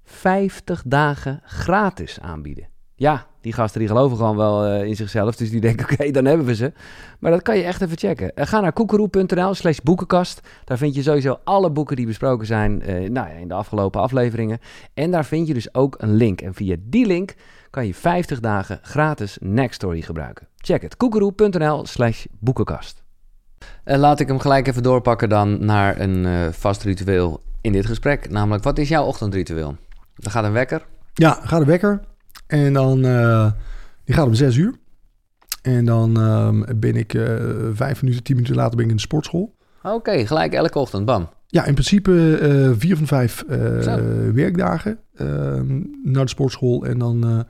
50 0.04 0.82
dagen 0.86 1.40
gratis 1.44 2.20
aanbieden. 2.20 2.68
Ja, 2.96 3.26
die 3.40 3.52
gasten 3.52 3.80
die 3.80 3.88
geloven 3.88 4.16
gewoon 4.16 4.36
wel 4.36 4.64
eh, 4.64 4.86
in 4.86 4.96
zichzelf. 4.96 5.36
Dus 5.36 5.50
die 5.50 5.60
denken, 5.60 5.86
oké, 5.92 6.10
dan 6.10 6.24
hebben 6.24 6.46
we 6.46 6.54
ze. 6.54 6.72
Maar 7.18 7.30
dat 7.30 7.42
kan 7.42 7.56
je 7.56 7.62
echt 7.62 7.80
even 7.80 7.98
checken. 7.98 8.34
Eh, 8.36 8.46
ga 8.46 8.60
naar 8.60 8.72
koekeroe.nl 8.72 9.54
slash 9.54 9.78
boekenkast. 9.78 10.40
Daar 10.64 10.78
vind 10.78 10.94
je 10.94 11.02
sowieso 11.02 11.38
alle 11.44 11.70
boeken 11.70 11.96
die 11.96 12.06
besproken 12.06 12.46
zijn 12.46 12.82
eh, 12.82 13.10
nou 13.10 13.28
in 13.40 13.48
de 13.48 13.54
afgelopen 13.54 14.00
afleveringen. 14.00 14.58
En 14.94 15.10
daar 15.10 15.24
vind 15.24 15.46
je 15.46 15.54
dus 15.54 15.74
ook 15.74 15.94
een 15.98 16.14
link. 16.14 16.40
En 16.40 16.54
via 16.54 16.76
die 16.80 17.06
link 17.06 17.34
kan 17.70 17.86
je 17.86 17.94
50 17.94 18.40
dagen 18.40 18.78
gratis 18.82 19.38
Nextory 19.40 20.00
gebruiken. 20.00 20.48
Check 20.56 20.82
het, 20.82 20.96
koekeroe.nl 20.96 21.86
slash 21.86 22.24
boekenkast. 22.38 23.03
En 23.84 23.98
laat 23.98 24.20
ik 24.20 24.28
hem 24.28 24.38
gelijk 24.38 24.66
even 24.66 24.82
doorpakken 24.82 25.28
dan 25.28 25.64
naar 25.64 26.00
een 26.00 26.26
eh, 26.26 26.48
vast 26.50 26.82
ritueel 26.82 27.40
in 27.60 27.72
dit 27.72 27.86
gesprek. 27.86 28.30
Namelijk, 28.30 28.64
wat 28.64 28.78
is 28.78 28.88
jouw 28.88 29.04
ochtendritueel? 29.04 29.76
Dan 30.16 30.32
gaat 30.32 30.44
een 30.44 30.52
wekker. 30.52 30.86
Ja, 31.14 31.38
gaat 31.42 31.60
de 31.60 31.66
wekker. 31.66 32.00
En 32.46 32.72
dan, 32.72 33.04
eh, 33.04 33.50
die 34.04 34.14
gaat 34.14 34.26
om 34.26 34.34
zes 34.34 34.56
uur. 34.56 34.74
En 35.62 35.84
dan 35.84 36.20
ehm, 36.20 36.78
ben 36.80 36.96
ik 36.96 37.14
eh, 37.14 37.24
vijf 37.72 38.02
minuten, 38.02 38.24
tien 38.24 38.36
minuten 38.36 38.56
later 38.56 38.76
ben 38.76 38.84
ik 38.84 38.90
in 38.90 38.96
de 38.96 39.02
sportschool. 39.02 39.54
Oké, 39.82 40.26
gelijk 40.26 40.52
elke 40.52 40.78
ochtend, 40.78 41.04
bam. 41.04 41.28
Ja, 41.46 41.64
in 41.64 41.72
principe 41.72 42.38
eh, 42.38 42.70
vier 42.78 42.96
van 42.96 43.06
vijf 43.06 43.42
eh, 43.42 43.58
werkdagen 44.34 44.98
ehm, 45.16 45.80
naar 46.02 46.24
de 46.24 46.30
sportschool. 46.30 46.84
En 46.84 46.98
dan 46.98 47.24
eh, 47.24 47.40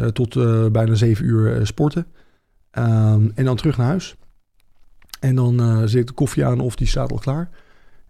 eh, 0.00 0.06
tot 0.06 0.36
eh, 0.36 0.66
bijna 0.66 0.94
zeven 0.94 1.24
uur 1.24 1.56
eh, 1.56 1.64
sporten. 1.64 2.06
Ehm, 2.70 3.28
en 3.34 3.44
dan 3.44 3.56
terug 3.56 3.76
naar 3.76 3.86
huis. 3.86 4.16
En 5.22 5.34
dan 5.34 5.60
eh, 5.60 5.78
zet 5.84 6.00
ik 6.00 6.06
de 6.06 6.12
koffie 6.12 6.44
aan 6.44 6.60
of 6.60 6.76
die 6.76 6.86
staat 6.86 7.12
al 7.12 7.18
klaar. 7.18 7.48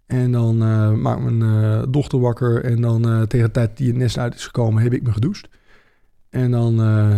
En 0.07 0.33
dan 0.33 0.63
eh 0.63 0.93
maakt 0.93 1.21
mijn 1.23 1.43
eh, 1.43 1.83
dochter 1.89 2.21
wakker. 2.21 2.65
En 2.65 2.81
dan 2.81 3.27
tegen 3.29 3.47
de 3.47 3.53
tijd 3.53 3.77
die 3.77 3.87
het 3.89 3.97
nest 3.97 4.19
uit 4.19 4.35
is 4.35 4.45
gekomen, 4.45 4.83
heb 4.83 4.93
ik 4.93 5.03
me 5.03 5.13
gedoucht. 5.13 5.49
En 6.31 6.51
dan, 6.51 6.75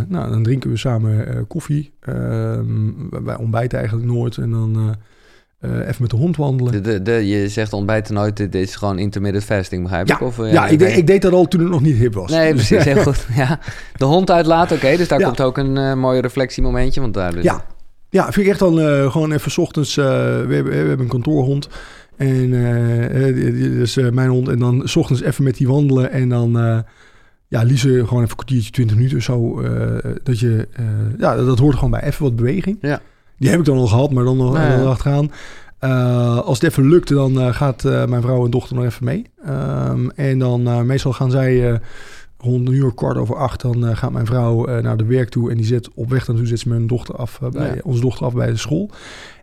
nou, 0.09 0.30
dan 0.30 0.42
drinken 0.42 0.70
we 0.70 0.76
samen 0.76 1.47
koffie. 1.47 1.92
Ehm, 2.01 3.24
wij 3.24 3.36
ontbijten 3.36 3.78
eigenlijk 3.78 4.09
nooit. 4.09 4.36
En 4.36 4.51
dan 4.51 4.97
even 5.61 5.95
met 5.99 6.11
de 6.11 6.16
hond 6.16 6.36
wandelen. 6.36 6.72
De, 6.72 6.80
de, 6.80 7.03
de- 7.03 7.26
je 7.28 7.49
zegt 7.49 7.72
ontbijten 7.72 8.14
nooit, 8.14 8.36
dit 8.36 8.55
is 8.55 8.76
gewoon 8.76 8.99
intermittent 8.99 9.45
fasting, 9.45 9.82
begrijp 9.82 10.09
Ja, 10.09 10.14
ik? 10.14 10.20
Of, 10.20 10.38
eh, 10.38 10.53
ja, 10.53 10.66
ik, 10.66 10.78
deed, 10.78 10.97
ik 10.97 11.07
deed 11.07 11.22
dat 11.22 11.32
al 11.32 11.49
toen 11.49 11.61
het 11.61 11.70
nog 11.70 11.80
niet 11.80 11.97
hip 11.97 12.14
was. 12.14 12.30
Nee, 12.30 12.55
Dus, 12.55 12.66
precies, 12.66 12.92
heel 12.92 13.03
goed. 13.03 13.26
Ja. 13.36 13.59
De 13.97 14.05
hond 14.05 14.30
uitlaten, 14.30 14.76
oké, 14.76 14.97
dus 14.97 15.09
daar 15.09 15.18
Ja. 15.18 15.24
komt 15.26 15.40
ook 15.40 15.59
een 15.59 15.99
mooi 15.99 16.20
reflectiemomentje, 16.20 17.01
want 17.01 17.14
daar... 17.14 17.32
Dus, 17.34 17.42
Ja, 17.45 17.64
ja 18.14 18.32
vind 18.32 18.46
ik 18.46 18.52
echt 18.52 18.58
dan 18.58 18.80
eh, 18.80 19.10
gewoon 19.10 19.32
even 19.32 19.50
's 19.50 19.58
ochtends. 19.58 19.96
eh, 19.96 20.04
we, 20.04 20.54
hebben, 20.54 20.64
we 20.64 20.74
hebben 20.74 21.00
een 21.00 21.08
kantoorhond. 21.08 21.68
En 22.16 22.50
die 23.34 23.80
is 23.80 23.96
mijn 23.96 24.28
hond. 24.28 24.48
En 24.48 24.58
dan 24.58 24.82
's 24.84 24.96
ochtends 24.96 25.22
even 25.22 25.44
met 25.44 25.56
die 25.56 25.68
wandelen. 25.68 26.10
En 26.10 26.28
dan, 26.28 26.52
ja, 27.48 27.62
liefst 27.62 27.82
gewoon 27.82 28.02
even 28.02 28.20
een 28.20 28.26
kwartiertje, 28.26 28.70
20 28.70 28.96
minuten 28.96 29.16
of 29.16 29.22
zo. 29.22 29.62
dat 30.22 30.38
je, 30.38 30.68
ja, 31.18 31.36
dat 31.36 31.58
hoort 31.58 31.74
gewoon 31.74 31.90
bij 31.90 32.02
even 32.02 32.22
wat 32.22 32.36
beweging. 32.36 32.78
Ja. 32.80 33.00
Die 33.38 33.50
heb 33.50 33.58
ik 33.58 33.64
dan 33.64 33.76
al 33.76 33.86
gehad, 33.86 34.10
maar 34.10 34.24
dan 34.24 34.36
nog 34.36 34.56
ja. 34.56 34.76
dan 34.76 34.86
achteraan. 34.86 35.30
Als 36.42 36.60
het 36.60 36.70
even 36.70 36.88
lukt, 36.88 37.08
dan 37.08 37.54
gaat 37.54 37.82
mijn 37.82 38.22
vrouw 38.22 38.44
en 38.44 38.50
dochter 38.50 38.76
nog 38.76 38.84
even 38.84 39.04
mee. 39.04 39.26
Ehm, 39.44 40.08
en 40.08 40.38
dan 40.38 40.86
meestal 40.86 41.12
gaan 41.12 41.30
zij 41.30 41.80
rond 42.45 42.68
een 42.68 42.74
uur, 42.74 42.95
kwart 42.95 43.16
over 43.16 43.36
acht, 43.36 43.61
dan 43.61 43.86
eh, 43.86 43.97
gaat 43.97 44.12
mijn 44.12 44.26
vrouw 44.26 44.66
eh, 44.66 44.82
naar 44.82 44.97
de 44.97 45.05
werk 45.05 45.28
toe. 45.28 45.51
En 45.51 45.57
die 45.57 45.66
zet 45.66 45.88
op 45.95 46.11
weg 46.11 46.26
naartoe 46.28 46.47
zet 46.47 46.59
ze 46.59 46.68
mijn 46.68 46.86
dochter 46.86 47.14
af, 47.16 47.38
eh, 47.42 47.49
bij, 47.51 47.74
Ja. 47.74 47.80
onze 47.84 48.01
dochter 48.01 48.26
af 48.26 48.34
bij 48.34 48.47
de 48.51 48.57
school. 48.57 48.90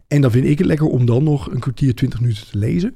En 0.08 0.22
dan 0.22 0.32
vind 0.32 0.46
ik 0.46 0.58
het 0.58 0.68
lekker 0.68 0.88
om 0.88 1.06
dan 1.06 1.24
nog 1.24 1.52
een 1.52 1.60
kwartier, 1.60 1.96
twintig 1.96 2.20
minuten 2.22 2.46
te 2.52 2.58
lezen. 2.58 2.96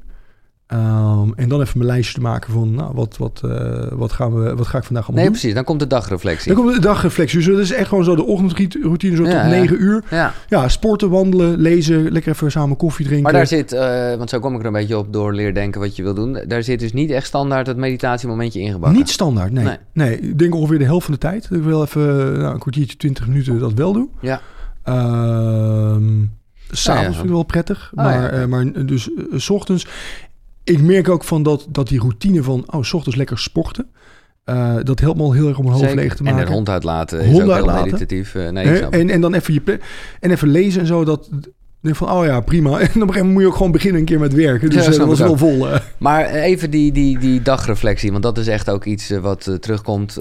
Ehm, 0.67 1.29
en 1.35 1.49
dan 1.49 1.61
even 1.61 1.77
mijn 1.77 1.89
lijstje 1.89 2.13
te 2.13 2.21
maken 2.21 2.53
van, 2.53 2.75
nou, 2.75 2.91
wat, 2.93 3.17
wat, 3.17 3.41
eh, 3.45 3.87
wat, 3.91 4.11
gaan 4.11 4.33
we, 4.43 4.55
wat 4.55 4.67
ga 4.67 4.77
ik 4.77 4.83
vandaag 4.83 5.03
allemaal 5.03 5.23
Nee, 5.23 5.23
doen. 5.23 5.31
precies, 5.31 5.53
dan 5.53 5.63
komt 5.63 5.79
de 5.79 5.87
dagreflectie. 5.87 6.53
Dan 6.53 6.63
komt 6.63 6.75
de 6.75 6.81
dagreflectie. 6.81 7.37
Dus 7.37 7.47
dat 7.47 7.57
is 7.59 7.71
echt 7.71 7.87
gewoon 7.87 8.03
zo 8.03 8.15
de 8.15 8.25
ochtendroutine, 8.25 9.15
zo 9.15 9.23
Ja, 9.23 9.29
tot 9.31 9.39
ja. 9.41 9.47
negen 9.47 9.81
uur. 9.81 10.03
Ja, 10.09 10.33
Ja, 10.49 10.67
sporten, 10.67 11.09
wandelen, 11.09 11.57
lezen, 11.57 12.11
lekker 12.11 12.31
even 12.31 12.51
samen 12.51 12.77
koffie 12.77 13.05
drinken. 13.05 13.23
maar 13.23 13.33
daar 13.33 13.47
zit, 13.47 13.71
eh, 13.71 14.15
want 14.15 14.29
zo 14.29 14.39
kom 14.39 14.53
ik 14.53 14.59
er 14.59 14.65
een 14.65 14.71
beetje 14.73 14.97
op 14.97 15.13
door 15.13 15.33
leer 15.33 15.53
denken 15.53 15.81
wat 15.81 15.95
je 15.95 16.03
wil 16.03 16.13
doen. 16.13 16.39
Daar 16.47 16.63
zit 16.63 16.79
dus 16.79 16.93
niet 16.93 17.09
echt 17.09 17.27
standaard 17.27 17.67
het 17.67 17.77
meditatiemomentje 17.77 18.59
ingebakken. 18.59 18.97
Niet 18.97 19.09
standaard, 19.09 19.51
nee. 19.51 19.63
Nee. 19.63 19.77
nee. 19.93 20.19
ik 20.19 20.39
denk 20.39 20.55
ongeveer 20.55 20.79
de 20.79 20.85
helft 20.85 21.05
van 21.05 21.13
de 21.13 21.19
tijd. 21.19 21.47
Ik 21.51 21.63
wel 21.63 21.81
even 21.83 22.37
nou, 22.37 22.53
een 22.53 22.59
kwartiertje, 22.59 22.97
twintig 22.97 23.27
minuten 23.27 23.59
dat 23.59 23.73
wel 23.73 23.93
doe. 23.93 24.07
Ja. 24.21 24.41
Ehm 24.83 26.23
S'avonds 26.71 26.87
Ah, 27.07 27.11
ja. 27.11 27.13
vind 27.13 27.25
ik 27.25 27.31
wel 27.31 27.43
prettig. 27.43 27.91
Ah, 27.95 28.05
maar, 28.05 28.21
ja, 28.21 28.29
eh, 28.29 28.45
maar 28.45 28.85
dus 28.85 29.09
s 29.35 29.49
ochtends. 29.49 29.87
Ik 30.65 30.81
merk 30.81 31.09
ook 31.09 31.23
van 31.23 31.43
dat, 31.43 31.67
dat 31.69 31.87
die 31.87 31.99
routine 31.99 32.43
van, 32.43 32.63
oh, 32.73 32.83
s 32.83 32.93
ochtends 32.93 33.17
lekker 33.17 33.37
sporten. 33.39 33.87
eh, 34.43 34.75
dat 34.83 34.99
helpt 34.99 35.17
me 35.17 35.23
al 35.23 35.31
heel 35.33 35.47
erg 35.47 35.57
om 35.57 35.65
mijn 35.65 35.77
hoofd 35.77 35.93
leeg 35.93 36.15
te 36.15 36.23
En 36.23 36.33
maken. 36.33 36.47
een 36.47 36.53
hond 36.53 36.69
uitlaten 36.69 37.19
is 37.19 37.25
Hond 37.25 37.37
ook 37.37 37.41
heel 37.43 37.53
uitlaten. 37.55 37.83
meditatief. 37.83 38.35
eh, 38.35 38.49
nee, 38.49 38.79
en, 38.79 39.09
en 39.09 39.21
dan 39.21 39.33
even 39.33 39.53
je 39.53 39.79
en 40.19 40.31
even 40.31 40.47
lezen 40.47 40.81
en 40.81 40.87
zo. 40.87 41.03
Dat 41.05 41.29
denk 41.85 41.95
van, 41.95 42.11
oh 42.11 42.25
ja, 42.25 42.39
prima. 42.39 42.69
En 42.79 42.85
op 42.85 42.85
een 42.85 42.91
gegeven 42.91 43.11
moment 43.15 43.33
moet 43.33 43.41
je 43.41 43.47
ook 43.47 43.55
gewoon 43.55 43.71
beginnen 43.71 43.99
een 43.99 44.05
keer 44.05 44.19
met 44.19 44.33
werken. 44.33 44.69
Dus 44.69 44.85
Ja, 44.85 44.91
eh, 44.91 44.97
dat 44.97 45.07
was 45.07 45.19
wel 45.19 45.37
vol. 45.37 45.69
eh. 45.69 45.79
Maar 45.97 46.25
even 46.25 46.69
die, 46.69 46.91
die, 46.91 47.19
die 47.19 47.41
dagreflectie, 47.41 48.11
want 48.11 48.23
dat 48.23 48.37
is 48.37 48.47
echt 48.47 48.69
ook 48.69 48.85
iets 48.85 49.09
eh, 49.09 49.19
wat 49.19 49.57
terugkomt. 49.59 50.17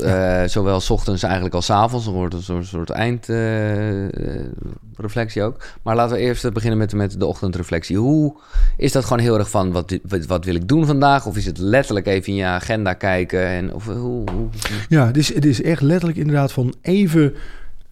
zowel 0.46 0.80
's 0.80 0.90
ochtends 0.90 1.22
eigenlijk 1.22 1.54
als 1.54 1.66
's 1.66 1.70
avonds. 1.70 2.04
Dan 2.04 2.14
wordt 2.14 2.34
een 2.34 2.42
soort, 2.42 2.66
soort 2.66 2.90
eindreflectie 2.90 5.42
ook. 5.42 5.56
Maar 5.82 5.96
laten 5.96 6.16
we 6.16 6.22
eerst 6.22 6.52
beginnen 6.52 6.78
met, 6.78 6.94
met 6.94 7.18
de 7.20 7.26
ochtendreflectie. 7.26 7.96
Hoe 7.98 8.36
is 8.76 8.92
dat 8.92 9.02
gewoon 9.04 9.18
heel 9.18 9.38
erg 9.38 9.50
van 9.50 9.72
wat, 9.72 9.98
wat, 10.08 10.26
wat 10.26 10.44
wil 10.44 10.54
ik 10.54 10.68
doen 10.68 10.86
vandaag? 10.86 11.26
Of 11.26 11.36
is 11.36 11.46
het 11.46 11.58
letterlijk 11.58 12.06
even 12.06 12.28
in 12.28 12.34
je 12.38 12.44
agenda 12.44 12.92
kijken? 12.92 13.46
En, 13.46 13.74
of, 13.74 13.86
hoe, 13.86 13.94
hoe, 13.96 14.24
hoe- 14.34 14.48
Ja, 14.88 15.06
het 15.06 15.16
is, 15.16 15.34
het 15.34 15.44
is 15.44 15.62
echt 15.62 15.82
letterlijk 15.82 16.18
inderdaad 16.18 16.52
van 16.52 16.74
even... 16.82 17.34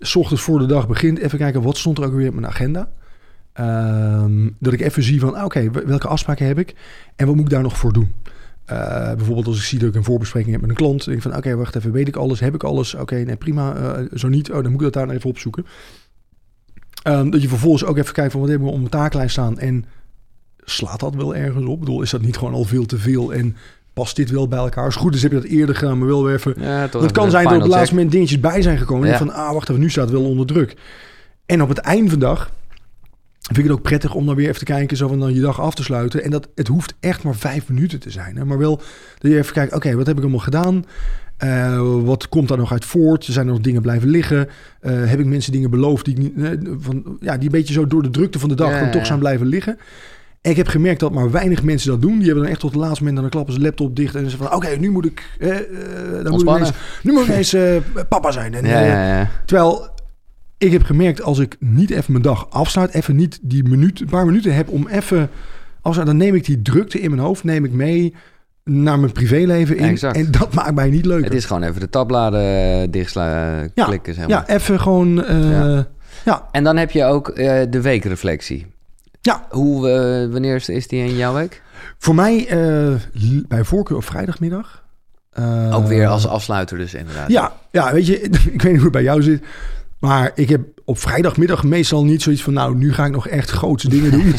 S 0.04 0.16
ochtends 0.16 0.42
voor 0.42 0.58
de 0.58 0.66
dag 0.66 0.88
begint, 0.88 1.18
even 1.18 1.38
kijken 1.38 1.62
wat 1.62 1.76
stond 1.76 1.98
er 1.98 2.04
ook 2.04 2.14
weer 2.14 2.28
op 2.28 2.34
mijn 2.34 2.46
agenda. 2.46 2.88
Ehm, 3.52 4.48
dat 4.58 4.72
ik 4.72 4.80
even 4.80 5.02
zie 5.02 5.20
van, 5.20 5.34
ah, 5.34 5.44
oké, 5.44 5.70
welke 5.70 6.08
afspraken 6.08 6.46
heb 6.46 6.58
ik 6.58 6.74
en 7.16 7.26
wat 7.26 7.34
moet 7.34 7.44
ik 7.44 7.50
daar 7.50 7.62
nog 7.62 7.78
voor 7.78 7.92
doen? 7.92 8.12
Eh, 8.64 9.14
bijvoorbeeld 9.14 9.46
als 9.46 9.56
ik 9.56 9.62
zie 9.62 9.78
dat 9.78 9.88
ik 9.88 9.94
een 9.94 10.04
voorbespreking 10.04 10.52
heb 10.52 10.60
met 10.60 10.70
een 10.70 10.76
klant, 10.76 11.04
denk 11.04 11.16
ik 11.16 11.22
van, 11.22 11.36
oké, 11.36 11.56
wacht 11.56 11.76
even, 11.76 11.92
weet 11.92 12.08
ik 12.08 12.16
alles, 12.16 12.40
heb 12.40 12.54
ik 12.54 12.62
alles? 12.62 12.94
Oké, 12.94 13.14
nee, 13.14 13.36
prima. 13.36 13.74
Eh, 13.74 14.04
zo 14.14 14.28
niet, 14.28 14.50
oh, 14.50 14.62
dan 14.62 14.70
moet 14.70 14.80
ik 14.80 14.80
dat 14.80 14.92
daar 14.92 15.06
nog 15.06 15.14
even 15.14 15.30
opzoeken. 15.30 15.66
Ehm, 17.02 17.30
dat 17.30 17.42
je 17.42 17.48
vervolgens 17.48 17.84
ook 17.84 17.96
even 17.96 18.14
kijkt 18.14 18.32
van, 18.32 18.40
wat 18.40 18.48
hebben 18.48 18.68
we 18.68 18.72
op 18.72 18.78
mijn 18.78 18.90
takenlijst 18.90 19.32
staan 19.32 19.58
en 19.58 19.84
slaat 20.64 21.00
dat 21.00 21.14
wel 21.14 21.34
ergens 21.34 21.64
op? 21.64 21.74
Ik 21.74 21.80
bedoel, 21.80 22.02
is 22.02 22.10
dat 22.10 22.22
niet 22.22 22.36
gewoon 22.36 22.54
al 22.54 22.64
veel 22.64 22.86
te 22.86 22.98
veel 22.98 23.32
en 23.32 23.56
past 23.92 24.16
dit 24.16 24.30
wel 24.30 24.48
bij 24.48 24.58
elkaar? 24.58 24.84
Als 24.84 24.94
het 24.94 25.02
goed 25.02 25.14
is, 25.14 25.22
heb 25.22 25.32
je 25.32 25.40
dat 25.40 25.46
eerder 25.46 25.74
gedaan, 25.74 25.98
maar 25.98 26.08
wel 26.08 26.24
weer 26.24 26.34
even 26.34 26.54
Ja, 26.58 26.86
dat 26.86 27.02
even 27.02 27.12
kan 27.12 27.30
zijn 27.30 27.44
dat 27.44 27.52
op 27.52 27.58
final 27.58 27.68
het 27.68 27.76
laatste 27.76 27.94
moment 27.94 28.12
dingetjes 28.12 28.40
bij 28.40 28.62
zijn 28.62 28.78
gekomen. 28.78 29.12
En 29.12 29.18
van, 29.18 29.32
ah, 29.32 29.52
wacht 29.52 29.68
even, 29.68 29.80
nu 29.80 29.90
staat 29.90 30.04
het 30.08 30.18
wel 30.18 30.28
onder 30.28 30.46
druk. 30.46 30.76
En 31.46 31.62
op 31.62 31.68
het 31.68 31.78
eind 31.78 32.10
van 32.10 32.18
de 32.18 32.24
dag 32.24 32.50
vind 33.42 33.58
ik 33.58 33.64
het 33.64 33.72
ook 33.72 33.82
prettig 33.82 34.14
om 34.14 34.26
dan 34.26 34.34
weer 34.34 34.46
even 34.48 34.58
te 34.58 34.64
kijken, 34.64 34.96
zo 34.96 35.08
van 35.08 35.20
dan 35.20 35.34
je 35.34 35.40
dag 35.40 35.60
af 35.60 35.74
te 35.74 35.82
sluiten. 35.82 36.24
En 36.24 36.30
dat 36.30 36.48
het 36.54 36.68
hoeft 36.68 36.94
echt 37.00 37.22
maar 37.22 37.34
vijf 37.34 37.68
minuten 37.68 38.00
te 38.00 38.10
zijn. 38.10 38.36
Hè? 38.36 38.44
Maar 38.44 38.58
wel 38.58 38.76
dat 39.18 39.30
je 39.30 39.38
even 39.38 39.52
kijkt, 39.52 39.74
oké, 39.74 39.96
wat 39.96 40.06
heb 40.06 40.16
ik 40.16 40.22
allemaal 40.22 40.40
gedaan? 40.40 40.84
Eh, 41.36 41.80
wat 42.02 42.28
komt 42.28 42.48
daar 42.48 42.58
nog 42.58 42.72
uit 42.72 42.84
voort? 42.84 43.24
Zijn 43.24 43.46
er 43.46 43.52
nog 43.52 43.62
dingen 43.62 43.82
blijven 43.82 44.08
liggen? 44.08 44.48
Eh, 44.80 44.92
heb 45.04 45.18
ik 45.18 45.26
mensen 45.26 45.52
dingen 45.52 45.70
beloofd 45.70 46.04
die, 46.04 46.32
eh, 46.36 46.50
van, 46.78 47.16
ja, 47.20 47.36
die 47.36 47.44
een 47.44 47.50
beetje 47.50 47.74
zo 47.74 47.86
door 47.86 48.02
de 48.02 48.10
drukte 48.10 48.38
van 48.38 48.48
de 48.48 48.54
dag 48.54 48.70
Ja, 48.70 48.80
dan 48.80 48.90
toch 48.90 49.00
ja. 49.00 49.06
zijn 49.06 49.18
blijven 49.18 49.46
liggen? 49.46 49.78
En 50.40 50.50
ik 50.50 50.56
heb 50.56 50.68
gemerkt 50.68 51.00
dat 51.00 51.12
maar 51.12 51.30
weinig 51.30 51.62
mensen 51.62 51.90
dat 51.90 52.00
doen. 52.00 52.16
Die 52.16 52.24
hebben 52.24 52.42
dan 52.42 52.52
echt 52.52 52.60
tot 52.60 52.72
het 52.72 52.80
laatste 52.80 53.04
moment, 53.04 53.20
dan 53.20 53.30
klappen 53.30 53.52
ze 53.52 53.58
de 53.58 53.64
laptop 53.64 53.96
dicht 53.96 54.14
en 54.14 54.30
ze 54.30 54.36
van, 54.36 54.54
oké, 54.54 54.68
nu 54.68 54.90
moet 54.90 55.04
ik, 55.04 55.36
dan 56.22 56.32
moet 56.32 56.42
ik 56.42 56.74
nu 57.02 57.12
moet 57.12 57.22
ik 57.22 57.28
ineens 57.28 57.52
eh, 57.52 57.76
papa 58.08 58.30
zijn. 58.30 58.54
En, 58.54 58.66
ja. 58.66 59.30
Terwijl 59.44 59.91
ik 60.62 60.72
heb 60.72 60.82
gemerkt, 60.82 61.22
als 61.22 61.38
ik 61.38 61.56
niet 61.58 61.90
even 61.90 62.12
mijn 62.12 62.24
dag 62.24 62.50
afsluit, 62.50 62.94
even 62.94 63.16
niet 63.16 63.38
die 63.42 63.62
minuut, 63.68 64.00
een 64.00 64.06
paar 64.06 64.26
minuten 64.26 64.54
heb 64.54 64.68
om 64.68 64.88
even, 64.88 65.30
als 65.80 65.96
dan 65.96 66.16
neem 66.16 66.34
ik 66.34 66.44
die 66.44 66.62
drukte 66.62 67.00
in 67.00 67.10
mijn 67.10 67.22
hoofd, 67.22 67.44
neem 67.44 67.64
ik 67.64 67.72
mee 67.72 68.14
naar 68.64 68.98
mijn 68.98 69.12
privéleven 69.12 69.76
in. 69.76 69.84
Exact. 69.84 70.16
En 70.16 70.30
dat 70.30 70.54
maakt 70.54 70.74
mij 70.74 70.90
niet 70.90 71.06
leuker. 71.06 71.24
Het 71.24 71.34
is 71.34 71.44
gewoon 71.44 71.62
even 71.62 71.80
de 71.80 71.88
tabbladen 71.88 72.90
dichtslaan, 72.90 73.70
Ja, 73.74 73.84
klikken, 73.84 74.14
zeg 74.14 74.28
maar. 74.28 74.44
ja, 74.48 74.54
even 74.54 74.80
gewoon, 74.80 75.24
eh, 75.24 75.50
Ja. 75.50 75.88
ja. 76.24 76.48
En 76.52 76.64
dan 76.64 76.76
heb 76.76 76.90
je 76.90 77.04
ook 77.04 77.28
eh, 77.28 77.60
de 77.70 77.80
weekreflectie. 77.80 78.66
Ja. 79.20 79.46
Hoe, 79.50 79.90
eh, 79.90 80.32
wanneer 80.32 80.68
is, 80.70 80.88
die 80.88 81.04
in 81.04 81.16
jouw 81.16 81.34
week? 81.34 81.62
Voor 81.98 82.14
mij 82.14 82.46
eh, 82.48 82.94
bij 83.48 83.64
voorkeur 83.64 83.96
op 83.96 84.04
vrijdagmiddag. 84.04 84.82
Eh, 85.30 85.76
ook 85.76 85.86
weer 85.86 86.06
als 86.06 86.26
afsluiter 86.26 86.78
dus 86.78 86.94
inderdaad. 86.94 87.30
Ja, 87.30 87.52
ja, 87.70 87.92
weet 87.92 88.06
je, 88.06 88.20
ik 88.52 88.62
weet 88.62 88.62
niet 88.62 88.74
hoe 88.74 88.82
het 88.82 88.92
bij 88.92 89.02
jou 89.02 89.22
zit. 89.22 89.42
Maar 90.02 90.32
ik 90.34 90.48
heb 90.48 90.62
op 90.84 90.98
vrijdagmiddag 90.98 91.64
meestal 91.64 92.04
niet 92.04 92.22
zoiets 92.22 92.42
van... 92.42 92.52
nou, 92.52 92.76
nu 92.76 92.92
ga 92.92 93.04
ik 93.04 93.12
nog 93.12 93.28
echt 93.28 93.50
grootse 93.50 93.88
dingen 93.88 94.10
doen. 94.10 94.34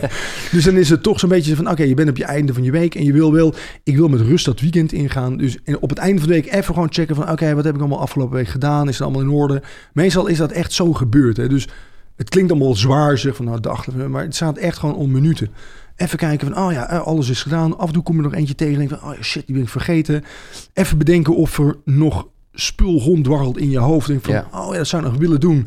dus 0.52 0.64
dan 0.64 0.76
is 0.76 0.88
het 0.88 1.02
toch 1.02 1.20
zo'n 1.20 1.28
beetje 1.28 1.56
van... 1.56 1.70
oké, 1.70 1.82
je 1.82 1.94
bent 1.94 2.08
op 2.08 2.16
je 2.16 2.24
einde 2.24 2.54
van 2.54 2.62
je 2.62 2.70
week 2.70 2.94
en 2.94 3.04
je 3.04 3.12
wil 3.12 3.32
wel... 3.32 3.54
ik 3.82 3.96
wil 3.96 4.08
met 4.08 4.20
rust 4.20 4.44
dat 4.44 4.60
weekend 4.60 4.92
ingaan. 4.92 5.36
Dus 5.36 5.58
op 5.80 5.88
het 5.88 5.98
einde 5.98 6.18
van 6.18 6.28
de 6.28 6.34
week 6.34 6.52
even 6.52 6.74
gewoon 6.74 6.92
checken 6.92 7.16
van... 7.16 7.30
oké, 7.30 7.54
wat 7.54 7.64
heb 7.64 7.74
ik 7.74 7.80
allemaal 7.80 8.00
afgelopen 8.00 8.36
week 8.36 8.48
gedaan? 8.48 8.88
Is 8.88 8.94
het 8.98 9.02
allemaal 9.02 9.22
in 9.22 9.28
orde? 9.28 9.62
Meestal 9.92 10.26
is 10.26 10.38
dat 10.38 10.52
echt 10.52 10.72
zo 10.72 10.92
gebeurd. 10.92 11.36
Hè? 11.36 11.48
Dus 11.48 11.68
het 12.16 12.28
klinkt 12.28 12.50
allemaal 12.50 12.74
zwaar, 12.74 13.18
zeg 13.18 13.36
van 13.36 13.44
nou, 13.44 13.60
dag, 13.60 13.86
maar 14.08 14.22
het 14.22 14.34
staat 14.34 14.56
echt 14.56 14.78
gewoon 14.78 14.94
om 14.94 15.10
minuten. 15.10 15.48
Even 15.96 16.18
kijken 16.18 16.52
van, 16.52 16.64
oh 16.64 16.72
ja, 16.72 16.88
eh, 16.88 17.00
alles 17.00 17.28
is 17.28 17.42
gedaan. 17.42 17.78
Af 17.78 17.86
en 17.86 17.92
toe 17.92 18.02
kom 18.02 18.16
je 18.16 18.22
nog 18.22 18.34
eentje 18.34 18.54
tegen 18.54 18.80
en 18.80 18.88
denk 18.88 19.00
van, 19.00 19.12
oh 19.12 19.20
shit, 19.20 19.46
die 19.46 19.54
ben 19.54 19.64
ik 19.64 19.70
vergeten. 19.70 20.24
Even 20.72 20.98
bedenken 20.98 21.36
of 21.36 21.58
er 21.58 21.76
nog 21.84 22.26
spul 22.52 23.00
ronddwarrelt 23.00 23.58
in 23.58 23.70
je 23.70 23.78
hoofd. 23.78 24.06
Denk 24.06 24.24
van, 24.24 24.34
Ja. 24.34 24.48
oh 24.52 24.70
ja, 24.72 24.76
dat 24.78 24.86
zou 24.86 25.04
ik 25.04 25.10
nog 25.10 25.18
willen 25.20 25.40
doen. 25.40 25.66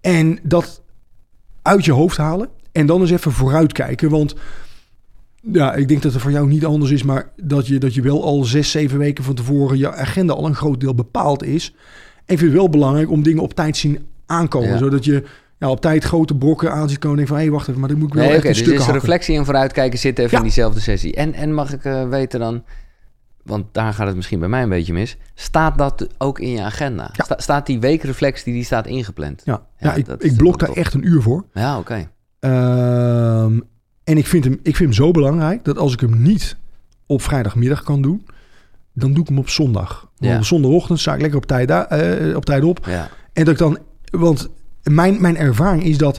En 0.00 0.38
dat 0.42 0.82
uit 1.62 1.84
je 1.84 1.92
hoofd 1.92 2.16
halen. 2.16 2.48
En 2.72 2.86
dan 2.86 3.00
eens 3.00 3.10
even 3.10 3.32
vooruitkijken. 3.32 4.10
Want 4.10 4.34
ja, 5.52 5.74
ik 5.74 5.88
denk 5.88 6.02
dat 6.02 6.12
het 6.12 6.22
voor 6.22 6.30
jou 6.30 6.48
niet 6.48 6.64
anders 6.64 6.90
is, 6.90 7.02
maar 7.02 7.30
dat 7.36 7.66
je, 7.66 7.78
dat 7.78 7.94
je 7.94 8.02
wel 8.02 8.24
al 8.24 8.44
zes, 8.44 8.70
zeven 8.70 8.98
weken 8.98 9.24
van 9.24 9.34
tevoren 9.34 9.78
je 9.78 9.92
agenda 9.92 10.32
al 10.32 10.46
een 10.46 10.54
groot 10.54 10.80
deel 10.80 10.94
bepaald 10.94 11.42
is. 11.44 11.74
En 12.16 12.34
ik 12.34 12.38
vind 12.38 12.50
het 12.50 12.60
wel 12.60 12.68
belangrijk 12.68 13.10
om 13.10 13.22
dingen 13.22 13.42
op 13.42 13.54
tijd 13.54 13.76
zien 13.76 14.06
aankomen. 14.26 14.68
Ja. 14.68 14.78
zodat 14.78 15.04
je 15.04 15.22
ja, 15.58 15.70
op 15.70 15.80
tijd 15.80 16.04
grote 16.04 16.34
brokken 16.34 16.72
aan 16.72 16.88
ziet 16.88 16.98
komen. 16.98 17.16
Denk 17.16 17.28
van, 17.28 17.38
hé, 17.38 17.48
wacht 17.50 17.68
even, 17.68 17.80
maar 17.80 17.88
dan 17.88 17.98
moet 17.98 18.08
ik 18.08 18.14
wel 18.14 18.22
Nee, 18.24 18.32
echt 18.32 18.40
oké, 18.40 18.48
een 18.48 18.54
dus 18.54 18.62
stuk 18.62 18.78
is 18.78 18.86
reflectie 18.86 19.36
en 19.36 19.44
vooruitkijken 19.44 19.98
zitten 19.98 20.24
even 20.24 20.36
Ja. 20.36 20.42
in 20.42 20.48
diezelfde 20.48 20.80
sessie. 20.80 21.14
En, 21.14 21.34
en 21.34 21.54
mag 21.54 21.72
ik 21.72 21.84
eh, 21.84 22.08
weten 22.08 22.40
dan, 22.40 22.62
want 23.44 23.64
daar 23.72 23.94
gaat 23.94 24.06
het 24.06 24.16
misschien 24.16 24.38
bij 24.38 24.48
mij 24.48 24.62
een 24.62 24.68
beetje 24.68 24.92
mis, 24.92 25.16
staat 25.34 25.78
dat 25.78 26.06
ook 26.18 26.38
in 26.40 26.50
je 26.50 26.62
agenda? 26.62 27.10
Ja. 27.12 27.24
Sta- 27.24 27.38
staat 27.40 27.66
die 27.66 27.80
weekreflectie, 27.80 28.52
die 28.52 28.64
staat 28.64 28.86
ingepland? 28.86 29.42
Ja, 29.44 29.62
ja, 29.78 29.88
Ja, 29.88 29.94
ik, 29.94 30.06
ik 30.22 30.36
blok 30.36 30.58
daar 30.58 30.68
top. 30.68 30.76
echt 30.78 30.94
een 30.94 31.06
uur 31.06 31.22
voor. 31.22 31.44
Ja, 31.54 31.78
oké. 31.78 32.08
Ehm, 32.38 33.60
en 34.04 34.16
ik 34.18 34.26
vind, 34.26 34.44
hem, 34.44 34.52
ik 34.52 34.76
vind 34.76 34.78
hem 34.78 34.92
zo 34.92 35.10
belangrijk 35.10 35.64
dat 35.64 35.78
als 35.78 35.92
ik 35.92 36.00
hem 36.00 36.22
niet 36.22 36.56
op 37.06 37.22
vrijdagmiddag 37.22 37.82
kan 37.82 38.02
doen, 38.02 38.26
dan 38.92 39.12
doe 39.12 39.22
ik 39.22 39.28
hem 39.28 39.38
op 39.38 39.48
zondag. 39.48 40.08
Want 40.16 40.36
op 40.36 40.44
zondagochtend 40.44 41.00
sta 41.00 41.14
ik 41.14 41.20
lekker 41.20 41.38
op 41.38 41.46
tijd, 41.46 41.70
eh, 41.70 42.36
op, 42.36 42.44
tijd 42.44 42.64
op. 42.64 42.86
Ja. 42.86 43.08
En 43.32 43.44
dat 43.44 43.52
ik 43.52 43.58
dan, 43.58 43.78
want 44.10 44.48
mijn, 44.82 45.20
mijn 45.20 45.36
ervaring 45.36 45.82
is 45.84 45.98
dat, 45.98 46.18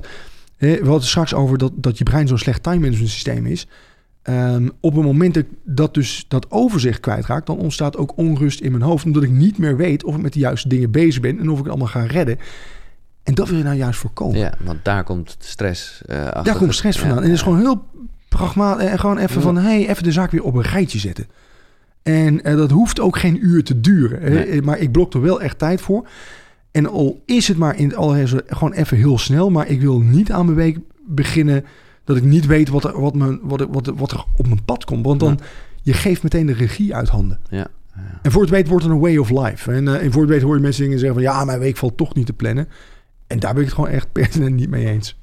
hè, 0.57 0.67
we 0.67 0.75
hadden 0.75 0.93
het 0.93 1.03
straks 1.03 1.33
over 1.33 1.57
dat, 1.57 1.71
dat 1.75 1.97
je 1.97 2.03
brein 2.03 2.27
zo'n 2.27 2.37
slecht 2.37 2.63
time 2.63 2.79
management 2.79 3.09
systeem 3.11 3.45
is. 3.45 3.67
Ehm, 4.21 4.67
op 4.79 4.95
het 4.95 5.03
moment 5.03 5.33
dat 5.33 5.43
ik 5.43 5.49
dat 5.63 5.93
dus 5.93 6.25
dat 6.27 6.51
overzicht 6.51 6.99
kwijtraak, 6.99 7.45
dan 7.45 7.57
ontstaat 7.57 7.97
ook 7.97 8.17
onrust 8.17 8.59
in 8.59 8.71
mijn 8.71 8.83
hoofd. 8.83 9.05
Omdat 9.05 9.23
ik 9.23 9.31
niet 9.31 9.57
meer 9.57 9.77
weet 9.77 10.03
of 10.03 10.15
ik 10.15 10.21
met 10.21 10.33
de 10.33 10.39
juiste 10.39 10.67
dingen 10.67 10.91
bezig 10.91 11.21
ben 11.21 11.39
en 11.39 11.49
of 11.49 11.57
ik 11.57 11.63
het 11.63 11.69
allemaal 11.69 11.87
ga 11.87 12.03
redden. 12.03 12.37
En 13.23 13.33
dat 13.33 13.49
wil 13.49 13.57
je 13.57 13.63
nou 13.63 13.75
juist 13.75 13.99
voorkomen. 13.99 14.37
Ja, 14.37 14.53
want 14.63 14.85
daar 14.85 15.03
komt 15.03 15.35
stress 15.39 16.01
uh, 16.09 16.25
achter. 16.25 16.43
Daar 16.43 16.57
komt 16.57 16.73
stress 16.73 16.99
vandaan. 16.99 17.17
Ja, 17.17 17.23
en 17.23 17.29
het 17.29 17.37
is 17.37 17.43
gewoon 17.43 17.59
heel 17.59 17.85
pragmatisch. 18.29 18.89
En 18.89 18.99
gewoon 18.99 19.17
even 19.17 19.41
van, 19.41 19.57
hey, 19.57 19.89
even 19.89 20.03
de 20.03 20.11
zaak 20.11 20.31
weer 20.31 20.43
op 20.43 20.55
een 20.55 20.61
rijtje 20.61 20.99
zetten. 20.99 21.27
En 22.03 22.49
uh, 22.49 22.55
dat 22.55 22.71
hoeft 22.71 22.99
ook 22.99 23.17
geen 23.17 23.45
uur 23.45 23.63
te 23.63 23.81
duren. 23.81 24.31
Nee. 24.31 24.61
Maar 24.61 24.79
ik 24.79 24.91
blok 24.91 25.13
er 25.13 25.21
wel 25.21 25.41
echt 25.41 25.59
tijd 25.59 25.81
voor. 25.81 26.07
En 26.71 26.87
al 26.87 27.21
is 27.25 27.47
het 27.47 27.57
maar 27.57 27.77
in 27.77 27.87
het 27.87 27.95
allerheilige 27.95 28.43
gewoon 28.47 28.73
even 28.73 28.97
heel 28.97 29.17
snel. 29.17 29.49
Maar 29.49 29.67
ik 29.67 29.81
wil 29.81 29.99
niet 29.99 30.31
aan 30.31 30.45
mijn 30.45 30.57
week 30.57 30.79
beginnen 31.05 31.65
dat 32.13 32.23
ik 32.23 32.29
niet 32.29 32.45
weet 32.45 32.69
wat 32.69 32.83
er, 32.83 33.01
wat 33.01 33.15
mijn, 33.15 33.39
wat, 33.41 33.67
wat, 33.69 33.91
wat 33.95 34.11
er 34.11 34.23
op 34.35 34.47
mijn 34.47 34.63
pad 34.65 34.85
komt. 34.85 35.05
Want 35.05 35.19
dan, 35.19 35.39
je 35.81 35.93
geeft 35.93 36.23
meteen 36.23 36.45
de 36.45 36.53
regie 36.53 36.95
uit 36.95 37.09
handen. 37.09 37.39
Ja. 37.49 37.67
Ja. 37.95 38.19
En 38.21 38.31
voor 38.31 38.41
het 38.41 38.51
weet 38.51 38.67
wordt 38.67 38.83
het 38.83 38.93
een 38.93 38.99
way 38.99 39.17
of 39.17 39.29
life. 39.29 39.71
En, 39.71 39.85
uh, 39.85 40.03
en 40.03 40.11
voor 40.11 40.21
het 40.21 40.31
weet 40.31 40.41
hoor 40.41 40.55
je 40.55 40.61
mensen 40.61 40.89
zeggen 40.89 41.13
van... 41.13 41.21
ja, 41.21 41.45
mijn 41.45 41.59
week 41.59 41.77
valt 41.77 41.97
toch 41.97 42.13
niet 42.13 42.25
te 42.25 42.33
plannen. 42.33 42.67
En 43.27 43.39
daar 43.39 43.53
ben 43.53 43.61
ik 43.61 43.67
het 43.67 43.77
gewoon 43.77 43.89
echt 43.89 44.11
pertinent 44.21 44.55
niet 44.55 44.69
mee 44.69 44.87
eens. 44.87 45.17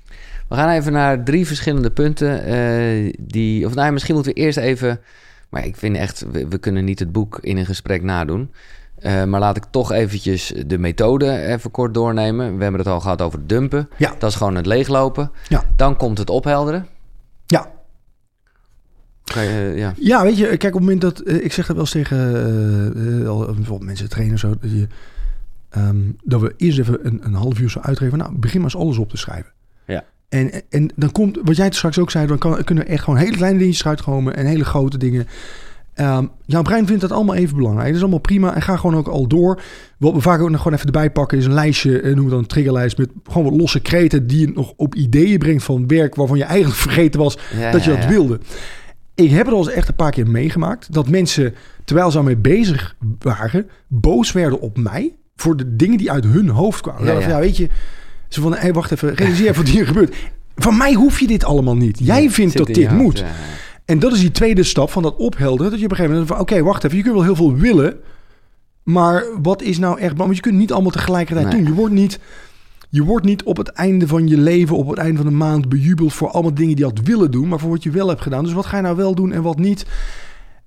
We 0.49 0.55
gaan 0.55 0.68
even 0.68 0.93
naar 0.93 1.24
drie 1.24 1.47
verschillende 1.47 1.91
punten. 1.91 2.49
Uh, 2.49 3.14
die, 3.20 3.66
of 3.66 3.74
nou, 3.74 3.93
misschien 3.93 4.14
moeten 4.14 4.32
we 4.34 4.41
eerst 4.41 4.59
even... 4.59 5.01
Maar 5.49 5.66
ik 5.66 5.76
vind 5.76 5.97
echt, 5.97 6.24
we, 6.32 6.49
we 6.49 6.59
kunnen 6.59 6.84
niet 6.84 6.99
het 6.99 7.12
boek 7.12 7.39
in 7.41 7.57
een 7.57 7.66
gesprek 7.66 8.03
nadoen. 8.03 8.51
Uh, 9.01 9.24
maar 9.24 9.40
laat 9.40 9.57
ik 9.57 9.64
toch 9.70 9.92
eventjes 9.92 10.53
de 10.66 10.78
methode 10.78 11.46
even 11.46 11.70
kort 11.70 11.94
doornemen. 11.94 12.57
We 12.57 12.62
hebben 12.62 12.80
het 12.80 12.90
al 12.90 13.01
gehad 13.01 13.22
over 13.22 13.46
dumpen. 13.46 13.88
Ja. 13.96 14.14
Dat 14.18 14.30
is 14.30 14.36
gewoon 14.36 14.55
het 14.55 14.66
leeglopen. 14.66 15.30
Ja. 15.49 15.64
Dan 15.76 15.96
komt 15.96 16.18
het 16.18 16.30
ophelderen. 16.30 16.86
Ja. 17.46 17.70
Je, 19.24 19.40
uh, 19.40 19.78
ja. 19.78 19.94
ja, 19.96 20.22
weet 20.22 20.38
je, 20.38 20.46
kijk, 20.46 20.74
op 20.74 20.80
het 20.80 20.80
moment 20.80 21.01
dat... 21.01 21.28
Ik 21.28 21.53
zeg 21.53 21.66
dat 21.66 21.76
wel 21.76 21.84
eens 21.84 21.90
tegen 21.90 22.32
bijvoorbeeld 23.55 23.82
mensen 23.82 24.09
trainen 24.09 24.38
zo... 24.38 24.49
Dat, 24.61 24.70
je, 24.70 24.86
um, 25.76 26.16
dat 26.24 26.40
we 26.40 26.55
eerst 26.57 26.78
even 26.78 27.07
een, 27.07 27.20
een 27.24 27.34
half 27.34 27.59
uur 27.59 27.70
zo 27.70 27.80
uitgeven. 27.80 28.18
Nou, 28.18 28.38
begin 28.38 28.61
maar 28.61 28.70
eens 28.70 28.82
alles 28.82 28.99
op 28.99 29.11
te 29.11 29.16
schrijven. 29.16 29.53
Ja. 29.86 30.05
En, 30.28 30.51
en 30.68 30.90
dan 30.96 31.12
komt, 31.12 31.38
wat 31.42 31.57
jij 31.57 31.70
straks 31.70 31.99
ook 31.99 32.11
zei... 32.11 32.26
dan 32.26 32.38
kan, 32.38 32.64
kunnen 32.64 32.86
echt 32.86 33.05
gewoon 33.05 33.18
hele 33.18 33.36
kleine 33.36 33.59
dingetjes 33.59 33.86
uitkomen... 33.86 34.36
en 34.36 34.46
hele 34.46 34.64
grote 34.64 34.99
dingen... 34.99 35.26
Um, 36.01 36.30
jouw 36.46 36.62
brein 36.62 36.86
vindt 36.86 37.01
dat 37.01 37.12
allemaal 37.12 37.34
even 37.34 37.57
belangrijk. 37.57 37.86
Dat 37.86 37.96
is 37.96 38.01
allemaal 38.01 38.18
prima. 38.18 38.55
En 38.55 38.62
ga 38.62 38.76
gewoon 38.76 38.96
ook 38.96 39.09
al 39.09 39.26
door. 39.26 39.62
Wat 39.99 40.12
we 40.12 40.20
vaak 40.20 40.40
ook 40.40 40.51
nog 40.51 40.59
gewoon 40.59 40.72
even 40.72 40.86
erbij 40.86 41.11
pakken... 41.11 41.38
is 41.38 41.44
een 41.44 41.53
lijstje, 41.53 42.01
noemen 42.03 42.24
we 42.24 42.30
dan 42.30 42.38
een 42.38 42.46
triggerlijst... 42.46 42.99
met 42.99 43.11
gewoon 43.24 43.44
wat 43.44 43.61
losse 43.61 43.80
kreten... 43.80 44.26
die 44.26 44.40
je 44.40 44.53
nog 44.55 44.72
op 44.76 44.94
ideeën 44.94 45.38
brengt 45.38 45.64
van 45.64 45.86
werk... 45.86 46.14
waarvan 46.14 46.38
je 46.38 46.44
eigenlijk 46.44 46.80
vergeten 46.88 47.20
was 47.20 47.38
Ja, 47.57 47.70
dat 47.70 47.84
je 47.84 47.90
dat 47.90 48.03
ja. 48.03 48.09
wilde. 48.09 48.40
Ik 49.14 49.30
heb 49.30 49.46
het 49.46 49.55
al 49.55 49.61
eens 49.61 49.74
echt 49.74 49.88
een 49.88 49.94
paar 49.94 50.11
keer 50.11 50.26
meegemaakt... 50.26 50.92
dat 50.92 51.09
mensen, 51.09 51.55
terwijl 51.84 52.11
ze 52.11 52.16
daarmee 52.16 52.36
bezig 52.36 52.96
waren... 53.18 53.66
boos 53.86 54.32
werden 54.32 54.61
op 54.61 54.78
mij... 54.78 55.14
voor 55.36 55.57
de 55.57 55.76
dingen 55.76 55.99
die 55.99 56.11
uit 56.11 56.24
hun 56.24 56.49
hoofd 56.49 56.80
kwamen. 56.80 57.20
Ja, 57.20 57.38
weet 57.38 57.57
je... 57.57 57.68
Ze 58.28 58.40
van, 58.40 58.55
hé, 58.55 58.72
wacht 58.72 58.90
even, 58.90 59.14
realiseer 59.14 59.49
even 59.51 59.62
wat 59.64 59.72
hier 59.72 59.86
gebeurt. 59.86 60.14
Van 60.57 60.76
mij 60.76 60.92
hoef 60.92 61.20
je 61.20 61.26
dit 61.26 61.44
allemaal 61.44 61.76
niet. 61.76 61.99
Jij 62.03 62.30
vindt 62.30 62.57
dat 62.57 62.66
dit 62.66 62.90
moet. 62.90 63.24
En 63.89 63.99
dat 63.99 64.12
is 64.12 64.20
die 64.20 64.30
tweede 64.30 64.62
stap 64.62 64.91
van 64.91 65.03
dat 65.03 65.16
ophelderen. 65.16 65.70
Dat 65.70 65.80
je 65.80 65.84
op 65.84 65.91
een 65.91 65.97
gegeven 65.97 66.18
moment 66.18 66.36
van, 66.36 66.41
oké, 66.41 66.62
wacht 66.62 66.84
even. 66.84 66.97
Je 66.97 67.03
kunt 67.03 67.14
wel 67.14 67.24
heel 67.24 67.36
veel 67.36 67.55
willen. 67.55 67.97
Maar 68.82 69.24
wat 69.43 69.62
is 69.62 69.78
nou 69.78 69.99
echt... 70.01 70.16
Want 70.16 70.34
je 70.34 70.41
kunt 70.41 70.55
niet 70.55 70.72
allemaal 70.72 70.91
tegelijkertijd 70.91 71.47
Nee. 71.47 71.57
doen. 71.57 71.66
Je 71.66 71.74
wordt, 71.74 71.95
niet, 71.95 72.18
je 72.89 73.05
wordt 73.05 73.24
niet 73.26 73.43
op 73.43 73.57
het 73.57 73.68
einde 73.68 74.07
van 74.07 74.28
je 74.28 74.39
leven, 74.39 74.76
op 74.76 74.89
het 74.89 74.99
einde 74.99 75.16
van 75.16 75.26
de 75.26 75.32
maand 75.36 75.68
bejubeld 75.68 76.12
voor 76.12 76.30
allemaal 76.30 76.55
dingen 76.55 76.76
die 76.76 76.84
je 76.84 76.91
had 76.91 77.01
willen 77.07 77.30
doen. 77.30 77.49
Maar 77.49 77.59
voor 77.59 77.70
wat 77.70 77.82
je 77.82 77.91
wel 77.91 78.09
hebt 78.09 78.20
gedaan. 78.20 78.45
Dus 78.45 78.53
wat 78.53 78.66
ga 78.66 78.76
je 78.76 78.82
nou 78.82 78.97
wel 78.97 79.14
doen 79.14 79.32
en 79.32 79.43
wat 79.43 79.59
niet? 79.59 79.86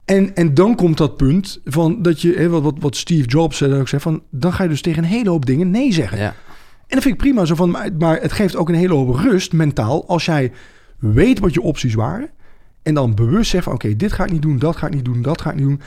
En, 0.05 0.35
en 0.35 0.53
dan 0.53 0.75
komt 0.75 0.97
dat 0.97 1.17
punt 1.17 1.59
van 1.65 2.01
dat 2.01 2.21
je, 2.21 2.33
hè, 2.33 2.49
wat, 2.49 2.61
wat, 2.61 2.75
wat 2.79 2.95
Steve 2.95 3.27
Jobs 3.27 3.61
eh, 3.61 3.79
ook 3.79 3.87
zei, 3.87 4.01
van 4.01 4.21
dan 4.29 4.53
ga 4.53 4.63
je 4.63 4.69
dus 4.69 4.81
tegen 4.81 5.03
een 5.03 5.09
hele 5.09 5.29
hoop 5.29 5.45
dingen 5.45 5.71
nee 5.71 5.93
zeggen. 5.93 6.17
Ja. 6.17 6.33
En 6.87 6.97
dat 6.97 7.01
vind 7.01 7.13
ik 7.15 7.21
prima 7.21 7.45
zo 7.45 7.55
van, 7.55 7.77
maar 7.97 8.21
het 8.21 8.31
geeft 8.31 8.55
ook 8.55 8.69
een 8.69 8.75
hele 8.75 8.93
hoop 8.93 9.15
rust 9.15 9.53
mentaal 9.53 10.07
als 10.07 10.25
jij 10.25 10.51
weet 10.99 11.39
wat 11.39 11.53
je 11.53 11.61
opties 11.61 11.93
waren 11.93 12.29
en 12.83 12.93
dan 12.93 13.15
bewust 13.15 13.49
zegt 13.49 13.63
van 13.63 13.73
oké, 13.73 13.95
dit 13.95 14.11
ga 14.11 14.23
ik 14.23 14.31
niet 14.31 14.41
doen, 14.41 14.59
dat 14.59 14.75
ga 14.75 14.87
ik 14.87 14.93
niet 14.93 15.05
doen, 15.05 15.21
dat 15.21 15.41
ga 15.41 15.49
ik 15.49 15.55
niet 15.55 15.65
doen. 15.65 15.81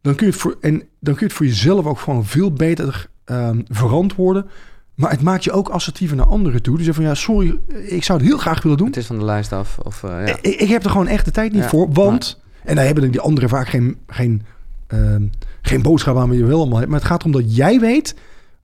Dan 0.00 0.14
kun 0.14 0.26
je 0.26 0.32
het 0.32 0.40
voor, 0.40 0.56
en 0.60 0.72
dan 1.00 1.14
kun 1.14 1.16
je 1.18 1.24
het 1.24 1.32
voor 1.32 1.46
jezelf 1.46 1.86
ook 1.86 1.98
gewoon 1.98 2.24
veel 2.24 2.52
beter 2.52 3.08
ehm, 3.24 3.60
verantwoorden. 3.68 4.46
Maar 4.94 5.10
het 5.10 5.22
maakt 5.22 5.44
je 5.44 5.52
ook 5.52 5.68
assertiever 5.68 6.16
naar 6.16 6.26
anderen 6.26 6.62
toe. 6.62 6.76
Dus 6.76 6.86
je 6.86 6.94
van 6.94 7.04
ja, 7.04 7.14
sorry, 7.14 7.58
ik 7.86 8.04
zou 8.04 8.18
het 8.18 8.28
heel 8.28 8.38
graag 8.38 8.62
willen 8.62 8.78
doen. 8.78 8.86
Het 8.86 8.96
is 8.96 9.06
van 9.06 9.18
de 9.18 9.24
lijst 9.24 9.52
af. 9.52 9.78
Of, 9.78 10.02
eh, 10.02 10.26
ja. 10.26 10.36
Ik, 10.40 10.60
ik 10.60 10.68
heb 10.68 10.84
er 10.84 10.90
gewoon 10.90 11.06
echt 11.06 11.24
de 11.24 11.30
tijd 11.30 11.52
niet 11.52 11.62
Ja, 11.62 11.68
voor. 11.68 11.92
Want, 11.92 12.40
en 12.64 12.74
daar 12.74 12.84
hebben 12.84 13.10
die 13.10 13.20
anderen 13.20 13.48
vaak 13.48 13.68
geen, 13.68 13.96
geen, 14.06 14.42
ehm, 14.86 15.26
geen 15.62 15.82
boodschap 15.82 16.16
aan 16.16 16.28
wat 16.28 16.36
je 16.36 16.44
wel 16.44 16.58
allemaal 16.58 16.78
hebt. 16.78 16.90
Maar 16.90 16.98
het 16.98 17.08
gaat 17.08 17.20
erom 17.20 17.32
dat 17.32 17.56
jij 17.56 17.80
weet 17.80 18.14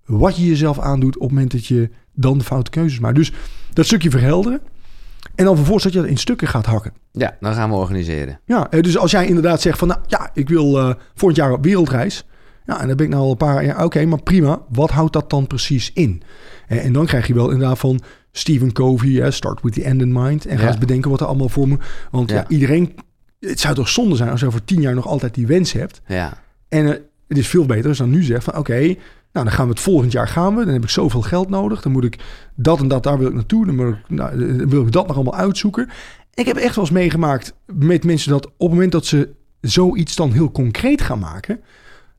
wat 0.04 0.36
je 0.36 0.46
jezelf 0.46 0.78
aandoet 0.78 1.14
op 1.14 1.22
het 1.22 1.30
moment 1.30 1.50
dat 1.50 1.66
je 1.66 1.90
dan 2.12 2.38
de 2.38 2.44
foute 2.44 2.70
keuzes 2.70 2.98
maakt. 2.98 3.16
Dus 3.16 3.32
dat 3.72 3.86
stukje 3.86 4.10
verhelderen. 4.10 4.60
En 5.36 5.44
dan 5.44 5.54
vervolgens 5.56 5.84
dat 5.84 5.92
je 5.92 6.00
dat 6.00 6.08
in 6.08 6.16
stukken 6.16 6.48
gaat 6.48 6.66
hakken. 6.66 6.92
ja, 7.12 7.36
dan 7.40 7.54
gaan 7.54 7.70
we 7.70 7.76
organiseren. 7.76 8.40
Ja, 8.44 8.70
eh, 8.70 8.82
dus 8.82 8.98
als 8.98 9.10
jij 9.10 9.26
inderdaad 9.26 9.60
zegt 9.60 9.78
van, 9.78 9.88
nou 9.88 10.00
ja, 10.06 10.30
ik 10.34 10.48
wil 10.48 10.78
eh 10.78 10.94
volgend 11.14 11.40
jaar 11.40 11.52
op 11.52 11.64
wereldreis. 11.64 12.24
Ja, 12.66 12.80
en 12.80 12.86
dan 12.88 12.96
ben 12.96 13.06
ik 13.06 13.12
nou 13.12 13.24
al 13.24 13.30
een 13.30 13.36
paar 13.36 13.64
jaar, 13.64 13.84
oké, 13.84 14.04
maar 14.04 14.22
prima. 14.22 14.62
Wat 14.68 14.90
houdt 14.90 15.12
dat 15.12 15.30
dan 15.30 15.46
precies 15.46 15.90
in? 15.94 16.22
En, 16.66 16.80
en 16.80 16.92
dan 16.92 17.06
krijg 17.06 17.26
je 17.26 17.34
wel 17.34 17.50
inderdaad 17.50 17.78
van 17.78 18.00
Stephen 18.32 18.72
Covey, 18.72 19.30
start 19.30 19.60
with 19.62 19.72
the 19.72 19.82
end 19.84 20.00
in 20.00 20.12
mind. 20.12 20.46
En 20.46 20.56
ga 20.56 20.62
Ja. 20.62 20.68
eens 20.68 20.78
bedenken 20.78 21.10
wat 21.10 21.20
er 21.20 21.26
allemaal 21.26 21.48
voor 21.48 21.68
me... 21.68 21.76
Want 22.10 22.30
ja. 22.30 22.36
Ja. 22.36 22.44
iedereen, 22.48 22.94
het 23.40 23.60
zou 23.60 23.74
toch 23.74 23.88
zonde 23.88 24.16
zijn 24.16 24.30
als 24.30 24.40
je 24.40 24.46
over 24.46 24.64
tien 24.64 24.80
jaar 24.80 24.94
nog 24.94 25.06
altijd 25.06 25.34
die 25.34 25.46
wens 25.46 25.72
hebt. 25.72 26.00
Ja, 26.06 26.38
En 26.68 26.84
eh, 26.86 27.00
het 27.28 27.38
is 27.38 27.48
veel 27.48 27.66
beter 27.66 27.88
als 27.88 27.98
dan 27.98 28.10
nu 28.10 28.22
zegt 28.22 28.44
van, 28.44 28.56
oké, 28.56 28.94
nou 29.36 29.48
dan 29.48 29.56
gaan 29.56 29.66
we 29.66 29.72
het 29.72 29.82
volgend 29.82 30.12
jaar 30.12 30.28
gaan 30.28 30.56
we. 30.56 30.64
Dan 30.64 30.72
heb 30.72 30.82
ik 30.82 30.88
zoveel 30.88 31.22
geld 31.22 31.48
nodig. 31.48 31.82
Dan 31.82 31.92
moet 31.92 32.04
ik 32.04 32.18
dat 32.54 32.80
en 32.80 32.88
dat, 32.88 33.02
daar 33.02 33.18
wil 33.18 33.28
ik 33.28 33.34
naartoe. 33.34 33.66
Dan, 33.66 33.74
moet 33.76 33.94
ik, 33.94 34.08
nou, 34.08 34.56
dan 34.56 34.68
wil 34.68 34.82
ik 34.82 34.92
dat 34.92 35.06
nog 35.06 35.16
allemaal 35.16 35.34
uitzoeken. 35.34 35.88
Ik 36.34 36.46
heb 36.46 36.56
echt 36.56 36.74
wel 36.74 36.84
eens 36.84 36.92
meegemaakt 36.92 37.54
met 37.66 38.04
mensen 38.04 38.30
dat 38.30 38.46
op 38.46 38.52
het 38.58 38.70
moment 38.70 38.92
dat 38.92 39.06
ze 39.06 39.28
zoiets 39.60 40.16
dan 40.16 40.32
heel 40.32 40.50
concreet 40.50 41.00
gaan 41.00 41.18
maken, 41.18 41.60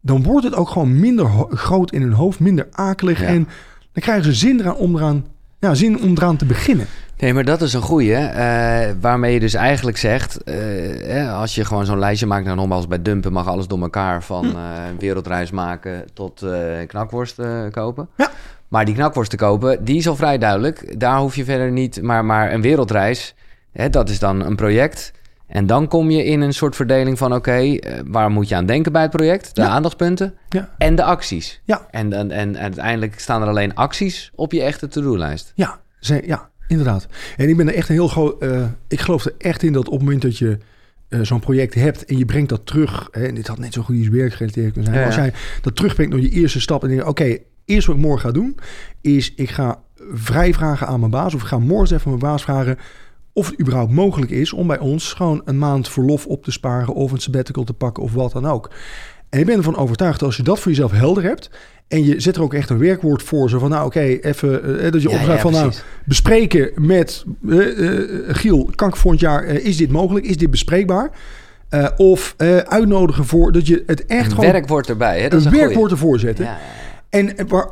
dan 0.01 0.24
wordt 0.24 0.45
het 0.45 0.55
ook 0.55 0.70
gewoon 0.70 0.99
minder 0.99 1.26
groot 1.49 1.91
in 1.91 2.01
hun 2.01 2.13
hoofd, 2.13 2.39
minder 2.39 2.68
akelig. 2.72 3.20
Ja. 3.20 3.28
En 3.28 3.43
dan 3.91 4.03
krijgen 4.03 4.24
ze 4.24 4.34
zin 4.34 4.59
eraan 4.59 4.76
om 4.76 4.95
eraan, 4.95 5.26
ja, 5.60 5.74
zin 5.74 6.01
om 6.01 6.12
eraan 6.12 6.38
te 6.38 6.45
beginnen. 6.45 6.86
Nee, 7.18 7.34
maar 7.34 7.45
dat 7.45 7.62
is 7.62 7.74
een 7.74 7.82
goeie. 7.82 8.16
eh, 8.16 8.93
waarmee 9.01 9.34
je 9.34 9.39
dus 9.39 9.53
eigenlijk 9.53 9.97
zegt... 9.97 10.43
eh, 10.43 11.39
als 11.39 11.55
je 11.55 11.66
gewoon 11.66 11.86
zo'n 11.86 11.99
lijstje 11.99 12.26
maakt... 12.26 12.45
nou 12.45 12.58
nogmaals, 12.58 12.88
bij 12.88 13.01
dumpen 13.01 13.34
mag 13.34 13.47
alles 13.47 13.68
door 13.68 13.82
elkaar... 13.82 14.24
van 14.24 14.45
Hm. 14.45 14.55
eh, 14.55 14.88
een 14.89 14.99
wereldreis 14.99 15.51
maken 15.51 16.05
tot 16.14 16.45
knakworst 16.88 17.41
kopen. 17.72 18.08
Ja. 18.18 18.32
Maar 18.68 18.86
die 18.86 18.95
knakworst 18.95 19.30
te 19.30 19.38
kopen, 19.38 19.86
die 19.86 19.97
is 19.97 20.08
al 20.08 20.16
vrij 20.16 20.38
duidelijk. 20.38 20.99
Daar 20.99 21.18
hoef 21.20 21.36
je 21.36 21.43
verder 21.45 21.72
niet... 21.72 22.01
Maar, 22.01 22.26
maar 22.26 22.53
een 22.53 22.62
wereldreis, 22.62 23.36
hè, 23.72 23.89
dat 23.89 24.10
is 24.10 24.20
dan 24.20 24.45
een 24.45 24.55
project... 24.55 25.12
En 25.48 25.66
dan 25.66 25.88
kom 25.88 26.10
je 26.10 26.26
in 26.26 26.41
een 26.41 26.54
soort 26.54 26.76
verdeling 26.76 27.18
van... 27.18 27.34
oké, 27.34 27.52
eh, 27.52 28.00
waar 28.06 28.32
moet 28.32 28.50
je 28.50 28.56
aan 28.56 28.66
denken 28.66 28.91
bij 28.91 29.02
het 29.02 29.12
project? 29.12 29.56
De 29.56 29.62
Ja. 29.62 29.68
aandachtspunten 29.68 30.34
Ja. 30.50 30.74
en 30.78 30.95
de 30.95 31.04
acties. 31.04 31.62
Ja. 31.64 31.88
En, 31.91 32.14
en, 32.14 32.32
en 32.32 32.58
uiteindelijk 32.58 33.20
staan 33.20 33.41
er 33.41 33.48
alleen 33.48 33.76
acties 33.76 34.32
op 34.36 34.52
je 34.52 34.62
echte 34.62 34.88
to-do-lijst. 34.88 35.52
Ja, 35.56 35.80
ze, 36.00 36.22
ja, 36.26 36.50
inderdaad. 36.68 37.08
En 37.38 37.50
ik 37.50 37.58
ben 37.58 37.68
er 37.68 37.74
echt 37.76 37.89
een 37.89 37.95
heel 37.95 38.08
groot. 38.08 38.41
eh, 38.41 38.66
ik 38.88 39.00
geloof 39.00 39.26
er 39.26 39.34
echt 39.38 39.64
in 39.64 39.74
dat 39.74 39.86
op 39.88 39.93
het 39.93 40.02
moment 40.04 40.22
dat 40.22 40.38
je 40.38 40.58
eh, 41.10 41.20
zo'n 41.22 41.39
project 41.39 41.74
hebt 41.74 42.06
en 42.06 42.18
je 42.18 42.26
brengt 42.26 42.50
dat 42.50 42.66
terug. 42.66 43.08
Hè, 43.12 43.26
en 43.28 43.36
dit 43.36 43.48
had 43.48 43.58
net 43.60 43.74
zo 43.74 43.82
goed 43.82 43.95
iets 43.95 44.08
werkgerelateerd 44.10 44.74
kunnen 44.74 44.91
zijn. 44.91 45.00
Ja, 45.02 45.06
Als 45.06 45.16
jij 45.16 45.34
dat 45.62 45.76
terugbrengt 45.76 46.12
door 46.12 46.22
je 46.22 46.30
eerste 46.30 46.60
stap 46.62 46.84
en 46.84 46.89
denkt: 46.89 47.04
oké, 47.06 47.38
eerst 47.66 47.88
wat 47.88 47.95
ik 47.95 48.02
morgen 48.02 48.22
ga 48.22 48.32
doen, 48.32 48.58
is 49.02 49.34
ik 49.36 49.50
ga 49.50 49.80
vrij 50.14 50.54
vragen 50.54 50.88
aan 50.88 51.00
mijn 51.00 51.12
baas. 51.12 51.34
Of 51.36 51.41
ik 51.41 51.48
ga 51.48 51.60
morgen 51.60 51.95
even 51.95 52.10
mijn 52.10 52.22
baas 52.22 52.41
vragen. 52.43 52.78
Of 53.38 53.50
het 53.50 53.60
überhaupt 53.60 53.92
mogelijk 53.92 54.32
is 54.32 54.54
om 54.54 54.68
bij 54.68 54.80
ons 54.80 55.14
gewoon 55.14 55.42
een 55.46 55.58
maand 55.58 55.90
verlof 55.90 56.26
op 56.26 56.44
te 56.44 56.52
sparen. 56.52 56.94
Of 56.94 57.12
een 57.12 57.18
sabbatical 57.18 57.64
te 57.64 57.74
pakken 57.74 58.04
of 58.04 58.14
wat 58.14 58.32
dan 58.32 58.46
ook. 58.46 58.70
En 59.30 59.40
ik 59.40 59.46
ben 59.46 59.58
ervan 59.58 59.76
overtuigd 59.78 60.20
dat 60.20 60.28
als 60.28 60.38
je 60.38 60.44
dat 60.44 60.60
voor 60.60 60.72
jezelf 60.72 60.92
helder 60.92 61.24
hebt. 61.24 61.50
En 61.88 62.06
je 62.06 62.20
zet 62.20 62.36
er 62.36 62.42
ook 62.42 62.54
echt 62.54 62.70
een 62.70 62.78
werkwoord 62.78 63.24
voor. 63.24 63.50
Zo 63.50 63.60
van 63.60 63.70
nou 63.70 63.86
oké, 63.86 64.00
even. 64.00 64.80
eh, 64.82 64.92
dat 64.92 65.02
je 65.02 65.10
Ja, 65.10 65.38
van 65.38 65.52
nou 65.52 65.72
bespreken 66.06 66.72
met 66.76 67.26
eh, 67.50 68.00
eh, 68.00 68.36
Giel, 68.36 68.70
kan 68.76 68.88
ik 68.90 68.96
volgend 68.96 69.22
jaar, 69.22 69.44
eh, 69.44 69.66
is 69.66 69.78
dit 69.78 69.92
mogelijk? 69.92 70.26
Is 70.26 70.38
dit 70.38 70.52
bespreekbaar? 70.52 71.12
Eh, 71.70 71.88
of 71.98 72.34
eh, 72.38 72.58
uitnodigen 72.58 73.26
voor 73.26 73.52
dat 73.52 73.68
je 73.68 73.84
het 73.86 74.06
echt 74.06 74.26
Een 74.26 74.32
gewoon 74.32 74.52
werkwoord 74.52 74.90
erbij, 74.90 75.22
hè? 75.22 75.30
Dat 75.30 75.40
is 75.40 75.46
een 75.46 75.52
een 75.52 75.58
werkwoord 75.58 75.90
goeie. 75.92 76.04
ervoor 76.04 76.20
zetten. 76.20 76.46
Ja. 76.46 76.58
En 77.10 77.38
eh, 77.38 77.46
waar, 77.48 77.68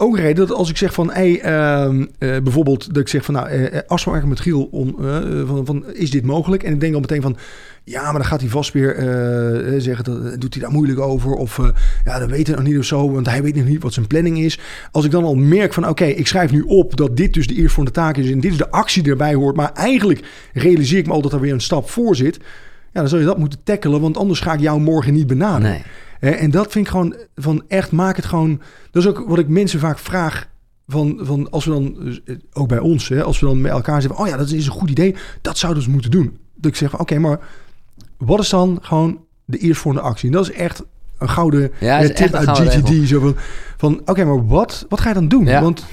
ook 0.00 0.16
reden 0.16 0.46
dat 0.46 0.56
als 0.56 0.70
ik 0.70 0.76
zeg 0.76 0.92
van, 0.92 1.12
ehm, 1.12 2.06
eh, 2.18 2.38
bijvoorbeeld 2.42 2.86
dat 2.94 3.02
ik 3.02 3.08
zeg 3.08 3.24
van, 3.24 3.34
nou, 3.34 3.48
eh, 3.48 3.76
eh, 3.76 3.82
afspraken 3.86 4.28
met 4.28 4.40
Giel 4.40 4.68
om, 4.70 4.94
eh, 4.98 5.46
van, 5.46 5.66
van, 5.66 5.84
is 5.92 6.10
dit 6.10 6.24
mogelijk? 6.24 6.62
En 6.62 6.72
ik 6.72 6.80
denk 6.80 6.94
al 6.94 7.00
meteen 7.00 7.22
van, 7.22 7.36
ja, 7.84 8.02
maar 8.02 8.12
dan 8.12 8.24
gaat 8.24 8.40
hij 8.40 8.48
vast 8.48 8.72
weer 8.72 8.96
eh, 8.96 9.74
eh, 9.74 9.80
zeggen, 9.80 10.04
dat, 10.04 10.24
eh, 10.24 10.38
doet 10.38 10.54
hij 10.54 10.62
daar 10.62 10.72
moeilijk 10.72 11.00
over? 11.00 11.32
Of 11.32 11.58
eh, 11.58 11.68
ja, 12.04 12.18
dat 12.18 12.30
weet 12.30 12.46
hij 12.46 12.56
nog 12.56 12.64
niet 12.64 12.78
of 12.78 12.84
zo, 12.84 13.10
want 13.10 13.26
hij 13.26 13.42
weet 13.42 13.54
nog 13.54 13.64
niet 13.64 13.82
wat 13.82 13.92
zijn 13.92 14.06
planning 14.06 14.38
is. 14.38 14.58
Als 14.92 15.04
ik 15.04 15.10
dan 15.10 15.24
al 15.24 15.34
merk 15.34 15.72
van, 15.72 15.88
oké, 15.88 16.04
ik 16.04 16.26
schrijf 16.26 16.50
nu 16.50 16.62
op 16.62 16.96
dat 16.96 17.16
dit 17.16 17.34
dus 17.34 17.46
de 17.46 17.54
eerstvolgende 17.54 18.00
taak 18.00 18.16
is 18.16 18.30
en 18.30 18.40
dit 18.40 18.52
is 18.52 18.58
de 18.58 18.70
actie 18.70 19.02
die 19.02 19.12
erbij 19.12 19.34
hoort, 19.34 19.56
maar 19.56 19.72
eigenlijk 19.72 20.24
realiseer 20.52 20.98
ik 20.98 21.06
me 21.06 21.12
al 21.12 21.22
dat 21.22 21.32
er 21.32 21.40
weer 21.40 21.52
een 21.52 21.60
stap 21.60 21.90
voor 21.90 22.16
zit. 22.16 22.38
Ja, 22.92 23.00
dan 23.00 23.08
zul 23.08 23.18
je 23.18 23.24
dat 23.24 23.38
moeten 23.38 23.62
tackelen, 23.62 24.00
want 24.00 24.16
anders 24.16 24.40
ga 24.40 24.52
ik 24.52 24.60
jou 24.60 24.80
morgen 24.80 25.12
niet 25.12 25.26
benaderen. 25.26 25.82
Nee. 26.20 26.34
En 26.34 26.50
dat 26.50 26.72
vind 26.72 26.84
ik 26.84 26.90
gewoon 26.90 27.16
van 27.34 27.62
echt, 27.68 27.92
maak 27.92 28.16
het 28.16 28.24
gewoon. 28.24 28.60
Dat 28.90 29.02
is 29.02 29.08
ook 29.08 29.24
wat 29.28 29.38
ik 29.38 29.48
mensen 29.48 29.80
vaak 29.80 29.98
vraag. 29.98 30.48
Van, 30.86 31.18
van 31.22 31.50
als 31.50 31.64
we 31.64 31.70
dan, 31.70 31.96
eh, 32.24 32.36
ook 32.52 32.68
bij 32.68 32.78
ons, 32.78 33.08
hè, 33.08 33.22
als 33.22 33.40
we 33.40 33.46
dan 33.46 33.60
met 33.60 33.72
elkaar 33.72 34.02
zeggen: 34.02 34.20
Oh 34.20 34.26
ja, 34.26 34.36
dat 34.36 34.50
is 34.50 34.66
een 34.66 34.72
goed 34.72 34.90
idee, 34.90 35.16
dat 35.40 35.58
zouden 35.58 35.82
ze 35.82 35.90
moeten 35.90 36.10
doen. 36.10 36.38
Dat 36.54 36.70
ik 36.70 36.76
zeg: 36.76 36.98
Oké, 36.98 37.18
maar 37.18 37.38
wat 38.16 38.40
is 38.40 38.48
dan 38.48 38.78
gewoon 38.82 39.20
de 39.44 39.58
eerstvolgende 39.58 40.08
actie? 40.08 40.28
En 40.28 40.34
dat 40.34 40.48
is 40.48 40.52
echt 40.52 40.82
een 41.18 41.28
gouden 41.28 41.72
Ja, 41.80 42.00
tip 42.00 42.10
echt 42.10 42.32
een 42.32 42.38
uit 42.38 42.48
gouden 42.48 42.72
GTD. 42.72 43.08
Zo 43.08 43.20
van, 43.20 43.36
van 43.76 44.00
oké, 44.04 44.24
maar 44.24 44.46
wat, 44.46 44.86
wat 44.88 45.00
ga 45.00 45.08
je 45.08 45.14
dan 45.14 45.28
doen? 45.28 45.44
Ja. 45.44 45.62
Want 45.62 45.84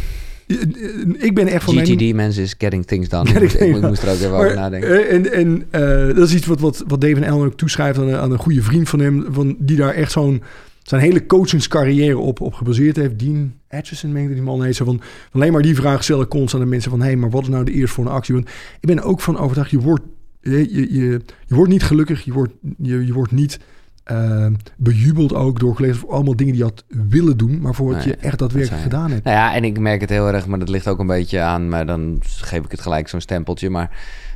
ik 1.17 1.31
ben 1.35 1.47
echt 1.47 1.63
van 1.63 1.77
GTD, 1.77 2.13
mensen, 2.13 2.43
is 2.43 2.55
getting 2.57 2.85
things 2.85 3.09
done. 3.09 3.25
Getting 3.29 3.51
ik, 3.51 3.57
things 3.57 3.75
ik 3.75 3.81
done. 3.81 3.87
moest 3.87 4.03
er 4.03 4.09
ook 4.09 4.15
even 4.15 4.31
over 4.31 4.55
nadenken. 4.55 4.89
eh, 5.07 5.13
en 5.15 5.31
en 5.33 5.63
eh, 5.69 6.15
dat 6.15 6.27
is 6.27 6.35
iets 6.35 6.45
wat, 6.45 6.59
wat, 6.59 6.83
wat 6.87 7.01
David 7.01 7.29
ook 7.29 7.57
toeschrijft 7.57 7.99
aan, 7.99 8.07
een- 8.07 8.15
aan 8.17 8.31
een 8.31 8.37
goede 8.37 8.61
vriend 8.61 8.89
van 8.89 8.99
hem. 8.99 9.25
Van, 9.29 9.55
die 9.59 9.77
daar 9.77 9.93
echt 9.93 10.11
zo'n 10.11 10.41
zijn 10.83 11.01
hele 11.01 11.25
coachingscarrière 11.25 12.17
op, 12.17 12.41
op 12.41 12.53
gebaseerd 12.53 12.95
heeft. 12.95 13.19
Dean 13.19 13.53
Atchison, 13.69 14.11
meen 14.11 14.21
ik 14.21 14.27
dat 14.27 14.37
die 14.37 14.45
man 14.45 14.63
heet. 14.63 14.75
Zo 14.75 14.85
van, 14.85 15.01
alleen 15.31 15.51
maar 15.51 15.61
die 15.61 15.75
vraag 15.75 16.03
stellen 16.03 16.27
constant 16.27 16.63
aan 16.63 16.69
mensen 16.69 16.91
van... 16.91 16.99
hé, 16.99 17.05
hey, 17.05 17.15
maar 17.15 17.29
wat 17.29 17.41
is 17.41 17.47
nou 17.47 17.63
de 17.63 17.71
eerste 17.71 17.95
voor 17.95 18.05
een 18.05 18.11
actie? 18.11 18.33
Want 18.33 18.47
ik 18.79 18.87
ben 18.87 18.97
er 18.97 19.03
ook 19.03 19.21
van 19.21 19.37
overtuigd, 19.37 19.71
je 19.71 19.79
wordt, 19.79 20.03
je, 20.41 20.57
je, 20.75 20.93
je, 20.93 21.21
je 21.45 21.55
wordt 21.55 21.71
niet 21.71 21.83
gelukkig. 21.83 22.21
Je 22.25 22.33
wordt, 22.33 22.53
je, 22.77 23.05
je 23.05 23.13
wordt 23.13 23.31
niet 23.31 23.59
eh, 24.07 24.45
bejubeld 24.77 25.33
ook 25.33 25.59
door 25.59 25.75
collega's... 25.75 25.97
voor 25.97 26.11
allemaal 26.11 26.35
dingen 26.35 26.53
die 26.53 26.63
je 26.63 26.69
had 26.69 26.83
willen 27.09 27.37
doen... 27.37 27.61
maar 27.61 27.73
voor 27.75 27.87
wat 27.87 27.95
Nee, 27.97 28.07
je 28.07 28.15
echt 28.15 28.39
daadwerkelijk 28.39 28.69
dat 28.69 28.79
zijn- 28.79 28.91
gedaan 29.01 29.11
hebt. 29.11 29.23
Nou 29.23 29.37
ja, 29.37 29.55
en 29.55 29.63
ik 29.63 29.79
merk 29.79 30.01
het 30.01 30.09
heel 30.09 30.27
erg, 30.27 30.47
maar 30.47 30.59
dat 30.59 30.69
ligt 30.69 30.87
ook 30.87 30.99
een 30.99 31.07
beetje 31.07 31.39
aan, 31.41 31.69
maar 31.69 31.85
dan 31.85 32.19
geef 32.21 32.63
ik 32.65 32.71
het 32.71 32.81
gelijk 32.81 33.07
zo'n 33.07 33.21
stempeltje. 33.21 33.69
Maar 33.69 33.89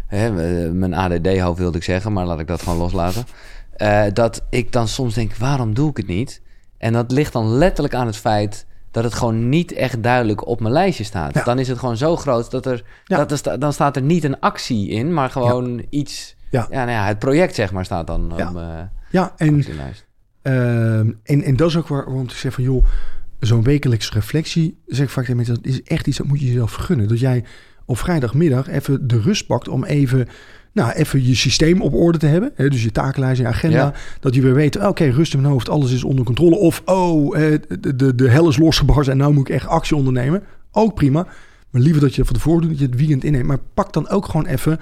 hè, 0.08 0.26
eh, 0.66 0.72
mijn 0.72 0.94
ADD-hoofd 0.94 1.60
wilde 1.60 1.78
ik 1.78 1.84
zeggen, 1.84 2.14
maar 2.14 2.26
laat 2.26 2.40
ik 2.40 2.48
dat 2.48 2.62
gewoon 2.62 2.78
loslaten. 2.78 3.24
Eh, 3.76 4.04
dat 4.14 4.44
ik 4.50 4.72
dan 4.72 4.88
soms 4.88 5.14
denk, 5.14 5.36
waarom 5.36 5.74
doe 5.74 5.90
ik 5.90 5.98
het 5.98 6.08
niet? 6.08 6.42
En 6.78 6.94
dat 6.94 7.12
ligt 7.12 7.34
dan 7.34 7.48
letterlijk 7.48 7.94
aan 7.96 8.06
het 8.06 8.18
feit 8.18 8.66
dat 8.92 9.04
het 9.04 9.14
gewoon 9.14 9.50
niet 9.50 9.72
echt 9.74 10.04
duidelijk 10.04 10.48
op 10.48 10.60
mijn 10.62 10.74
lijstje 10.74 11.04
staat. 11.04 11.34
Ja. 11.34 11.44
Dan 11.44 11.60
is 11.60 11.68
het 11.68 11.80
gewoon 11.80 11.98
zo 11.98 12.16
groot 12.16 12.52
dat 12.52 12.66
er, 12.66 12.84
Ja. 13.06 13.18
dat 13.18 13.32
er 13.32 13.38
sta- 13.38 13.58
dan 13.58 13.74
staat 13.74 13.96
er 13.96 14.02
niet 14.02 14.24
een 14.24 14.40
actie 14.40 14.90
in, 14.90 15.14
maar 15.14 15.30
gewoon 15.30 15.86
iets. 15.90 16.36
Ja. 16.50 16.68
Nou 16.70 16.90
ja, 16.90 17.06
het 17.06 17.20
project 17.20 17.56
zeg 17.56 17.72
maar 17.72 17.86
staat 17.86 18.08
dan 18.08 18.34
Ja. 18.38 18.48
op 18.48 18.54
mijn 18.54 18.92
Ja, 19.12 19.34
en. 19.38 19.64
Ehm, 20.41 21.12
en, 21.24 21.43
en 21.43 21.55
dat 21.55 21.70
is 21.70 21.78
ook 21.78 21.88
waar, 21.88 22.05
waarom 22.05 22.24
ik 22.24 22.32
zeg 22.32 22.53
van 22.53 22.64
joh, 22.64 22.86
zo'n 23.39 23.64
wekelijkse 23.64 24.14
reflectie, 24.14 24.78
zeg 24.88 25.05
ik 25.05 25.12
vaak 25.12 25.24
tegen 25.24 25.36
mensen, 25.36 25.55
dat 25.55 25.66
is 25.66 25.84
echt 25.84 26.07
iets 26.07 26.18
dat 26.18 26.28
moet 26.28 26.39
je 26.39 26.45
jezelf 26.45 26.74
gunnen. 26.74 27.07
Dat 27.07 27.20
jij 27.20 27.43
op 27.86 27.97
vrijdagmiddag 27.97 28.68
even 28.68 29.07
de 29.07 29.20
rust 29.20 29.47
pakt 29.47 29.68
om 29.68 29.84
even, 29.84 30.28
nou, 30.74 30.91
even 30.91 31.28
je 31.28 31.36
systeem 31.36 31.82
op 31.82 31.93
orde 31.93 32.18
te 32.18 32.26
hebben. 32.26 32.51
Hè, 32.55 32.70
dus 32.70 32.84
je 32.84 32.91
takenlijst, 32.91 33.41
je 33.41 33.47
agenda. 33.47 33.78
Ja. 33.78 33.93
Dat 34.20 34.36
je 34.36 34.41
weer 34.41 34.53
weet, 34.53 34.86
oké, 34.88 35.03
rust 35.03 35.34
in 35.34 35.41
mijn 35.41 35.53
hoofd, 35.53 35.70
alles 35.70 35.91
is 35.91 36.03
onder 36.03 36.26
controle. 36.26 36.55
Of, 36.55 36.82
oh, 36.86 37.36
de, 37.80 37.95
de, 37.95 38.16
de 38.16 38.30
hel 38.30 38.49
is 38.49 38.57
losgebarsten 38.57 39.14
en 39.14 39.20
nou 39.20 39.34
moet 39.34 39.49
ik 39.49 39.55
echt 39.55 39.68
actie 39.68 39.95
ondernemen. 39.95 40.43
Ook 40.72 40.93
prima. 40.93 41.28
Maar 41.70 41.82
liever 41.82 42.01
dat 42.01 42.16
je 42.16 42.26
van 42.26 42.36
tevoren 42.36 42.62
doet, 42.62 42.70
dat 42.70 42.80
je 42.80 42.86
het 42.86 42.95
weekend 42.95 43.24
inneemt. 43.24 43.45
Maar 43.45 43.59
pak 43.74 43.93
dan 43.93 44.09
ook 44.09 44.26
gewoon 44.26 44.45
even 44.45 44.80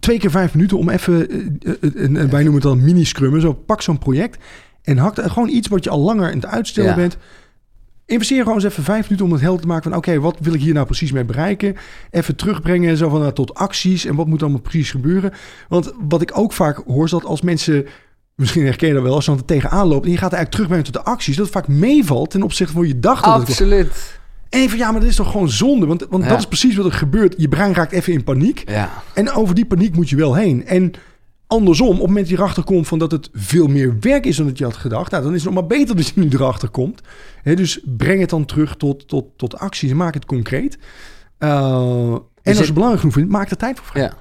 twee 0.00 0.18
keer 0.18 0.30
vijf 0.30 0.54
minuten 0.54 0.78
om 0.78 0.88
even, 0.88 1.30
eh, 1.30 1.38
eh, 1.72 1.76
eh, 1.82 2.04
en 2.04 2.14
wij 2.14 2.42
noemen 2.42 2.52
het 2.52 2.62
dan 2.62 2.84
mini-scrummen. 2.84 3.40
Zo 3.40 3.52
pak 3.52 3.82
zo'n 3.82 3.98
project 3.98 4.44
en 4.82 4.98
hak 4.98 5.16
er 5.16 5.30
gewoon 5.30 5.48
iets 5.48 5.68
wat 5.68 5.84
je 5.84 5.90
al 5.90 6.00
langer 6.00 6.26
aan 6.26 6.36
het 6.36 6.46
uitstellen 6.46 6.90
Ja. 6.90 6.96
bent. 6.96 7.16
Investeer 8.06 8.42
gewoon 8.42 8.54
eens 8.54 8.64
even 8.64 8.84
vijf 8.84 9.02
minuten 9.02 9.26
om 9.26 9.32
het 9.32 9.40
helder 9.40 9.60
te 9.60 9.66
maken 9.66 9.90
van... 9.90 9.98
oké, 9.98 10.20
wat 10.20 10.36
wil 10.40 10.54
ik 10.54 10.60
hier 10.60 10.74
nou 10.74 10.86
precies 10.86 11.12
mee 11.12 11.24
bereiken? 11.24 11.76
Even 12.10 12.36
terugbrengen 12.36 12.96
zo 12.96 13.08
van, 13.08 13.20
nou, 13.20 13.32
tot 13.32 13.54
acties 13.54 14.04
en 14.04 14.14
wat 14.14 14.26
moet 14.26 14.42
allemaal 14.42 14.60
precies 14.60 14.90
gebeuren? 14.90 15.32
Want 15.68 15.92
wat 16.08 16.22
ik 16.22 16.38
ook 16.38 16.52
vaak 16.52 16.82
hoor 16.86 17.04
is 17.04 17.10
dat 17.10 17.24
als 17.24 17.40
mensen... 17.40 17.86
misschien 18.34 18.64
herken 18.64 18.88
je 18.88 18.94
dat 18.94 19.02
wel, 19.02 19.14
als 19.14 19.24
je 19.24 19.30
dan 19.30 19.44
tegenaan 19.44 19.86
loopt... 19.86 20.04
en 20.04 20.10
je 20.10 20.18
gaat 20.18 20.32
eigenlijk 20.32 20.50
terugbrengen 20.52 20.84
tot 20.84 21.04
de 21.04 21.10
acties... 21.10 21.36
dat 21.36 21.44
het 21.44 21.54
vaak 21.54 21.68
meevalt 21.68 22.30
ten 22.30 22.42
opzichte 22.42 22.72
van 22.72 22.86
je 22.86 22.98
dacht 22.98 23.24
dat 23.24 23.38
het 23.38 23.48
was. 23.48 23.60
Absoluut. 23.60 24.20
En 24.52 24.60
even, 24.60 24.78
ja, 24.78 24.90
maar 24.90 25.00
dat 25.00 25.08
is 25.08 25.16
toch 25.16 25.30
gewoon 25.30 25.48
zonde? 25.50 25.86
Want, 25.86 26.06
want 26.10 26.22
Ja. 26.22 26.28
dat 26.28 26.38
is 26.38 26.46
precies 26.46 26.76
wat 26.76 26.86
er 26.86 26.92
gebeurt. 26.92 27.34
Je 27.36 27.48
brein 27.48 27.74
raakt 27.74 27.92
even 27.92 28.12
in 28.12 28.24
paniek. 28.24 28.70
Ja. 28.70 28.90
En 29.14 29.30
over 29.30 29.54
die 29.54 29.66
paniek 29.66 29.94
moet 29.96 30.08
je 30.10 30.16
wel 30.16 30.34
heen. 30.34 30.66
En 30.66 30.92
andersom, 31.46 31.86
op 31.86 31.92
het 31.92 32.06
moment 32.06 32.18
dat 32.26 32.28
je 32.36 32.42
erachter 32.42 32.64
komt 32.64 32.88
van 32.88 32.98
dat 32.98 33.10
het 33.10 33.30
veel 33.32 33.66
meer 33.66 33.96
werk 34.00 34.26
is 34.26 34.36
dan 34.36 34.46
dat 34.46 34.58
je 34.58 34.64
had 34.64 34.76
gedacht, 34.76 35.10
nou, 35.10 35.22
dan 35.22 35.34
is 35.34 35.44
het 35.44 35.52
nog 35.52 35.60
maar 35.60 35.78
beter 35.78 35.96
dat 35.96 36.06
je 36.06 36.12
nu 36.20 36.28
erachter 36.32 36.68
komt. 36.68 37.00
Hè, 37.42 37.54
dus 37.54 37.80
breng 37.84 38.20
het 38.20 38.30
dan 38.30 38.44
terug 38.44 38.76
tot, 38.76 39.08
tot, 39.08 39.24
tot 39.36 39.58
acties 39.58 39.92
maak 39.92 40.14
het 40.14 40.24
concreet. 40.24 40.78
Uh, 41.38 42.14
en 42.42 42.56
als 42.56 42.66
je 42.66 42.72
belangrijk 42.72 43.00
genoeg 43.00 43.14
vindt, 43.16 43.30
maak 43.30 43.50
er 43.50 43.56
tijd 43.56 43.76
voor 43.78 43.86
vrij. 43.86 44.02
Ja. 44.02 44.12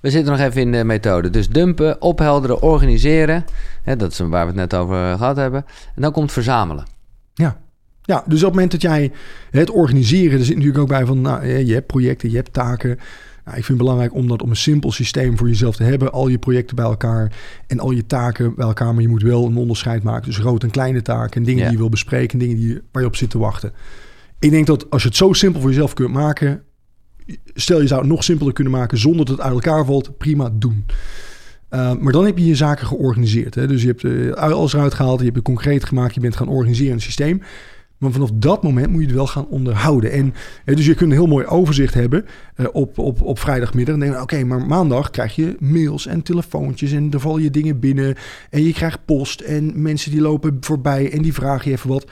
We 0.00 0.10
zitten 0.10 0.32
nog 0.32 0.40
even 0.40 0.60
in 0.60 0.72
de 0.72 0.84
methode. 0.84 1.30
Dus 1.30 1.48
dumpen, 1.48 2.02
ophelderen, 2.02 2.62
organiseren. 2.62 3.44
Hè, 3.82 3.96
dat 3.96 4.10
is 4.12 4.18
waar 4.18 4.30
we 4.46 4.60
het 4.60 4.70
net 4.70 4.74
over 4.74 5.16
gehad 5.16 5.36
hebben. 5.36 5.64
En 5.94 6.02
dan 6.02 6.12
komt 6.12 6.32
verzamelen. 6.32 6.84
Ja. 7.34 7.56
Ja, 8.08 8.24
dus 8.26 8.38
op 8.38 8.44
het 8.44 8.54
moment 8.54 8.70
dat 8.70 8.82
jij 8.82 9.12
het 9.50 9.70
organiseren, 9.70 10.38
er 10.38 10.44
zit 10.44 10.54
natuurlijk 10.54 10.82
ook 10.82 10.88
bij 10.88 11.06
van, 11.06 11.20
nou, 11.20 11.46
je 11.46 11.72
hebt 11.72 11.86
projecten, 11.86 12.30
je 12.30 12.36
hebt 12.36 12.52
taken. 12.52 12.88
Nou, 13.44 13.58
ik 13.58 13.64
vind 13.64 13.66
het 13.66 13.76
belangrijk 13.76 14.14
om 14.14 14.28
dat 14.28 14.42
op 14.42 14.48
een 14.48 14.56
simpel 14.56 14.92
systeem 14.92 15.38
voor 15.38 15.48
jezelf 15.48 15.76
te 15.76 15.82
hebben. 15.82 16.12
Al 16.12 16.28
je 16.28 16.38
projecten 16.38 16.76
bij 16.76 16.84
elkaar 16.84 17.32
en 17.66 17.80
al 17.80 17.90
je 17.90 18.06
taken 18.06 18.54
bij 18.54 18.66
elkaar. 18.66 18.92
Maar 18.92 19.02
je 19.02 19.08
moet 19.08 19.22
wel 19.22 19.46
een 19.46 19.56
onderscheid 19.56 20.02
maken 20.02 20.24
tussen 20.24 20.42
grote 20.42 20.66
en 20.66 20.72
kleine 20.72 21.02
taken. 21.02 21.40
En 21.40 21.42
dingen 21.42 21.60
Ja. 21.60 21.64
die 21.64 21.72
je 21.72 21.78
wil 21.82 21.88
bespreken, 21.88 22.38
dingen 22.38 22.56
die, 22.56 22.80
waar 22.92 23.02
je 23.02 23.08
op 23.08 23.16
zit 23.16 23.30
te 23.30 23.38
wachten. 23.38 23.72
Ik 24.38 24.50
denk 24.50 24.66
dat 24.66 24.90
als 24.90 25.02
je 25.02 25.08
het 25.08 25.16
zo 25.16 25.32
simpel 25.32 25.60
voor 25.60 25.70
jezelf 25.70 25.94
kunt 25.94 26.12
maken. 26.12 26.62
Stel 27.54 27.80
je 27.80 27.86
zou 27.86 28.00
het 28.00 28.10
nog 28.10 28.24
simpeler 28.24 28.52
kunnen 28.52 28.72
maken 28.72 28.98
zonder 28.98 29.26
dat 29.26 29.36
het 29.36 29.44
uit 29.44 29.54
elkaar 29.54 29.84
valt. 29.84 30.18
Prima, 30.18 30.50
doen. 30.52 30.84
Uh, 31.70 31.92
maar 31.94 32.12
dan 32.12 32.24
heb 32.24 32.38
je 32.38 32.46
je 32.46 32.54
zaken 32.54 32.86
georganiseerd. 32.86 33.54
Hè? 33.54 33.66
Dus 33.66 33.82
je 33.82 33.88
hebt 33.88 34.02
uh, 34.02 34.32
alles 34.32 34.72
eruit 34.72 34.94
gehaald, 34.94 35.18
je 35.18 35.24
hebt 35.24 35.36
het 35.36 35.44
concreet 35.44 35.84
gemaakt, 35.84 36.14
je 36.14 36.20
bent 36.20 36.36
gaan 36.36 36.48
organiseren 36.48 36.88
in 36.88 36.94
een 36.94 37.00
systeem. 37.00 37.42
Maar 37.98 38.12
vanaf 38.12 38.30
dat 38.34 38.62
moment 38.62 38.90
moet 38.90 39.00
je 39.00 39.06
het 39.06 39.16
wel 39.16 39.26
gaan 39.26 39.46
onderhouden. 39.48 40.12
En 40.12 40.34
eh, 40.64 40.76
dus 40.76 40.86
je 40.86 40.94
kunt 40.94 41.10
een 41.10 41.16
heel 41.16 41.26
mooi 41.26 41.46
overzicht 41.46 41.94
hebben 41.94 42.26
uh, 42.56 42.66
op, 42.72 42.98
op, 42.98 43.22
op 43.22 43.38
vrijdagmiddag. 43.38 43.94
En 43.94 44.00
denken, 44.00 44.22
oké, 44.22 44.44
maar 44.44 44.66
maandag 44.66 45.10
krijg 45.10 45.34
je 45.34 45.56
mails 45.58 46.06
en 46.06 46.22
telefoontjes 46.22 46.92
en 46.92 47.10
er 47.10 47.20
vallen 47.20 47.42
je 47.42 47.50
dingen 47.50 47.80
binnen. 47.80 48.14
En 48.50 48.64
je 48.64 48.72
krijgt 48.72 49.04
post 49.04 49.40
en 49.40 49.82
mensen 49.82 50.10
die 50.10 50.20
lopen 50.20 50.56
voorbij 50.60 51.12
en 51.12 51.22
die 51.22 51.34
vragen 51.34 51.70
je 51.70 51.76
even 51.76 51.88
wat. 51.88 52.06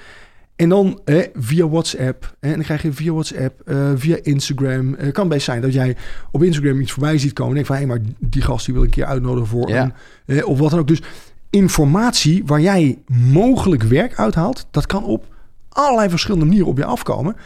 En 0.56 0.68
dan 0.68 1.00
eh, 1.04 1.22
via 1.34 1.68
WhatsApp. 1.68 2.36
En 2.40 2.52
dan 2.52 2.62
krijg 2.62 2.82
je 2.82 2.92
via 2.92 3.12
WhatsApp, 3.12 3.62
uh, 3.64 3.90
via 3.94 4.18
Instagram. 4.22 4.94
Het 4.98 5.12
kan 5.12 5.28
best 5.28 5.44
zijn 5.44 5.60
dat 5.60 5.72
jij 5.72 5.96
op 6.30 6.42
Instagram 6.42 6.80
iets 6.80 6.92
voorbij 6.92 7.18
ziet 7.18 7.32
komen. 7.32 7.50
En 7.50 7.56
denk 7.56 7.66
van, 7.66 7.76
hé, 7.76 7.86
hey, 7.86 7.90
maar 7.90 8.06
die 8.18 8.42
gast 8.42 8.64
die 8.64 8.74
wil 8.74 8.82
ik 8.82 8.88
een 8.88 8.94
keer 8.94 9.04
uitnodigen 9.04 9.48
voor. 9.48 9.68
Ja. 9.68 9.92
Een, 10.26 10.36
eh, 10.36 10.46
of 10.46 10.58
wat 10.58 10.70
dan 10.70 10.78
ook. 10.78 10.88
Dus 10.88 11.02
informatie 11.50 12.42
waar 12.46 12.60
jij 12.60 12.98
mogelijk 13.30 13.82
werk 13.82 14.18
uithaalt, 14.18 14.66
dat 14.70 14.86
kan 14.86 15.04
op 15.04 15.34
allerlei 15.76 16.08
verschillende 16.08 16.44
manieren 16.44 16.68
op 16.68 16.78
je 16.78 16.84
afkomen. 16.84 17.36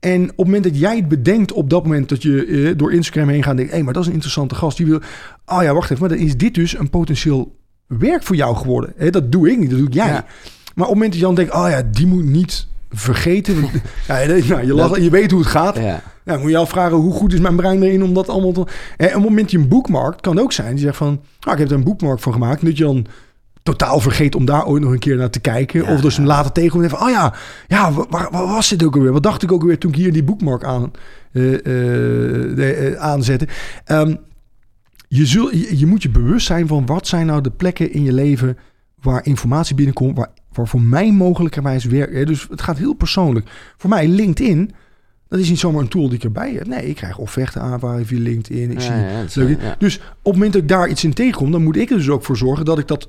En 0.00 0.22
op 0.22 0.36
het 0.36 0.46
moment 0.46 0.64
dat 0.64 0.78
jij 0.78 0.96
het 0.96 1.08
bedenkt 1.08 1.52
op 1.52 1.70
dat 1.70 1.82
moment 1.82 2.08
dat 2.08 2.22
je 2.22 2.44
eh, 2.46 2.78
door 2.78 2.92
Instagram 2.92 3.28
heen 3.28 3.42
gaat 3.42 3.50
en 3.50 3.56
denkt, 3.56 3.70
hé, 3.70 3.76
hey, 3.76 3.84
maar 3.84 3.94
dat 3.94 4.02
is 4.02 4.08
een 4.08 4.14
interessante 4.14 4.54
gast. 4.54 4.76
Die 4.76 4.86
wil, 4.86 5.00
oh 5.46 5.62
ja, 5.62 5.74
wacht 5.74 5.90
even, 5.90 6.00
maar 6.00 6.16
dan 6.16 6.26
is 6.26 6.36
dit 6.36 6.54
dus 6.54 6.78
een 6.78 6.90
potentieel 6.90 7.56
werk 7.86 8.22
voor 8.22 8.36
jou 8.36 8.56
geworden. 8.56 8.92
Hè, 8.96 9.10
dat 9.10 9.32
doe 9.32 9.50
ik 9.50 9.58
niet, 9.58 9.70
dat 9.70 9.78
doe 9.78 9.88
jij. 9.90 10.06
Ja. 10.06 10.24
Maar 10.74 10.86
op 10.86 10.94
het 10.94 11.02
moment 11.02 11.10
dat 11.10 11.20
je 11.20 11.26
dan 11.26 11.34
denkt, 11.34 11.54
oh 11.54 11.66
ja, 11.68 11.82
die 11.90 12.06
moet 12.06 12.24
niet 12.24 12.66
vergeten. 12.90 13.60
Want, 13.60 13.72
ja, 14.08 14.26
nou, 14.26 14.66
je, 14.66 14.74
lacht, 14.74 15.02
je 15.02 15.10
weet 15.10 15.30
hoe 15.30 15.40
het 15.40 15.48
gaat. 15.48 15.76
Ja. 15.76 16.02
Moet 16.38 16.50
je 16.50 16.56
afvragen, 16.56 16.96
hoe 16.96 17.12
goed 17.12 17.32
is 17.32 17.40
mijn 17.40 17.56
brein 17.56 17.82
erin 17.82 18.02
om 18.02 18.14
dat 18.14 18.28
allemaal 18.28 18.52
te... 18.52 18.66
En 18.96 19.06
op 19.06 19.12
het 19.12 19.22
moment 19.22 19.40
dat 19.40 19.50
je 19.50 19.58
een 19.58 19.68
boekmarkt, 19.68 20.20
kan 20.20 20.38
ook 20.38 20.52
zijn. 20.52 20.74
Die 20.74 20.84
zegt 20.84 20.96
van, 20.96 21.20
nou, 21.40 21.52
ik 21.52 21.58
heb 21.58 21.70
er 21.70 21.76
een 21.76 21.84
boekmark 21.84 22.20
van 22.20 22.32
gemaakt. 22.32 22.60
En 22.60 22.66
dat 22.66 22.78
je 22.78 22.84
dan 22.84 23.06
totaal 23.64 24.00
vergeet 24.00 24.34
om 24.34 24.44
daar 24.44 24.66
ooit 24.66 24.82
nog 24.82 24.92
een 24.92 24.98
keer 24.98 25.16
naar 25.16 25.30
te 25.30 25.40
kijken. 25.40 25.84
Ja. 25.84 25.92
Of 25.92 26.12
ze 26.12 26.20
hem 26.20 26.28
later 26.28 26.52
tegenkomt 26.52 26.84
en 26.84 26.90
van, 26.90 27.02
oh 27.02 27.10
ja, 27.10 27.34
ja, 27.68 27.92
waar, 27.92 28.28
waar, 28.30 28.46
was 28.46 28.68
dit 28.68 28.84
ook 28.84 28.94
alweer? 28.94 29.12
Wat 29.12 29.22
dacht 29.22 29.42
ik 29.42 29.52
ook 29.52 29.60
alweer 29.60 29.78
toen 29.78 29.90
ik 29.90 29.96
hier 29.96 30.12
die 30.12 30.24
boekmark 30.24 30.64
aan, 30.64 30.90
uh, 31.32 31.52
uh, 31.52 31.58
de, 32.56 32.90
uh, 32.92 33.00
aanzette? 33.00 33.48
Um, 33.86 34.18
je, 35.08 35.26
zul, 35.26 35.54
je, 35.54 35.78
je, 35.78 35.86
moet 35.86 36.02
je 36.02 36.08
bewust 36.08 36.46
zijn 36.46 36.66
van 36.66 36.86
wat 36.86 37.06
zijn 37.06 37.26
nou 37.26 37.40
de 37.40 37.50
plekken 37.50 37.92
in 37.92 38.02
je 38.02 38.12
leven 38.12 38.58
waar 39.00 39.26
informatie 39.26 39.74
binnenkomt, 39.74 40.16
waar, 40.16 40.30
waar 40.52 40.68
voor 40.68 40.82
mij 40.82 41.12
mogelijkerwijs 41.12 41.84
werk. 41.84 42.26
Dus 42.26 42.46
het 42.50 42.62
gaat 42.62 42.78
heel 42.78 42.94
persoonlijk. 42.94 43.50
Voor 43.76 43.90
mij 43.90 44.08
LinkedIn, 44.08 44.70
dat 45.28 45.38
is 45.38 45.48
niet 45.48 45.58
zomaar 45.58 45.82
een 45.82 45.88
tool 45.88 46.08
die 46.08 46.16
ik 46.16 46.24
erbij 46.24 46.52
heb. 46.52 46.66
Nee, 46.66 46.88
ik 46.88 46.96
krijg 46.96 47.18
offerten 47.18 47.60
aanvragen 47.60 48.06
via 48.06 48.20
LinkedIn. 48.20 48.70
Ik 48.70 48.80
Ja, 48.80 49.28
zie 49.28 49.44
ja, 49.44 49.56
ja. 49.60 49.74
Dus 49.78 49.96
op 49.96 50.02
het 50.22 50.32
moment 50.32 50.52
dat 50.52 50.62
ik 50.62 50.68
daar 50.68 50.88
iets 50.88 51.04
in 51.04 51.14
tegenkom, 51.14 51.50
dan 51.50 51.62
moet 51.62 51.76
ik 51.76 51.90
er 51.90 51.96
dus 51.96 52.08
ook 52.08 52.24
voor 52.24 52.36
zorgen 52.36 52.64
dat 52.64 52.78
ik 52.78 52.88
dat 52.88 53.08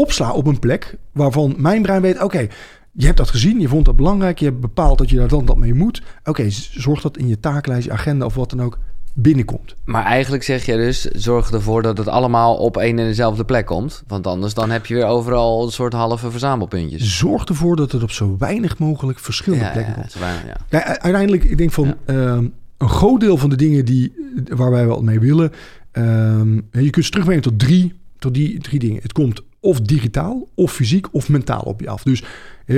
opsla 0.00 0.32
op 0.32 0.46
een 0.46 0.58
plek 0.58 0.96
waarvan 1.12 1.54
mijn 1.58 1.82
brein 1.82 2.02
weet: 2.02 2.22
oké, 2.22 2.46
je 2.92 3.04
hebt 3.06 3.16
dat 3.18 3.30
gezien, 3.30 3.60
je 3.60 3.68
vond 3.68 3.84
dat 3.84 3.96
belangrijk, 3.96 4.38
je 4.38 4.44
hebt 4.44 4.60
bepaald 4.60 4.98
dat 4.98 5.10
je 5.10 5.16
daar 5.16 5.28
dan 5.28 5.44
dat 5.44 5.56
mee 5.56 5.74
moet. 5.74 6.02
Oké, 6.24 6.46
zorg 6.70 7.00
dat 7.00 7.16
in 7.16 7.28
je 7.28 7.40
takenlijst, 7.40 7.86
je 7.86 7.92
agenda 7.92 8.24
of 8.24 8.34
wat 8.34 8.50
dan 8.50 8.62
ook 8.62 8.78
binnenkomt. 9.18 9.74
Maar 9.84 10.04
eigenlijk 10.04 10.42
zeg 10.42 10.66
je 10.66 10.76
dus, 10.76 11.00
zorg 11.04 11.50
ervoor 11.50 11.82
dat 11.82 11.98
het 11.98 12.08
allemaal 12.08 12.56
op 12.56 12.76
één 12.76 12.98
en 12.98 13.04
dezelfde 13.06 13.44
plek 13.44 13.66
komt. 13.66 14.02
Want 14.06 14.26
anders 14.26 14.54
dan 14.54 14.70
heb 14.70 14.86
je 14.86 14.94
weer 14.94 15.06
overal 15.06 15.64
een 15.64 15.70
soort 15.72 15.92
halve 15.92 16.30
verzamelpuntjes. 16.30 17.18
Zorg 17.18 17.44
ervoor 17.44 17.76
dat 17.76 17.92
het 17.92 18.02
op 18.02 18.10
zo 18.10 18.36
weinig 18.38 18.78
mogelijk 18.78 19.18
verschillende 19.18 19.64
Ja, 19.64 19.70
plekken 19.70 19.94
ja, 19.94 20.00
komt. 20.00 20.14
weinig, 20.18 20.44
ja. 20.46 20.56
Kijk, 20.68 20.84
u- 20.84 20.88
uiteindelijk, 20.88 21.44
ik 21.44 21.58
denk 21.58 21.72
van 21.72 21.94
ehm, 22.04 22.46
een 22.78 22.88
groot 22.88 23.20
deel 23.20 23.36
van 23.36 23.50
de 23.50 23.56
dingen 23.56 23.84
die, 23.84 24.12
waar 24.48 24.70
wij 24.70 24.86
wel 24.86 25.02
mee 25.02 25.20
willen, 25.20 25.52
Ehm, 25.92 26.54
je 26.70 26.90
kunt 26.90 27.04
ze 27.04 27.10
terugbrengen 27.10 27.42
tot 27.42 27.58
drie, 27.58 27.92
tot 28.18 28.34
die 28.34 28.58
drie 28.60 28.78
dingen. 28.78 29.02
Het 29.02 29.12
komt 29.12 29.42
of 29.66 29.80
digitaal, 29.80 30.48
of 30.54 30.72
fysiek, 30.72 31.06
of 31.14 31.28
mentaal 31.28 31.60
op 31.60 31.80
je 31.80 31.88
af. 31.88 32.02
Dus 32.02 32.24
eh, 32.66 32.76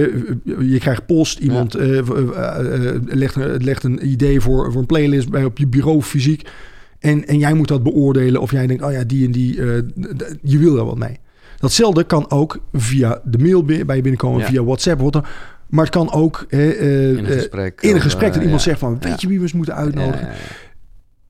je 0.61 0.77
krijgt 0.79 1.07
post, 1.07 1.39
iemand 1.39 1.75
eh, 1.75 1.99
eh, 1.99 2.87
eh, 2.95 3.03
legt, 3.05 3.35
een- 3.37 3.65
legt 3.65 3.85
een 3.85 4.09
idee 4.11 4.41
voor, 4.41 4.73
voor 4.73 4.81
een 4.81 4.87
playlist 4.87 5.29
bij 5.31 5.45
op 5.45 5.59
je 5.59 5.67
bureau 5.67 6.03
fysiek. 6.03 6.49
En, 6.99 7.27
en 7.27 7.39
jij 7.39 7.55
moet 7.55 7.69
dat 7.69 7.83
beoordelen 7.83 8.41
of 8.41 8.51
jij 8.51 8.67
denkt, 8.67 8.83
oh 8.83 8.93
ja, 8.93 9.05
die 9.05 9.27
en 9.27 9.33
die, 9.33 9.55
je 10.43 10.59
wil 10.59 10.75
daar 10.75 10.85
wat 10.85 10.99
mee. 10.99 11.19
Datzelfde 11.59 12.05
kan 12.05 12.31
ook 12.31 12.59
via 12.73 13.21
de 13.25 13.39
mail 13.39 13.65
bi- 13.65 13.85
bij 13.85 13.97
je 13.97 14.03
binnenkomen, 14.03 14.41
Ja. 14.41 14.47
via 14.47 14.65
WhatsApp. 14.65 15.01
Wat 15.01 15.13
dan. 15.13 15.25
Maar 15.69 15.85
het 15.85 15.95
kan 15.95 16.13
ook 16.13 16.47
In 16.49 16.59
een 17.19 17.27
gesprek. 17.27 17.81
in 17.81 17.95
een 17.95 18.01
gesprek 18.01 18.33
dat 18.33 18.43
iemand 18.43 18.63
ja. 18.63 18.69
zegt 18.69 18.79
van, 18.81 18.93
weet 18.93 19.03
Ja. 19.03 19.17
je 19.19 19.27
wie 19.29 19.37
we 19.37 19.43
eens 19.43 19.53
moeten 19.53 19.75
uitnodigen? 19.75 20.21
Ja, 20.27 20.33
ja, 20.33 20.39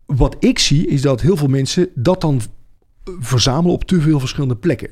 ja. 0.09 0.16
Wat 0.16 0.36
ik 0.40 0.59
zie 0.59 0.86
is 0.86 1.02
dat 1.02 1.20
heel 1.20 1.36
veel 1.36 1.48
mensen 1.48 1.89
dat 1.94 2.20
dan 2.20 2.40
verzamelen 3.20 3.72
op 3.72 3.85
te 3.85 4.01
veel 4.01 4.20
verschillende 4.20 4.56
plekken. 4.56 4.89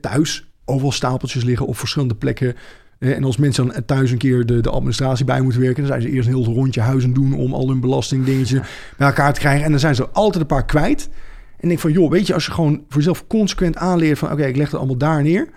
Thuis, 0.00 0.46
overal 0.64 0.92
stapeltjes 0.92 1.44
liggen 1.44 1.66
op 1.66 1.78
verschillende 1.78 2.14
plekken. 2.14 2.54
En 2.98 3.24
als 3.24 3.36
mensen 3.36 3.66
dan 3.66 3.84
thuis 3.84 4.10
een 4.10 4.18
keer 4.18 4.46
de, 4.46 4.60
de 4.60 4.70
administratie 4.70 5.24
bij 5.24 5.40
moeten 5.40 5.60
werken... 5.60 5.82
dan 5.82 5.92
zijn 5.92 6.02
ze 6.02 6.10
eerst 6.10 6.28
een 6.28 6.34
heel 6.34 6.54
rondje 6.54 6.80
huizen 6.80 7.12
doen... 7.12 7.34
om 7.34 7.54
al 7.54 7.68
hun 7.68 7.80
belastingdingetje 7.80 8.62
bij 8.96 9.06
elkaar 9.06 9.32
te 9.32 9.40
krijgen. 9.40 9.64
En 9.64 9.70
dan 9.70 9.80
zijn 9.80 9.94
ze 9.94 10.08
altijd 10.08 10.42
een 10.42 10.46
paar 10.46 10.64
kwijt. 10.64 11.08
En 11.12 11.62
ik 11.62 11.68
denk 11.68 11.80
van, 11.80 11.92
joh, 11.92 12.10
weet 12.10 12.26
je, 12.26 12.34
als 12.34 12.46
je 12.46 12.52
gewoon 12.52 12.84
voor 12.88 12.96
jezelf 12.98 13.26
consequent 13.26 13.76
aanleert... 13.76 14.18
van 14.18 14.32
oké, 14.32 14.46
ik 14.46 14.56
leg 14.56 14.66
het 14.66 14.76
allemaal 14.76 14.96
daar 14.96 15.22
neer... 15.22 15.48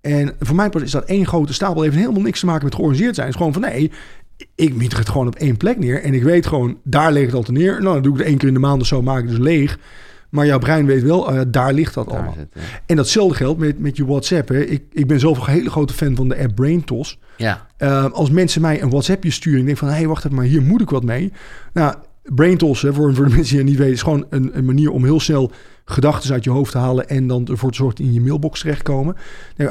En 0.00 0.34
voor 0.40 0.56
mij 0.56 0.68
is 0.82 0.90
dat 0.90 1.04
één 1.04 1.26
grote 1.26 1.52
stapel. 1.52 1.82
heeft 1.82 1.96
helemaal 1.96 2.22
niks 2.22 2.40
te 2.40 2.46
maken 2.46 2.64
met 2.64 2.74
georganiseerd 2.74 3.14
zijn. 3.14 3.26
Het 3.26 3.36
is 3.36 3.42
gewoon 3.42 3.62
van 3.62 3.70
nee, 3.70 3.90
ik 4.54 4.74
miet 4.74 4.96
het 4.96 5.08
gewoon 5.08 5.26
op 5.26 5.34
één 5.34 5.56
plek 5.56 5.78
neer. 5.78 6.02
En 6.02 6.14
ik 6.14 6.22
weet 6.22 6.46
gewoon, 6.46 6.78
daar 6.84 7.12
ligt 7.12 7.26
het 7.26 7.34
altijd 7.34 7.58
neer. 7.58 7.72
Nou, 7.72 7.94
dan 7.94 8.02
doe 8.02 8.12
ik 8.12 8.18
het 8.18 8.26
één 8.26 8.38
keer 8.38 8.48
in 8.48 8.54
de 8.54 8.60
maand 8.60 8.80
of 8.80 8.86
zo, 8.86 9.02
maak 9.02 9.22
ik 9.22 9.28
dus 9.28 9.38
leeg. 9.38 9.78
Maar 10.28 10.46
jouw 10.46 10.58
brein 10.58 10.86
weet 10.86 11.02
wel, 11.02 11.32
eh, 11.32 11.40
daar 11.48 11.72
ligt 11.72 11.94
dat 11.94 12.08
Daar 12.08 12.14
allemaal. 12.14 12.34
ja. 12.54 12.60
En 12.86 12.96
datzelfde 12.96 13.34
geldt 13.34 13.58
met, 13.58 13.78
met 13.78 13.96
je 13.96 14.06
WhatsApp. 14.06 14.48
Hè. 14.48 14.60
Ik, 14.60 14.82
ik 14.92 15.06
ben 15.06 15.20
zelf 15.20 15.38
een 15.38 15.52
hele 15.52 15.70
grote 15.70 15.92
fan 15.94 16.16
van 16.16 16.28
de 16.28 16.38
app 16.38 16.54
BrainTos. 16.54 17.18
Ja, 17.36 17.66
Eh, 17.76 18.04
als 18.12 18.30
mensen 18.30 18.60
mij 18.60 18.82
een 18.82 18.90
WhatsAppje 18.90 19.30
sturen 19.30 19.54
en 19.54 19.60
ik 19.60 19.66
denk 19.66 19.78
van... 19.78 19.88
hé, 19.88 19.94
hey, 19.94 20.06
wacht 20.06 20.24
even, 20.24 20.36
maar 20.36 20.44
hier 20.46 20.62
moet 20.62 20.80
ik 20.80 20.90
wat 20.90 21.04
mee. 21.04 21.32
Nou, 21.72 21.94
BrainTos, 22.22 22.82
hè, 22.82 22.92
voor, 22.92 23.14
voor 23.14 23.24
de 23.28 23.34
mensen 23.34 23.50
die 23.50 23.58
het 23.58 23.68
niet 23.68 23.78
weten... 23.78 23.92
is 23.94 24.02
gewoon 24.02 24.26
een, 24.30 24.50
een 24.52 24.64
manier 24.64 24.90
om 24.90 25.04
heel 25.04 25.20
snel 25.20 25.50
gedachten 25.84 26.32
uit 26.32 26.44
je 26.44 26.50
hoofd 26.50 26.72
te 26.72 26.78
halen... 26.78 27.08
en 27.08 27.26
dan 27.26 27.46
ervoor 27.46 27.70
te 27.70 27.76
zorgen 27.76 27.96
dat 27.96 28.06
in 28.06 28.12
je 28.12 28.20
mailbox 28.20 28.60
terechtkomen. 28.60 29.16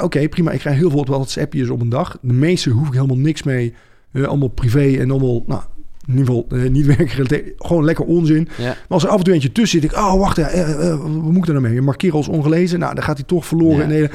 Oké, 0.02 0.30
prima, 0.30 0.52
ik 0.52 0.60
krijg 0.60 0.78
heel 0.78 0.90
veel 0.90 1.06
WhatsAppjes 1.06 1.70
op 1.70 1.82
een 1.82 1.90
dag. 1.90 2.18
De 2.22 2.34
meeste 2.34 2.70
hoef 2.70 2.88
ik 2.88 2.94
helemaal 2.94 3.18
niks 3.18 3.44
mee. 3.44 3.74
Allemaal 4.14 4.48
privé 4.48 4.98
en 5.00 5.12
allemaal... 5.12 5.44
Nou, 5.46 5.62
in 6.08 6.18
ieder 6.18 6.26
geval 6.26 6.46
eh, 6.50 6.70
niet 6.70 6.86
werkgerelateerd. 6.98 7.54
Gewoon 7.58 7.84
lekker 7.86 8.06
onzin. 8.06 8.48
ja. 8.58 8.64
Maar 8.66 8.76
als 8.88 9.04
er 9.04 9.10
af 9.10 9.18
en 9.18 9.24
toe 9.24 9.34
eentje 9.34 9.52
tussen 9.52 9.82
zit, 9.82 9.92
ik, 9.92 9.98
oh 9.98 10.14
wacht, 10.20 10.38
ja, 10.38 10.48
eh, 10.48 10.90
eh, 10.90 11.00
wat 11.00 11.08
moet 11.10 11.38
ik 11.38 11.48
er 11.48 11.62
nou 11.62 11.70
mee? 11.74 11.82
Markeer 11.82 12.14
als 12.14 12.28
ongelezen. 12.28 12.80
Nou, 12.80 12.96
dan 12.96 13.04
gaat 13.04 13.18
hij 13.18 13.26
toch 13.26 13.46
verloren. 13.46 13.94
Ja. 13.94 14.08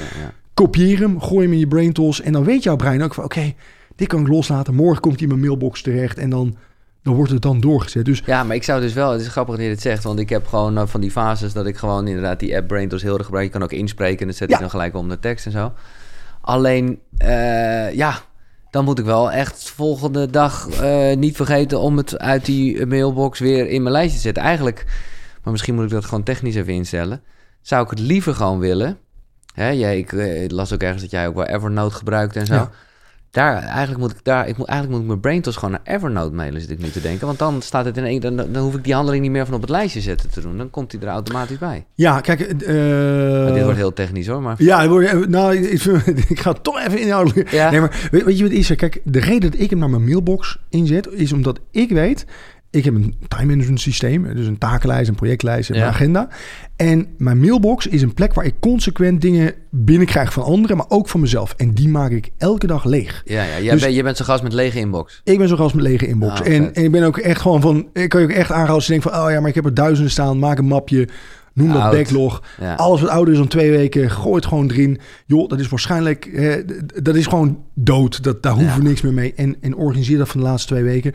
Kopieer 0.54 0.98
hem, 0.98 1.20
gooi 1.20 1.42
hem 1.44 1.52
in 1.52 1.58
je 1.58 1.66
braintools. 1.66 2.20
En 2.20 2.32
dan 2.32 2.44
weet 2.44 2.62
jouw 2.62 2.76
brein 2.76 3.02
ook 3.02 3.14
van, 3.14 3.24
oké, 3.24 3.52
dit 3.96 4.08
kan 4.08 4.20
ik 4.20 4.28
loslaten. 4.28 4.74
Morgen 4.74 5.00
komt 5.00 5.14
hij 5.14 5.22
in 5.22 5.28
mijn 5.28 5.40
mailbox 5.40 5.82
terecht. 5.82 6.18
En 6.18 6.30
dan, 6.30 6.56
dan 7.02 7.14
wordt 7.14 7.30
het 7.32 7.42
dan 7.42 7.60
doorgezet. 7.60 8.04
Dus 8.04 8.22
Ja, 8.26 8.44
maar 8.44 8.56
ik 8.56 8.62
zou 8.62 8.80
dus 8.80 8.92
wel, 8.92 9.12
het 9.12 9.20
is 9.20 9.28
grappig 9.28 9.54
dat 9.54 9.64
je 9.64 9.70
dit 9.70 9.80
zegt, 9.80 10.04
want 10.04 10.18
ik 10.18 10.28
heb 10.28 10.46
gewoon 10.46 10.78
eh, 10.78 10.86
van 10.86 11.00
die 11.00 11.10
fases 11.10 11.52
dat 11.52 11.66
ik 11.66 11.76
gewoon 11.76 12.06
inderdaad 12.06 12.40
die 12.40 12.56
app 12.56 12.68
BrainTools 12.68 13.02
heel 13.02 13.16
erg 13.16 13.24
gebruik. 13.24 13.46
Je 13.46 13.52
kan 13.52 13.62
ook 13.62 13.72
inspreken 13.72 14.20
en 14.20 14.26
dat 14.26 14.36
zet 14.36 14.48
Ja. 14.48 14.54
ik 14.54 14.60
dan 14.60 14.70
gelijk 14.70 14.94
om 14.96 15.08
de 15.08 15.18
tekst 15.18 15.46
en 15.46 15.52
zo. 15.52 15.72
Alleen, 16.40 16.98
eh, 17.16 17.92
ja, 17.94 18.14
dan 18.72 18.84
moet 18.84 18.98
ik 18.98 19.04
wel 19.04 19.32
echt 19.32 19.70
volgende 19.70 20.30
dag 20.30 20.68
eh, 20.68 21.16
niet 21.16 21.36
vergeten 21.36 21.80
om 21.80 21.96
het 21.96 22.18
uit 22.18 22.44
die 22.44 22.86
mailbox 22.86 23.38
weer 23.38 23.68
in 23.68 23.82
mijn 23.82 23.94
lijstje 23.94 24.16
te 24.16 24.22
zetten. 24.22 24.42
Eigenlijk, 24.42 24.84
maar 25.42 25.52
misschien 25.52 25.74
moet 25.74 25.84
ik 25.84 25.90
dat 25.90 26.04
gewoon 26.04 26.22
technisch 26.22 26.54
even 26.54 26.72
instellen. 26.72 27.22
Zou 27.60 27.84
ik 27.84 27.90
het 27.90 27.98
liever 27.98 28.34
gewoon 28.34 28.58
willen. 28.58 28.98
Hè, 29.54 29.68
jij, 29.68 29.98
ik 29.98 30.12
eh, 30.12 30.48
las 30.48 30.72
ook 30.72 30.82
ergens 30.82 31.02
dat 31.02 31.10
jij 31.10 31.26
ook 31.26 31.34
wel 31.34 31.46
Evernote 31.46 31.94
gebruikt 31.94 32.36
en 32.36 32.46
zo. 32.46 32.70
Daar, 33.32 33.62
eigenlijk 33.62 34.00
moet 34.00 34.10
ik 34.10 34.18
daar, 34.22 34.48
ik 34.48 34.56
moet, 34.56 34.66
eigenlijk 34.66 34.90
moet 34.90 35.00
ik 35.00 35.06
mijn 35.06 35.20
BrainTools 35.20 35.56
gewoon 35.56 35.70
naar 35.70 35.96
Evernote 35.96 36.34
mailen, 36.34 36.60
zit 36.60 36.70
ik 36.70 36.78
nu 36.78 36.90
te 36.90 37.00
denken. 37.00 37.26
Want 37.26 37.38
dan 37.38 37.62
staat 37.62 37.84
het 37.84 37.96
in 37.96 38.04
één, 38.04 38.20
dan, 38.20 38.36
dan 38.36 38.56
hoef 38.56 38.74
ik 38.74 38.84
die 38.84 38.94
handeling 38.94 39.22
niet 39.22 39.30
meer 39.30 39.44
van 39.44 39.54
op 39.54 39.60
het 39.60 39.70
lijstje 39.70 40.00
zetten 40.00 40.30
te 40.30 40.40
doen. 40.40 40.56
Dan 40.56 40.70
komt 40.70 40.92
hij 40.92 41.00
er 41.00 41.08
automatisch 41.08 41.58
bij. 41.58 41.86
ja, 41.94 42.20
kijk. 42.20 42.40
eh, 42.40 43.54
dit 43.54 43.62
wordt 43.62 43.78
heel 43.78 43.92
technisch 43.92 44.26
hoor, 44.26 44.42
maar... 44.42 44.54
Ja, 44.58 44.84
eh, 44.84 45.26
nou, 45.26 45.56
ik, 46.28 46.40
ga 46.40 46.52
het 46.52 46.64
toch 46.64 46.78
even 46.78 47.00
inhoudelijk. 47.00 47.50
Ja. 47.50 47.70
Nee, 47.70 47.80
maar 47.80 48.08
weet, 48.10 48.24
weet 48.24 48.38
je 48.38 48.44
wat 48.44 48.52
is? 48.52 48.68
hè? 48.68 48.74
Kijk, 48.74 49.00
de 49.04 49.20
reden 49.20 49.50
dat 49.50 49.60
ik 49.60 49.70
hem 49.70 49.78
naar 49.78 49.90
mijn 49.90 50.04
mailbox 50.04 50.58
inzet, 50.68 51.08
is 51.12 51.32
omdat 51.32 51.60
ik 51.70 51.90
weet, 51.90 52.26
ik 52.72 52.84
heb 52.84 52.94
een 52.94 53.14
time 53.28 53.46
management 53.46 53.80
systeem, 53.80 54.34
dus 54.34 54.46
een 54.46 54.58
takenlijst, 54.58 55.08
een 55.08 55.14
projectlijst 55.14 55.70
en 55.70 55.76
Ja. 55.76 55.82
een 55.82 55.88
agenda. 55.88 56.28
En 56.76 57.06
mijn 57.18 57.40
mailbox 57.40 57.86
is 57.86 58.02
een 58.02 58.14
plek 58.14 58.34
waar 58.34 58.44
ik 58.44 58.54
consequent 58.60 59.20
dingen 59.20 59.54
binnenkrijg 59.70 60.32
van 60.32 60.42
anderen, 60.42 60.76
maar 60.76 60.86
ook 60.88 61.08
van 61.08 61.20
mezelf. 61.20 61.54
En 61.56 61.70
die 61.70 61.88
maak 61.88 62.10
ik 62.10 62.30
elke 62.38 62.66
dag 62.66 62.84
leeg. 62.84 63.22
Ja, 63.24 63.42
ja. 63.42 63.60
Jij 63.60 63.72
Dus- 63.72 63.82
bent, 63.82 63.94
je 63.94 64.02
bent 64.02 64.16
zo'n 64.16 64.26
gast 64.26 64.42
met 64.42 64.52
lege 64.52 64.78
inbox. 64.78 65.20
Ik 65.24 65.38
ben 65.38 65.48
zo 65.48 65.56
gast 65.56 65.74
met 65.74 65.84
lege 65.84 66.06
inbox. 66.06 66.40
Ah, 66.40 66.46
en, 66.46 66.74
en 66.74 66.84
ik 66.84 66.90
ben 66.90 67.02
ook 67.04 67.18
echt 67.18 67.40
gewoon 67.40 67.60
van, 67.60 67.88
ik 67.92 68.08
kan 68.08 68.20
je 68.20 68.26
ook 68.26 68.32
echt 68.32 68.48
aanhouden 68.50 68.74
als 68.74 68.86
je 68.86 68.92
denkt 68.92 69.08
van, 69.08 69.24
oh 69.24 69.30
ja, 69.30 69.40
maar 69.40 69.48
ik 69.48 69.54
heb 69.54 69.64
er 69.64 69.74
duizenden 69.74 70.10
staan, 70.12 70.38
maak 70.38 70.58
een 70.58 70.64
mapje, 70.66 71.08
noem 71.54 71.72
dat 71.72 71.90
backlog. 71.90 72.42
Ja. 72.60 72.74
Alles 72.74 73.00
wat 73.00 73.10
ouder 73.10 73.32
is 73.32 73.38
dan 73.38 73.48
twee 73.48 73.70
weken, 73.70 74.10
gooi 74.10 74.34
het 74.36 74.46
gewoon 74.46 74.70
erin. 74.70 74.98
Joh, 75.26 75.48
dat 75.48 75.60
is 75.60 75.68
waarschijnlijk, 75.68 76.28
hè, 76.32 76.62
dat 77.02 77.14
is 77.16 77.26
gewoon 77.26 77.64
dood. 77.74 78.22
Dat, 78.24 78.42
daar 78.42 78.52
hoeven 78.52 78.76
we 78.76 78.82
Ja. 78.82 78.88
niks 78.88 79.00
meer 79.00 79.12
mee. 79.12 79.34
En, 79.34 79.56
en 79.60 79.74
organiseer 79.76 80.18
dat 80.18 80.28
van 80.28 80.40
de 80.40 80.46
laatste 80.46 80.68
twee 80.72 80.82
weken. 80.84 81.12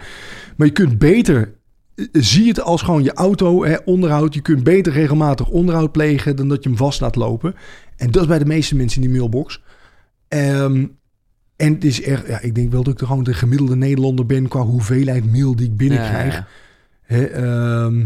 Maar 0.57 0.67
je 0.67 0.73
kunt 0.73 0.97
beter, 0.97 1.53
eh, 1.95 2.05
zie 2.11 2.47
het 2.47 2.61
als 2.61 2.81
gewoon 2.81 3.03
je 3.03 3.13
auto, 3.13 3.63
hè, 3.65 3.75
onderhoud. 3.85 4.33
Je 4.33 4.41
kunt 4.41 4.63
beter 4.63 4.93
regelmatig 4.93 5.49
onderhoud 5.49 5.91
plegen 5.91 6.35
dan 6.35 6.47
dat 6.47 6.63
je 6.63 6.69
hem 6.69 6.77
vast 6.77 6.99
laat 7.01 7.15
lopen. 7.15 7.55
En 7.95 8.11
dat 8.11 8.21
is 8.21 8.27
bij 8.27 8.39
de 8.39 8.45
meeste 8.45 8.75
mensen 8.75 9.01
in 9.01 9.07
die 9.09 9.17
mailbox. 9.17 9.61
Ehm, 10.27 10.85
en 11.55 11.73
het 11.73 11.83
is 11.85 12.01
echt, 12.01 12.27
ja, 12.27 12.41
ik 12.41 12.55
denk 12.55 12.71
wel 12.71 12.83
dat 12.83 12.93
ik 12.93 12.99
er 13.01 13.07
gewoon 13.07 13.23
de 13.23 13.33
gemiddelde 13.33 13.75
Nederlander 13.75 14.25
ben 14.25 14.47
qua 14.47 14.61
hoeveelheid 14.61 15.31
mail 15.31 15.55
die 15.55 15.65
ik 15.67 15.77
binnenkrijg. 15.77 16.33
Ja, 16.33 16.47
Hè, 17.01 17.25
ehm, 17.25 18.05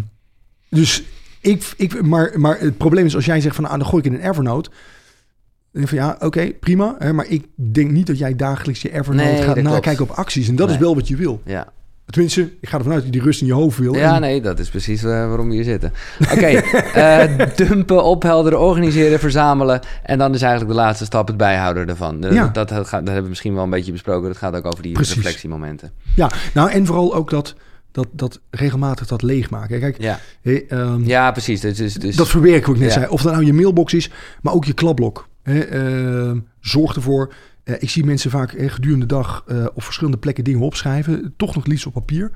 dus 0.70 1.04
ik, 1.42 1.74
ik 1.78 2.02
maar, 2.02 2.32
maar 2.36 2.60
het 2.60 2.78
probleem 2.78 3.06
is 3.06 3.16
als 3.16 3.26
jij 3.26 3.42
zegt 3.42 3.56
van 3.56 3.66
ah, 3.66 3.72
dan 3.78 3.86
gooi 3.86 4.04
ik 4.04 4.12
in 4.12 4.20
een 4.20 4.30
Evernote. 4.30 4.70
Dan 4.70 5.82
denk 5.82 5.84
ik 5.92 5.98
van 6.00 6.08
ja, 6.08 6.18
oké, 6.28 6.52
prima. 6.60 6.96
Hè, 7.00 7.14
maar 7.14 7.26
ik 7.28 7.46
denk 7.56 7.92
niet 7.92 8.08
dat 8.08 8.18
jij 8.18 8.36
dagelijks 8.36 8.82
je 8.82 8.94
Evernote 8.94 9.30
Nee, 9.30 9.42
gaat 9.42 9.54
klopt. 9.54 9.70
nakijken 9.70 10.04
op 10.04 10.10
acties. 10.12 10.48
En 10.48 10.56
dat 10.56 10.70
is 10.70 10.78
wel 10.78 10.96
wat 10.96 11.08
je 11.08 11.16
wil. 11.16 11.42
ja. 11.46 11.68
Tenminste, 12.06 12.42
ik 12.62 12.70
ga 12.70 12.78
ervan 12.78 12.92
uit 12.94 13.02
dat 13.04 13.14
je 13.14 13.18
die 13.20 13.28
rust 13.28 13.42
in 13.42 13.48
je 13.48 13.54
hoofd 13.54 13.78
wil. 13.78 13.96
Ja, 13.96 14.16
En- 14.16 14.22
nee, 14.22 14.42
dat 14.42 14.60
is 14.60 14.70
precies 14.70 15.04
eh, 15.04 15.10
waarom 15.10 15.48
we 15.48 15.54
hier 15.54 15.64
zitten. 15.64 15.94
Oké, 16.32 16.46
eh, 16.46 17.48
dumpen, 17.68 18.04
ophelderen, 18.04 18.60
organiseren, 18.60 19.20
verzamelen. 19.20 19.80
En 20.04 20.18
dan 20.18 20.34
is 20.34 20.42
eigenlijk 20.42 20.72
de 20.74 20.80
laatste 20.80 21.06
stap 21.06 21.28
het 21.28 21.38
bijhouden 21.38 21.88
ervan. 21.90 22.24
Eh, 22.24 22.32
Ja. 22.34 22.48
Dat, 22.48 22.70
dat 22.70 22.90
hebben 22.92 23.24
we 23.24 23.30
misschien 23.30 23.54
wel 23.54 23.64
een 23.64 23.70
beetje 23.70 23.92
besproken. 23.92 24.28
Dat 24.28 24.38
gaat 24.38 24.56
ook 24.56 24.66
over 24.66 24.82
die 24.84 24.92
Precies. 24.92 25.16
reflectiemomenten. 25.16 25.92
ja, 26.16 26.30
nou 26.54 26.72
en 26.72 26.86
vooral 26.86 27.16
ook 27.16 27.30
dat, 27.30 27.56
dat, 27.92 28.08
dat 28.12 28.40
regelmatig 28.50 29.08
dat 29.08 29.22
leegmaken. 29.22 29.80
Kijk, 29.80 30.02
Ja, 30.02 30.20
ehm, 30.68 31.04
ja 31.04 31.32
precies. 31.32 31.60
Dus, 31.62 31.78
dus, 31.78 31.94
dus, 31.94 32.16
Dat 32.16 32.28
verwerken 32.30 32.66
wat 32.68 32.76
ik 32.76 32.82
net 32.82 32.94
Ja. 32.94 33.00
zei. 33.00 33.12
Of 33.12 33.22
dat 33.22 33.32
nou 33.34 33.46
je 33.46 33.54
mailbox 33.54 33.94
is, 33.94 34.10
maar 34.42 34.54
ook 34.54 34.66
je 34.66 34.74
klapblok. 34.74 35.28
Ehm, 35.44 36.40
zorg 36.60 36.96
ervoor. 36.96 37.34
eh, 37.64 37.76
ik 37.80 37.90
zie 37.90 38.04
mensen 38.06 38.32
vaak 38.32 38.54
gedurende 38.58 39.06
de 39.06 39.14
dag 39.14 39.44
eh, 39.48 39.66
op 39.74 39.84
verschillende 39.84 40.18
plekken 40.18 40.44
dingen 40.44 40.60
opschrijven. 40.62 41.34
Toch 41.38 41.56
nog 41.56 41.66
liefst 41.66 41.86
op 41.86 41.94
papier. 41.94 42.32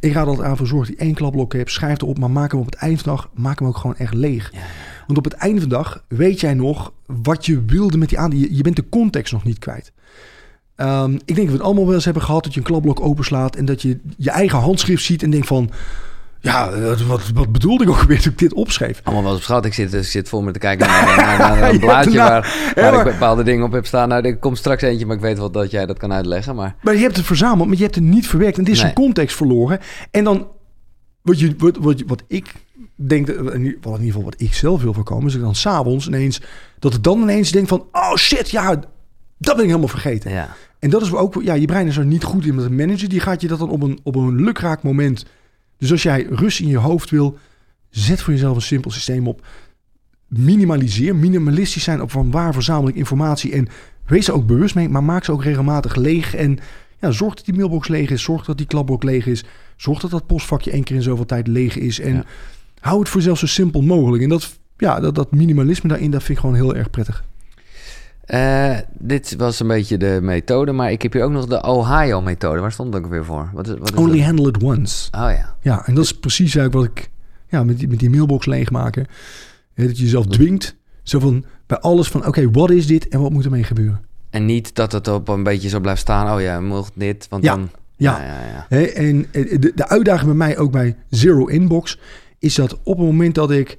Ik 0.00 0.12
raad 0.12 0.26
altijd 0.26 0.46
aan 0.48 0.56
voor 0.56 0.66
zorg 0.66 0.88
dat 0.88 0.96
je 0.98 1.04
één 1.04 1.14
klapblok 1.14 1.52
hebt. 1.52 1.70
Schrijf 1.70 2.00
erop, 2.00 2.18
maar 2.18 2.30
maak 2.30 2.50
hem 2.50 2.60
op 2.60 2.66
het 2.66 2.74
eind 2.74 3.00
van 3.00 3.12
de 3.14 3.18
dag 3.20 3.30
maak 3.34 3.58
hem 3.58 3.68
ook 3.68 3.76
gewoon 3.76 3.96
echt 3.96 4.14
leeg. 4.14 4.50
Ja. 4.52 4.58
Want 5.06 5.18
op 5.18 5.24
het 5.24 5.32
einde 5.32 5.60
van 5.60 5.68
de 5.68 5.74
dag 5.74 6.04
weet 6.08 6.40
jij 6.40 6.54
nog 6.54 6.92
wat 7.06 7.46
je 7.46 7.64
wilde 7.64 7.98
met 7.98 8.08
die 8.08 8.18
aan. 8.18 8.38
Je, 8.38 8.54
je 8.56 8.62
bent 8.62 8.76
de 8.76 8.88
context 8.88 9.32
nog 9.32 9.44
niet 9.44 9.58
kwijt. 9.58 9.92
Ehm, 10.80 11.14
ik 11.14 11.34
denk 11.34 11.36
dat 11.36 11.46
we 11.46 11.52
het 11.52 11.62
allemaal 11.62 11.84
wel 11.86 11.94
eens 11.94 12.04
hebben 12.04 12.22
gehad 12.22 12.44
dat 12.44 12.54
je 12.54 12.60
een 12.60 12.66
klapblok 12.66 13.00
openslaat 13.00 13.56
en 13.56 13.64
dat 13.64 13.82
je 13.82 13.98
je 14.16 14.30
eigen 14.30 14.58
handschrift 14.58 15.04
ziet 15.04 15.22
en 15.22 15.30
denkt 15.30 15.46
van, 15.46 15.70
ja, 16.40 16.70
wat, 17.06 17.30
wat, 17.34 17.52
bedoelde 17.52 17.84
ik 17.84 17.90
ook 17.90 18.02
weer 18.02 18.20
toen 18.20 18.32
ik 18.32 18.38
dit 18.38 18.54
opschreef? 18.54 19.00
Allemaal 19.04 19.22
wel 19.22 19.32
eens 19.32 19.40
op 19.40 19.46
schat. 19.46 19.64
Ik 19.64 19.74
zit, 19.74 19.94
ik 19.94 20.04
zit 20.04 20.28
voor 20.28 20.44
me 20.44 20.52
te 20.52 20.58
kijken 20.58 20.86
naar, 20.86 21.16
naar, 21.16 21.38
naar 21.38 21.70
een 21.70 21.78
blaadje 21.78 22.18
waar, 22.18 22.98
ik 22.98 23.04
bepaalde 23.04 23.42
dingen 23.42 23.64
op 23.64 23.72
heb 23.72 23.86
staan. 23.86 24.08
Nou, 24.08 24.24
er 24.24 24.36
komt 24.36 24.58
straks 24.58 24.82
eentje, 24.82 25.06
maar 25.06 25.16
ik 25.16 25.22
weet 25.22 25.38
wel 25.38 25.50
dat 25.50 25.70
jij 25.70 25.86
dat 25.86 25.98
kan 25.98 26.12
uitleggen. 26.12 26.54
Maar 26.54 26.76
Maar 26.82 26.94
je 26.94 27.00
hebt 27.00 27.16
het 27.16 27.26
verzameld, 27.26 27.68
maar 27.68 27.76
je 27.76 27.82
hebt 27.82 27.94
het 27.94 28.04
niet 28.04 28.26
verwerkt. 28.26 28.56
En 28.56 28.62
het 28.64 28.72
is 28.72 28.78
Nee. 28.80 28.88
een 28.88 28.94
context 28.94 29.36
verloren. 29.36 29.78
En 30.10 30.24
dan, 30.24 30.48
wat, 31.22 31.40
je, 31.40 31.54
wat, 31.58 31.76
wat, 31.76 32.02
wat 32.06 32.22
ik 32.26 32.52
denk, 32.94 33.28
ieder 33.28 33.44
wat 33.44 33.54
in 33.54 33.60
ieder 33.60 34.00
geval 34.00 34.22
wat 34.22 34.40
ik 34.40 34.54
zelf 34.54 34.82
wil 34.82 34.92
voorkomen, 34.94 35.26
is 35.26 35.32
dat 35.32 35.40
ik 35.40 35.46
dan 35.46 35.54
s'avonds 35.54 36.06
ineens, 36.06 36.40
dat 36.78 36.94
ik 36.94 37.02
dan 37.02 37.22
ineens 37.22 37.50
denk 37.50 37.68
van, 37.68 37.86
oh 37.92 38.14
shit, 38.16 38.50
ja, 38.50 38.80
dat 39.42 39.54
ben 39.54 39.64
ik 39.64 39.70
helemaal 39.70 39.88
vergeten. 39.88 40.30
ja, 40.30 40.54
En 40.78 40.90
dat 40.90 41.02
is 41.02 41.12
ook, 41.12 41.42
ja, 41.42 41.54
je 41.54 41.66
brein 41.66 41.86
is 41.86 41.96
er 41.96 42.04
niet 42.04 42.24
goed 42.24 42.46
in 42.46 42.54
met 42.54 42.64
het 42.64 42.72
managen. 42.76 43.08
Die 43.08 43.20
gaat 43.20 43.40
je 43.40 43.48
dat 43.48 43.58
dan 43.58 43.70
op 43.70 43.82
een, 43.82 43.98
op 44.02 44.14
een 44.14 44.42
lukraak 44.44 44.82
moment. 44.82 45.26
Dus 45.78 45.90
als 45.90 46.02
jij 46.02 46.26
rust 46.30 46.60
in 46.60 46.68
je 46.68 46.76
hoofd 46.78 47.10
wil, 47.10 47.38
zet 47.90 48.22
voor 48.22 48.32
jezelf 48.32 48.56
een 48.56 48.62
simpel 48.62 48.90
systeem 48.90 49.26
op. 49.26 49.46
Minimaliseer, 50.28 51.16
minimalistisch 51.16 51.82
zijn 51.82 52.02
op 52.02 52.10
van 52.10 52.30
waar 52.30 52.52
verzamel 52.52 52.88
ik 52.88 52.94
informatie. 52.94 53.52
En 53.52 53.68
wees 54.06 54.28
er 54.28 54.34
ook 54.34 54.46
bewust 54.46 54.74
mee, 54.74 54.88
maar 54.88 55.04
maak 55.04 55.24
ze 55.24 55.32
ook 55.32 55.44
regelmatig 55.44 55.94
leeg. 55.96 56.34
En 56.34 56.58
ja, 57.00 57.10
zorg 57.10 57.34
dat 57.34 57.44
die 57.44 57.54
mailbox 57.54 57.88
leeg 57.88 58.10
is. 58.10 58.22
Zorg 58.22 58.44
dat 58.44 58.56
die 58.58 58.66
klapblok 58.66 59.02
leeg 59.02 59.26
is. 59.26 59.44
Zorg 59.76 60.00
dat 60.00 60.10
dat 60.10 60.26
postvakje 60.26 60.70
één 60.70 60.82
keer 60.84 60.96
in 60.96 61.02
zoveel 61.02 61.26
tijd 61.26 61.46
leeg 61.46 61.76
is. 61.76 62.00
En 62.00 62.14
Ja. 62.14 62.24
hou 62.80 62.98
het 62.98 63.08
voor 63.08 63.20
jezelf 63.20 63.38
zo 63.38 63.46
simpel 63.46 63.82
mogelijk. 63.82 64.22
En 64.22 64.28
dat, 64.28 64.58
ja, 64.76 65.00
dat, 65.00 65.14
dat 65.14 65.32
minimalisme 65.32 65.88
daarin, 65.88 66.10
dat 66.10 66.22
vind 66.22 66.38
ik 66.38 66.44
gewoon 66.44 66.54
heel 66.56 66.74
erg 66.76 66.90
prettig. 66.90 67.24
Eh, 68.30 68.76
dit 68.98 69.34
was 69.36 69.60
een 69.60 69.66
beetje 69.66 69.96
de 69.98 70.18
methode, 70.22 70.72
maar 70.72 70.92
ik 70.92 71.02
heb 71.02 71.12
hier 71.12 71.24
ook 71.24 71.30
nog 71.30 71.46
de 71.46 71.62
Ohio-methode. 71.62 72.60
Waar 72.60 72.72
stond 72.72 72.92
dat 72.92 73.02
ook 73.04 73.10
weer 73.10 73.24
voor? 73.24 73.50
Wat 73.52 73.68
is, 73.68 73.74
wat 73.78 73.92
is 73.92 73.98
Only 73.98 74.16
dat? 74.16 74.26
handle 74.26 74.48
it 74.48 74.62
once. 74.62 75.08
Oh 75.12 75.30
ja. 75.30 75.56
Ja, 75.62 75.86
en 75.86 75.94
dat 75.94 76.04
is 76.04 76.18
precies 76.18 76.54
eigenlijk 76.56 76.74
wat 76.74 76.98
ik 77.04 77.10
ja, 77.48 77.64
met, 77.64 77.78
die, 77.78 77.88
met 77.88 77.98
die 77.98 78.10
mailbox 78.10 78.46
leegmaken. 78.46 79.06
Hè, 79.74 79.86
dat 79.86 79.96
je 79.96 80.02
jezelf 80.02 80.26
dwingt. 80.26 80.76
Zo 81.02 81.18
van 81.18 81.44
bij 81.66 81.78
alles 81.78 82.08
van 82.08 82.26
oké, 82.26 82.50
wat 82.50 82.70
is 82.70 82.86
dit 82.86 83.08
en 83.08 83.20
wat 83.20 83.30
moet 83.32 83.44
ermee 83.44 83.64
gebeuren? 83.64 84.00
En 84.30 84.44
niet 84.44 84.74
dat 84.74 84.92
het 84.92 85.08
op 85.08 85.28
een 85.28 85.42
beetje 85.42 85.68
zo 85.68 85.80
blijft 85.80 86.00
staan. 86.00 86.34
Oh 86.36 86.40
ja, 86.40 86.60
mocht 86.60 86.92
dit, 86.94 87.26
want 87.28 87.44
Ja, 87.44 87.54
dan... 87.54 87.70
ja. 87.96 88.18
ja, 88.22 88.26
ja. 88.26 88.66
Hè, 88.68 88.82
en 88.82 89.26
de, 89.32 89.72
de 89.74 89.88
uitdaging 89.88 90.26
bij 90.26 90.36
mij 90.36 90.58
ook 90.58 90.70
bij 90.72 90.96
Zero 91.08 91.46
Inbox 91.46 91.98
is 92.38 92.54
dat 92.54 92.72
op 92.82 92.96
het 92.96 93.06
moment 93.06 93.34
dat 93.34 93.50
ik 93.50 93.78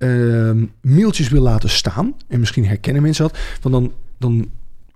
ehm, 0.00 0.64
mailtjes 0.80 1.28
wil 1.28 1.42
laten 1.42 1.70
staan, 1.70 2.14
en 2.28 2.40
misschien 2.40 2.66
herkennen 2.66 3.02
mensen 3.02 3.24
dat, 3.24 3.38
want 3.60 3.74
dan, 3.74 3.92
dan 4.18 4.48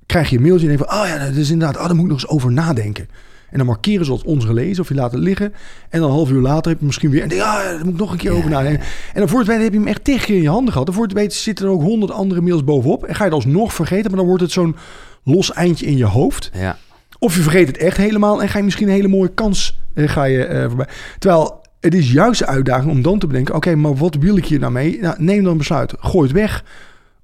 krijg 0.07 0.31
je 0.31 0.37
een 0.37 0.43
mailtje 0.43 0.69
en 0.69 0.77
denk 0.77 0.89
van, 0.89 1.01
oh 1.01 1.07
ja, 1.07 1.19
dat 1.27 1.35
is 1.35 1.51
inderdaad, 1.51 1.77
oh, 1.77 1.87
daar 1.87 1.95
moet 1.95 2.05
ik 2.05 2.11
nog 2.11 2.21
eens 2.23 2.31
over 2.31 2.53
nadenken. 2.53 3.09
En 3.51 3.61
dan 3.61 3.69
markeren 3.69 4.05
ze 4.05 4.11
als 4.11 4.23
ongelezen 4.23 4.83
of 4.83 4.89
je 4.89 4.95
laat 4.95 5.13
het 5.13 5.21
liggen. 5.21 5.53
En 5.89 6.01
dan 6.01 6.09
een 6.09 6.15
half 6.15 6.31
uur 6.31 6.41
later 6.41 6.71
heb 6.71 6.81
je 6.81 6.87
misschien 6.87 7.11
weer... 7.11 7.23
En 7.23 7.29
denk, 7.29 7.41
ah, 7.41 7.65
daar 7.65 7.85
moet 7.85 7.95
ik 7.95 8.01
nog 8.01 8.13
een 8.13 8.19
keer 8.19 8.31
Ja, 8.31 8.37
over 8.37 8.51
nadenken. 8.51 8.81
En 9.13 9.21
dan 9.21 9.29
voor 9.29 9.39
het 9.39 9.49
weten 9.49 9.63
heb 9.63 9.73
je 9.73 9.79
hem 9.79 9.89
echt 9.89 10.05
tegen 10.05 10.27
keer 10.27 10.37
in 10.37 10.43
je 10.43 10.49
handen 10.49 10.73
gehad. 10.73 10.89
En 10.89 10.95
voor 10.95 11.03
het 11.03 11.13
weten 11.13 11.39
zitten 11.39 11.65
er 11.65 11.71
ook 11.71 11.83
honderd 11.83 12.13
andere 12.13 12.41
mails 12.41 12.65
bovenop. 12.65 13.05
En 13.05 13.15
ga 13.15 13.25
je 13.25 13.31
het 13.31 13.45
alsnog 13.45 13.75
vergeten, 13.75 14.11
maar 14.11 14.19
dan 14.19 14.27
wordt 14.27 14.43
het 14.43 14.53
zo'n 14.53 14.77
los 15.23 15.53
eindje 15.53 15.87
in 15.87 15.97
je 15.97 16.05
hoofd. 16.05 16.51
ja. 16.55 16.79
Of 17.19 17.37
je 17.37 17.43
vergeet 17.43 17.67
het 17.67 17.77
echt 17.77 17.97
helemaal 17.97 18.43
en 18.43 18.49
ga 18.49 18.59
je 18.59 18.65
misschien 18.65 18.89
een 18.89 18.95
hele 18.95 19.09
mooie 19.09 19.35
kans 19.35 19.79
eh, 19.95 20.09
ga 20.09 20.25
je, 20.25 20.45
eh, 20.45 20.67
voorbij. 20.67 20.89
Terwijl 21.19 21.64
het 21.85 21.94
is 21.94 22.12
juist 22.12 22.39
de 22.39 22.47
uitdaging 22.47 22.90
om 22.90 23.02
dan 23.02 23.19
te 23.19 23.27
bedenken... 23.27 23.55
oké, 23.55 23.74
maar 23.74 23.94
wat 23.94 24.15
wil 24.15 24.36
ik 24.36 24.47
hier 24.47 24.59
nou 24.59 24.73
mee? 24.73 24.98
Nou, 25.01 25.15
neem 25.19 25.43
dan 25.43 25.52
een 25.52 25.59
besluit. 25.59 25.94
Gooi 25.98 26.24
het 26.28 26.36
weg 26.36 26.65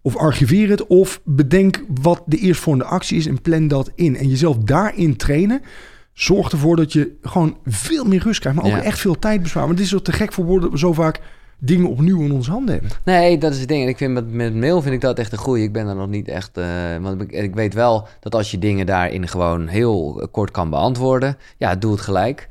of 0.03 0.17
archiveer 0.17 0.71
het... 0.71 0.87
of 0.87 1.21
bedenk 1.25 1.85
wat 2.03 2.23
de 2.27 2.37
eerstvolgende 2.37 2.89
actie 2.89 3.17
is 3.19 3.27
en 3.27 3.43
plan 3.43 3.69
dat 3.69 3.91
in. 3.95 4.17
En 4.17 4.29
jezelf 4.29 4.57
daarin 4.57 5.17
trainen... 5.17 5.61
zorgt 6.13 6.53
ervoor 6.53 6.77
dat 6.77 6.93
je 6.93 7.17
gewoon 7.23 7.57
veel 7.67 8.05
meer 8.05 8.23
rust 8.23 8.41
krijgt... 8.41 8.59
maar 8.63 8.71
ook 8.71 8.77
Ja. 8.79 8.83
echt 8.83 8.99
veel 8.99 9.19
tijd 9.19 9.43
bespaart. 9.43 9.67
Want 9.67 9.79
het 9.79 9.87
is 9.87 9.93
zo 9.93 10.03
te 10.03 10.13
gek 10.13 10.33
voor 10.33 10.45
woorden 10.45 10.63
dat 10.63 10.73
we 10.73 10.87
zo 10.87 10.93
vaak 10.93 11.21
dingen 11.59 11.89
opnieuw 11.89 12.21
in 12.23 12.33
onze 12.33 12.51
handen 12.51 12.73
hebben. 12.75 12.91
Nee, 13.05 13.39
dat 13.39 13.53
is 13.53 13.59
het 13.59 13.69
ding. 13.69 13.83
En 13.83 13.89
ik 13.89 13.97
vind 13.97 14.13
met, 14.13 14.33
met 14.33 14.55
mail 14.55 14.83
vind 14.83 14.95
ik 14.95 15.01
dat 15.01 15.19
echt 15.19 15.33
een 15.33 15.39
goeie. 15.39 15.65
Ik 15.65 15.73
ben 15.73 15.87
er 15.87 15.97
nog 15.97 16.09
niet 16.09 16.29
echt... 16.29 16.57
eh, 16.57 16.67
want 17.01 17.23
ik, 17.23 17.33
ik 17.33 17.55
weet 17.55 17.75
wel 17.75 18.09
dat 18.21 18.35
als 18.35 18.51
je 18.51 18.59
dingen 18.59 18.87
daarin 18.87 19.29
gewoon 19.29 19.67
heel 19.67 20.29
kort 20.31 20.51
kan 20.51 20.71
beantwoorden... 20.71 21.37
Ja, 21.57 21.75
doe 21.77 21.93
het 21.93 22.01
gelijk. 22.01 22.49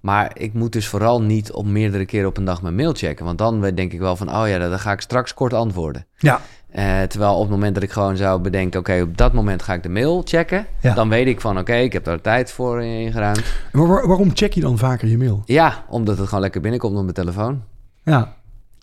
Maar 0.00 0.30
ik 0.34 0.52
moet 0.54 0.72
dus 0.72 0.88
vooral 0.88 1.22
niet 1.22 1.52
op 1.52 1.66
meerdere 1.66 2.04
keren 2.06 2.28
op 2.28 2.36
een 2.36 2.44
dag 2.44 2.62
mijn 2.62 2.74
mail 2.74 2.92
checken. 2.92 3.24
Want 3.24 3.38
dan 3.38 3.60
denk 3.60 3.92
ik 3.92 3.98
wel 3.98 4.16
van... 4.16 4.34
Oh 4.36 4.48
ja, 4.48 4.58
dan 4.68 4.78
ga 4.78 4.92
ik 4.92 5.00
straks 5.00 5.34
kort 5.34 5.52
antwoorden. 5.52 6.06
Ja, 6.16 6.40
Eh, 6.70 7.02
terwijl 7.02 7.34
op 7.34 7.40
het 7.40 7.50
moment 7.50 7.74
dat 7.74 7.82
ik 7.82 7.90
gewoon 7.90 8.16
zou 8.16 8.40
bedenken... 8.40 8.80
Oké, 8.80 9.00
op 9.02 9.16
dat 9.16 9.32
moment 9.32 9.62
ga 9.62 9.74
ik 9.74 9.82
de 9.82 9.88
mail 9.88 10.22
checken. 10.24 10.66
Ja. 10.80 10.94
Dan 10.94 11.08
weet 11.08 11.26
ik 11.26 11.40
van... 11.40 11.58
Oké, 11.58 11.74
ik 11.74 11.92
heb 11.92 12.04
daar 12.04 12.20
tijd 12.20 12.52
voor 12.52 12.82
ingeruimd. 12.82 13.42
maar 13.72 13.86
waar- 13.86 14.06
waarom 14.06 14.30
check 14.34 14.52
je 14.52 14.60
dan 14.60 14.78
vaker 14.78 15.08
je 15.08 15.18
mail? 15.18 15.42
Ja, 15.44 15.84
omdat 15.88 16.18
het 16.18 16.26
gewoon 16.26 16.40
lekker 16.42 16.60
binnenkomt 16.60 16.96
op 16.96 17.02
mijn 17.02 17.14
telefoon. 17.14 17.62
Ja, 18.02 18.34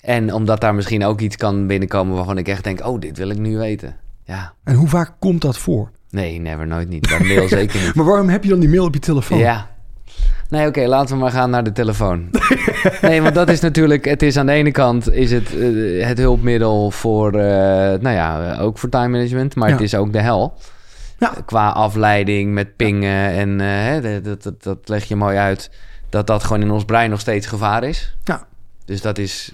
En 0.02 0.34
omdat 0.34 0.62
daar 0.62 0.76
misschien 0.76 1.06
ook 1.06 1.20
iets 1.22 1.36
kan 1.38 1.68
binnenkomen 1.68 2.16
waarvan 2.16 2.38
ik 2.38 2.48
echt 2.48 2.64
denk... 2.64 2.86
Oh, 2.88 3.00
dit 3.00 3.18
wil 3.18 3.30
ik 3.30 3.38
nu 3.38 3.58
weten. 3.58 3.96
Ja, 4.24 4.54
en 4.64 4.76
hoe 4.76 4.88
vaak 4.88 5.14
komt 5.20 5.42
dat 5.42 5.58
voor? 5.58 5.92
nee, 6.10 6.40
never, 6.40 6.68
nooit 6.68 6.90
niet. 6.90 7.08
Bij 7.08 7.20
mail 7.20 7.48
zeker 7.60 7.82
niet. 7.86 7.96
Maar 7.96 8.06
waarom 8.06 8.30
heb 8.30 8.44
je 8.44 8.50
dan 8.50 8.60
die 8.60 8.70
mail 8.70 8.86
op 8.86 8.94
je 8.94 9.00
telefoon? 9.00 9.38
Ja. 9.38 9.76
Nee, 10.50 10.68
oké, 10.68 10.86
laten 10.86 11.16
we 11.16 11.22
maar 11.22 11.32
gaan 11.32 11.50
naar 11.50 11.64
de 11.64 11.72
telefoon. 11.72 12.30
nee, 13.02 13.22
want 13.22 13.36
dat 13.36 13.50
is 13.50 13.60
natuurlijk... 13.60 14.06
Het 14.06 14.22
is 14.22 14.38
aan 14.38 14.46
de 14.46 14.52
ene 14.52 14.72
kant 14.72 15.12
is 15.12 15.32
het, 15.32 15.56
eh, 15.56 16.06
het 16.08 16.18
hulpmiddel 16.18 16.92
voor... 16.92 17.34
eh, 17.34 18.00
nou 18.00 18.10
ja, 18.10 18.58
ook 18.60 18.78
voor 18.78 18.90
time 18.90 19.08
management. 19.08 19.56
Maar 19.56 19.70
het 19.70 19.82
is 19.82 19.96
ook 19.96 20.14
de 20.14 20.22
hel. 20.22 20.58
Ja. 21.18 21.34
Qua 21.46 21.70
afleiding 21.70 22.54
met 22.54 22.76
pingen. 22.76 23.32
En 23.32 23.62
eh, 23.62 24.24
dat, 24.24 24.44
dat, 24.44 24.64
dat, 24.64 24.78
leg 24.90 25.04
je 25.04 25.16
mooi 25.16 25.38
uit. 25.38 25.72
Dat 26.10 26.28
dat 26.28 26.44
gewoon 26.44 26.62
in 26.62 26.72
ons 26.72 26.86
brein 26.86 27.10
nog 27.10 27.20
steeds 27.20 27.48
gevaar 27.48 27.84
is. 27.84 28.16
Ja. 28.24 28.46
Dus 28.86 29.02
dat 29.02 29.18
is... 29.18 29.52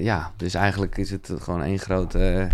ja, 0.00 0.30
dus 0.36 0.54
eigenlijk 0.54 0.96
is 0.96 1.10
het 1.10 1.32
gewoon 1.40 1.62
één 1.62 1.78
grote 1.78 2.48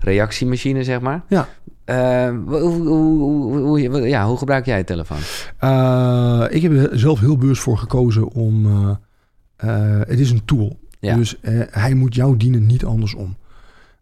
reactiemachine, 0.00 0.84
zeg 0.84 1.00
maar. 1.00 1.20
Ja. 1.26 1.48
Eh, 1.88 2.28
hoe, 2.46 2.88
hoe, 2.88 3.58
hoe, 3.58 4.08
ja, 4.08 4.26
hoe 4.26 4.36
gebruik 4.38 4.66
jij 4.66 4.78
je 4.78 4.84
telefoon? 4.84 5.18
Eh, 5.58 6.44
ik 6.48 6.62
heb 6.62 6.72
er 6.72 6.98
zelf 6.98 7.20
heel 7.20 7.36
bewust 7.36 7.62
voor 7.62 7.78
gekozen 7.78 8.28
om. 8.32 8.66
eh, 8.66 8.90
eh, 9.56 10.00
het 10.08 10.18
is 10.18 10.30
een 10.30 10.44
tool. 10.44 10.78
Ja. 11.00 11.14
Dus 11.16 11.36
hij 11.70 11.94
moet 11.94 12.14
jou 12.14 12.36
dienen, 12.36 12.66
niet 12.66 12.84
andersom. 12.84 13.36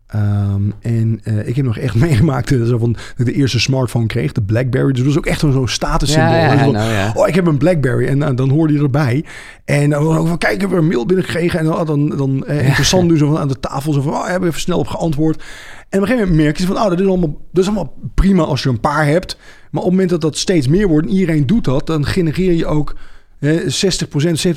Ehm, 0.07 0.63
en 0.81 1.21
ik 1.45 1.57
heb 1.57 1.65
nog 1.65 1.79
echt 1.79 1.95
meegemaakt 2.07 2.49
zo 2.49 2.79
van, 2.79 2.93
dat 2.93 3.03
ik 3.17 3.25
de 3.25 3.33
eerste 3.33 3.61
smartphone 3.61 4.07
kreeg, 4.07 4.33
de 4.33 4.43
BlackBerry. 4.43 4.89
Dus 4.93 4.97
dat 4.97 5.07
was 5.07 5.17
ook 5.17 5.27
echt 5.27 5.41
zo'n 5.41 5.53
zo'n 5.53 5.69
statussymbool. 5.69 6.33
Ja, 6.35 6.55
nou 6.65 6.93
ja. 6.93 7.13
Oh, 7.15 7.29
ik 7.29 7.35
heb 7.35 7.47
een 7.47 7.59
BlackBerry. 7.59 8.07
En 8.07 8.37
dan 8.37 8.51
hoorde 8.51 8.73
je 8.73 8.81
erbij. 8.81 9.25
En 9.65 9.91
dan 9.91 10.17
ook 10.17 10.27
van, 10.29 10.39
kijk, 10.39 10.55
ik 10.55 10.61
heb 10.61 10.73
er 10.73 10.79
een 10.79 10.87
mail 10.87 11.07
binnengekregen. 11.07 11.59
En 11.59 11.65
dan, 11.65 11.87
dan, 11.87 12.09
dan 12.09 12.47
eh, 12.47 12.67
interessant 12.67 13.09
dus 13.09 13.19
zo 13.19 13.27
van 13.31 13.39
aan 13.39 13.49
de 13.49 13.61
tafel. 13.61 13.93
Zo 13.93 14.01
van, 14.01 14.13
oh, 14.13 14.23
hebben 14.23 14.41
we 14.41 14.47
even 14.49 14.61
snel 14.61 14.79
op 14.79 14.87
geantwoord. 14.89 15.43
En 15.89 15.99
op 15.99 16.09
een 16.09 16.13
gegeven 16.13 16.29
moment 16.29 16.45
merk 16.47 16.59
je 16.59 16.67
van, 16.67 16.77
oh, 16.77 16.89
dat 16.89 17.01
is, 17.01 17.07
allemaal, 17.07 17.41
dat 17.53 17.63
is 17.63 17.71
allemaal 17.71 17.95
prima 18.15 18.43
als 18.43 18.63
je 18.63 18.69
een 18.69 18.81
paar 18.81 19.07
hebt. 19.07 19.37
Maar 19.71 19.83
op 19.83 19.89
het 19.89 19.91
moment 19.91 20.11
dat 20.11 20.21
dat 20.21 20.37
steeds 20.37 20.69
meer 20.69 20.89
wordt 20.89 21.07
en 21.07 21.13
iedereen 21.13 21.47
doet 21.47 21.65
dat, 21.65 21.87
dan 21.87 22.07
genereer 22.07 22.53
je 22.53 22.67
ook 22.67 22.97
eh, 23.39 23.57
60%, 23.57 23.59
70% 23.59 23.69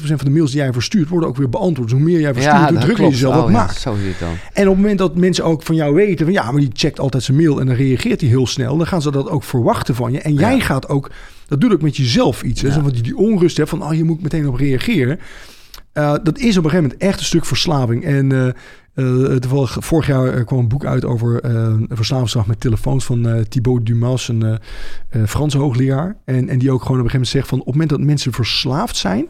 van 0.01 0.17
de 0.23 0.29
mails 0.29 0.51
die 0.51 0.59
jij 0.59 0.73
verstuurt, 0.73 1.09
worden 1.09 1.29
ook 1.29 1.37
weer 1.37 1.49
beantwoord. 1.49 1.89
Dus 1.89 1.97
hoe 1.97 2.07
meer 2.07 2.19
jij 2.19 2.33
verstuurt, 2.33 2.57
hoe 2.63 2.71
dat 2.73 2.81
drukker 2.81 3.03
je 3.05 3.09
jezelf 3.09 3.35
Oh 3.35 3.51
ja, 3.51 3.57
maakt. 3.57 3.79
Zo 3.79 3.95
dan. 4.19 4.29
En 4.53 4.63
op 4.63 4.73
het 4.73 4.81
moment 4.81 4.97
dat 4.97 5.15
mensen 5.15 5.43
ook 5.43 5.63
van 5.63 5.75
jou 5.75 5.93
weten 5.93 6.25
van 6.25 6.33
ja, 6.33 6.51
maar 6.51 6.61
die 6.61 6.69
checkt 6.73 6.99
altijd 6.99 7.23
zijn 7.23 7.37
mail 7.37 7.59
en 7.59 7.65
dan 7.65 7.75
reageert 7.75 8.21
hij 8.21 8.29
heel 8.29 8.47
snel, 8.47 8.77
dan 8.77 8.87
gaan 8.87 9.01
ze 9.01 9.11
dat 9.11 9.29
ook 9.29 9.43
verwachten 9.43 9.95
van 9.95 10.11
je. 10.11 10.19
En 10.19 10.33
jij 10.33 10.55
Ja. 10.55 10.61
gaat 10.61 10.89
ook, 10.89 11.11
dat 11.47 11.61
doet 11.61 11.73
ook 11.73 11.81
met 11.81 11.97
jezelf 11.97 12.43
iets. 12.43 12.61
Hè? 12.61 12.71
Van 12.71 12.89
die, 12.89 13.01
die 13.01 13.17
onrust 13.17 13.57
hebt 13.57 13.69
van 13.69 13.83
oh, 13.83 13.93
je 13.93 14.03
moet 14.03 14.21
meteen 14.21 14.47
op 14.47 14.55
reageren. 14.55 15.19
Eh, 15.91 16.15
dat 16.23 16.37
is 16.37 16.57
op 16.57 16.63
een 16.63 16.69
gegeven 16.69 16.83
moment 16.83 16.97
echt 16.97 17.19
een 17.19 17.25
stuk 17.25 17.45
verslaving. 17.45 18.03
En 18.03 18.31
eh 18.31 18.53
eh, 18.99 19.35
toevallig, 19.35 19.77
vorig 19.79 20.07
jaar 20.07 20.33
eh, 20.33 20.45
kwam 20.45 20.59
een 20.59 20.67
boek 20.67 20.85
uit 20.85 21.05
over 21.05 21.41
eh, 21.41 21.51
een 21.53 21.87
verslavingsslag 21.91 22.47
met 22.47 22.59
telefoons 22.59 23.05
van 23.05 23.27
eh, 23.27 23.41
Thibaut 23.41 23.85
Dumas, 23.85 24.27
een 24.27 24.43
eh, 24.43 24.55
eh, 25.09 25.27
Franse 25.27 25.57
hoogleraar. 25.57 26.15
En, 26.25 26.49
en 26.49 26.59
die 26.59 26.71
ook 26.71 26.81
gewoon 26.81 26.99
op 26.99 27.05
een 27.05 27.11
gegeven 27.11 27.11
moment 27.11 27.27
zegt 27.27 27.47
van 27.47 27.59
op 27.59 27.65
het 27.65 27.73
moment 27.73 27.89
dat 27.89 27.99
mensen 27.99 28.33
verslaafd 28.33 28.95
zijn, 28.95 29.27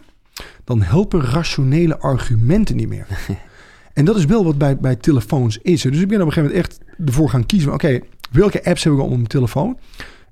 dan 0.64 0.82
helpen 0.82 1.22
rationele 1.22 2.00
argumenten 2.00 2.76
niet 2.76 2.90
meer. 2.90 3.06
En 3.94 4.06
dat 4.06 4.16
is 4.16 4.26
wel 4.26 4.44
wat 4.44 4.58
bij, 4.58 4.78
bij 4.78 4.96
telefoons 4.96 5.58
is. 5.62 5.82
Dus 5.82 6.02
ik 6.02 6.08
ben 6.08 6.22
op 6.22 6.28
een 6.28 6.34
gegeven 6.34 6.56
moment 6.56 6.56
echt 6.56 6.80
ervoor 7.06 7.30
gaan 7.30 7.46
kiezen. 7.46 7.74
Oké, 7.74 8.00
welke 8.32 8.66
apps 8.66 8.84
heb 8.84 8.94
ik 8.94 9.00
al 9.00 9.06
op 9.06 9.12
mijn 9.12 9.28
telefoon? 9.28 9.78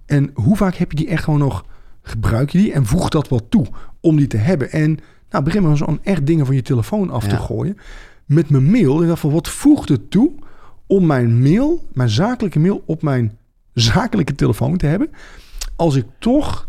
En 0.05 0.31
hoe 0.33 0.55
vaak 0.55 0.75
heb 0.75 0.91
je 0.91 0.97
die 0.97 1.07
echt 1.07 1.23
gewoon 1.23 1.39
nog? 1.39 1.65
Gebruik 2.01 2.49
je 2.49 2.57
die? 2.57 2.73
En 2.73 2.85
voeg 2.85 3.09
dat 3.09 3.27
wat 3.27 3.43
toe 3.49 3.65
om 4.01 4.17
die 4.17 4.27
te 4.27 4.37
hebben. 4.37 4.71
En 4.71 4.99
nou, 5.29 5.43
begin 5.43 5.63
maar 5.63 5.77
zo'n 5.77 5.99
echt 6.03 6.25
dingen 6.25 6.45
van 6.45 6.55
je 6.55 6.61
telefoon 6.61 7.09
af 7.09 7.27
te 7.27 7.37
gooien. 7.37 7.77
Met 8.27 8.49
mijn 8.49 8.71
mail. 8.71 9.01
En 9.01 9.07
dacht 9.07 9.19
van, 9.19 9.31
wat 9.31 9.47
voegt 9.49 9.89
het 9.89 10.11
toe 10.11 10.31
om 10.87 11.05
mijn 11.05 11.41
mail, 11.41 11.83
mijn 11.93 12.09
zakelijke 12.09 12.59
mail, 12.59 12.83
op 12.85 13.01
mijn 13.01 13.37
zakelijke 13.73 14.35
telefoon 14.35 14.77
te 14.77 14.85
hebben? 14.85 15.09
Als 15.75 15.95
ik 15.95 16.05
toch 16.19 16.67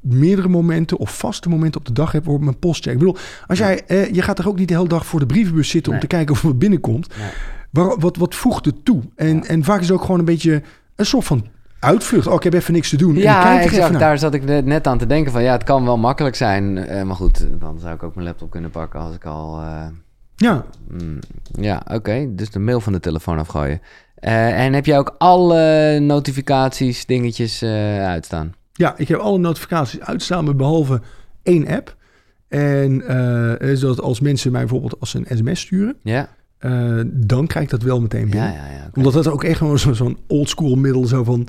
meerdere 0.00 0.48
momenten 0.48 0.96
of 0.98 1.18
vaste 1.18 1.48
momenten 1.48 1.80
op 1.80 1.86
de 1.86 1.92
dag 1.92 2.12
heb 2.12 2.24
waarop 2.24 2.42
mijn 2.44 2.58
post 2.58 2.82
check. 2.82 2.92
Ik 2.92 2.98
bedoel, 2.98 3.16
als 3.46 3.58
jij, 3.58 3.84
eh, 3.86 4.12
je 4.12 4.22
gaat 4.22 4.36
toch 4.36 4.48
ook 4.48 4.58
niet 4.58 4.68
de 4.68 4.74
hele 4.74 4.88
dag 4.88 5.06
voor 5.06 5.20
de 5.20 5.26
brievenbus 5.26 5.68
zitten 5.68 5.92
om 5.92 5.98
te 6.00 6.06
kijken 6.06 6.34
of 6.34 6.44
er 6.44 6.56
binnenkomt. 6.58 7.16
Nee. 7.18 7.28
Waar, 7.70 7.98
wat, 7.98 8.16
wat 8.16 8.34
voegt 8.34 8.64
het 8.64 8.84
toe? 8.84 9.02
En, 9.16 9.36
Ja. 9.36 9.42
en 9.44 9.64
vaak 9.64 9.80
is 9.80 9.86
het 9.88 9.96
ook 9.96 10.02
gewoon 10.04 10.18
een 10.18 10.24
beetje 10.24 10.62
een 10.96 11.06
soort 11.06 11.24
van 11.24 11.46
uitvlucht. 11.80 12.26
Oh, 12.26 12.34
ik 12.34 12.42
heb 12.42 12.54
even 12.54 12.72
niks 12.72 12.88
te 12.88 12.96
doen. 12.96 13.10
en 13.10 13.16
ik 13.16 13.22
Ja, 13.22 13.42
kijk 13.42 13.64
er 13.72 13.78
even 13.78 13.90
naar. 13.90 14.00
Daar 14.00 14.18
zat 14.18 14.34
ik 14.34 14.44
net- 14.44 14.64
net 14.64 14.86
aan 14.86 14.98
te 14.98 15.06
denken 15.06 15.32
van... 15.32 15.42
ja, 15.42 15.52
het 15.52 15.64
kan 15.64 15.84
wel 15.84 15.96
makkelijk 15.98 16.36
zijn. 16.36 16.78
eh, 16.78 17.02
maar 17.02 17.16
goed, 17.16 17.46
dan 17.60 17.78
zou 17.78 17.94
ik 17.94 18.02
ook 18.02 18.14
mijn 18.14 18.26
laptop 18.26 18.50
kunnen 18.50 18.70
pakken 18.70 19.00
als 19.00 19.14
ik 19.14 19.24
al... 19.24 19.60
eh, 19.60 19.86
Ja, 20.40 20.64
mm, 20.90 21.18
ja, 21.60 21.82
oké. 21.92 22.26
Dus 22.34 22.50
de 22.50 22.58
mail 22.58 22.80
van 22.80 22.92
de 22.92 23.00
telefoon 23.00 23.38
afgooien. 23.38 23.80
Eh, 24.14 24.64
en 24.64 24.72
heb 24.72 24.86
jij 24.86 24.98
ook 24.98 25.14
alle 25.18 25.98
notificaties, 26.00 27.06
dingetjes 27.06 27.62
eh, 27.62 28.06
uitstaan? 28.06 28.54
ja, 28.72 28.94
ik 28.96 29.08
heb 29.08 29.18
alle 29.18 29.38
notificaties 29.38 30.00
uitstaan, 30.00 30.44
maar 30.44 30.56
behalve 30.56 31.00
één 31.42 31.66
app. 31.68 31.96
En 32.48 33.02
eh 33.08 33.74
zodat 33.76 34.00
als 34.00 34.20
mensen 34.20 34.52
mij 34.52 34.60
bijvoorbeeld 34.60 35.00
als 35.00 35.14
een 35.14 35.26
sms 35.36 35.60
sturen, 35.60 35.96
Ja? 36.02 36.28
dan 37.06 37.46
krijg 37.46 37.64
ik 37.64 37.70
dat 37.70 37.82
wel 37.82 38.00
meteen 38.00 38.30
binnen. 38.30 38.52
ja, 38.52 38.66
ja. 38.70 38.90
Omdat 38.94 39.12
dat 39.12 39.28
ook 39.28 39.44
echt 39.44 39.58
gewoon 39.58 39.78
zo- 39.78 39.92
zo'n 39.92 40.18
oldschool 40.26 40.74
middel 40.74 41.06
zo 41.06 41.24
van... 41.24 41.46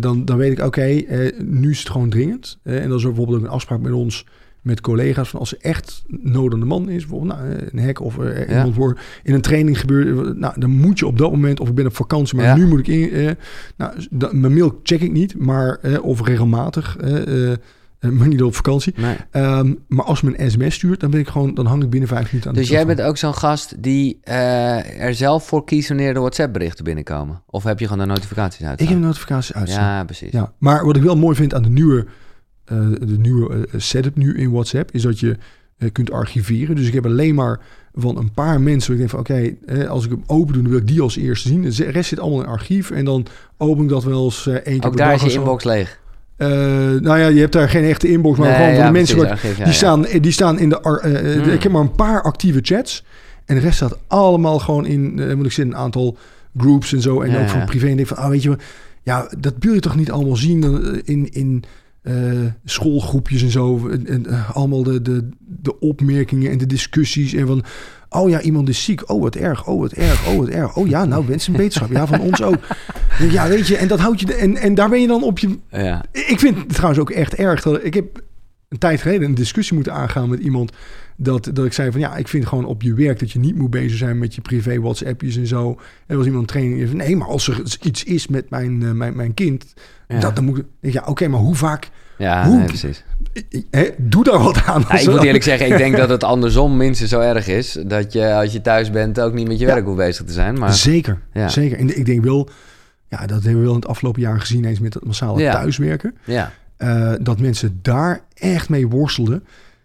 dan, 0.00 0.24
dan 0.24 0.36
weet 0.36 0.52
ik, 0.52 0.64
oké, 0.64 1.02
nu 1.38 1.70
is 1.70 1.78
het 1.78 1.90
gewoon 1.90 2.10
dringend. 2.10 2.58
En 2.62 2.88
dat 2.88 2.98
is 2.98 3.04
bijvoorbeeld 3.04 3.38
ook 3.38 3.44
een 3.44 3.50
afspraak 3.50 3.80
met 3.80 3.92
ons, 3.92 4.26
met 4.62 4.80
collega's... 4.80 5.28
van 5.28 5.40
als 5.40 5.52
er 5.52 5.58
echt 5.60 6.02
de 6.06 6.56
man 6.56 6.88
is, 6.88 7.06
bijvoorbeeld 7.06 7.38
nou, 7.38 7.52
eh, 7.52 7.66
een 7.70 7.78
hek 7.78 8.00
of 8.00 8.18
eh, 8.18 8.48
Ja. 8.48 8.56
iemand 8.56 8.74
wordt 8.74 9.00
in 9.22 9.34
een 9.34 9.40
training 9.40 9.80
gebeurt... 9.80 10.06
eh, 10.06 10.34
nou, 10.34 10.60
dan 10.60 10.70
moet 10.70 10.98
je 10.98 11.06
op 11.06 11.18
dat 11.18 11.30
moment, 11.30 11.60
of 11.60 11.68
ik 11.68 11.74
ben 11.74 11.86
op 11.86 11.96
vakantie, 11.96 12.36
maar 12.36 12.44
Ja. 12.44 12.56
nu 12.56 12.66
moet 12.66 12.78
ik 12.78 12.86
in... 12.86 13.36
nou, 13.76 13.92
mijn 14.36 14.54
mail 14.54 14.80
check 14.82 15.00
ik 15.00 15.12
niet, 15.12 15.38
maar 15.38 15.80
of 16.02 16.26
regelmatig... 16.26 16.96
maar 18.10 18.28
niet 18.28 18.42
op 18.42 18.54
vakantie. 18.54 18.94
Nee. 18.96 19.16
Ehm, 19.30 19.74
maar 19.88 20.04
als 20.04 20.22
een 20.22 20.50
sms 20.50 20.74
stuurt, 20.74 21.00
dan 21.00 21.10
ben 21.10 21.20
ik 21.20 21.28
gewoon, 21.28 21.54
dan 21.54 21.66
hang 21.66 21.82
ik 21.82 21.90
binnen 21.90 22.08
vijf 22.08 22.24
minuten 22.26 22.50
aan 22.50 22.56
Dus 22.56 22.68
de 22.68 22.72
jij 22.72 22.86
bent 22.86 23.02
ook 23.02 23.16
zo'n 23.16 23.34
gast 23.34 23.82
die 23.82 24.18
er 24.22 25.14
zelf 25.14 25.46
voor 25.46 25.64
kiest 25.64 25.88
wanneer 25.88 26.14
de 26.14 26.20
WhatsApp-berichten 26.20 26.84
binnenkomen? 26.84 27.42
Of 27.46 27.64
heb 27.64 27.78
je 27.78 27.86
gewoon 27.88 28.06
de 28.06 28.12
notificaties 28.12 28.66
uit? 28.66 28.80
Ik 28.80 28.88
heb 28.88 28.98
notificaties 28.98 29.54
uitstaan. 29.54 29.96
Ja, 29.96 30.04
precies. 30.04 30.32
Ja, 30.32 30.52
maar 30.58 30.84
wat 30.84 30.96
ik 30.96 31.02
wel 31.02 31.16
mooi 31.16 31.36
vind 31.36 31.54
aan 31.54 31.62
de 31.62 31.68
nieuwe, 31.68 32.06
de 33.06 33.18
nieuwe 33.18 33.54
eh, 33.54 33.80
setup 33.80 34.16
nu 34.16 34.34
in 34.36 34.50
WhatsApp, 34.50 34.90
is 34.92 35.02
dat 35.02 35.20
je 35.20 35.36
eh, 35.78 35.88
kunt 35.92 36.10
archiveren. 36.10 36.76
Dus 36.76 36.86
ik 36.86 36.92
heb 36.94 37.06
alleen 37.06 37.34
maar 37.34 37.60
van 37.94 38.16
een 38.18 38.32
paar 38.32 38.60
mensen. 38.60 38.92
waar 38.92 39.02
Ik 39.02 39.10
denk 39.10 39.10
van 39.10 39.20
oké, 39.20 39.54
eh, 39.66 39.88
als 39.88 40.04
ik 40.04 40.10
hem 40.10 40.22
open 40.26 40.52
doe, 40.52 40.62
dan 40.62 40.70
wil 40.70 40.80
ik 40.80 40.86
die 40.86 41.00
als 41.00 41.16
eerste 41.16 41.48
zien. 41.48 41.62
De 41.62 41.90
rest 41.90 42.08
zit 42.08 42.18
allemaal 42.20 42.40
in 42.42 42.46
archief. 42.48 42.90
En 42.90 43.04
dan 43.04 43.26
open 43.58 43.82
ik 43.84 43.88
dat 43.90 44.04
wel 44.04 44.24
eens 44.24 44.46
eh 44.46 44.54
één 44.54 44.62
keer 44.64 44.74
Ook 44.74 44.80
per 44.80 44.96
daar 44.96 45.08
dag 45.08 45.16
is 45.16 45.22
je 45.22 45.30
zo. 45.30 45.38
inbox 45.38 45.64
leeg. 45.64 46.00
Eh, 46.36 46.48
nou 46.48 47.18
ja, 47.18 47.26
je 47.26 47.40
hebt 47.40 47.52
daar 47.52 47.68
geen 47.68 47.84
echte 47.84 48.08
inbox, 48.08 48.38
maar 48.38 48.48
Nee, 48.48 48.56
gewoon 48.56 48.74
van 48.76 48.86
de 48.86 48.92
mensen. 48.92 49.16
precies, 49.16 49.32
waar- 49.32 49.40
archief, 49.42 49.58
ja, 49.58 49.64
die, 49.64 49.72
ja. 49.72 49.78
Staan, 49.78 50.06
eh, 50.06 50.22
die 50.22 50.32
staan 50.32 50.58
in 50.58 50.68
de. 50.68 50.80
eh, 50.80 51.34
eh, 51.36 51.42
Hmm. 51.42 51.52
Ik 51.52 51.62
heb 51.62 51.72
maar 51.72 51.80
een 51.80 51.94
paar 51.94 52.22
actieve 52.22 52.58
chats. 52.62 53.04
En 53.44 53.54
de 53.54 53.60
rest 53.60 53.76
staat 53.76 53.98
allemaal 54.06 54.58
gewoon 54.58 54.86
in. 54.86 55.18
eh 55.18 55.34
moet 55.34 55.46
ik 55.46 55.52
zeggen, 55.52 55.74
een 55.74 55.80
aantal 55.80 56.16
groups 56.56 56.92
en 56.92 57.00
zo. 57.00 57.20
En 57.20 57.36
ook 57.36 57.48
van 57.48 57.64
privé. 57.64 57.84
En 57.84 57.90
ik 57.90 57.96
denk 57.96 58.08
van, 58.08 58.16
ah, 58.16 58.28
weet 58.28 58.42
je 58.42 58.48
wel, 58.48 58.58
ja, 59.02 59.28
dat 59.38 59.54
wil 59.58 59.72
je 59.74 59.80
toch 59.80 59.96
niet 59.96 60.10
allemaal 60.10 60.36
zien 60.36 60.62
eh, 60.64 61.00
in. 61.04 61.32
in 61.32 61.64
eh, 62.02 62.14
schoolgroepjes 62.64 63.42
en 63.42 63.50
zo. 63.50 63.88
En, 63.88 64.06
en, 64.06 64.26
eh, 64.26 64.56
allemaal 64.56 64.82
de, 64.82 65.02
de, 65.02 65.28
de 65.40 65.78
opmerkingen 65.78 66.50
en 66.50 66.58
de 66.58 66.66
discussies. 66.66 67.32
En 67.32 67.46
van, 67.46 67.64
oh 68.08 68.28
ja, 68.30 68.40
iemand 68.40 68.68
is 68.68 68.84
ziek. 68.84 69.10
Oh, 69.10 69.22
wat 69.22 69.34
erg. 69.36 69.66
Oh, 69.66 69.80
wat 69.80 69.92
erg. 69.92 70.26
Oh, 70.28 70.36
wat 70.38 70.48
erg. 70.48 70.76
Oh 70.76 70.88
ja, 70.88 71.04
nou, 71.04 71.26
wens 71.26 71.46
een 71.46 71.52
beterschap. 71.56 71.90
Ja, 71.90 72.06
van 72.06 72.20
ons 72.20 72.42
ook. 72.42 72.58
Ja, 73.30 73.48
weet 73.48 73.66
je, 73.66 73.76
en 73.76 73.88
dat 73.88 73.98
houdt 74.00 74.20
je... 74.20 74.26
de- 74.26 74.34
En, 74.34 74.56
en 74.56 74.74
daar 74.74 74.88
ben 74.88 75.00
je 75.00 75.06
dan 75.06 75.22
op 75.22 75.38
je... 75.38 75.58
Ja. 75.70 76.04
Ik 76.12 76.38
vind 76.40 76.58
het 76.58 76.68
trouwens 76.74 77.00
ook 77.00 77.10
echt 77.10 77.34
erg. 77.34 77.62
Dat, 77.62 77.84
ik 77.84 77.94
heb 77.94 78.22
een 78.68 78.78
tijd 78.78 79.00
geleden 79.00 79.28
een 79.28 79.34
discussie 79.34 79.74
moeten 79.74 79.92
aangaan 79.92 80.28
met 80.28 80.40
iemand. 80.40 80.72
Dat, 81.16 81.50
dat 81.52 81.64
ik 81.64 81.72
zei 81.72 81.90
van 81.90 82.00
ja, 82.00 82.16
ik 82.16 82.28
vind 82.28 82.46
gewoon 82.46 82.64
op 82.64 82.82
je 82.82 82.94
werk 82.94 83.18
dat 83.18 83.30
je 83.30 83.38
niet 83.38 83.56
moet 83.56 83.70
bezig 83.70 83.98
zijn 83.98 84.18
met 84.18 84.34
je 84.34 84.40
privé 84.40 84.80
WhatsAppjes 84.80 85.36
en 85.36 85.46
zo. 85.46 85.80
En 86.06 86.16
was 86.16 86.26
iemand 86.26 86.48
training 86.48 86.76
die 86.76 86.86
zei 86.86 86.98
van 86.98 87.06
nee, 87.06 87.16
maar 87.16 87.28
als 87.28 87.48
er 87.48 87.62
iets 87.82 88.04
is 88.04 88.26
met 88.26 88.50
mijn, 88.50 88.82
eh, 88.82 88.90
mijn, 88.90 89.16
mijn 89.16 89.34
kind, 89.34 89.74
Ja. 90.08 90.20
dat, 90.20 90.34
dan 90.36 90.44
moet 90.44 90.58
ik. 90.58 90.92
Ja, 90.92 91.02
oké, 91.06 91.28
maar 91.28 91.40
hoe 91.40 91.54
vaak? 91.54 91.90
Ja, 92.18 92.46
Hoe- 92.46 92.56
nee, 92.56 92.66
precies. 92.66 93.04
Doe 93.98 94.24
daar 94.24 94.38
wat 94.38 94.62
aan. 94.64 94.84
Ja, 94.88 94.98
ik 94.98 95.10
moet 95.10 95.22
eerlijk 95.22 95.44
zeggen, 95.44 95.66
ik 95.70 95.76
denk 95.76 95.96
dat 95.96 96.08
het 96.18 96.24
andersom 96.24 96.76
minstens 96.76 97.10
zo 97.10 97.20
erg 97.20 97.46
is. 97.48 97.78
Dat 97.86 98.12
je 98.12 98.34
als 98.34 98.52
je 98.52 98.60
thuis 98.60 98.90
bent 98.90 99.20
ook 99.20 99.32
niet 99.34 99.48
met 99.48 99.58
je 99.58 99.66
werk 99.66 99.84
hoeft 99.84 99.96
bezig 99.96 100.24
te 100.26 100.32
zijn. 100.32 100.58
Maar 100.58 100.72
Zeker, 100.74 101.18
zeker. 101.46 101.78
En 101.78 101.98
ik 101.98 102.06
denk 102.06 102.24
wel, 102.24 102.48
ja, 103.08 103.26
dat 103.26 103.42
hebben 103.42 103.54
we 103.60 103.60
wel 103.66 103.74
in 103.74 103.80
het 103.80 103.88
afgelopen 103.88 104.20
jaar 104.20 104.40
gezien 104.40 104.64
eens 104.64 104.80
met 104.80 104.94
het 104.94 105.04
massale 105.04 105.42
thuiswerken. 105.42 106.14
ja, 106.24 106.52
eh, 106.76 107.12
dat 107.20 107.40
mensen 107.40 107.78
daar 107.82 108.20
echt 108.34 108.68
mee 108.68 108.88
worstelden. 108.88 109.44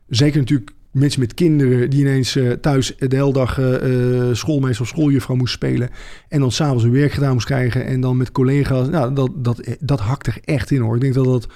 Zeker 0.10 0.40
natuurlijk 0.40 0.72
mensen 0.98 1.20
met 1.20 1.34
kinderen 1.34 1.90
die 1.90 2.00
ineens 2.00 2.36
eh, 2.36 2.52
thuis 2.52 2.96
de 2.98 3.16
hele 3.16 3.34
dag 3.34 3.60
eh 3.60 3.76
eh, 3.76 4.36
schoolmeester 4.36 4.82
of 4.82 4.88
schooljuffrouw 4.88 5.36
moest 5.36 5.54
spelen. 5.54 5.90
En 6.28 6.40
dan 6.40 6.52
s'avonds 6.52 6.84
hun 6.84 6.92
werk 6.92 7.12
gedaan 7.12 7.34
moest 7.34 7.46
krijgen. 7.46 7.86
En 7.86 8.02
dan 8.02 8.18
met 8.18 8.32
collega's. 8.32 8.90
Nou, 8.90 9.14
dat, 9.14 9.30
dat, 9.36 9.62
dat 9.80 10.00
hakt 10.00 10.28
er 10.28 10.38
echt 10.44 10.72
in 10.72 10.82
hoor. 10.82 10.96
Ik 10.96 11.02
denk 11.02 11.14
dat 11.14 11.26
dat 11.26 11.48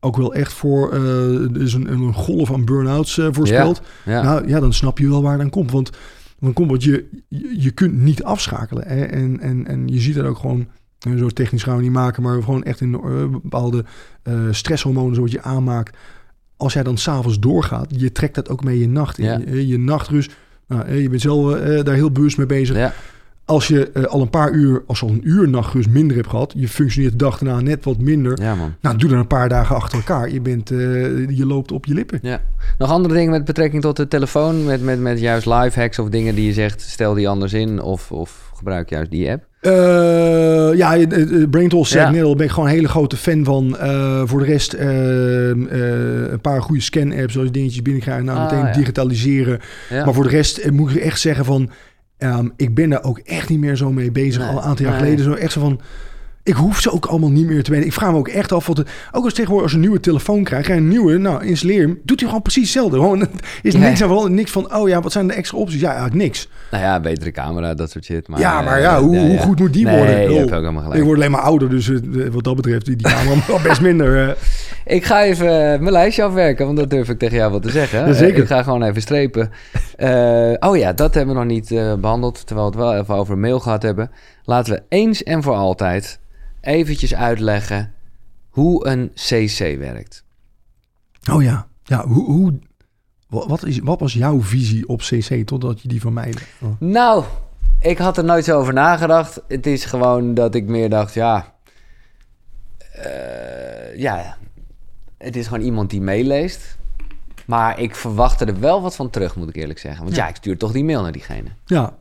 ook 0.00 0.16
wel 0.16 0.34
echt 0.34 0.52
voor 0.52 0.90
dus 1.52 1.72
een, 1.72 1.92
een 1.92 2.14
golf 2.14 2.52
aan 2.52 2.64
burn-outs 2.64 3.20
voorspelt. 3.30 3.80
ja. 4.04 4.22
Nou 4.22 4.48
ja, 4.48 4.60
dan 4.60 4.72
snap 4.72 4.98
je 4.98 5.08
wel 5.08 5.22
waar 5.22 5.32
het 5.32 5.42
aan 5.42 5.50
komt. 5.50 5.70
Want, 5.70 5.90
want, 6.38 6.54
komt, 6.54 6.70
want 6.70 6.84
je, 6.84 7.08
je, 7.28 7.54
je 7.62 7.70
kunt 7.70 7.94
niet 7.94 8.24
afschakelen. 8.24 8.86
Hè? 8.86 9.04
En, 9.04 9.40
en, 9.40 9.66
en 9.66 9.88
je 9.88 10.00
ziet 10.00 10.14
dat 10.14 10.24
ook 10.26 10.38
gewoon, 10.38 10.66
zo 11.18 11.28
technisch 11.28 11.62
gaan 11.62 11.76
we 11.76 11.82
niet 11.82 11.92
maken, 11.92 12.22
maar 12.22 12.42
gewoon 12.42 12.62
echt 12.62 12.80
in 12.80 12.90
bepaalde 13.30 13.84
eh, 14.22 14.34
stresshormonen 14.50 15.14
zoals 15.14 15.32
je 15.32 15.42
aanmaakt. 15.42 15.96
Als 16.60 16.72
jij 16.72 16.82
dan 16.82 16.98
s'avonds 16.98 17.38
doorgaat, 17.38 17.86
je 17.96 18.12
trekt 18.12 18.34
dat 18.34 18.48
ook 18.48 18.64
mee 18.64 18.78
je 18.78 18.88
nacht 18.88 19.18
in. 19.18 19.24
Ja. 19.24 19.40
Je, 19.46 19.66
je 19.66 19.78
nachtrust, 19.78 20.32
nou, 20.66 20.86
eh, 20.86 21.02
je 21.02 21.08
bent 21.08 21.20
zelf 21.20 21.54
eh, 21.54 21.84
daar 21.84 21.94
heel 21.94 22.10
bewust 22.10 22.36
mee 22.36 22.46
bezig. 22.46 22.76
ja. 22.76 22.92
Als 23.50 23.68
je 23.68 23.90
eh, 23.92 24.04
al 24.04 24.20
een 24.20 24.30
paar 24.30 24.52
uur, 24.52 24.82
als 24.86 25.02
al 25.02 25.08
een 25.08 25.28
uur 25.28 25.48
nachtrust 25.48 25.88
minder 25.88 26.16
hebt 26.16 26.28
gehad, 26.28 26.52
je 26.56 26.68
functioneert 26.68 27.12
de 27.12 27.18
dag 27.18 27.38
daarna 27.38 27.60
net 27.60 27.84
wat 27.84 27.98
minder. 27.98 28.42
ja 28.42 28.54
man. 28.54 28.74
Nou, 28.80 28.96
doe 28.96 29.10
dan 29.10 29.18
een 29.18 29.26
paar 29.26 29.48
dagen 29.48 29.76
achter 29.76 29.98
elkaar. 29.98 30.30
Je, 30.30 30.40
bent, 30.40 30.70
eh, 30.70 30.78
je 31.28 31.46
loopt 31.46 31.72
op 31.72 31.86
je 31.86 31.94
lippen. 31.94 32.18
Ja. 32.22 32.40
Nog 32.78 32.90
andere 32.90 33.14
dingen 33.14 33.30
met 33.30 33.44
betrekking 33.44 33.82
tot 33.82 33.96
de 33.96 34.08
telefoon? 34.08 34.64
Met, 34.64 34.82
met, 34.82 35.00
met 35.00 35.20
juist 35.20 35.46
live 35.46 35.80
hacks 35.80 35.98
of 35.98 36.08
dingen 36.08 36.34
die 36.34 36.46
je 36.46 36.52
zegt, 36.52 36.80
stel 36.80 37.14
die 37.14 37.28
anders 37.28 37.52
in 37.52 37.82
of, 37.82 38.12
of 38.12 38.50
gebruik 38.54 38.90
juist 38.90 39.10
die 39.10 39.30
app? 39.30 39.48
Ja, 39.60 39.70
uh, 39.70 40.76
Ja. 40.76 40.94
ik 40.94 41.08
net 42.12 42.22
al, 42.22 42.34
ben 42.36 42.46
ik 42.46 42.50
gewoon 42.52 42.68
een 42.68 42.74
hele 42.74 42.88
grote 42.88 43.16
fan 43.16 43.44
van. 43.44 43.78
Eh, 43.78 44.22
voor 44.24 44.38
de 44.38 44.44
rest 44.44 44.72
eh, 44.72 45.50
eh, 45.50 46.30
een 46.30 46.40
paar 46.40 46.62
goede 46.62 46.82
scan-apps, 46.82 47.32
zoals 47.32 47.46
je 47.48 47.52
dingetjes 47.52 47.82
binnenkrijgen, 47.82 48.24
nou 48.24 48.38
Ah, 48.38 48.44
meteen 48.44 48.66
ja. 48.66 48.72
digitaliseren. 48.72 49.60
Ja. 49.90 50.04
Maar 50.04 50.14
voor 50.14 50.24
de 50.24 50.30
rest 50.30 50.70
moet 50.70 50.90
ik 50.90 50.96
echt 50.96 51.20
zeggen 51.20 51.44
van, 51.44 51.70
ehm, 52.18 52.48
ik 52.56 52.74
ben 52.74 52.90
daar 52.90 53.04
ook 53.04 53.18
echt 53.18 53.48
niet 53.48 53.58
meer 53.60 53.76
zo 53.76 53.92
mee 53.92 54.10
bezig. 54.10 54.38
Nee, 54.42 54.50
Al 54.50 54.56
een 54.56 54.62
aantal 54.62 54.84
jaar 54.86 54.94
nee. 54.94 55.02
geleden 55.04 55.24
zo 55.24 55.32
echt 55.32 55.52
zo 55.52 55.60
van, 55.60 55.80
ik 56.50 56.56
hoef 56.56 56.80
ze 56.80 56.92
ook 56.92 57.06
allemaal 57.06 57.30
niet 57.30 57.46
meer 57.46 57.62
te 57.62 57.70
weten. 57.70 57.86
Ik 57.86 57.92
vraag 57.92 58.10
me 58.10 58.16
ook 58.16 58.28
echt 58.28 58.52
af, 58.52 58.66
wat 58.66 58.76
het, 58.76 58.88
ook 59.12 59.24
als 59.24 59.34
tegenwoordig 59.34 59.62
als 59.62 59.70
je 59.72 59.76
een 59.76 59.82
nieuwe 59.84 60.00
telefoon 60.00 60.44
krijgt, 60.44 60.68
en 60.68 60.76
een 60.76 60.88
nieuwe, 60.88 61.18
nou 61.18 61.44
installeer 61.44 61.80
hem, 61.80 62.00
doet 62.04 62.18
hij 62.20 62.28
gewoon 62.28 62.42
precies 62.42 62.62
hetzelfde. 62.62 62.96
Gewoon, 62.96 63.20
is 63.62 63.74
niks 63.74 64.02
aan 64.02 64.08
veranderd, 64.08 64.34
niks 64.34 64.50
van, 64.50 64.74
oh 64.74 64.88
ja, 64.88 65.00
wat 65.00 65.12
zijn 65.12 65.26
de 65.26 65.32
extra 65.34 65.58
opties? 65.58 65.80
Ja, 65.80 65.86
eigenlijk 65.86 66.22
niks. 66.22 66.48
Nou 66.70 66.84
ja, 66.84 67.00
betere 67.00 67.30
camera, 67.30 67.74
dat 67.74 67.90
soort 67.90 68.04
shit. 68.04 68.28
Maar, 68.28 68.40
ja, 68.40 68.62
maar 68.62 68.76
eh, 68.76 68.82
ja, 68.82 69.00
hoe, 69.00 69.18
hoe 69.18 69.38
goed 69.38 69.58
moet 69.58 69.72
die 69.72 69.84
nee, 69.84 69.96
worden? 69.96 70.20
je 70.20 70.38
hebt 70.38 70.52
ook 70.52 70.60
helemaal 70.60 70.82
gelijk. 70.82 71.00
Ik 71.00 71.04
word 71.06 71.16
alleen 71.18 71.30
maar 71.30 71.40
ouder, 71.40 71.70
dus 71.70 71.88
eh, 71.88 71.98
wat 72.32 72.44
dat 72.44 72.56
betreft, 72.56 72.86
die, 72.86 72.96
die 72.96 73.06
camera 73.06 73.62
best 73.62 73.80
minder. 73.80 74.28
eh. 74.28 74.34
Ik 74.84 75.04
ga 75.04 75.22
even 75.24 75.46
eh, 75.46 75.78
mijn 75.80 75.92
lijstje 75.92 76.22
afwerken, 76.22 76.64
want 76.66 76.78
dat 76.78 76.90
durf 76.90 77.08
ik 77.08 77.18
tegen 77.18 77.36
jou 77.36 77.50
wel 77.50 77.60
te 77.60 77.70
zeggen. 77.70 78.06
Ja, 78.06 78.12
zeker. 78.12 78.34
Eh, 78.34 78.42
ik 78.42 78.46
ga 78.46 78.62
gewoon 78.62 78.82
even 78.82 79.02
strepen. 79.02 79.50
Eh, 79.96 80.52
oh 80.58 80.76
ja, 80.76 80.92
dat 80.92 81.14
hebben 81.14 81.34
we 81.34 81.40
nog 81.40 81.50
niet 81.50 81.70
eh, 81.70 81.94
behandeld, 81.94 82.46
terwijl 82.46 82.70
we 82.70 82.76
het 82.76 82.86
wel 82.86 82.96
even 83.00 83.14
over 83.14 83.38
mail 83.38 83.60
gehad 83.60 83.82
hebben. 83.82 84.10
Laten 84.44 84.72
we 84.74 84.82
eens 84.88 85.22
en 85.22 85.42
voor 85.42 85.54
altijd 85.54 86.18
eventjes 86.60 87.14
uitleggen 87.14 87.92
hoe 88.48 88.86
een 88.86 89.10
CC 89.14 89.78
werkt. 89.78 90.24
Oh 91.32 91.42
ja, 91.42 91.66
ja 91.82 92.06
hoe, 92.06 92.24
hoe, 92.24 92.58
wat, 93.28 93.64
is, 93.64 93.78
wat 93.78 94.00
was 94.00 94.12
jouw 94.12 94.42
visie 94.42 94.88
op 94.88 95.00
CC 95.00 95.46
totdat 95.46 95.80
je 95.82 95.88
die 95.88 96.00
van 96.00 96.12
mij... 96.12 96.34
Oh. 96.60 96.68
Nou, 96.78 97.24
ik 97.80 97.98
had 97.98 98.16
er 98.16 98.24
nooit 98.24 98.44
zo 98.44 98.58
over 98.58 98.72
nagedacht. 98.72 99.40
Het 99.48 99.66
is 99.66 99.84
gewoon 99.84 100.34
dat 100.34 100.54
ik 100.54 100.64
meer 100.66 100.90
dacht, 100.90 101.14
ja... 101.14 101.54
eh, 102.92 103.98
ja, 103.98 104.36
het 105.18 105.36
is 105.36 105.46
gewoon 105.46 105.64
iemand 105.64 105.90
die 105.90 106.00
meeleest. 106.00 106.78
Maar 107.46 107.78
ik 107.80 107.94
verwachtte 107.94 108.44
er 108.44 108.60
wel 108.60 108.82
wat 108.82 108.96
van 108.96 109.10
terug, 109.10 109.36
moet 109.36 109.48
ik 109.48 109.56
eerlijk 109.56 109.78
zeggen. 109.78 110.04
Want 110.04 110.16
ja, 110.16 110.22
Ja. 110.24 110.28
ik 110.28 110.36
stuur 110.36 110.56
toch 110.56 110.72
die 110.72 110.84
mail 110.84 111.02
naar 111.02 111.12
diegene. 111.12 111.48
Ja, 111.66 111.96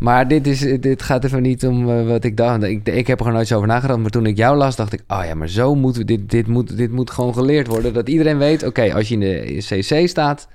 Maar 0.00 0.28
dit, 0.28 0.46
is, 0.46 0.58
dit 0.80 1.02
gaat 1.02 1.24
even 1.24 1.42
niet 1.42 1.66
om 1.66 1.90
eh, 1.90 2.06
wat 2.06 2.24
ik 2.24 2.36
dacht. 2.36 2.62
Ik, 2.62 2.88
ik 2.88 3.06
heb 3.06 3.16
er 3.18 3.22
gewoon 3.24 3.32
nooit 3.32 3.46
zo 3.48 3.56
over 3.56 3.68
nagedacht. 3.68 3.98
Maar 4.00 4.10
toen 4.10 4.26
ik 4.26 4.36
jou 4.36 4.56
las, 4.56 4.76
dacht 4.76 4.92
ik... 4.92 5.02
Oh 5.08 5.24
ja, 5.24 5.34
maar 5.34 5.48
zo 5.48 5.74
moeten 5.74 6.00
we... 6.00 6.06
Dit, 6.06 6.30
dit, 6.30 6.46
moet, 6.46 6.76
dit 6.76 6.90
moet 6.92 7.10
gewoon 7.10 7.34
geleerd 7.34 7.66
worden. 7.66 7.92
Dat 7.92 8.08
iedereen 8.08 8.38
weet... 8.38 8.62
Oké, 8.66 8.94
als 8.94 9.08
je 9.08 9.14
in 9.14 9.20
de 9.20 9.56
CC 9.58 10.08
staat... 10.08 10.48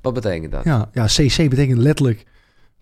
Wat 0.00 0.14
betekent 0.14 0.52
dat? 0.52 0.64
ja, 0.64 0.88
ja, 0.92 1.04
CC 1.04 1.48
betekent 1.50 1.78
letterlijk 1.78 2.24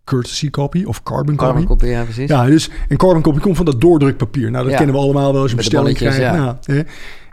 courtesy 0.04 0.50
copy 0.50 0.84
of 0.84 1.02
carbon 1.02 1.36
copy. 1.36 1.50
Carbon 1.50 1.66
copy, 1.66 1.86
ja, 1.86 2.02
precies. 2.04 2.28
Ja, 2.28 2.44
dus 2.46 2.70
een 2.88 2.96
carbon 2.96 3.22
copy 3.22 3.38
komt 3.40 3.56
van 3.56 3.64
dat 3.64 3.80
doordrukpapier. 3.80 4.50
Nou, 4.50 4.62
dat 4.62 4.72
Ja. 4.72 4.78
kennen 4.78 4.96
we 4.96 5.00
allemaal 5.02 5.32
wel 5.32 5.40
als 5.42 5.50
je 5.50 5.56
een 5.56 5.62
bestelling 5.62 5.96
krijgt. 5.96 6.16
ja. 6.18 6.34
Nou, 6.36 6.56
hè. 6.62 6.82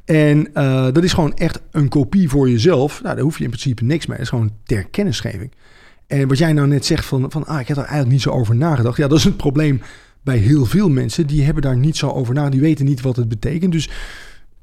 En 0.06 0.53
eh, 0.53 0.88
dat 0.91 1.03
is 1.03 1.14
gewoon 1.14 1.34
echt 1.34 1.61
een 1.72 1.89
kopie 1.89 2.30
voor 2.30 2.49
jezelf. 2.49 3.01
Nou, 3.03 3.15
daar 3.15 3.23
hoef 3.23 3.38
je 3.38 3.43
in 3.43 3.49
principe 3.49 3.84
niks 3.84 4.06
mee. 4.06 4.18
Het 4.18 4.26
is 4.26 4.30
gewoon 4.31 4.51
ter 4.64 4.84
kennisgeving. 4.89 5.51
En 6.10 6.27
wat 6.27 6.38
jij 6.38 6.53
nou 6.53 6.68
net 6.68 6.86
zegt 6.86 7.06
van, 7.06 7.31
van 7.31 7.45
ah, 7.45 7.60
ik 7.60 7.68
heb 7.68 7.77
er 7.77 7.84
eigenlijk 7.84 8.11
niet 8.11 8.22
zo 8.22 8.30
over 8.30 8.56
nagedacht. 8.56 8.98
Ja, 8.98 9.07
dat 9.07 9.18
is 9.18 9.23
het 9.23 9.38
probleem 9.38 9.81
bij 10.22 10.38
heel 10.38 10.65
veel 10.65 10.90
mensen. 10.90 11.27
Die 11.27 11.44
hebben 11.44 11.64
daar 11.64 11.77
niet 11.77 11.98
zo 11.98 12.10
over 12.10 12.34
na. 12.34 12.49
Die 12.49 12.60
weten 12.60 12.86
niet 12.86 13.02
wat 13.02 13.15
het 13.15 13.30
betekent. 13.30 13.72
Dus 13.72 13.90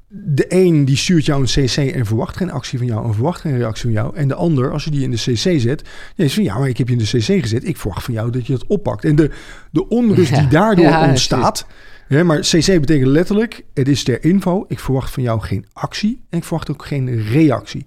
de 0.07 0.45
een 0.47 0.85
die 0.85 0.97
stuurt 0.97 1.25
jou 1.25 1.41
een 1.41 1.65
CC 1.65 1.77
en 1.77 2.05
verwacht 2.05 2.37
geen 2.37 2.51
actie 2.51 2.77
van 2.77 2.87
jou 2.87 3.05
en 3.05 3.13
verwacht 3.13 3.41
geen 3.41 3.57
reactie 3.57 3.83
van 3.83 3.91
jou. 3.91 4.15
En 4.15 4.27
de 4.27 4.33
ander, 4.33 4.71
als 4.71 4.83
je 4.83 4.89
die 4.91 5.03
in 5.03 5.11
de 5.11 5.17
CC 5.17 5.59
zet, 5.59 5.81
is 6.15 6.33
van 6.33 6.43
ja, 6.43 6.57
maar 6.57 6.69
ik 6.69 6.77
heb 6.77 6.87
je 6.87 6.93
in 6.93 6.99
de 6.99 7.17
CC 7.17 7.41
gezet. 7.41 7.67
Ik 7.67 7.77
verwacht 7.77 8.03
van 8.03 8.13
jou 8.13 8.31
dat 8.31 8.47
je 8.47 8.53
het 8.53 8.67
oppakt. 8.67 9.05
En 9.05 9.15
de, 9.15 9.31
de 9.71 9.87
onrust 9.87 10.29
Ja. 10.29 10.39
die 10.39 10.47
daardoor 10.47 10.85
Ja, 10.85 11.07
ontstaat. 11.09 11.65
Maar 12.09 12.39
CC 12.39 12.65
betekent 12.65 13.07
letterlijk, 13.07 13.63
het 13.73 13.87
is 13.87 14.03
ter 14.03 14.23
info. 14.23 14.65
Ik 14.67 14.79
verwacht 14.79 15.13
van 15.13 15.23
jou 15.23 15.41
geen 15.41 15.65
actie 15.73 16.21
en 16.29 16.37
ik 16.37 16.43
verwacht 16.43 16.71
ook 16.71 16.85
geen 16.85 17.23
reactie. 17.23 17.85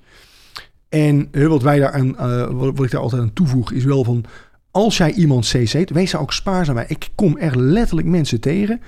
En 0.91 1.29
hè, 1.31 1.49
wat 1.49 1.63
wij 1.63 1.79
daar 1.79 1.93
aan, 1.93 2.19
eh, 2.19 2.51
wat, 2.51 2.85
ik 2.85 2.91
daar 2.91 3.01
altijd 3.01 3.23
aan 3.23 3.33
toevoeg, 3.33 3.73
is 3.73 3.85
wel 3.85 4.05
van 4.05 4.25
als 4.71 4.97
jij 4.97 5.13
iemand 5.13 5.47
CC't, 5.47 5.91
wees 5.91 6.11
daar 6.11 6.21
ook 6.21 6.33
spaarzaam 6.33 6.75
bij. 6.75 6.85
Ik 6.89 7.09
kom 7.15 7.37
echt 7.37 7.55
letterlijk 7.55 8.09
mensen 8.09 8.41
tegen 8.41 8.81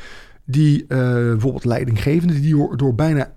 die 0.44 0.84
eh, 0.88 0.98
bijvoorbeeld 1.08 1.64
leidinggevenden, 1.64 2.40
die 2.40 2.54
door, 2.54 2.76
door 2.76 2.94
bijna 2.94 3.32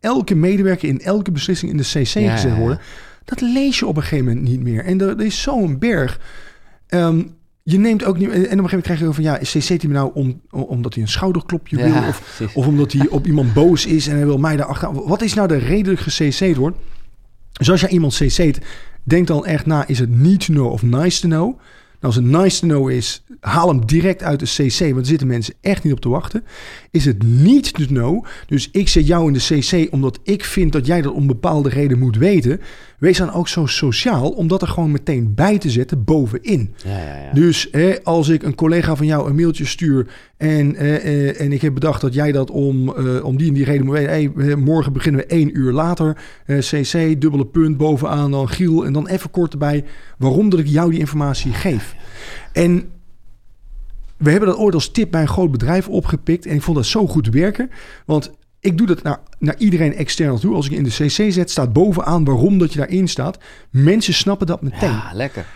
elke 0.00 0.34
medewerker 0.34 0.88
in 0.88 1.00
elke 1.00 1.30
beslissing 1.30 1.70
in 1.70 1.76
de 1.76 1.82
CC 1.82 2.18
Ja, 2.18 2.32
gezet 2.32 2.50
ja. 2.50 2.58
worden. 2.58 2.78
Dat 3.24 3.40
lees 3.40 3.78
je 3.78 3.86
op 3.86 3.96
een 3.96 4.02
gegeven 4.02 4.24
moment 4.24 4.48
niet 4.48 4.60
meer. 4.60 4.84
En 4.84 5.00
er, 5.00 5.08
er 5.08 5.24
is 5.24 5.42
zo'n 5.42 5.78
berg. 5.78 6.20
Ehm, 6.86 7.22
je 7.62 7.78
neemt 7.78 8.04
ook 8.04 8.18
niet... 8.18 8.28
En 8.28 8.34
op 8.34 8.40
een 8.40 8.48
gegeven 8.48 8.58
moment 8.58 8.82
krijg 8.82 9.00
je 9.00 9.12
van... 9.12 9.24
Ja, 9.24 9.38
is 9.38 9.50
CC-team 9.50 9.92
nou 9.92 10.10
om, 10.14 10.40
omdat 10.50 10.94
hij 10.94 11.02
een 11.02 11.08
schouderklopje 11.08 11.76
wil? 11.76 12.08
Of, 12.08 12.40
of 12.54 12.66
omdat 12.66 12.92
hij 12.92 13.08
op 13.08 13.26
iemand 13.26 13.52
boos 13.52 13.86
is 13.86 14.06
en 14.06 14.16
hij 14.16 14.26
wil 14.26 14.38
mij 14.38 14.56
daar 14.56 14.66
achter. 14.66 14.92
Wat 14.92 15.22
is 15.22 15.34
nou 15.34 15.48
de 15.48 15.56
reden 15.56 15.94
dat 15.94 16.04
gecC'd 16.04 16.56
wordt? 16.56 16.76
Dus 17.58 17.70
als 17.70 17.80
jij 17.80 17.90
iemand 17.90 18.14
cc'd, 18.14 18.58
denk 19.02 19.26
dan 19.26 19.46
echt 19.46 19.66
na... 19.66 19.86
Is 19.86 19.98
het 19.98 20.10
need 20.10 20.46
to 20.46 20.52
know 20.52 20.72
of 20.72 20.82
nice 20.82 21.20
to 21.20 21.28
know? 21.28 21.58
Nou, 22.04 22.16
als 22.16 22.24
het 22.24 22.24
nice 22.24 22.60
to 22.60 22.66
know 22.66 22.90
is, 22.90 23.24
haal 23.40 23.68
hem 23.68 23.86
direct 23.86 24.22
uit 24.22 24.40
de 24.40 24.46
CC, 24.46 24.78
want 24.78 24.96
er 24.96 25.06
zitten 25.06 25.26
mensen 25.26 25.54
echt 25.60 25.84
niet 25.84 25.92
op 25.92 26.00
te 26.00 26.08
wachten. 26.08 26.44
Is 26.90 27.04
het 27.04 27.22
niet 27.22 27.72
to 27.72 27.84
know, 27.84 28.24
dus 28.46 28.68
ik 28.72 28.88
zet 28.88 29.06
jou 29.06 29.26
in 29.26 29.32
de 29.32 29.58
CC 29.58 29.92
omdat 29.92 30.18
ik 30.22 30.44
vind 30.44 30.72
dat 30.72 30.86
jij 30.86 31.02
dat 31.02 31.12
om 31.12 31.26
bepaalde 31.26 31.68
reden 31.68 31.98
moet 31.98 32.16
weten. 32.16 32.60
Wees 32.98 33.18
dan 33.18 33.32
ook 33.32 33.48
zo 33.48 33.66
sociaal 33.66 34.30
om 34.30 34.48
dat 34.48 34.62
er 34.62 34.68
gewoon 34.68 34.90
meteen 34.90 35.34
bij 35.34 35.58
te 35.58 35.70
zetten 35.70 36.04
bovenin. 36.04 36.74
Ja, 36.84 36.98
ja, 36.98 37.16
ja. 37.16 37.32
Dus 37.32 37.68
hè, 37.70 38.02
als 38.02 38.28
ik 38.28 38.42
een 38.42 38.54
collega 38.54 38.96
van 38.96 39.06
jou 39.06 39.28
een 39.28 39.34
mailtje 39.34 39.64
stuur 39.64 40.06
en, 40.36 40.76
eh, 40.76 40.94
eh, 40.94 41.40
en 41.40 41.52
ik 41.52 41.60
heb 41.60 41.74
bedacht 41.74 42.00
dat 42.00 42.14
jij 42.14 42.32
dat 42.32 42.50
om, 42.50 42.96
eh, 42.96 43.24
om 43.24 43.36
die 43.36 43.48
en 43.48 43.54
die 43.54 43.64
reden 43.64 43.84
moet 43.84 43.94
weten. 43.94 44.10
Hey, 44.10 44.32
eh, 44.36 44.56
morgen 44.56 44.92
beginnen 44.92 45.20
we 45.20 45.26
één 45.26 45.58
uur 45.58 45.72
later. 45.72 46.16
Eh, 46.46 46.58
CC, 46.58 47.20
dubbele 47.20 47.46
punt 47.46 47.76
bovenaan, 47.76 48.30
dan 48.30 48.48
Giel. 48.48 48.86
En 48.86 48.92
dan 48.92 49.08
even 49.08 49.30
kort 49.30 49.52
erbij 49.52 49.84
waarom 50.18 50.48
dat 50.48 50.60
ik 50.60 50.66
jou 50.66 50.90
die 50.90 50.98
informatie 50.98 51.52
geef. 51.52 51.94
En 52.52 52.84
we 54.16 54.30
hebben 54.30 54.48
dat 54.48 54.58
ooit 54.58 54.74
als 54.74 54.90
tip 54.90 55.10
bij 55.10 55.20
een 55.20 55.28
groot 55.28 55.50
bedrijf 55.50 55.88
opgepikt. 55.88 56.46
En 56.46 56.54
ik 56.54 56.62
vond 56.62 56.76
dat 56.76 56.86
zo 56.86 57.06
goed 57.06 57.28
werken. 57.28 57.70
Want 58.06 58.32
ik 58.64 58.78
doe 58.78 58.86
dat 58.86 59.02
naar, 59.02 59.18
naar 59.38 59.54
iedereen 59.58 59.94
extern 59.94 60.40
toe. 60.40 60.54
Als 60.54 60.66
ik 60.66 60.72
in 60.72 60.84
de 60.84 60.90
CC 60.90 61.32
zet, 61.32 61.50
staat 61.50 61.72
bovenaan 61.72 62.24
waarom 62.24 62.58
dat 62.58 62.72
je 62.72 62.78
daarin 62.78 63.08
staat. 63.08 63.38
Mensen 63.70 64.14
snappen 64.14 64.46
dat 64.46 64.62
meteen. 64.62 64.90
Ja, 64.90 65.10
lekker. 65.12 65.46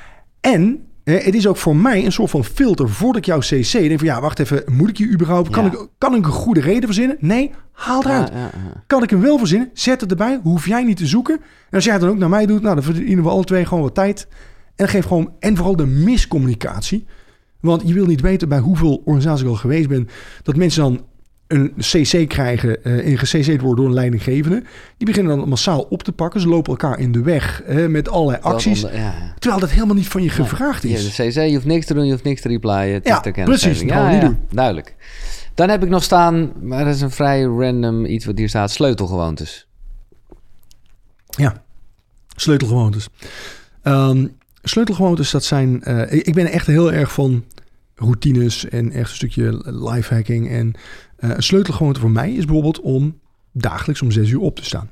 En 0.41 0.83
het 1.05 1.35
is 1.35 1.47
ook 1.47 1.57
voor 1.57 1.77
mij 1.77 2.05
een 2.05 2.13
soort 2.13 2.31
van 2.31 2.45
filter 2.45 2.89
voordat 2.89 3.17
ik 3.17 3.25
jouw 3.27 3.39
CC 3.39 3.73
denk 3.73 3.99
van 3.99 4.09
ja, 4.09 4.21
wacht 4.21 4.39
even, 4.39 4.63
moet 4.67 4.89
ik 4.89 4.97
je 4.97 5.09
überhaupt? 5.11 5.51
Kan, 5.51 5.65
Ja. 5.65 5.71
ik, 5.71 5.87
kan 5.99 6.15
ik 6.15 6.27
een 6.27 6.33
goede 6.33 6.61
reden 6.61 6.85
verzinnen? 6.85 7.17
Nee, 7.21 7.51
haal 7.73 8.03
eruit. 8.05 8.29
Ja. 8.33 8.51
Kan 8.87 9.03
ik 9.03 9.11
hem 9.11 9.21
wel 9.21 9.39
verzinnen? 9.39 9.71
Zet 9.73 10.01
het 10.01 10.11
erbij. 10.11 10.41
Hoef 10.43 10.67
jij 10.67 10.85
niet 10.85 10.97
te 10.97 11.07
zoeken. 11.07 11.35
En 11.37 11.43
als 11.75 11.85
jij 11.85 11.93
het 11.93 12.03
dan 12.03 12.11
ook 12.11 12.19
naar 12.19 12.29
mij 12.29 12.47
doet, 12.47 12.63
nou, 12.63 12.75
dan 12.75 12.85
verdienen 12.85 13.25
we 13.25 13.31
alle 13.31 13.45
twee 13.45 13.65
gewoon 13.65 13.83
wat 13.83 13.95
tijd. 13.95 14.29
En 14.77 14.89
geef 14.89 15.05
gewoon, 15.05 15.33
en 15.39 15.57
vooral 15.57 15.77
de 15.77 15.87
miscommunicatie. 15.87 17.07
Want 17.61 17.83
je 17.85 17.95
wil 17.95 18.07
niet 18.07 18.21
weten 18.21 18.49
bij 18.49 18.59
hoeveel 18.59 18.97
organisaties 19.05 19.43
ik 19.45 19.49
al 19.51 19.55
geweest 19.57 19.89
ben, 19.89 20.09
dat 20.43 20.57
mensen 20.57 20.83
dan 20.83 21.05
een 21.49 21.73
CC 21.79 22.29
krijgen 22.29 22.85
eh 22.85 23.07
en 23.11 23.19
gecC'd 23.19 23.61
worden 23.61 23.77
door 23.77 23.87
een 23.87 23.93
leidinggevende. 23.95 24.63
Die 24.97 25.07
beginnen 25.07 25.37
dan 25.39 25.49
massaal 25.49 25.81
op 25.81 26.03
te 26.03 26.13
pakken. 26.13 26.41
Ze 26.41 26.49
lopen 26.49 26.71
elkaar 26.71 26.99
in 26.99 27.13
de 27.13 27.23
weg 27.23 27.63
met 27.89 28.09
allerlei 28.09 28.43
acties. 28.43 28.81
Dat 28.81 28.91
onder- 28.91 29.05
ja, 29.05 29.15
ja. 29.21 29.35
Terwijl 29.39 29.61
dat 29.61 29.71
helemaal 29.71 29.95
niet 29.95 30.09
van 30.09 30.23
je 30.23 30.29
gevraagd 30.29 30.83
Ja, 30.83 30.89
is. 30.97 31.17
de 31.17 31.29
CC, 31.29 31.35
je 31.35 31.53
hoeft 31.55 31.65
niks 31.67 31.87
te 31.87 31.95
doen, 31.95 32.05
je 32.05 32.11
hoeft 32.13 32.25
niks 32.25 32.41
te 32.41 32.49
replyen. 32.49 32.93
Het 32.95 33.07
Ja, 33.07 33.25
is 33.25 33.33
precies, 33.45 33.79
gewoon 33.81 34.11
niet 34.11 34.21
doen. 34.21 34.39
Duidelijk. 34.51 34.95
Dan 35.55 35.69
heb 35.69 35.83
ik 35.83 35.89
nog 35.89 36.03
staan, 36.03 36.53
maar 36.63 36.85
dat 36.85 36.95
is 36.95 37.01
een 37.01 37.11
vrij 37.11 37.43
random 37.43 38.05
iets 38.05 38.25
wat 38.25 38.39
hier 38.39 38.49
staat, 38.49 38.71
sleutelgewoontes. 38.71 39.67
Ja, 41.29 41.63
sleutelgewoontes. 42.37 43.09
Ehm, 43.83 44.27
sleutelgewoontes, 44.63 45.31
dat 45.31 45.45
zijn... 45.45 45.83
eh, 45.83 46.13
ik 46.13 46.27
ik 46.27 46.35
ben 46.35 46.47
echt 46.47 46.67
heel 46.67 46.93
erg 46.93 47.13
van 47.13 47.45
routines 47.95 48.69
en 48.69 48.93
echt 48.93 49.11
een 49.11 49.17
stukje 49.17 49.61
lifehacking. 49.65 50.51
En 50.51 50.73
eh, 51.19 51.31
een 51.31 51.43
sleutelgewoonte 51.43 52.01
voor 52.01 52.11
mij 52.11 52.33
is 52.33 52.45
bijvoorbeeld 52.45 52.81
om 52.81 53.19
dagelijks 53.53 54.03
om 54.03 54.11
zes 54.11 54.31
uur 54.31 54.41
op 54.41 54.57
te 54.57 54.65
staan. 54.65 54.91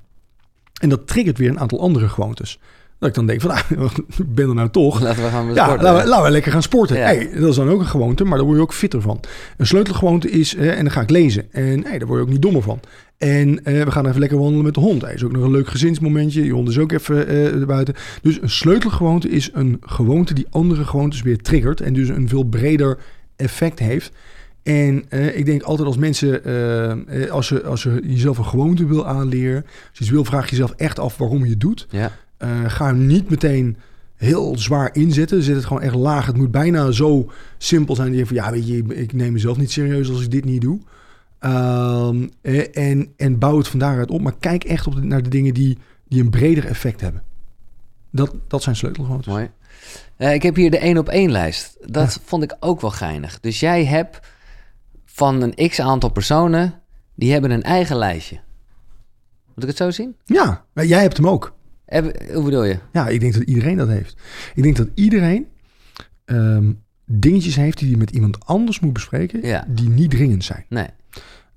En 0.81 0.89
dat 0.89 1.07
triggert 1.07 1.39
weer 1.39 1.49
een 1.51 1.61
aantal 1.61 1.81
andere 1.81 2.09
gewoontes. 2.09 2.59
Dat 2.99 3.09
ik 3.09 3.15
dan 3.15 3.27
denk 3.27 3.41
van, 3.41 3.51
ah, 3.51 3.71
ik 4.19 4.35
ben 4.35 4.49
er 4.49 4.55
nou 4.55 4.71
toch. 4.71 5.01
Laten 5.01 5.23
we 5.25 5.29
gaan 5.31 5.47
Ja, 5.55 5.65
sporten. 5.65 5.85
laten 5.85 6.03
we, 6.03 6.09
laten 6.09 6.25
we 6.25 6.31
lekker 6.31 6.53
gaan 6.53 6.63
sporten. 6.63 6.97
Ja. 6.97 7.03
Hey, 7.05 7.31
dat 7.35 7.49
is 7.51 7.57
dan 7.57 7.69
ook 7.69 7.81
een 7.81 7.87
gewoonte, 7.87 8.25
maar 8.25 8.37
daar 8.37 8.47
word 8.47 8.57
je 8.57 8.63
ook 8.63 8.75
fitter 8.75 9.01
van. 9.01 9.21
Een 9.57 9.67
sleutelgewoonte 9.67 10.31
is, 10.31 10.55
eh, 10.55 10.71
en 10.79 10.85
dan 10.85 10.91
ga 10.93 11.01
ik 11.01 11.11
lezen. 11.11 11.53
En 11.53 11.85
hey, 11.85 11.99
daar 11.99 12.07
word 12.09 12.19
je 12.21 12.25
ook 12.27 12.33
niet 12.33 12.43
dommer 12.43 12.63
van. 12.63 12.81
En 13.19 13.65
eh, 13.65 13.83
we 13.85 13.91
gaan 13.91 14.07
even 14.07 14.21
lekker 14.21 14.39
wandelen 14.39 14.65
met 14.65 14.75
de 14.75 14.81
hond. 14.81 15.03
Hij 15.03 15.15
is 15.15 15.25
ook 15.25 15.33
nog 15.33 15.43
een 15.45 15.51
leuk 15.51 15.69
gezinsmomentje. 15.69 16.45
Je 16.45 16.53
hond 16.53 16.69
is 16.69 16.79
ook 16.79 16.93
even 16.93 17.29
eh 17.29 17.67
buiten. 17.67 17.95
Dus 18.23 18.39
een 18.43 18.51
sleutelgewoonte 18.51 19.29
is 19.29 19.51
een 19.53 19.77
gewoonte 19.81 20.35
die 20.35 20.47
andere 20.51 20.85
gewoontes 20.85 21.23
weer 21.23 21.39
triggert. 21.43 21.81
En 21.81 21.93
dus 21.93 22.09
een 22.09 22.29
veel 22.29 22.45
breder 22.45 22.99
effect 23.37 23.79
heeft. 23.79 24.13
En 24.67 25.05
eh, 25.09 25.37
ik 25.39 25.45
denk 25.47 25.63
altijd 25.63 25.87
als 25.89 25.97
mensen, 25.97 26.45
eh, 26.45 27.23
eh, 27.25 27.31
als, 27.31 27.49
je, 27.49 27.65
als 27.65 27.83
je 27.83 28.01
jezelf 28.05 28.39
een 28.39 28.45
gewoonte 28.45 28.87
wil 28.87 29.07
aanleren, 29.07 29.63
als 29.65 29.73
je 29.93 30.01
iets 30.01 30.11
wil, 30.11 30.25
vraag 30.25 30.51
jezelf 30.51 30.71
echt 30.71 30.99
af 30.99 31.17
waarom 31.17 31.45
je 31.45 31.51
het 31.51 31.61
doet. 31.61 31.87
Ja, 31.91 32.11
ga 32.67 32.87
hem 32.87 33.07
niet 33.07 33.31
meteen 33.31 33.77
heel 34.17 34.59
zwaar 34.59 34.95
inzetten. 34.95 35.43
Zet 35.43 35.55
het 35.57 35.65
gewoon 35.65 35.83
echt 35.83 35.95
laag. 35.95 36.27
Het 36.27 36.37
moet 36.37 36.51
bijna 36.51 36.91
zo 36.91 37.31
simpel 37.59 37.95
zijn. 37.95 38.09
Dat 38.09 38.19
je 38.19 38.27
van 38.27 38.37
ja, 38.37 38.51
weet 38.51 38.67
je, 38.69 38.83
ik 38.89 39.13
neem 39.13 39.33
mezelf 39.33 39.57
niet 39.57 39.71
serieus 39.71 40.11
als 40.11 40.23
ik 40.23 40.31
dit 40.31 40.45
niet 40.45 40.61
doe. 40.61 40.79
Ehm, 41.39 42.27
eh, 42.43 42.77
en, 42.91 43.13
en 43.17 43.39
bouw 43.39 43.59
het 43.59 43.69
van 43.69 43.79
daaruit 43.79 44.11
op. 44.11 44.21
Maar 44.21 44.37
kijk 44.41 44.65
echt 44.65 44.87
op 44.87 44.95
de- 44.95 45.01
naar 45.03 45.23
de 45.23 45.29
dingen 45.29 45.55
die, 45.55 45.79
die 46.09 46.23
een 46.23 46.31
breder 46.31 46.67
effect 46.67 47.01
hebben. 47.01 47.23
Dat, 48.11 48.35
dat 48.49 48.63
zijn 48.63 48.77
sleutelgewoontes. 48.77 49.27
mooi. 49.27 49.51
Ik 50.35 50.43
heb 50.43 50.55
hier 50.57 50.71
de 50.71 50.79
één 50.79 50.99
op 50.99 51.09
één 51.09 51.31
lijst. 51.31 51.77
Dat 51.87 52.21
vond 52.25 52.43
ik 52.43 52.57
ook 52.61 52.81
wel 52.81 52.91
geinig. 52.91 53.41
Dus 53.41 53.61
jij 53.61 53.85
hebt 53.85 54.21
van 55.17 55.43
een 55.43 55.69
x 55.69 55.81
aantal 55.81 56.11
personen, 56.11 56.75
die 57.15 57.33
hebben 57.33 57.51
een 57.51 57.63
eigen 57.63 57.97
lijstje. 57.97 58.41
Moet 59.55 59.63
ik 59.63 59.69
het 59.69 59.77
zo 59.77 59.91
zien? 59.91 60.17
Ja, 60.25 60.65
maar 60.73 60.85
jij 60.87 61.01
hebt 61.01 61.17
hem 61.17 61.29
ook. 61.29 61.55
Heb- 61.87 62.31
hoe 62.33 62.45
bedoel 62.45 62.65
je? 62.65 62.79
Ja, 62.93 63.09
ik 63.09 63.21
denk 63.21 63.33
dat 63.35 63.43
iedereen 63.43 63.77
dat 63.77 63.89
heeft. 63.89 64.17
Ik 64.55 64.63
denk 64.63 64.77
dat 64.77 64.89
iedereen 64.95 65.47
ehm, 66.25 66.73
dingetjes 67.07 67.57
heeft 67.57 67.79
die 67.79 67.89
hij 67.89 67.99
met 67.99 68.11
iemand 68.11 68.47
anders 68.47 68.81
moet 68.81 68.93
bespreken. 68.93 69.47
Ja. 69.47 69.65
Die 69.69 69.89
niet 69.89 70.11
dringend 70.11 70.45
zijn. 70.45 70.65
Nee. 70.69 70.87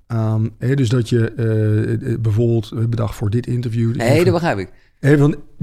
Ehm, 0.06 0.48
dus 0.58 0.88
dat 0.88 1.08
je 1.08 1.30
eh, 1.30 2.18
bijvoorbeeld 2.20 2.70
eh, 2.72 2.84
bedacht 2.84 3.14
voor 3.14 3.30
dit 3.30 3.46
interview. 3.46 3.90
je 3.90 3.96
Nee, 3.96 4.24
dat 4.24 4.32
begrijp 4.32 4.58
ik. 4.58 4.70
die 5.00 5.16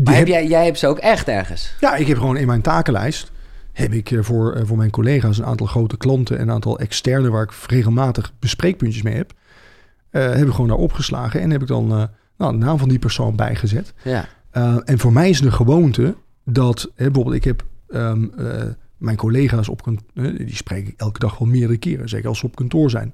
Maar 0.04 0.16
heb- 0.16 0.28
jij, 0.28 0.48
jij 0.48 0.66
hebt 0.66 0.80
ze 0.80 0.88
ook 0.88 0.98
echt 1.00 1.28
ergens? 1.28 1.74
Ja, 1.80 1.96
ik 1.96 2.08
heb 2.08 2.18
gewoon 2.18 2.38
in 2.38 2.48
mijn 2.48 2.62
takenlijst 2.62 3.32
heb 3.78 3.94
ik 3.94 4.12
eh, 4.12 4.22
voor, 4.22 4.54
eh, 4.54 4.66
voor 4.66 4.78
mijn 4.78 4.90
collega's 4.90 5.38
een 5.38 5.46
aantal 5.46 5.68
grote 5.68 5.98
klanten 5.98 6.38
en 6.38 6.48
een 6.48 6.54
aantal 6.54 6.80
externe 6.80 7.30
waar 7.30 7.44
ik 7.44 7.52
regelmatig 7.68 8.34
bespreekpuntjes 8.40 9.04
mee 9.04 9.16
heb. 9.16 9.34
eh, 10.10 10.34
heb 10.34 10.48
ik 10.48 10.54
gewoon 10.54 10.68
daar 10.68 10.78
opgeslagen 10.78 11.42
en 11.42 11.50
heb 11.50 11.62
ik 11.62 11.68
dan 11.68 11.88
nou, 12.38 12.52
de 12.52 12.58
naam 12.58 12.78
van 12.78 12.90
die 12.90 13.00
persoon 13.00 13.36
bijgezet. 13.36 13.94
Ja. 14.04 14.28
En 14.86 15.00
voor 15.00 15.14
mij 15.14 15.30
is 15.30 15.40
een 15.40 15.54
gewoonte 15.54 16.16
dat, 16.46 16.92
bijvoorbeeld, 16.96 17.36
ik 17.36 17.44
heb 17.44 17.66
ehm, 17.90 18.24
eh, 18.38 18.64
mijn 18.98 19.18
collega's 19.18 19.70
op 19.70 19.82
kantoor, 19.84 20.06
die 20.38 20.56
spreek 20.56 20.88
ik 20.88 20.94
elke 20.98 21.20
dag 21.20 21.38
wel 21.38 21.48
meerdere 21.48 21.78
keren, 21.78 22.10
zeker 22.10 22.28
als 22.28 22.40
ze 22.40 22.46
op 22.46 22.56
kantoor 22.56 22.90
zijn. 22.90 23.12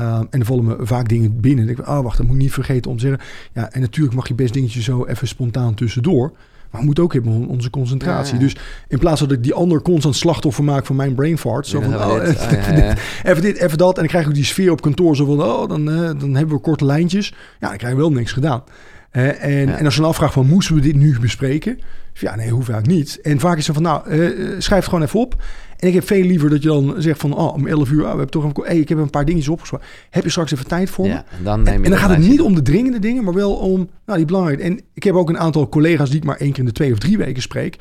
Um, 0.00 0.26
en 0.30 0.40
er 0.40 0.44
vallen 0.44 0.64
me 0.64 0.76
vaak 0.80 1.08
dingen 1.08 1.40
binnen. 1.40 1.64
En 1.64 1.70
ik 1.70 1.76
denk, 1.76 1.88
oh 1.88 2.00
wacht, 2.00 2.16
dat 2.16 2.26
moet 2.26 2.34
ik 2.34 2.42
niet 2.42 2.52
vergeten 2.52 2.90
om 2.90 2.96
te 2.96 3.06
zeggen. 3.06 3.26
Ja, 3.52 3.70
en 3.70 3.80
natuurlijk 3.80 4.14
mag 4.14 4.28
je 4.28 4.34
best 4.34 4.52
dingetjes 4.52 4.84
zo 4.84 5.04
even 5.04 5.28
spontaan 5.28 5.74
tussendoor. 5.74 6.32
Maar 6.72 6.80
we 6.80 6.86
moeten 6.86 7.04
ook 7.04 7.12
hebben 7.12 7.32
on- 7.32 7.48
onze 7.48 7.70
concentratie. 7.70 8.34
Ja, 8.34 8.40
ja. 8.40 8.46
Dus 8.46 8.56
in 8.88 8.98
plaats 8.98 9.20
dat 9.20 9.32
ik 9.32 9.42
die 9.42 9.54
ander 9.54 9.82
constant 9.82 10.16
slachtoffer 10.16 10.64
maak 10.64 10.86
van 10.86 10.96
mijn 10.96 11.14
brain 11.14 11.38
fart. 11.38 11.66
Zo 11.66 11.80
van, 11.80 11.94
oh, 11.94 12.00
even, 12.22 12.48
Oh, 12.58 12.74
dit, 12.74 12.98
even 13.24 13.42
dit, 13.42 13.56
even 13.58 13.78
dat. 13.78 13.94
En 13.94 14.00
dan 14.00 14.06
krijg 14.06 14.24
ik 14.24 14.30
ook 14.30 14.36
die 14.36 14.44
sfeer 14.44 14.70
op 14.70 14.80
kantoor. 14.80 15.16
Zo 15.16 15.24
van, 15.24 15.42
oh, 15.42 15.68
dan, 15.68 15.90
eh, 15.90 15.96
dan 16.18 16.34
hebben 16.34 16.56
we 16.56 16.60
korte 16.62 16.84
lijntjes. 16.84 17.34
Ja, 17.60 17.68
dan 17.68 17.76
krijg 17.76 17.92
je 17.92 17.98
wel 17.98 18.12
niks 18.12 18.32
gedaan. 18.32 18.62
Eh, 19.10 19.44
en, 19.44 19.66
Ja. 19.68 19.76
en 19.76 19.84
als 19.84 19.94
je 19.94 20.00
dan 20.00 20.08
afvraagt 20.10 20.32
van, 20.32 20.46
moesten 20.46 20.74
we 20.74 20.80
dit 20.80 20.96
nu 20.96 21.18
bespreken? 21.20 21.78
Ja, 22.12 22.36
nee, 22.36 22.50
hoeft 22.50 22.68
eigenlijk 22.68 22.98
niet. 22.98 23.20
En 23.22 23.40
vaak 23.40 23.56
is 23.58 23.66
het 23.66 23.74
van, 23.76 23.84
nou, 23.84 24.08
eh, 24.08 24.18
schrijf 24.58 24.80
het 24.80 24.84
gewoon 24.84 25.02
even 25.02 25.20
op. 25.20 25.42
En 25.82 25.88
ik 25.88 25.94
heb 25.94 26.06
veel 26.06 26.24
liever 26.24 26.50
dat 26.50 26.62
je 26.62 26.68
dan 26.68 26.94
zegt 26.98 27.20
van, 27.20 27.36
oh, 27.36 27.54
om 27.54 27.66
11 27.66 27.90
uur, 27.90 27.98
ah, 27.98 28.02
we 28.02 28.08
hebben 28.08 28.30
toch 28.30 28.66
hey, 28.66 28.78
ik 28.78 28.88
heb 28.88 28.98
een 28.98 29.10
paar 29.10 29.24
dingetjes 29.24 29.48
opgeschreven. 29.48 29.86
Heb 30.10 30.24
je 30.24 30.30
straks 30.30 30.52
even 30.52 30.66
tijd 30.66 30.90
voor 30.90 31.04
me? 31.04 31.10
ja. 31.10 31.24
En 31.38 31.44
dan, 31.44 31.62
neem 31.62 31.66
je 31.66 31.78
En, 31.78 31.84
en 31.84 31.90
dan 31.90 31.98
gaat 31.98 32.10
het 32.10 32.18
niet 32.18 32.40
om 32.40 32.54
de 32.54 32.62
dringende 32.62 32.98
dingen, 32.98 33.24
maar 33.24 33.34
wel 33.34 33.54
om 33.54 33.88
nou, 34.06 34.18
die 34.18 34.26
belangrijke. 34.26 34.62
En 34.62 34.80
ik 34.94 35.02
heb 35.02 35.14
ook 35.14 35.28
een 35.28 35.38
aantal 35.38 35.68
collega's 35.68 36.10
die 36.10 36.18
ik 36.18 36.24
maar 36.24 36.36
één 36.36 36.50
keer 36.50 36.58
in 36.58 36.64
de 36.64 36.72
twee 36.72 36.92
of 36.92 36.98
drie 36.98 37.18
weken 37.18 37.42
spreek. 37.42 37.76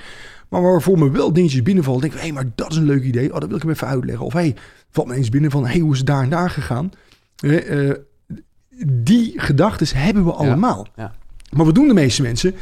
Maar 0.50 0.62
waarvoor 0.62 1.00
me 1.00 1.12
wel 1.12 1.34
dingetjes 1.34 1.62
binnenvallen. 1.62 2.02
Denk 2.02 2.14
ik, 2.14 2.20
hé, 2.20 2.26
hey, 2.26 2.36
maar 2.36 2.52
dat 2.56 2.72
is 2.72 2.78
een 2.78 2.86
leuk 2.86 3.04
idee. 3.04 3.34
Oh, 3.34 3.40
dat 3.40 3.48
wil 3.48 3.58
ik 3.58 3.62
hem 3.62 3.72
even 3.72 3.88
uitleggen. 3.88 4.26
Of 4.26 4.34
hé, 4.34 4.40
hey, 4.40 4.56
valt 4.92 5.08
me 5.08 5.16
eens 5.16 5.30
binnen 5.30 5.52
van, 5.52 5.64
hé, 5.66 5.72
hey, 5.72 5.80
hoe 5.80 5.92
is 5.92 5.98
het 5.98 6.08
daar 6.08 6.24
en 6.24 6.30
daar 6.30 6.50
gegaan? 6.50 6.92
Eh, 7.40 7.90
eh, 7.90 7.96
die 8.88 9.34
gedachten 9.36 9.88
hebben 9.98 10.26
we 10.26 10.32
allemaal. 10.32 10.88
ja. 10.96 11.14
Maar 11.52 11.66
wat 11.66 11.76
doen 11.76 11.88
de 11.88 11.94
meeste 11.94 12.22
mensen? 12.22 12.56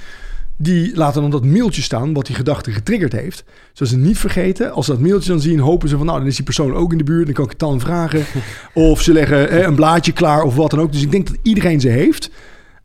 Die 0.62 0.96
laten 0.96 1.22
dan 1.22 1.32
dat 1.32 1.46
mailtje 1.46 1.82
staan 1.82 2.14
wat 2.14 2.26
die 2.26 2.36
gedachte 2.36 2.72
getriggerd 2.72 3.12
heeft. 3.12 3.44
Zodat 3.74 3.94
ze 3.94 3.98
niet 3.98 4.18
vergeten. 4.18 4.72
Als 4.72 4.86
ze 4.86 4.92
dat 4.92 5.02
mailtje 5.02 5.30
dan 5.30 5.40
zien, 5.40 5.60
hopen 5.60 5.90
ze 5.90 5.98
van... 5.98 6.06
nou, 6.06 6.18
dan 6.18 6.28
is 6.28 6.36
die 6.36 6.46
persoon 6.46 6.74
ook 6.74 6.92
in 6.92 6.98
de 6.98 7.04
buurt. 7.04 7.26
Dan 7.26 7.34
kan 7.34 7.44
ik 7.44 7.50
het 7.50 7.60
dan 7.60 7.80
vragen. 7.80 8.26
of 8.74 9.02
ze 9.02 9.14
leggen 9.14 9.50
eh, 9.50 9.62
een 9.62 9.76
blaadje 9.76 10.12
klaar 10.12 10.44
of 10.44 10.56
wat 10.56 10.72
dan 10.72 10.80
ook. 10.80 10.92
Dus 10.92 11.02
ik 11.02 11.12
denk 11.12 11.28
dat 11.28 11.38
iedereen 11.42 11.80
ze 11.80 11.88
heeft. 11.88 12.30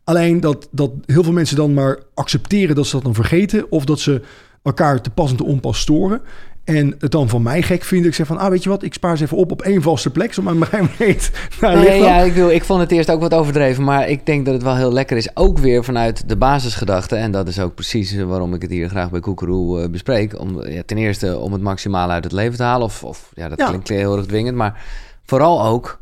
Alleen 0.03 0.39
dat, 0.39 0.67
dat 0.71 0.91
heel 1.05 1.23
veel 1.23 1.33
mensen 1.33 1.55
dan 1.55 1.73
maar 1.73 1.99
accepteren 2.13 2.75
dat 2.75 2.85
ze 2.85 2.95
dat 2.95 3.03
dan 3.03 3.13
vergeten. 3.13 3.71
Of 3.71 3.85
dat 3.85 3.99
ze 3.99 4.21
elkaar 4.63 5.01
te 5.01 5.09
pas 5.09 5.31
en 5.31 5.37
te 5.37 5.45
onpas 5.45 5.79
storen. 5.79 6.21
En 6.65 6.95
het 6.99 7.11
dan 7.11 7.29
van 7.29 7.41
mij 7.41 7.61
gek 7.61 7.83
vind 7.83 8.05
ik 8.05 8.13
zeg 8.13 8.27
van, 8.27 8.37
ah 8.37 8.49
weet 8.49 8.63
je 8.63 8.69
wat, 8.69 8.83
ik 8.83 8.93
spaar 8.93 9.17
ze 9.17 9.23
even 9.23 9.37
op 9.37 9.51
op 9.51 9.61
één 9.61 9.81
vaste 9.81 10.09
plek, 10.09 10.33
zodat 10.33 10.53
mijn 10.53 10.69
brein 10.69 10.89
weet. 10.97 11.31
Nou, 11.61 11.77
Nee, 11.79 11.99
ja, 12.01 12.17
ik, 12.17 12.33
wil, 12.33 12.49
ik 12.49 12.63
vond 12.63 12.79
het 12.81 12.91
eerst 12.91 13.11
ook 13.11 13.19
wat 13.21 13.33
overdreven, 13.33 13.83
maar 13.83 14.09
ik 14.09 14.25
denk 14.25 14.45
dat 14.45 14.53
het 14.53 14.63
wel 14.63 14.75
heel 14.75 14.91
lekker 14.93 15.17
is. 15.17 15.35
Ook 15.35 15.57
weer 15.57 15.83
vanuit 15.83 16.29
de 16.29 16.35
basisgedachte. 16.35 17.15
En 17.15 17.31
dat 17.31 17.47
is 17.47 17.59
ook 17.59 17.73
precies 17.75 18.11
eh, 18.13 18.23
waarom 18.23 18.53
ik 18.53 18.61
het 18.61 18.71
hier 18.71 18.89
graag 18.89 19.09
bij 19.11 19.19
Koekeroe 19.19 19.81
eh, 19.81 19.89
bespreek. 19.89 20.39
Om, 20.39 20.67
ja, 20.67 20.81
ten 20.85 20.97
eerste 20.97 21.37
om 21.37 21.53
het 21.53 21.61
maximaal 21.61 22.09
uit 22.09 22.23
het 22.23 22.33
leven 22.33 22.57
te 22.57 22.63
halen. 22.63 22.85
Of, 22.85 23.03
of 23.03 23.31
ja, 23.35 23.49
dat 23.49 23.57
Ja. 23.59 23.67
klinkt 23.67 23.87
heel 23.89 24.17
erg 24.17 24.25
dwingend. 24.25 24.55
Maar 24.55 24.83
vooral 25.23 25.65
ook, 25.65 25.99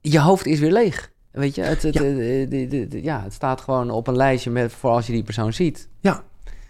je 0.00 0.20
hoofd 0.20 0.46
is 0.46 0.58
weer 0.58 0.72
leeg. 0.72 1.10
Weet 1.30 1.54
je, 1.54 1.62
het, 1.62 1.82
het, 1.82 1.94
Ja. 1.94 2.00
eh, 2.00 2.50
de- 2.50 2.86
de- 2.88 3.02
ja, 3.02 3.20
het 3.24 3.32
staat 3.32 3.60
gewoon 3.60 3.90
op 3.90 4.06
een 4.06 4.16
lijstje 4.16 4.50
met, 4.50 4.72
voor 4.72 4.90
als 4.90 5.06
je 5.06 5.12
die 5.12 5.22
persoon 5.22 5.52
ziet. 5.52 5.88
Ja, 6.00 6.22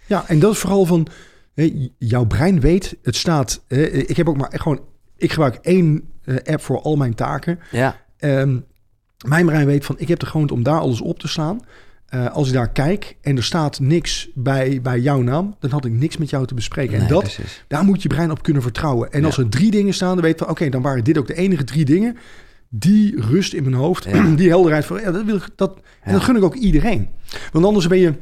ja 0.05 0.23
en 0.27 0.39
dat 0.39 0.51
is 0.53 0.57
vooral 0.59 0.85
van, 0.85 1.07
hè, 1.53 1.89
jouw 1.97 2.25
brein 2.25 2.59
weet, 2.59 2.97
het 3.01 3.15
staat, 3.15 3.63
hè, 3.67 3.83
ik 3.85 4.17
heb 4.17 4.29
ook 4.29 4.37
maar 4.37 4.51
gewoon, 4.53 4.79
ik 5.17 5.31
gebruik 5.31 5.55
één 5.61 6.01
eh, 6.23 6.35
app 6.53 6.61
voor 6.61 6.81
al 6.81 6.95
mijn 6.95 7.15
taken. 7.15 7.59
Ja, 7.71 8.01
Ehm, 8.17 8.57
mijn 9.27 9.45
brein 9.45 9.65
weet 9.65 9.85
van, 9.85 9.95
ik 9.99 10.07
heb 10.07 10.19
de 10.19 10.25
gewoonte 10.25 10.53
om 10.53 10.63
daar 10.63 10.79
alles 10.79 11.01
op 11.01 11.19
te 11.19 11.27
slaan. 11.27 11.59
Eh, 12.05 12.31
als 12.31 12.47
ik 12.47 12.53
daar 12.53 12.69
kijk 12.71 13.15
en 13.21 13.37
er 13.37 13.43
staat 13.43 13.79
niks 13.79 14.29
bij, 14.33 14.79
bij 14.81 14.99
jouw 14.99 15.21
naam, 15.21 15.55
dan 15.59 15.69
had 15.71 15.85
ik 15.85 15.91
niks 15.91 16.17
met 16.17 16.29
jou 16.29 16.45
te 16.47 16.53
bespreken. 16.53 16.99
en 16.99 17.07
dat, 17.07 17.19
precies. 17.21 17.63
daar 17.67 17.83
moet 17.83 18.01
je 18.01 18.07
brein 18.09 18.31
op 18.31 18.43
kunnen 18.43 18.61
vertrouwen. 18.61 19.11
En 19.11 19.19
Ja. 19.19 19.25
als 19.25 19.37
er 19.37 19.49
drie 19.49 19.71
dingen 19.71 19.93
staan, 19.93 20.13
dan 20.13 20.21
weet 20.23 20.31
je 20.39 20.45
van, 20.45 20.49
oké, 20.53 20.69
dan 20.69 20.81
waren 20.81 21.03
dit 21.03 21.17
ook 21.17 21.27
de 21.27 21.33
enige 21.35 21.63
drie 21.63 21.85
dingen. 21.85 22.17
Die 22.69 23.21
rust 23.21 23.53
in 23.53 23.63
mijn 23.63 23.75
hoofd, 23.75 24.03
Ja. 24.03 24.29
die 24.35 24.49
helderheid 24.49 24.85
van, 24.85 25.01
ja, 25.01 25.11
dat 25.11 25.25
wil 25.25 25.39
dat, 25.55 25.79
en 26.01 26.13
dat 26.13 26.23
gun 26.23 26.35
ik 26.35 26.43
ook 26.43 26.55
iedereen. 26.55 27.07
Want 27.51 27.65
anders 27.65 27.87
ben 27.87 27.97
je 27.97 28.13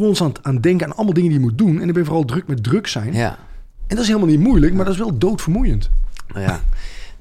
constant 0.00 0.42
aan 0.42 0.60
denken 0.60 0.86
aan 0.86 0.96
allemaal 0.96 1.14
dingen 1.14 1.30
die 1.30 1.38
je 1.38 1.44
moet 1.44 1.58
doen. 1.58 1.72
En 1.72 1.78
dan 1.78 1.86
ben 1.86 1.98
je 1.98 2.04
vooral 2.04 2.24
druk 2.24 2.46
met 2.46 2.62
druk 2.62 2.86
zijn. 2.86 3.12
Ja. 3.12 3.38
En 3.86 3.96
dat 3.96 3.98
is 3.98 4.06
helemaal 4.06 4.28
niet 4.28 4.40
moeilijk, 4.40 4.74
maar 4.74 4.84
dat 4.84 4.94
is 4.94 5.00
wel 5.00 5.18
doodvermoeiend. 5.18 5.90
Nou 6.32 6.44
ja, 6.44 6.60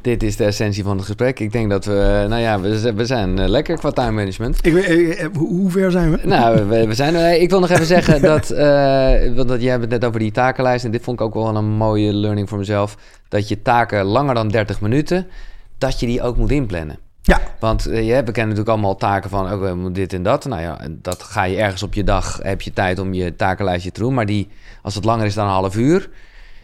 dit 0.01 0.23
is 0.23 0.35
de 0.35 0.43
essentie 0.43 0.83
van 0.83 0.97
het 0.97 1.05
gesprek. 1.05 1.39
Ik 1.39 1.51
denk 1.51 1.69
dat 1.69 1.85
we, 1.85 2.25
nou 2.29 2.41
ja, 2.41 2.59
we, 2.95 3.05
zijn 3.05 3.39
eh, 3.39 3.47
lekker 3.47 3.77
qua 3.77 3.91
time 3.91 4.11
management. 4.11 4.65
Ik 4.65 4.73
weet, 4.73 4.85
eh, 4.85 5.23
eh, 5.23 5.29
hoe 5.35 5.71
ver 5.71 5.91
zijn 5.91 6.11
we? 6.11 6.19
Nou, 6.23 6.67
we, 6.67 6.87
we 6.87 6.93
zijn. 6.93 7.41
Ik 7.41 7.49
wil 7.49 7.59
nog 7.59 7.69
even 7.69 7.85
zeggen 7.97 8.21
dat, 8.21 8.49
eh 8.49 9.35
want 9.35 9.47
dat 9.47 9.61
jij 9.61 9.69
hebt 9.69 9.81
het 9.81 9.91
net 9.91 10.05
over 10.05 10.19
die 10.19 10.31
takenlijst. 10.31 10.85
En 10.85 10.91
dit 10.91 11.03
vond 11.03 11.19
ik 11.19 11.25
ook 11.25 11.33
wel 11.33 11.55
een 11.55 11.65
mooie 11.65 12.13
learning 12.13 12.49
voor 12.49 12.57
mezelf. 12.57 12.97
Dat 13.27 13.47
je 13.47 13.61
taken 13.61 14.03
langer 14.05 14.33
dan 14.33 14.47
30 14.49 14.81
minuten, 14.81 15.27
dat 15.77 15.99
je 15.99 16.05
die 16.05 16.21
ook 16.21 16.37
moet 16.37 16.51
inplannen. 16.51 16.99
Ja, 17.29 17.41
Want 17.59 17.85
eh, 17.85 17.95
je 18.07 18.13
we 18.15 18.23
kennen 18.23 18.33
natuurlijk 18.33 18.69
allemaal 18.69 18.95
taken 18.95 19.29
van 19.29 19.59
we 19.59 19.73
moeten 19.75 19.93
dit 19.93 20.13
en 20.13 20.23
dat. 20.23 20.45
Nou 20.45 20.61
ja, 20.61 20.79
en 20.81 20.99
dat 21.01 21.23
ga 21.23 21.43
je 21.43 21.57
ergens 21.57 21.83
op 21.83 21.93
je 21.93 22.03
dag, 22.03 22.39
heb 22.41 22.61
je 22.61 22.73
tijd 22.73 22.99
om 22.99 23.13
je 23.13 23.35
takenlijstje 23.35 23.91
te 23.91 23.99
doen. 23.99 24.13
Maar 24.13 24.25
die, 24.25 24.47
als 24.81 24.95
het 24.95 25.03
langer 25.03 25.25
is 25.25 25.33
dan 25.33 25.45
een 25.45 25.51
half 25.51 25.77
uur, 25.77 26.09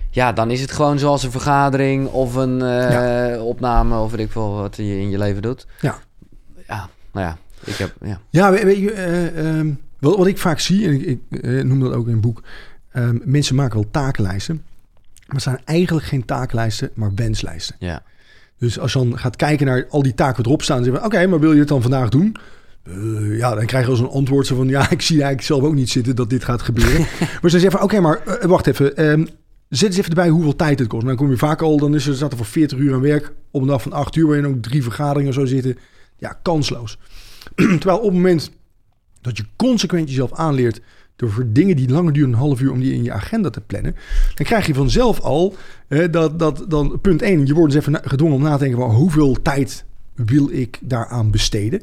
ja, 0.10 0.34
dan 0.34 0.52
is 0.52 0.62
het 0.62 0.72
gewoon 0.72 1.00
zoals 1.00 1.24
een 1.24 1.32
vergadering 1.32 2.08
of 2.08 2.36
een 2.36 2.62
eh, 2.62 3.44
opname 3.46 3.98
of 4.00 4.12
weet 4.12 4.20
ik 4.26 4.32
veel 4.32 4.54
wat 4.56 4.76
je 4.76 4.84
in 4.84 5.10
je 5.10 5.18
leven 5.18 5.42
doet. 5.42 5.68
ja. 5.82 5.96
Ja, 6.68 6.90
nou 7.12 7.26
ja, 7.28 7.38
ik 7.64 7.76
heb, 7.76 7.94
ja. 8.02 8.20
Ja, 8.30 8.52
we- 8.52 8.66
weet 8.66 8.78
je, 8.78 8.92
eh, 8.92 9.48
ehm, 9.60 9.74
wat, 10.00 10.18
wat 10.18 10.28
ik 10.28 10.38
vaak 10.38 10.60
zie, 10.60 10.86
en 10.88 11.10
ik, 11.10 11.20
ik 11.30 11.64
noem 11.64 11.80
dat 11.80 11.94
ook 11.94 12.08
in 12.08 12.14
een 12.14 12.22
boek, 12.22 12.44
ehm, 12.92 13.18
mensen 13.24 13.56
maken 13.56 13.74
wel 13.80 13.90
takenlijsten, 13.92 14.56
maar 15.26 15.36
het 15.36 15.42
zijn 15.44 15.60
eigenlijk 15.66 16.08
geen 16.08 16.26
takenlijsten, 16.26 16.90
maar 16.94 17.12
wenslijsten. 17.16 17.76
ja. 17.80 18.02
Dus 18.58 18.80
als 18.80 18.94
je 18.94 19.00
dan 19.00 19.18
gaat 19.20 19.36
kijken 19.36 19.66
naar 19.66 19.86
al 19.90 20.04
die 20.04 20.14
taken 20.14 20.46
erop 20.46 20.62
staan, 20.62 20.76
dan 20.76 20.86
zeggen 20.86 21.04
we, 21.04 21.16
oké, 21.16 21.28
maar 21.28 21.40
wil 21.40 21.54
je 21.54 21.60
het 21.60 21.68
dan 21.68 21.82
vandaag 21.82 22.10
doen? 22.10 22.36
Eh, 22.84 23.38
ja, 23.38 23.56
dan 23.56 23.66
krijg 23.66 23.86
je 23.86 23.92
als 23.92 24.00
een 24.00 24.08
antwoord 24.08 24.48
zo 24.48 24.56
van, 24.56 24.68
ja, 24.68 24.90
ik 24.92 25.02
zie 25.02 25.16
eigenlijk 25.16 25.48
zelf 25.48 25.64
ook 25.64 25.74
niet 25.74 25.90
zitten 25.90 26.16
dat 26.16 26.30
dit 26.30 26.44
gaat 26.44 26.62
gebeuren. 26.62 27.00
maar 27.42 27.52
ze 27.52 27.60
zeggen 27.60 27.72
van, 27.72 27.82
oké, 27.82 28.00
maar 28.00 28.18
eh, 28.26 28.48
wacht 28.48 28.68
even, 28.68 28.98
ehm, 28.98 29.26
zet 29.70 29.90
eens 29.90 29.98
even 29.98 30.10
erbij 30.10 30.30
hoeveel 30.30 30.56
tijd 30.56 30.80
het 30.80 30.88
kost. 30.88 31.04
Maar 31.04 31.16
dan 31.16 31.24
kom 31.24 31.34
je 31.34 31.40
vaak 31.40 31.62
al, 31.62 31.78
dan 31.78 31.96
is 31.96 32.08
er, 32.08 32.16
staat 32.16 32.32
er 32.32 32.38
voor 32.38 32.46
40 32.46 32.78
uur 32.78 32.94
aan 32.94 33.02
werk 33.02 33.34
op 33.52 33.62
een 33.62 33.68
dag 33.68 33.82
van 33.82 33.94
8 33.94 34.16
uur, 34.16 34.28
waar 34.28 34.36
je 34.36 34.42
dan 34.42 34.52
ook 34.52 34.62
drie 34.62 34.84
vergaderingen 34.84 35.34
zo 35.34 35.46
zitten. 35.46 35.78
Ja, 36.18 36.40
kansloos. 36.42 36.98
Terwijl 37.56 37.98
op 37.98 38.04
het 38.04 38.14
moment 38.14 38.52
dat 39.22 39.38
je 39.38 39.46
consequent 39.56 40.10
jezelf 40.10 40.34
aanleert 40.34 40.82
door 41.16 41.30
voor 41.32 41.46
dingen 41.48 41.76
die 41.76 41.90
langer 41.90 42.14
duren 42.14 42.30
een 42.30 42.38
half 42.40 42.62
uur 42.62 42.72
om 42.72 42.80
die 42.80 42.94
in 42.94 43.04
je 43.04 43.12
agenda 43.12 43.50
te 43.50 43.62
plannen, 43.62 43.96
dan 44.36 44.46
krijg 44.46 44.66
je 44.68 44.74
vanzelf 44.74 45.20
al 45.20 45.56
eh, 45.88 46.12
dat, 46.12 46.40
dat 46.40 46.66
dan 46.68 47.00
punt 47.02 47.22
1, 47.22 47.46
je 47.46 47.54
wordt 47.54 47.74
dus 47.74 47.82
even 47.82 48.02
gedwongen 48.04 48.36
om 48.36 48.42
na 48.42 48.54
te 48.58 48.64
denken 48.64 48.80
van 48.80 48.96
hoeveel 48.96 49.42
tijd 49.42 49.86
wil 50.16 50.50
ik 50.52 50.80
daaraan 50.82 51.32
besteden? 51.32 51.82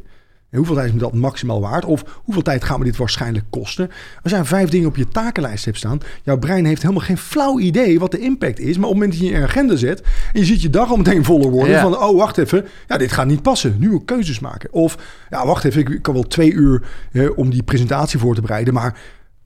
En 0.50 0.59
hoeveel 0.59 0.74
tijd 0.76 0.86
is 0.86 0.92
me 0.92 0.98
dat 1.00 1.14
maximaal 1.14 1.60
waard? 1.60 1.84
Of 1.84 2.20
hoeveel 2.24 2.42
tijd 2.42 2.64
gaat 2.64 2.78
me 2.78 2.84
dit 2.84 2.96
waarschijnlijk 2.96 3.44
kosten? 3.50 3.90
Als 4.22 4.32
jij 4.32 4.44
vijf 4.44 4.68
dingen 4.68 4.88
op 4.88 4.96
je 4.96 5.09
takenlijst 5.09 5.64
hebt 5.64 5.76
staan, 5.76 6.00
jouw 6.22 6.38
brein 6.38 6.64
heeft 6.64 6.82
helemaal 6.82 7.04
geen 7.04 7.18
flauw 7.18 7.59
idee 7.59 7.98
wat 7.98 8.10
de 8.10 8.18
impact 8.18 8.59
is. 8.59 8.76
Maar 8.76 8.88
op 8.88 8.94
het 8.94 9.00
moment 9.02 9.12
dat 9.12 9.28
je 9.28 9.36
je 9.36 9.42
agenda 9.42 9.76
zet 9.76 10.02
en 10.32 10.40
je 10.40 10.44
ziet 10.46 10.62
je 10.62 10.70
dag 10.70 10.90
al 10.90 10.96
meteen 10.96 11.24
voller 11.24 11.50
worden 11.50 11.74
Ja. 11.74 11.82
van, 11.82 11.98
oh 11.98 12.16
wacht 12.16 12.38
even, 12.38 12.64
ja 12.88 12.96
dit 12.96 13.12
gaat 13.12 13.26
niet 13.26 13.42
passen. 13.42 13.76
Nu 13.78 13.90
moet 13.90 14.04
keuzes 14.04 14.40
maken. 14.40 14.72
Of, 14.72 14.98
ja 15.30 15.46
wacht 15.46 15.64
even, 15.64 15.92
ik 15.92 16.02
kan 16.02 16.14
wel 16.14 16.22
twee 16.22 16.52
uur 16.52 16.82
eh, 17.12 17.38
om 17.38 17.50
die 17.50 17.62
presentatie 17.62 18.18
voor 18.18 18.34
te 18.34 18.40
bereiden, 18.40 18.74
maar 18.74 18.98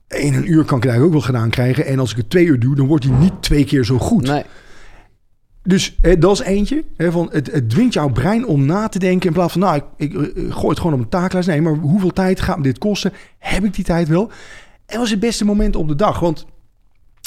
in 0.07 0.33
een 0.33 0.51
uur 0.51 0.63
kan 0.65 0.77
ik 0.77 0.83
het 0.83 0.91
eigenlijk 0.91 1.05
ook 1.05 1.11
wel 1.11 1.21
gedaan 1.21 1.49
krijgen. 1.49 1.85
En 1.85 1.99
als 1.99 2.11
ik 2.11 2.17
het 2.17 2.29
twee 2.29 2.45
uur 2.45 2.59
doe, 2.59 2.75
dan 2.75 2.87
wordt 2.87 3.03
die 3.03 3.13
niet 3.13 3.33
twee 3.41 3.63
keer 3.65 3.85
zo 3.85 3.97
goed. 3.97 4.23
Nee, 4.27 4.43
Dus 5.63 5.97
hè, 6.01 6.17
dat 6.17 6.31
is 6.39 6.45
eentje. 6.45 6.83
Hè, 6.97 7.11
van 7.11 7.29
het, 7.31 7.51
het 7.51 7.69
dwingt 7.69 7.93
jouw 7.93 8.09
brein 8.09 8.45
om 8.45 8.65
na 8.65 8.87
te 8.87 8.99
denken. 8.99 9.27
In 9.27 9.33
plaats 9.33 9.51
van, 9.51 9.61
nou, 9.61 9.75
ik, 9.75 9.83
ik, 9.97 10.13
eh, 10.13 10.53
gooi 10.53 10.69
het 10.69 10.77
gewoon 10.79 10.93
op 10.93 10.99
een 10.99 11.09
taaklijst. 11.09 11.47
Nee, 11.47 11.61
maar 11.61 11.73
hoeveel 11.73 12.13
tijd 12.13 12.41
gaat 12.41 12.57
me 12.57 12.63
dit 12.63 12.77
kosten? 12.77 13.13
Heb 13.37 13.63
ik 13.63 13.73
die 13.73 13.85
tijd 13.85 14.07
wel? 14.07 14.31
En 14.85 14.95
wat 14.97 15.05
is 15.05 15.11
het 15.11 15.19
beste 15.19 15.45
moment 15.45 15.75
op 15.75 15.87
de 15.87 15.95
dag? 15.95 16.19
Want 16.19 16.45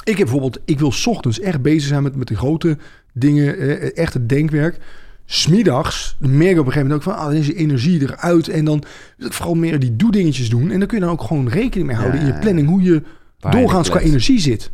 ik 0.04 0.16
heb 0.16 0.16
bijvoorbeeld, 0.16 0.58
ik 0.64 0.78
wil 0.78 0.92
's 0.92 1.06
ochtends 1.06 1.40
echt 1.40 1.62
bezig 1.62 1.88
zijn 1.88 2.02
met, 2.02 2.16
met 2.16 2.28
de 2.28 2.36
grote 2.36 2.78
dingen. 3.12 3.58
eh, 3.58 3.96
echt 3.96 4.14
het 4.14 4.28
denkwerk. 4.28 4.78
Smiddags 5.32 6.16
merk 6.18 6.50
ik 6.50 6.58
op 6.58 6.66
een 6.66 6.72
gegeven 6.72 6.88
moment 6.88 6.94
ook 6.94 7.02
van, 7.02 7.16
ah, 7.16 7.24
dan 7.24 7.34
is 7.34 7.46
je 7.46 7.54
energie 7.54 8.02
eruit. 8.02 8.48
En 8.48 8.64
dan 8.64 8.82
vooral 9.18 9.54
meer 9.54 9.78
die 9.78 9.96
doe-dingetjes 9.96 10.50
doen. 10.50 10.70
En 10.70 10.78
dan 10.78 10.88
kun 10.88 10.98
je 10.98 11.04
dan 11.04 11.12
ook 11.12 11.22
gewoon 11.22 11.48
rekening 11.48 11.88
mee 11.88 11.96
houden 11.96 12.20
Ja, 12.20 12.26
in 12.26 12.32
je 12.32 12.38
planning. 12.38 12.68
Hoe 12.68 12.82
je 12.82 13.02
Waar 13.40 13.54
je 13.54 13.60
doorgaans 13.60 13.88
qua 13.90 14.00
energie 14.00 14.40
zit. 14.40 14.70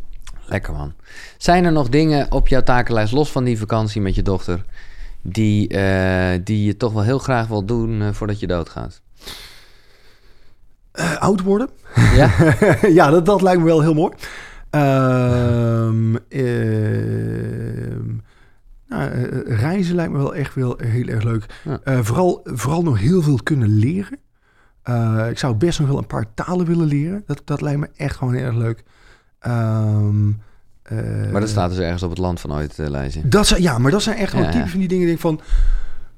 lekker 0.46 0.72
man. 0.72 0.92
Zijn 1.38 1.64
er 1.64 1.72
nog 1.72 1.88
dingen 1.88 2.32
op 2.32 2.48
jouw 2.48 2.62
takenlijst, 2.62 3.12
los 3.12 3.30
van 3.30 3.44
die 3.44 3.58
vakantie 3.58 4.00
met 4.00 4.14
je 4.14 4.22
dochter, 4.22 4.64
die, 5.22 5.68
eh, 5.68 6.40
die 6.44 6.64
je 6.64 6.76
toch 6.76 6.92
wel 6.92 7.02
heel 7.02 7.18
graag 7.18 7.46
wil 7.46 7.64
doen 7.64 8.02
eh, 8.02 8.08
voordat 8.12 8.40
je 8.40 8.46
doodgaat? 8.46 9.00
Eh, 10.92 11.16
oud 11.16 11.42
worden. 11.42 11.68
Ja? 12.14 12.30
ja, 12.98 13.10
dat, 13.10 13.26
dat 13.26 13.42
lijkt 13.42 13.60
me 13.60 13.66
wel 13.66 13.80
heel 13.80 13.94
mooi. 13.94 14.12
Ehm, 14.70 16.14
nou, 18.98 19.10
eh, 19.10 19.58
reizen 19.58 19.94
lijkt 19.94 20.12
me 20.12 20.18
wel 20.18 20.34
echt 20.34 20.54
wel 20.54 20.78
heel 20.84 21.06
erg 21.06 21.22
leuk. 21.22 21.46
Ja. 21.64 21.80
Eh, 21.84 21.98
vooral, 22.02 22.40
vooral 22.44 22.82
nog 22.82 22.98
heel 22.98 23.22
veel 23.22 23.38
kunnen 23.42 23.68
leren. 23.68 24.18
Eh, 24.82 25.26
ik 25.30 25.38
zou 25.38 25.54
best 25.54 25.78
nog 25.78 25.88
wel 25.88 25.98
een 25.98 26.06
paar 26.06 26.34
talen 26.34 26.66
willen 26.66 26.86
leren. 26.86 27.22
Dat, 27.26 27.42
dat 27.44 27.60
lijkt 27.60 27.80
me 27.80 27.88
echt 27.96 28.16
gewoon 28.16 28.34
heel 28.34 28.44
erg 28.44 28.56
leuk. 28.56 28.82
Ehm, 29.38 30.28
eh, 30.82 31.30
Maar 31.32 31.40
dat 31.40 31.48
staat 31.48 31.70
dus 31.70 31.78
ergens 31.78 32.02
op 32.02 32.10
het 32.10 32.18
land 32.18 32.40
van 32.40 32.52
ooit 32.52 32.78
eh, 32.78 32.88
lijstje. 32.88 33.28
dat 33.28 33.46
zijn, 33.46 33.62
ja, 33.62 33.78
maar 33.78 33.90
dat 33.90 34.02
zijn 34.02 34.16
echt 34.16 34.30
gewoon 34.30 34.52
Ja, 34.52 34.58
ja. 34.58 34.66
van 34.66 34.78
die 34.78 34.88
dingen. 34.88 35.06
Denk 35.06 35.18
van, 35.18 35.40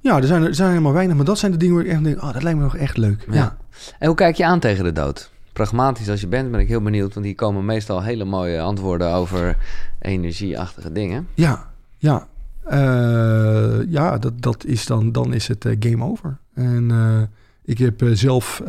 ja, 0.01 0.17
er 0.17 0.27
zijn 0.27 0.43
er, 0.43 0.55
zijn 0.55 0.69
helemaal 0.69 0.93
weinig, 0.93 1.17
maar 1.17 1.25
dat 1.25 1.39
zijn 1.39 1.53
de 1.53 1.59
dingen 1.59 1.75
waar 1.75 1.85
ik 1.85 1.91
echt 1.91 2.05
denk, 2.05 2.23
oh, 2.23 2.33
dat 2.33 2.43
lijkt 2.43 2.59
me 2.59 2.65
nog 2.65 2.77
echt 2.77 2.97
leuk. 2.97 3.27
Ja. 3.31 3.57
En 3.99 4.07
hoe 4.07 4.17
kijk 4.17 4.37
je 4.37 4.45
aan 4.45 4.61
tegen 4.61 4.85
de 4.85 4.93
dood? 4.93 5.31
Pragmatisch 5.53 6.09
als 6.09 6.21
je 6.21 6.27
bent, 6.27 6.51
ben 6.51 6.61
ik 6.61 6.69
heel 6.69 6.83
benieuwd, 6.83 7.15
want 7.15 7.27
hier 7.27 7.35
komen 7.35 7.65
meestal 7.65 8.03
hele 8.03 8.25
mooie 8.25 8.61
antwoorden 8.61 9.13
over 9.13 9.57
energieachtige 9.99 10.93
dingen. 10.93 11.29
Ja, 11.35 11.67
ja. 11.97 12.28
Eh, 12.71 13.79
ja, 13.89 14.19
dat, 14.19 14.33
dat 14.43 14.65
is 14.65 14.87
dan, 14.87 15.13
dan 15.13 15.33
is 15.35 15.49
het 15.49 15.65
eh, 15.65 15.77
game 15.81 16.05
over. 16.05 16.37
En 16.55 16.87
eh, 16.91 17.23
ik 17.65 17.79
heb 17.79 18.03
zelf 18.13 18.63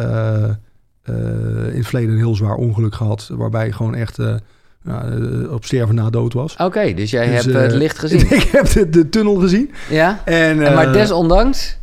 in 1.06 1.76
het 1.76 1.86
verleden 1.88 2.10
een 2.12 2.18
heel 2.18 2.36
zwaar 2.36 2.56
ongeluk 2.56 2.96
gehad, 2.96 3.30
waarbij 3.34 3.72
gewoon 3.72 3.96
echt 3.96 4.20
eh, 4.20 4.36
op 5.52 5.66
sterven 5.66 5.96
na 5.96 6.10
dood 6.10 6.34
was. 6.34 6.56
Oké, 6.58 6.94
dus 6.94 7.12
jij 7.12 7.26
Dus, 7.32 7.46
hebt 7.46 7.58
het 7.58 7.72
licht 7.74 8.00
gezien. 8.04 8.20
ik 8.32 8.42
heb 8.52 8.66
de, 8.66 8.90
de 8.90 9.10
tunnel 9.10 9.36
gezien. 9.36 9.72
ja? 9.90 10.22
En, 10.26 10.66
En 10.66 10.74
maar 10.74 10.94
desondanks, 10.94 11.78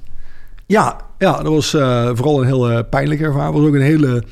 ja, 0.66 0.97
ja, 1.18 1.43
dat 1.43 1.52
was 1.52 1.70
vooral 2.16 2.40
een 2.40 2.47
heel 2.47 2.84
pijnlijke 2.84 3.24
ervaring. 3.24 3.55
was 3.55 3.66
ook 3.66 3.74
een 3.74 3.80
hele... 3.80 4.22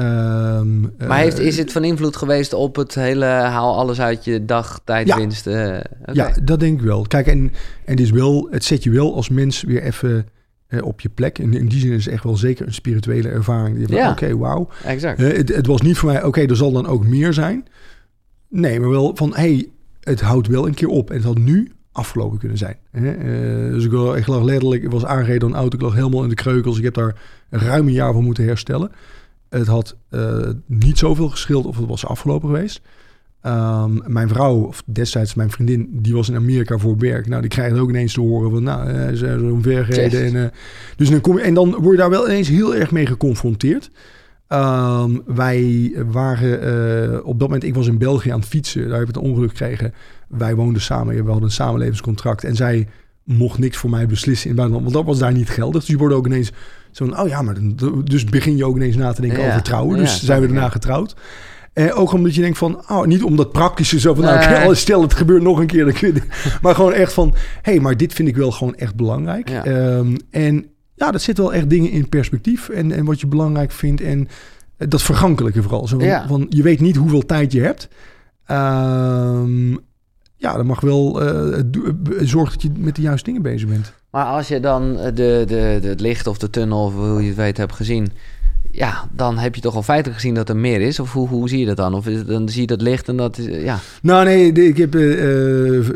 ehm, 0.00 0.80
maar 1.08 1.18
heeft, 1.18 1.38
eh, 1.38 1.46
is 1.46 1.58
het 1.58 1.72
van 1.72 1.84
invloed 1.84 2.16
geweest 2.16 2.52
op 2.52 2.76
het 2.76 2.94
hele 2.94 3.24
haal 3.24 3.76
alles 3.76 4.00
uit 4.00 4.24
je 4.24 4.44
dag, 4.44 4.80
tijdwinst? 4.84 5.46
eh, 5.46 5.78
oké. 6.00 6.12
Ja, 6.12 6.32
dat 6.42 6.60
denk 6.60 6.80
ik 6.80 6.86
wel. 6.86 7.02
Kijk, 7.02 7.26
en, 7.26 7.52
en 7.84 7.96
is 7.96 8.10
wel, 8.10 8.48
het 8.50 8.64
zet 8.64 8.82
je 8.82 8.90
wel 8.90 9.14
als 9.14 9.28
mens 9.28 9.62
weer 9.62 9.82
even 9.82 10.26
eh, 10.66 10.84
op 10.84 11.00
je 11.00 11.08
plek. 11.08 11.38
En 11.38 11.54
in 11.54 11.68
die 11.68 11.80
zin 11.80 11.92
is 11.92 12.04
het 12.04 12.14
echt 12.14 12.24
wel 12.24 12.36
zeker 12.36 12.66
een 12.66 12.74
spirituele 12.74 13.28
ervaring. 13.28 13.86
Van, 13.86 13.96
Ja. 13.96 14.10
Oké, 14.10 14.36
wauw. 14.36 14.68
exact. 14.84 15.22
Eh, 15.22 15.36
het, 15.36 15.54
het 15.54 15.66
was 15.66 15.80
niet 15.80 15.98
voor 15.98 16.12
mij, 16.12 16.24
oké, 16.24 16.40
er 16.40 16.56
zal 16.56 16.72
dan 16.72 16.86
ook 16.86 17.06
meer 17.06 17.32
zijn. 17.32 17.66
Nee, 18.48 18.80
maar 18.80 18.90
wel 18.90 19.10
van, 19.14 19.34
hey, 19.34 19.68
het 20.00 20.20
houdt 20.20 20.46
wel 20.48 20.66
een 20.66 20.74
keer 20.74 20.88
op. 20.88 21.10
En 21.10 21.16
het 21.16 21.24
had 21.24 21.38
nu 21.38 21.72
afgelopen 21.92 22.38
kunnen 22.38 22.58
zijn. 22.58 22.76
Hè? 22.90 23.10
Eh, 23.12 23.72
dus 23.72 23.84
ik, 23.84 23.92
ik 23.92 24.26
lag 24.26 24.42
letterlijk, 24.42 24.82
ik 24.82 24.90
was 24.90 25.04
aangereden 25.04 25.40
door 25.40 25.48
een 25.48 25.56
auto. 25.56 25.76
Ik 25.76 25.82
lag 25.82 25.94
helemaal 25.94 26.22
in 26.22 26.28
de 26.28 26.34
kreukels. 26.34 26.78
Ik 26.78 26.84
heb 26.84 26.94
daar 26.94 27.14
ruim 27.50 27.86
een 27.86 27.92
jaar 27.92 28.12
van 28.12 28.24
moeten 28.24 28.44
herstellen. 28.44 28.90
Het 29.48 29.66
had 29.66 29.96
eh, 30.08 30.48
niet 30.66 30.98
zoveel 30.98 31.28
geschild 31.28 31.66
of 31.66 31.76
het 31.76 31.86
was 31.86 32.06
afgelopen 32.06 32.48
geweest. 32.48 32.80
Ehm, 33.40 34.12
mijn 34.12 34.28
vrouw, 34.28 34.54
of 34.54 34.82
destijds 34.86 35.34
mijn 35.34 35.50
vriendin, 35.50 35.88
die 35.92 36.14
was 36.14 36.28
in 36.28 36.36
Amerika 36.36 36.78
voor 36.78 36.98
werk. 36.98 37.28
Nou, 37.28 37.40
die 37.40 37.50
krijgt 37.50 37.78
ook 37.78 37.88
ineens 37.88 38.12
te 38.12 38.20
horen 38.20 38.50
van, 38.50 38.62
nou, 38.62 38.88
eh, 38.88 39.08
ze 39.08 39.16
zijn 39.16 39.38
zo'n 39.38 39.62
ver 39.62 39.84
gereden. 39.84 40.24
En, 40.24 40.44
eh, 40.44 40.50
dus 40.96 41.10
dan 41.10 41.20
kom 41.20 41.36
je, 41.36 41.42
en 41.42 41.54
dan 41.54 41.70
word 41.70 41.90
je 41.90 42.00
daar 42.00 42.10
wel 42.10 42.26
ineens 42.26 42.48
heel 42.48 42.74
erg 42.74 42.90
mee 42.90 43.06
geconfronteerd. 43.06 43.90
Ehm, 44.48 45.18
wij 45.26 45.92
waren 46.06 47.24
op 47.24 47.38
dat 47.38 47.48
moment, 47.48 47.64
ik 47.64 47.74
was 47.74 47.86
in 47.86 47.98
België 47.98 48.30
aan 48.30 48.40
het 48.40 48.48
fietsen. 48.48 48.88
Daar 48.88 48.98
heb 48.98 49.08
ik 49.08 49.14
het 49.14 49.24
ongeluk 49.24 49.48
gekregen. 49.48 49.94
Wij 50.28 50.54
woonden 50.54 50.82
samen, 50.82 51.14
we 51.14 51.22
hadden 51.22 51.42
een 51.42 51.50
samenlevingscontract. 51.50 52.44
En 52.44 52.54
zij 52.54 52.88
mocht 53.26 53.58
niks 53.58 53.76
voor 53.76 53.90
mij 53.90 54.06
beslissen 54.06 54.50
in 54.50 54.56
het 54.56 54.56
buitenland, 54.56 54.92
want 54.92 55.06
dat 55.06 55.14
was 55.14 55.22
daar 55.22 55.38
niet 55.38 55.50
geldig. 55.50 55.80
Dus 55.80 55.90
je 55.90 55.96
wordt 55.96 56.14
ook 56.14 56.26
ineens 56.26 56.52
zo'n, 56.96 57.20
oh 57.20 57.28
ja, 57.28 57.42
maar 57.42 57.54
dan, 57.54 58.00
dus 58.04 58.24
begin 58.24 58.56
je 58.56 58.64
ook 58.64 58.76
ineens 58.76 58.96
na 58.96 59.12
te 59.12 59.20
denken 59.20 59.40
Ja. 59.42 59.48
over 59.48 59.62
trouwen. 59.62 59.98
Dus 59.98 60.24
zijn 60.24 60.40
we 60.40 60.46
daarna 60.46 60.68
getrouwd. 60.68 61.16
Eh, 61.72 61.98
ook 61.98 62.12
omdat 62.12 62.34
je 62.34 62.40
denkt 62.40 62.58
van, 62.58 62.74
oh, 62.88 63.04
niet 63.04 63.22
om 63.22 63.36
dat 63.36 63.52
praktische 63.52 64.00
zo 64.00 64.14
van, 64.14 64.24
Nee. 64.24 64.48
nou, 64.58 64.74
stel 64.74 65.02
het 65.02 65.14
gebeurt 65.14 65.42
nog 65.42 65.58
een 65.58 65.66
keer, 65.66 65.84
dan 65.84 65.92
kun 65.94 66.14
je, 66.14 66.22
maar 66.62 66.74
gewoon 66.74 66.92
echt 66.92 67.12
van, 67.12 67.34
hé, 67.62 67.72
hey, 67.72 67.80
maar 67.80 67.96
dit 67.96 68.12
vind 68.12 68.28
ik 68.28 68.36
wel 68.36 68.50
gewoon 68.50 68.74
echt 68.74 68.94
belangrijk. 68.94 69.48
Ja. 69.48 69.64
Ehm, 69.64 70.16
en 70.30 70.66
ja, 70.94 71.10
dat 71.10 71.22
zit 71.22 71.38
wel 71.38 71.54
echt 71.54 71.70
dingen 71.70 71.90
in 71.90 72.08
perspectief 72.08 72.68
en, 72.68 72.92
en 72.92 73.04
wat 73.04 73.20
je 73.20 73.26
belangrijk 73.26 73.70
vindt 73.72 74.00
en 74.00 74.28
eh, 74.76 74.88
dat 74.88 75.02
vergankelijke 75.02 75.62
vooral. 75.62 75.86
Zo 75.88 75.98
van, 75.98 76.06
Ja. 76.08 76.26
van, 76.26 76.46
je 76.48 76.62
weet 76.62 76.80
niet 76.80 76.96
hoeveel 76.96 77.26
tijd 77.26 77.52
je 77.52 77.60
hebt. 77.60 77.88
Ehm, 78.46 79.74
ja, 80.36 80.56
dan 80.56 80.66
mag 80.66 80.80
wel 80.80 81.22
eh, 81.22 81.58
zorg 82.20 82.50
dat 82.52 82.62
je 82.62 82.70
met 82.76 82.96
de 82.96 83.02
juiste 83.02 83.24
dingen 83.24 83.42
bezig 83.42 83.68
bent. 83.68 83.92
Maar 84.10 84.24
als 84.24 84.48
je 84.48 84.60
dan 84.60 84.98
eh, 84.98 85.04
de, 85.04 85.12
de, 85.46 85.78
de, 85.80 85.88
het 85.88 86.00
licht 86.00 86.26
of 86.26 86.38
de 86.38 86.50
tunnel, 86.50 86.84
of 86.84 86.94
hoe 86.94 87.20
je 87.22 87.26
het 87.28 87.36
weet, 87.36 87.56
hebt 87.56 87.74
gezien... 87.74 88.08
Ja, 88.70 89.08
dan 89.12 89.38
heb 89.38 89.54
je 89.54 89.60
toch 89.60 89.74
al 89.74 89.82
feitelijk 89.82 90.20
gezien 90.20 90.34
dat 90.34 90.48
er 90.48 90.56
meer 90.56 90.80
is? 90.80 91.00
Of 91.00 91.12
hoe, 91.12 91.28
hoe 91.28 91.48
zie 91.48 91.58
je 91.58 91.66
dat 91.66 91.76
dan? 91.76 91.94
Of 91.94 92.06
is 92.06 92.16
het- 92.18 92.26
dan 92.26 92.48
zie 92.48 92.60
je 92.60 92.66
dat 92.66 92.82
licht 92.82 93.08
en 93.08 93.16
dat 93.16 93.38
is... 93.38 93.46
eh, 93.46 93.64
Ja, 93.64 93.78
Nou 94.02 94.24
nee, 94.24 94.52
ik, 94.52 94.76
heb, 94.76 94.94
ik 94.94 95.94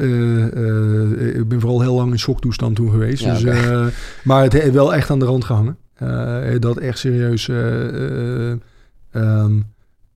ben 1.48 1.60
vooral 1.60 1.80
heel 1.80 1.94
lang 1.94 2.10
in 2.10 2.18
shocktoestand 2.18 2.76
toen 2.76 2.90
geweest. 2.90 3.22
Ja, 3.24 3.38
dus, 3.38 3.92
maar 4.24 4.42
het 4.42 4.52
heeft 4.52 4.72
wel 4.72 4.94
echt 4.94 5.10
aan 5.10 5.18
de 5.18 5.24
rand 5.24 5.44
gehangen. 5.44 5.76
Eh, 5.94 6.38
dat 6.58 6.76
echt 6.78 6.98
serieus. 6.98 7.48
eh, 7.48 8.52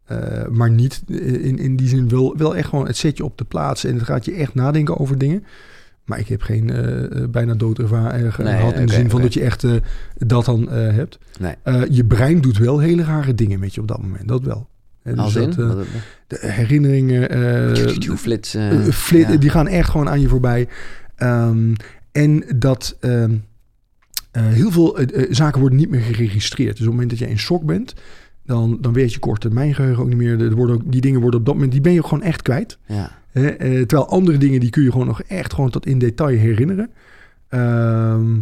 eh, 0.05 0.47
maar 0.51 0.70
niet 0.70 1.02
in, 1.06 1.59
in 1.59 1.76
die 1.76 1.89
zin 1.89 2.09
wel, 2.09 2.36
wel 2.36 2.56
echt 2.56 2.68
gewoon 2.68 2.86
het 2.86 2.97
zet 2.97 3.16
je 3.16 3.24
op 3.24 3.39
de 3.39 3.44
plaats. 3.44 3.85
En 3.85 3.94
het 3.94 4.05
gaat 4.05 4.24
je 4.24 4.32
echt 4.32 4.55
nadenken 4.55 4.98
over 4.98 5.18
dingen. 5.18 5.44
Maar 6.05 6.18
ik 6.18 6.28
heb 6.28 6.43
geen 6.43 6.70
eh, 6.70 7.28
bijna 7.28 7.55
doodervaring 7.55 8.32
eh, 8.32 8.39
Nee, 8.39 8.56
gehad 8.56 8.74
in 8.74 8.86
de 8.86 8.93
zin 8.93 9.10
van 9.10 9.22
dat 9.22 9.35
je 9.35 9.40
echt 9.40 9.66
dat 10.16 10.44
dan 10.44 10.68
hebt. 10.70 11.18
nee. 11.40 11.55
Je 11.90 12.05
brein 12.05 12.40
doet 12.40 12.59
wel 12.59 12.78
hele 12.78 13.05
rare 13.05 13.35
dingen 13.35 13.60
met 13.60 13.74
je 13.74 13.81
op 13.81 13.89
dat 13.89 14.02
moment. 14.02 14.28
Dat 14.28 14.43
wel. 14.43 14.68
Eh, 15.05 15.12
dus 15.12 15.22
Als 15.22 15.32
dat, 15.32 15.55
de 16.26 16.39
herinneringen. 16.40 18.16
flits. 18.16 18.56
flit, 18.90 19.28
ja. 19.28 19.36
Die 19.36 19.51
gaan 19.51 19.68
echt 19.68 19.90
gewoon 19.90 20.09
aan 20.09 20.20
je 20.20 20.28
voorbij. 20.28 20.68
Ehm, 21.16 21.72
en 22.12 22.44
dat 22.56 22.97
ehm, 23.01 23.35
eh, 24.31 24.43
heel 24.43 24.70
veel 24.70 24.98
zaken 25.31 25.60
worden 25.60 25.78
niet 25.78 25.90
meer 25.90 26.01
geregistreerd. 26.01 26.76
Dus 26.76 26.86
op 26.86 26.93
het 26.93 26.93
moment 26.93 27.10
dat 27.10 27.18
je 27.18 27.28
in 27.28 27.39
shock 27.39 27.64
bent, 27.64 27.94
dan, 28.45 28.79
dan 28.81 28.93
weet 28.93 29.12
je 29.12 29.19
kort 29.19 29.41
termijn 29.41 29.75
geheugen 29.75 30.03
ook 30.03 30.09
niet 30.09 30.16
meer. 30.16 30.41
Er 30.41 30.55
worden 30.55 30.77
ook, 30.77 30.93
die 30.93 31.01
dingen 31.01 31.21
worden 31.21 31.41
op 31.41 31.47
dat 31.47 31.55
moment, 31.55 31.73
die 31.73 31.81
ben 31.81 31.93
je 31.93 32.03
gewoon 32.03 32.23
echt 32.23 32.43
kwijt. 32.43 32.79
Ja. 32.87 33.11
Eh, 33.33 33.43
terwijl 33.59 34.09
andere 34.09 34.39
dingen, 34.39 34.61
die 34.61 34.71
kun 34.71 34.83
je 34.83 34.91
gewoon 34.91 35.07
nog 35.07 35.23
echt 35.23 35.55
gewoon 35.55 35.71
tot 35.71 35.87
in 35.87 35.99
detail 35.99 36.37
herinneren. 36.37 36.91
Ehm, 37.49 38.35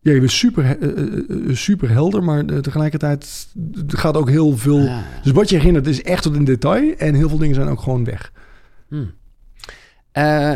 ja, 0.00 0.12
je 0.12 0.18
bent 0.18 0.30
super, 0.30 0.64
eh, 0.64 0.92
eh, 0.98 1.56
super 1.56 1.90
helder, 1.90 2.24
maar 2.24 2.44
tegelijkertijd 2.44 3.48
gaat 3.86 4.16
ook 4.16 4.28
heel 4.28 4.56
veel... 4.56 4.80
Ja. 4.80 5.02
Dus 5.22 5.32
wat 5.32 5.48
je 5.48 5.56
herinnert 5.56 5.86
is 5.86 6.02
echt 6.02 6.22
tot 6.22 6.34
in 6.34 6.44
detail. 6.44 6.94
En 6.96 7.14
heel 7.14 7.28
veel 7.28 7.38
dingen 7.38 7.54
zijn 7.54 7.68
ook 7.68 7.80
gewoon 7.80 8.04
weg. 8.04 8.32
Hm. 8.88 9.04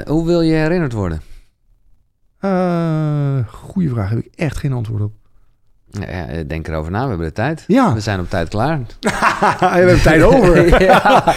Hoe 0.07 0.27
wil 0.27 0.41
je 0.41 0.53
herinnerd 0.53 0.93
worden? 0.93 1.21
Eh 2.39 3.49
goeie 3.49 3.89
vraag, 3.89 4.09
heb 4.09 4.19
ik 4.19 4.33
echt 4.35 4.57
geen 4.57 4.73
antwoord 4.73 5.03
op. 5.03 5.13
Ja, 6.01 6.43
denk 6.47 6.69
erover 6.69 6.93
na, 6.93 7.03
we 7.03 7.09
hebben 7.09 7.27
de 7.27 7.33
tijd. 7.33 7.65
Ja, 7.67 7.95
We 7.95 8.01
zijn 8.01 8.21
op 8.21 8.31
tijd 8.31 8.49
klaar. 8.49 8.79
we 9.61 9.67
hebben 9.67 10.03
tijd 10.03 10.23
over. 10.23 10.83
ja. 10.91 11.35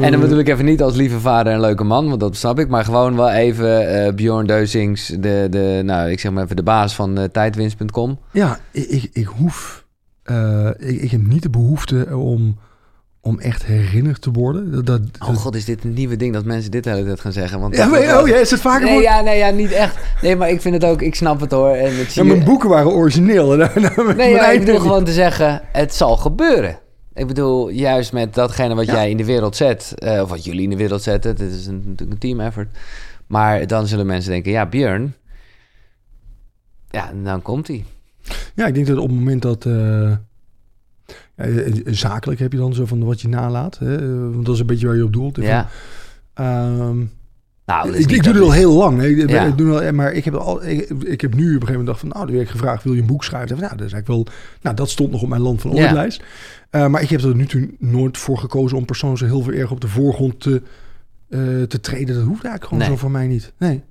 En 0.00 0.10
dan 0.10 0.20
bedoel 0.20 0.38
ik 0.38 0.48
even 0.48 0.64
niet 0.64 0.82
als 0.82 0.94
lieve 0.94 1.20
vader 1.20 1.52
en 1.52 1.60
leuke 1.60 1.84
man, 1.84 2.08
want 2.08 2.20
dat 2.20 2.36
snap 2.36 2.58
ik. 2.58 2.68
Maar 2.68 2.84
gewoon 2.84 3.16
wel 3.16 3.30
even 3.30 3.88
eh 4.06 4.12
Bjorn 4.12 4.46
Deusings, 4.46 5.06
de, 5.06 5.46
de, 5.50 5.80
nou, 5.84 6.10
ik 6.10 6.20
zeg 6.20 6.32
maar 6.32 6.44
even 6.44 6.56
de 6.56 6.62
baas 6.62 6.94
van 6.94 7.18
eh, 7.18 7.24
tijdwinst.com. 7.24 8.18
Ja, 8.30 8.58
ik, 8.70 8.88
ik, 8.88 9.10
ik 9.12 9.26
hoef... 9.26 9.84
eh, 10.22 10.68
ik, 10.78 11.00
ik 11.02 11.10
heb 11.10 11.26
niet 11.26 11.42
de 11.42 11.50
behoefte 11.50 12.06
om, 12.16 12.56
om 13.20 13.40
echt 13.40 13.64
herinnerd 13.64 14.22
te 14.22 14.30
worden. 14.30 14.72
Dat, 14.72 14.86
dat, 14.86 15.00
Oh 15.28 15.36
god, 15.36 15.54
is 15.56 15.64
dit 15.64 15.84
een 15.84 15.92
nieuwe 15.92 16.16
ding 16.16 16.32
dat 16.34 16.44
mensen 16.44 16.70
dit 16.70 16.84
de 16.84 16.90
hele 16.90 17.04
tijd 17.04 17.20
gaan 17.20 17.32
zeggen? 17.32 17.60
Want 17.60 17.76
ja, 17.76 17.86
maar, 17.86 18.20
oh 18.20 18.28
ja, 18.28 18.36
is 18.36 18.50
het 18.50 18.60
vaker 18.60 18.86
Nee, 18.86 19.00
ja, 19.02 19.20
nee, 19.20 19.38
ja, 19.38 19.50
niet 19.50 19.72
echt. 19.72 19.96
Nee, 20.24 20.36
maar 20.36 20.50
ik 20.50 20.60
vind 20.60 20.74
het 20.74 20.84
ook, 20.84 21.02
ik 21.02 21.14
snap 21.14 21.40
het 21.40 21.50
hoor. 21.50 21.70
En 21.70 21.96
het 21.98 22.10
zie 22.12 22.22
Ja, 22.22 22.28
je- 22.28 22.34
mijn 22.34 22.44
boeken 22.48 22.68
waren 22.68 22.90
origineel. 22.92 23.48
Daar- 23.56 23.80
daar- 23.80 23.94
Nee, 23.96 24.14
mijn 24.14 24.30
ja, 24.30 24.50
ik 24.50 24.60
bedoel 24.60 24.78
gewoon 24.80 25.04
te 25.04 25.12
zeggen, 25.12 25.60
het 25.72 25.94
zal 25.94 26.16
gebeuren. 26.16 26.78
Ik 27.14 27.26
bedoel, 27.26 27.68
juist 27.68 28.12
met 28.12 28.34
datgene 28.34 28.74
wat 28.74 28.86
Ja. 28.86 28.92
jij 28.92 29.10
in 29.10 29.16
de 29.16 29.24
wereld 29.24 29.56
zet, 29.56 29.92
eh, 29.96 30.22
of 30.22 30.28
wat 30.28 30.44
jullie 30.44 30.62
in 30.62 30.70
de 30.70 30.76
wereld 30.76 31.02
zetten, 31.02 31.30
het 31.30 31.40
is 31.40 31.66
een, 31.66 31.74
natuurlijk 31.86 32.10
een 32.12 32.18
team 32.18 32.40
effort. 32.40 32.68
Maar 33.26 33.66
dan 33.66 33.86
zullen 33.86 34.06
mensen 34.06 34.30
denken, 34.30 34.52
ja, 34.52 34.66
Björn, 34.66 35.14
ja, 36.90 37.12
dan 37.24 37.42
komt 37.42 37.66
hij. 37.68 37.84
Ja, 38.54 38.66
ik 38.66 38.74
denk 38.74 38.86
dat 38.86 38.96
op 38.98 39.08
het 39.08 39.18
moment 39.18 39.42
dat... 39.42 39.64
eh, 39.66 40.10
ja, 41.36 41.44
eh, 41.44 41.72
zakelijk 41.84 42.40
heb 42.40 42.52
je 42.52 42.58
dan 42.58 42.74
zo 42.74 42.84
van 42.86 43.04
wat 43.04 43.20
je 43.20 43.28
nalaat. 43.28 43.78
Hè? 43.78 44.20
Want 44.32 44.44
dat 44.46 44.54
is 44.54 44.60
een 44.60 44.66
beetje 44.66 44.86
waar 44.86 44.96
je 44.96 45.04
op 45.04 45.12
doelt. 45.12 45.36
Ja. 45.36 45.68
ehm, 46.34 46.96
Nou, 47.66 47.96
ik, 47.96 48.22
doe 48.24 48.32
het 48.32 48.42
al 48.42 48.52
heel 48.52 48.72
lang. 48.72 49.00
hè. 49.00 49.06
Ik, 49.06 49.30
Ja. 49.30 49.44
ik 49.44 49.58
doe 49.58 49.80
al, 49.86 49.92
maar 49.92 50.12
ik 50.12 50.24
heb, 50.24 50.34
al, 50.34 50.64
ik, 50.64 50.88
ik 51.04 51.20
heb 51.20 51.34
nu 51.34 51.42
op 51.42 51.46
een 51.46 51.52
gegeven 51.52 51.66
moment 51.70 51.86
dacht 51.86 52.00
van... 52.00 52.08
Nou, 52.08 52.26
werd 52.26 52.40
ik 52.42 52.48
gevraagd, 52.48 52.82
wil 52.84 52.92
je 52.92 53.00
een 53.00 53.06
boek 53.06 53.24
schrijven? 53.24 53.56
Nou, 53.58 53.76
dat 53.76 53.86
is 53.86 53.92
eigenlijk 53.92 54.06
wel... 54.06 54.34
Nou, 54.62 54.76
dat 54.76 54.90
stond 54.90 55.10
nog 55.10 55.22
op 55.22 55.28
mijn 55.28 55.40
land 55.40 55.60
van 55.60 55.70
Ja. 55.74 56.02
ooit. 56.02 56.20
Eh, 56.70 56.86
maar 56.86 57.02
ik 57.02 57.08
heb 57.08 57.20
er 57.20 57.34
nu 57.36 57.46
toe 57.46 57.70
nooit 57.78 58.18
voor 58.18 58.38
gekozen 58.38 58.76
om 58.78 58.84
persoon 58.84 59.16
zo 59.16 59.24
heel 59.24 59.42
veel 59.42 59.52
erg 59.52 59.70
op 59.70 59.80
de 59.80 59.88
voorgrond 59.88 60.40
te, 60.40 60.62
eh, 61.28 61.40
te 61.68 61.80
treden. 61.80 62.14
Dat 62.14 62.24
hoeft 62.24 62.44
eigenlijk 62.44 62.64
gewoon 62.64 62.78
Nee. 62.78 62.88
zo 62.88 62.96
voor 62.96 63.10
mij 63.10 63.26
niet. 63.26 63.52
Nee. 63.58 63.82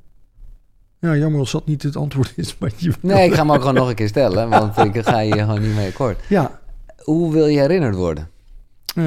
Ja, 1.00 1.16
jammer 1.16 1.40
als 1.40 1.52
dat 1.52 1.66
niet 1.68 1.84
het 1.84 1.96
antwoord 1.96 2.34
is. 2.36 2.56
Maar 2.60 2.72
je, 2.76 2.92
Nee, 3.00 3.26
ik 3.26 3.34
ga 3.34 3.40
hem 3.40 3.52
ook 3.52 3.60
gewoon 3.60 3.74
nog 3.74 3.90
een 3.90 3.96
keer 3.96 4.08
stellen, 4.08 4.50
want 4.50 4.78
ik 4.78 5.02
ga 5.06 5.20
je 5.20 5.34
gewoon 5.38 5.62
niet 5.62 5.76
mee 5.76 5.88
akkoord. 5.88 6.20
Ja, 6.30 6.60
Hoe 6.98 7.34
wil 7.34 7.48
je 7.48 7.60
herinnerd 7.60 7.96
worden? 7.96 8.30
Eh, 8.96 9.04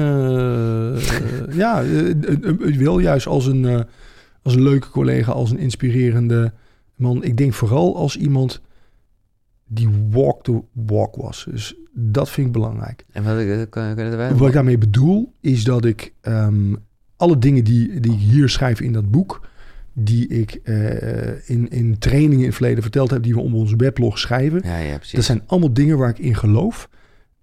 ja, 1.55 1.81
eh, 1.81 2.09
eh, 2.09 2.15
eh, 2.43 2.77
wel 2.77 2.99
juist 2.99 3.27
als 3.27 3.45
een, 3.45 3.65
eh, 3.65 3.79
als 4.47 4.55
een 4.55 4.63
leuke 4.63 4.89
collega, 4.89 5.31
als 5.31 5.51
een 5.51 5.59
inspirerende 5.59 6.53
man. 6.95 7.23
Ik 7.23 7.37
denk 7.37 7.53
vooral 7.53 7.95
als 7.95 8.17
iemand 8.17 8.61
die 9.67 9.89
walk 10.09 10.43
the 10.43 10.61
walk 10.71 11.15
was. 11.15 11.47
Dus 11.49 11.75
dat 11.93 12.29
vind 12.29 12.47
ik 12.47 12.53
belangrijk. 12.53 13.05
En 13.11 13.23
wat 13.23 13.39
ik, 13.39 13.69
kan? 13.69 13.95
Wat 14.37 14.47
ik 14.47 14.53
daarmee 14.53 14.77
bedoel, 14.77 15.33
is 15.41 15.63
dat 15.63 15.85
ik 15.85 16.13
ehm, 16.21 16.75
alle 17.15 17.37
dingen 17.37 17.63
die, 17.63 17.99
die 17.99 18.13
ik 18.13 18.19
hier 18.19 18.49
schrijf 18.49 18.81
in 18.81 18.93
dat 18.93 19.11
boek, 19.11 19.47
die 19.93 20.27
ik 20.27 20.59
eh, 20.63 21.49
in, 21.49 21.69
in 21.69 21.97
trainingen 21.99 22.39
in 22.39 22.45
het 22.45 22.55
verleden 22.55 22.81
verteld 22.81 23.09
heb, 23.09 23.23
die 23.23 23.33
we 23.33 23.39
op 23.39 23.53
onze 23.53 23.75
weblog 23.75 24.19
schrijven, 24.19 24.61
Ja, 24.63 24.77
ja, 24.77 24.99
dat 25.11 25.23
zijn 25.23 25.41
allemaal 25.45 25.73
dingen 25.73 25.97
waar 25.97 26.09
ik 26.09 26.19
in 26.19 26.35
geloof. 26.35 26.89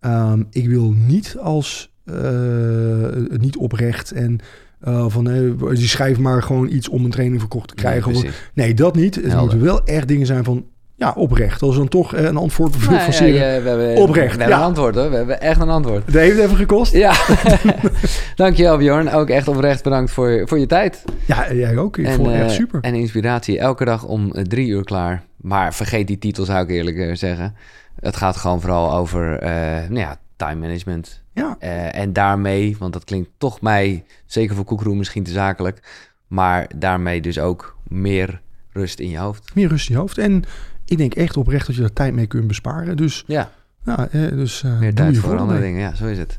Ehm, 0.01 0.43
ik 0.51 0.69
wil 0.69 0.93
niet 0.93 1.37
als 1.39 1.93
eh, 2.05 3.39
niet 3.39 3.57
oprecht 3.57 4.11
en 4.13 4.39
eh, 4.85 5.05
van 5.09 5.31
eh, 5.31 5.75
die 5.75 5.89
schrijf 5.89 6.19
maar 6.19 6.43
gewoon 6.43 6.69
iets 6.69 6.89
om 6.89 7.05
een 7.05 7.11
training 7.11 7.41
verkocht 7.41 7.69
te 7.69 7.75
krijgen. 7.75 8.13
Nee, 8.13 8.31
nee, 8.55 8.75
dat 8.75 8.95
niet. 8.97 9.15
Het 9.15 9.25
Helder. 9.25 9.41
moeten 9.41 9.61
wel 9.61 9.85
echt 9.85 10.09
dingen 10.09 10.27
zijn 10.27 10.45
van 10.45 10.65
ja, 10.97 11.13
oprecht. 11.17 11.63
Als 11.63 11.77
dan 11.77 11.89
toch 11.89 12.15
eh, 12.15 12.25
een 12.25 12.37
antwoord 12.37 12.81
Nou, 12.81 12.95
ja, 12.95 13.01
forceren. 13.01 13.35
ja, 13.35 13.63
we 13.63 13.69
hebben, 13.69 13.97
Oprecht, 13.97 14.35
We 14.35 14.41
hebben 14.41 14.49
ja. 14.49 14.63
een 14.63 14.69
antwoord 14.69 14.95
hoor, 14.95 15.11
we 15.11 15.17
hebben 15.17 15.41
echt 15.41 15.61
een 15.61 15.69
antwoord. 15.69 16.07
Dat 16.07 16.15
heeft 16.15 16.39
even 16.39 16.57
gekost. 16.57 16.93
Ja, 16.93 17.15
dankjewel 18.37 18.77
Bjorn. 18.77 19.11
Ook 19.13 19.29
echt 19.29 19.49
oprecht 19.49 19.83
bedankt 19.83 20.11
voor, 20.11 20.43
voor 20.45 20.59
je 20.59 20.67
tijd. 20.67 21.05
Ja, 21.25 21.53
jij 21.53 21.77
ook. 21.77 21.97
Ik 21.97 22.09
vond 22.09 22.27
het 22.27 22.37
echt 22.37 22.51
eh, 22.51 22.57
super. 22.57 22.81
En 22.81 22.95
inspiratie 22.95 23.59
elke 23.59 23.85
dag 23.85 24.05
om 24.05 24.33
drie 24.33 24.69
uur 24.69 24.85
klaar. 24.85 25.23
Maar 25.37 25.75
vergeet 25.75 26.07
die 26.07 26.19
titel 26.19 26.45
zou 26.45 26.63
ik 26.63 26.71
eerlijk 26.71 27.17
zeggen. 27.17 27.55
Het 28.01 28.17
gaat 28.17 28.37
gewoon 28.37 28.61
vooral 28.61 28.95
over 28.95 29.39
eh, 29.39 29.51
nou 29.89 29.99
ja, 29.99 30.17
time 30.37 30.61
management. 30.61 31.23
Ja. 31.33 31.57
Eh, 31.59 31.95
en 31.95 32.13
daarmee, 32.13 32.77
want 32.79 32.93
dat 32.93 33.05
klinkt 33.05 33.31
toch 33.39 33.61
mij, 33.61 34.05
zeker 34.27 34.55
voor 34.55 34.65
Koekroe 34.65 34.97
misschien 34.97 35.23
te 35.23 35.31
zakelijk. 35.31 36.07
Maar 36.27 36.71
daarmee 36.77 37.21
dus 37.21 37.39
ook 37.39 37.77
meer 37.89 38.41
rust 38.73 38.99
in 38.99 39.11
je 39.11 39.19
hoofd. 39.19 39.55
Meer 39.55 39.69
rust 39.69 39.89
in 39.89 39.95
je 39.95 40.01
hoofd. 40.01 40.19
En 40.19 40.43
ik 40.85 40.99
denk 40.99 41.15
echt 41.15 41.37
oprecht 41.37 41.67
dat 41.67 41.75
je 41.75 41.81
daar 41.81 41.93
tijd 41.93 42.15
mee 42.15 42.27
kunt 42.27 42.47
besparen. 42.47 42.97
Dus, 42.97 43.25
Ja, 43.27 43.51
nou, 43.85 44.09
eh, 44.11 44.29
dus 44.29 44.63
eh, 44.63 44.79
meer 44.79 44.95
tijd 44.95 45.17
voor 45.17 45.39
andere 45.39 45.61
dingen. 45.61 45.81
Ja, 45.81 45.95
zo 45.95 46.07
is 46.07 46.19
het. 46.19 46.39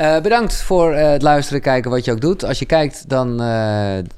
Uh, 0.00 0.20
bedankt 0.20 0.54
voor 0.54 0.92
uh, 0.92 1.10
het 1.10 1.22
luisteren, 1.22 1.60
kijken 1.60 1.90
wat 1.90 2.04
je 2.04 2.12
ook 2.12 2.20
doet. 2.20 2.44
Als 2.44 2.58
je 2.58 2.66
kijkt, 2.66 3.08
dan 3.08 3.42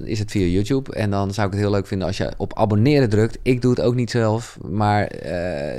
is 0.05 0.19
het 0.19 0.31
via 0.31 0.47
YouTube. 0.47 0.95
En 0.95 1.11
dan 1.11 1.35
zou 1.35 1.47
ik 1.47 1.53
het 1.53 1.62
heel 1.62 1.70
leuk 1.70 1.86
vinden 1.86 2.07
als 2.07 2.16
je 2.16 2.32
op 2.36 2.59
abonneren 2.59 3.09
drukt. 3.09 3.39
Ik 3.43 3.62
doe 3.62 3.70
het 3.70 3.81
ook 3.81 3.95
niet 3.95 4.11
zelf, 4.11 4.59
maar 4.70 5.12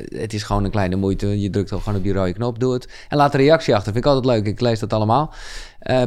het 0.09 0.33
is 0.33 0.43
gewoon 0.43 0.63
een 0.63 0.71
kleine 0.71 0.95
moeite. 0.95 1.41
Je 1.41 1.49
drukt 1.49 1.69
gewoon 1.69 1.95
op 1.95 2.03
die 2.03 2.13
rode 2.13 2.33
knop, 2.33 2.59
doe 2.59 2.73
het. 2.73 2.87
En 3.09 3.17
laat 3.17 3.33
een 3.33 3.39
reactie 3.39 3.75
achter, 3.75 3.93
vind 3.93 4.05
ik 4.05 4.11
altijd 4.11 4.35
leuk. 4.35 4.45
Ik 4.45 4.59
lees 4.59 4.79
dat 4.79 4.93
allemaal. 4.93 5.33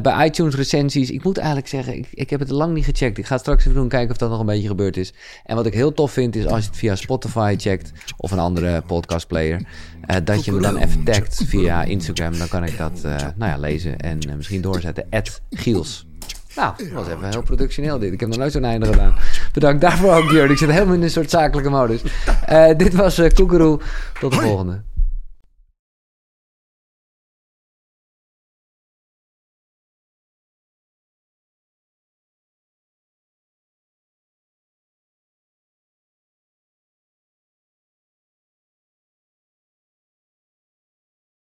Bij 0.03 0.27
iTunes 0.27 0.55
recensies, 0.55 1.11
ik 1.11 1.25
moet 1.25 1.37
eigenlijk 1.39 1.69
zeggen, 1.69 1.97
ik, 1.97 2.09
ik 2.11 2.31
heb 2.31 2.41
het 2.41 2.51
lang 2.51 2.75
niet 2.75 2.85
gecheckt. 2.85 3.19
Ik 3.19 3.27
ga 3.27 3.39
straks 3.39 3.65
even 3.65 3.75
doen, 3.75 3.89
kijken 3.89 4.11
of 4.11 4.17
dat 4.17 4.31
nog 4.31 4.41
een 4.41 4.47
beetje 4.47 4.69
gebeurd 4.69 4.97
is. 4.97 5.13
En 5.45 5.57
wat 5.57 5.67
ik 5.67 5.75
heel 5.75 5.93
tof 5.93 6.13
vind, 6.13 6.37
is 6.37 6.47
als 6.47 6.63
je 6.63 6.69
het 6.69 6.79
via 6.79 6.95
Spotify 6.95 7.55
checkt 7.59 7.93
of 8.17 8.31
een 8.31 8.39
andere 8.39 8.83
podcastplayer, 8.87 9.63
dat 10.25 10.45
je 10.45 10.53
me 10.53 10.61
dan 10.61 10.77
even 10.77 11.05
tagt 11.05 11.43
via 11.47 11.83
Instagram. 11.83 12.39
Dan 12.39 12.49
kan 12.49 12.65
ik 12.65 12.79
dat 12.79 13.03
nou 13.37 13.51
ja, 13.51 13.57
lezen 13.59 13.99
en 13.99 14.19
misschien 14.37 14.61
doorzetten. 14.61 15.07
Giels. 15.51 16.07
Nou, 16.57 16.75
dat 16.77 16.91
was 16.91 17.09
even 17.09 17.31
heel 17.31 17.43
productioneel 17.43 17.99
dit. 17.99 18.13
Ik 18.13 18.21
heb 18.21 18.29
nog 18.29 18.39
nooit 18.39 18.53
zo'n 18.53 18.65
einde 18.65 18.87
gedaan. 18.87 19.15
Bedankt 19.53 19.81
daarvoor 19.81 20.15
ook. 20.15 20.31
Ik 20.31 20.59
zit 20.59 20.71
helemaal 20.71 20.95
in 20.95 21.03
een 21.03 21.11
soort 21.11 21.31
zakelijke 21.31 21.71
modus. 21.71 22.03
Uh, 22.51 22.77
dit 22.77 22.95
was 22.95 23.19
uh, 23.19 23.31
Koekeroe. 23.35 23.81
Tot 24.21 24.33
de 24.33 24.41
volgende. 24.41 24.83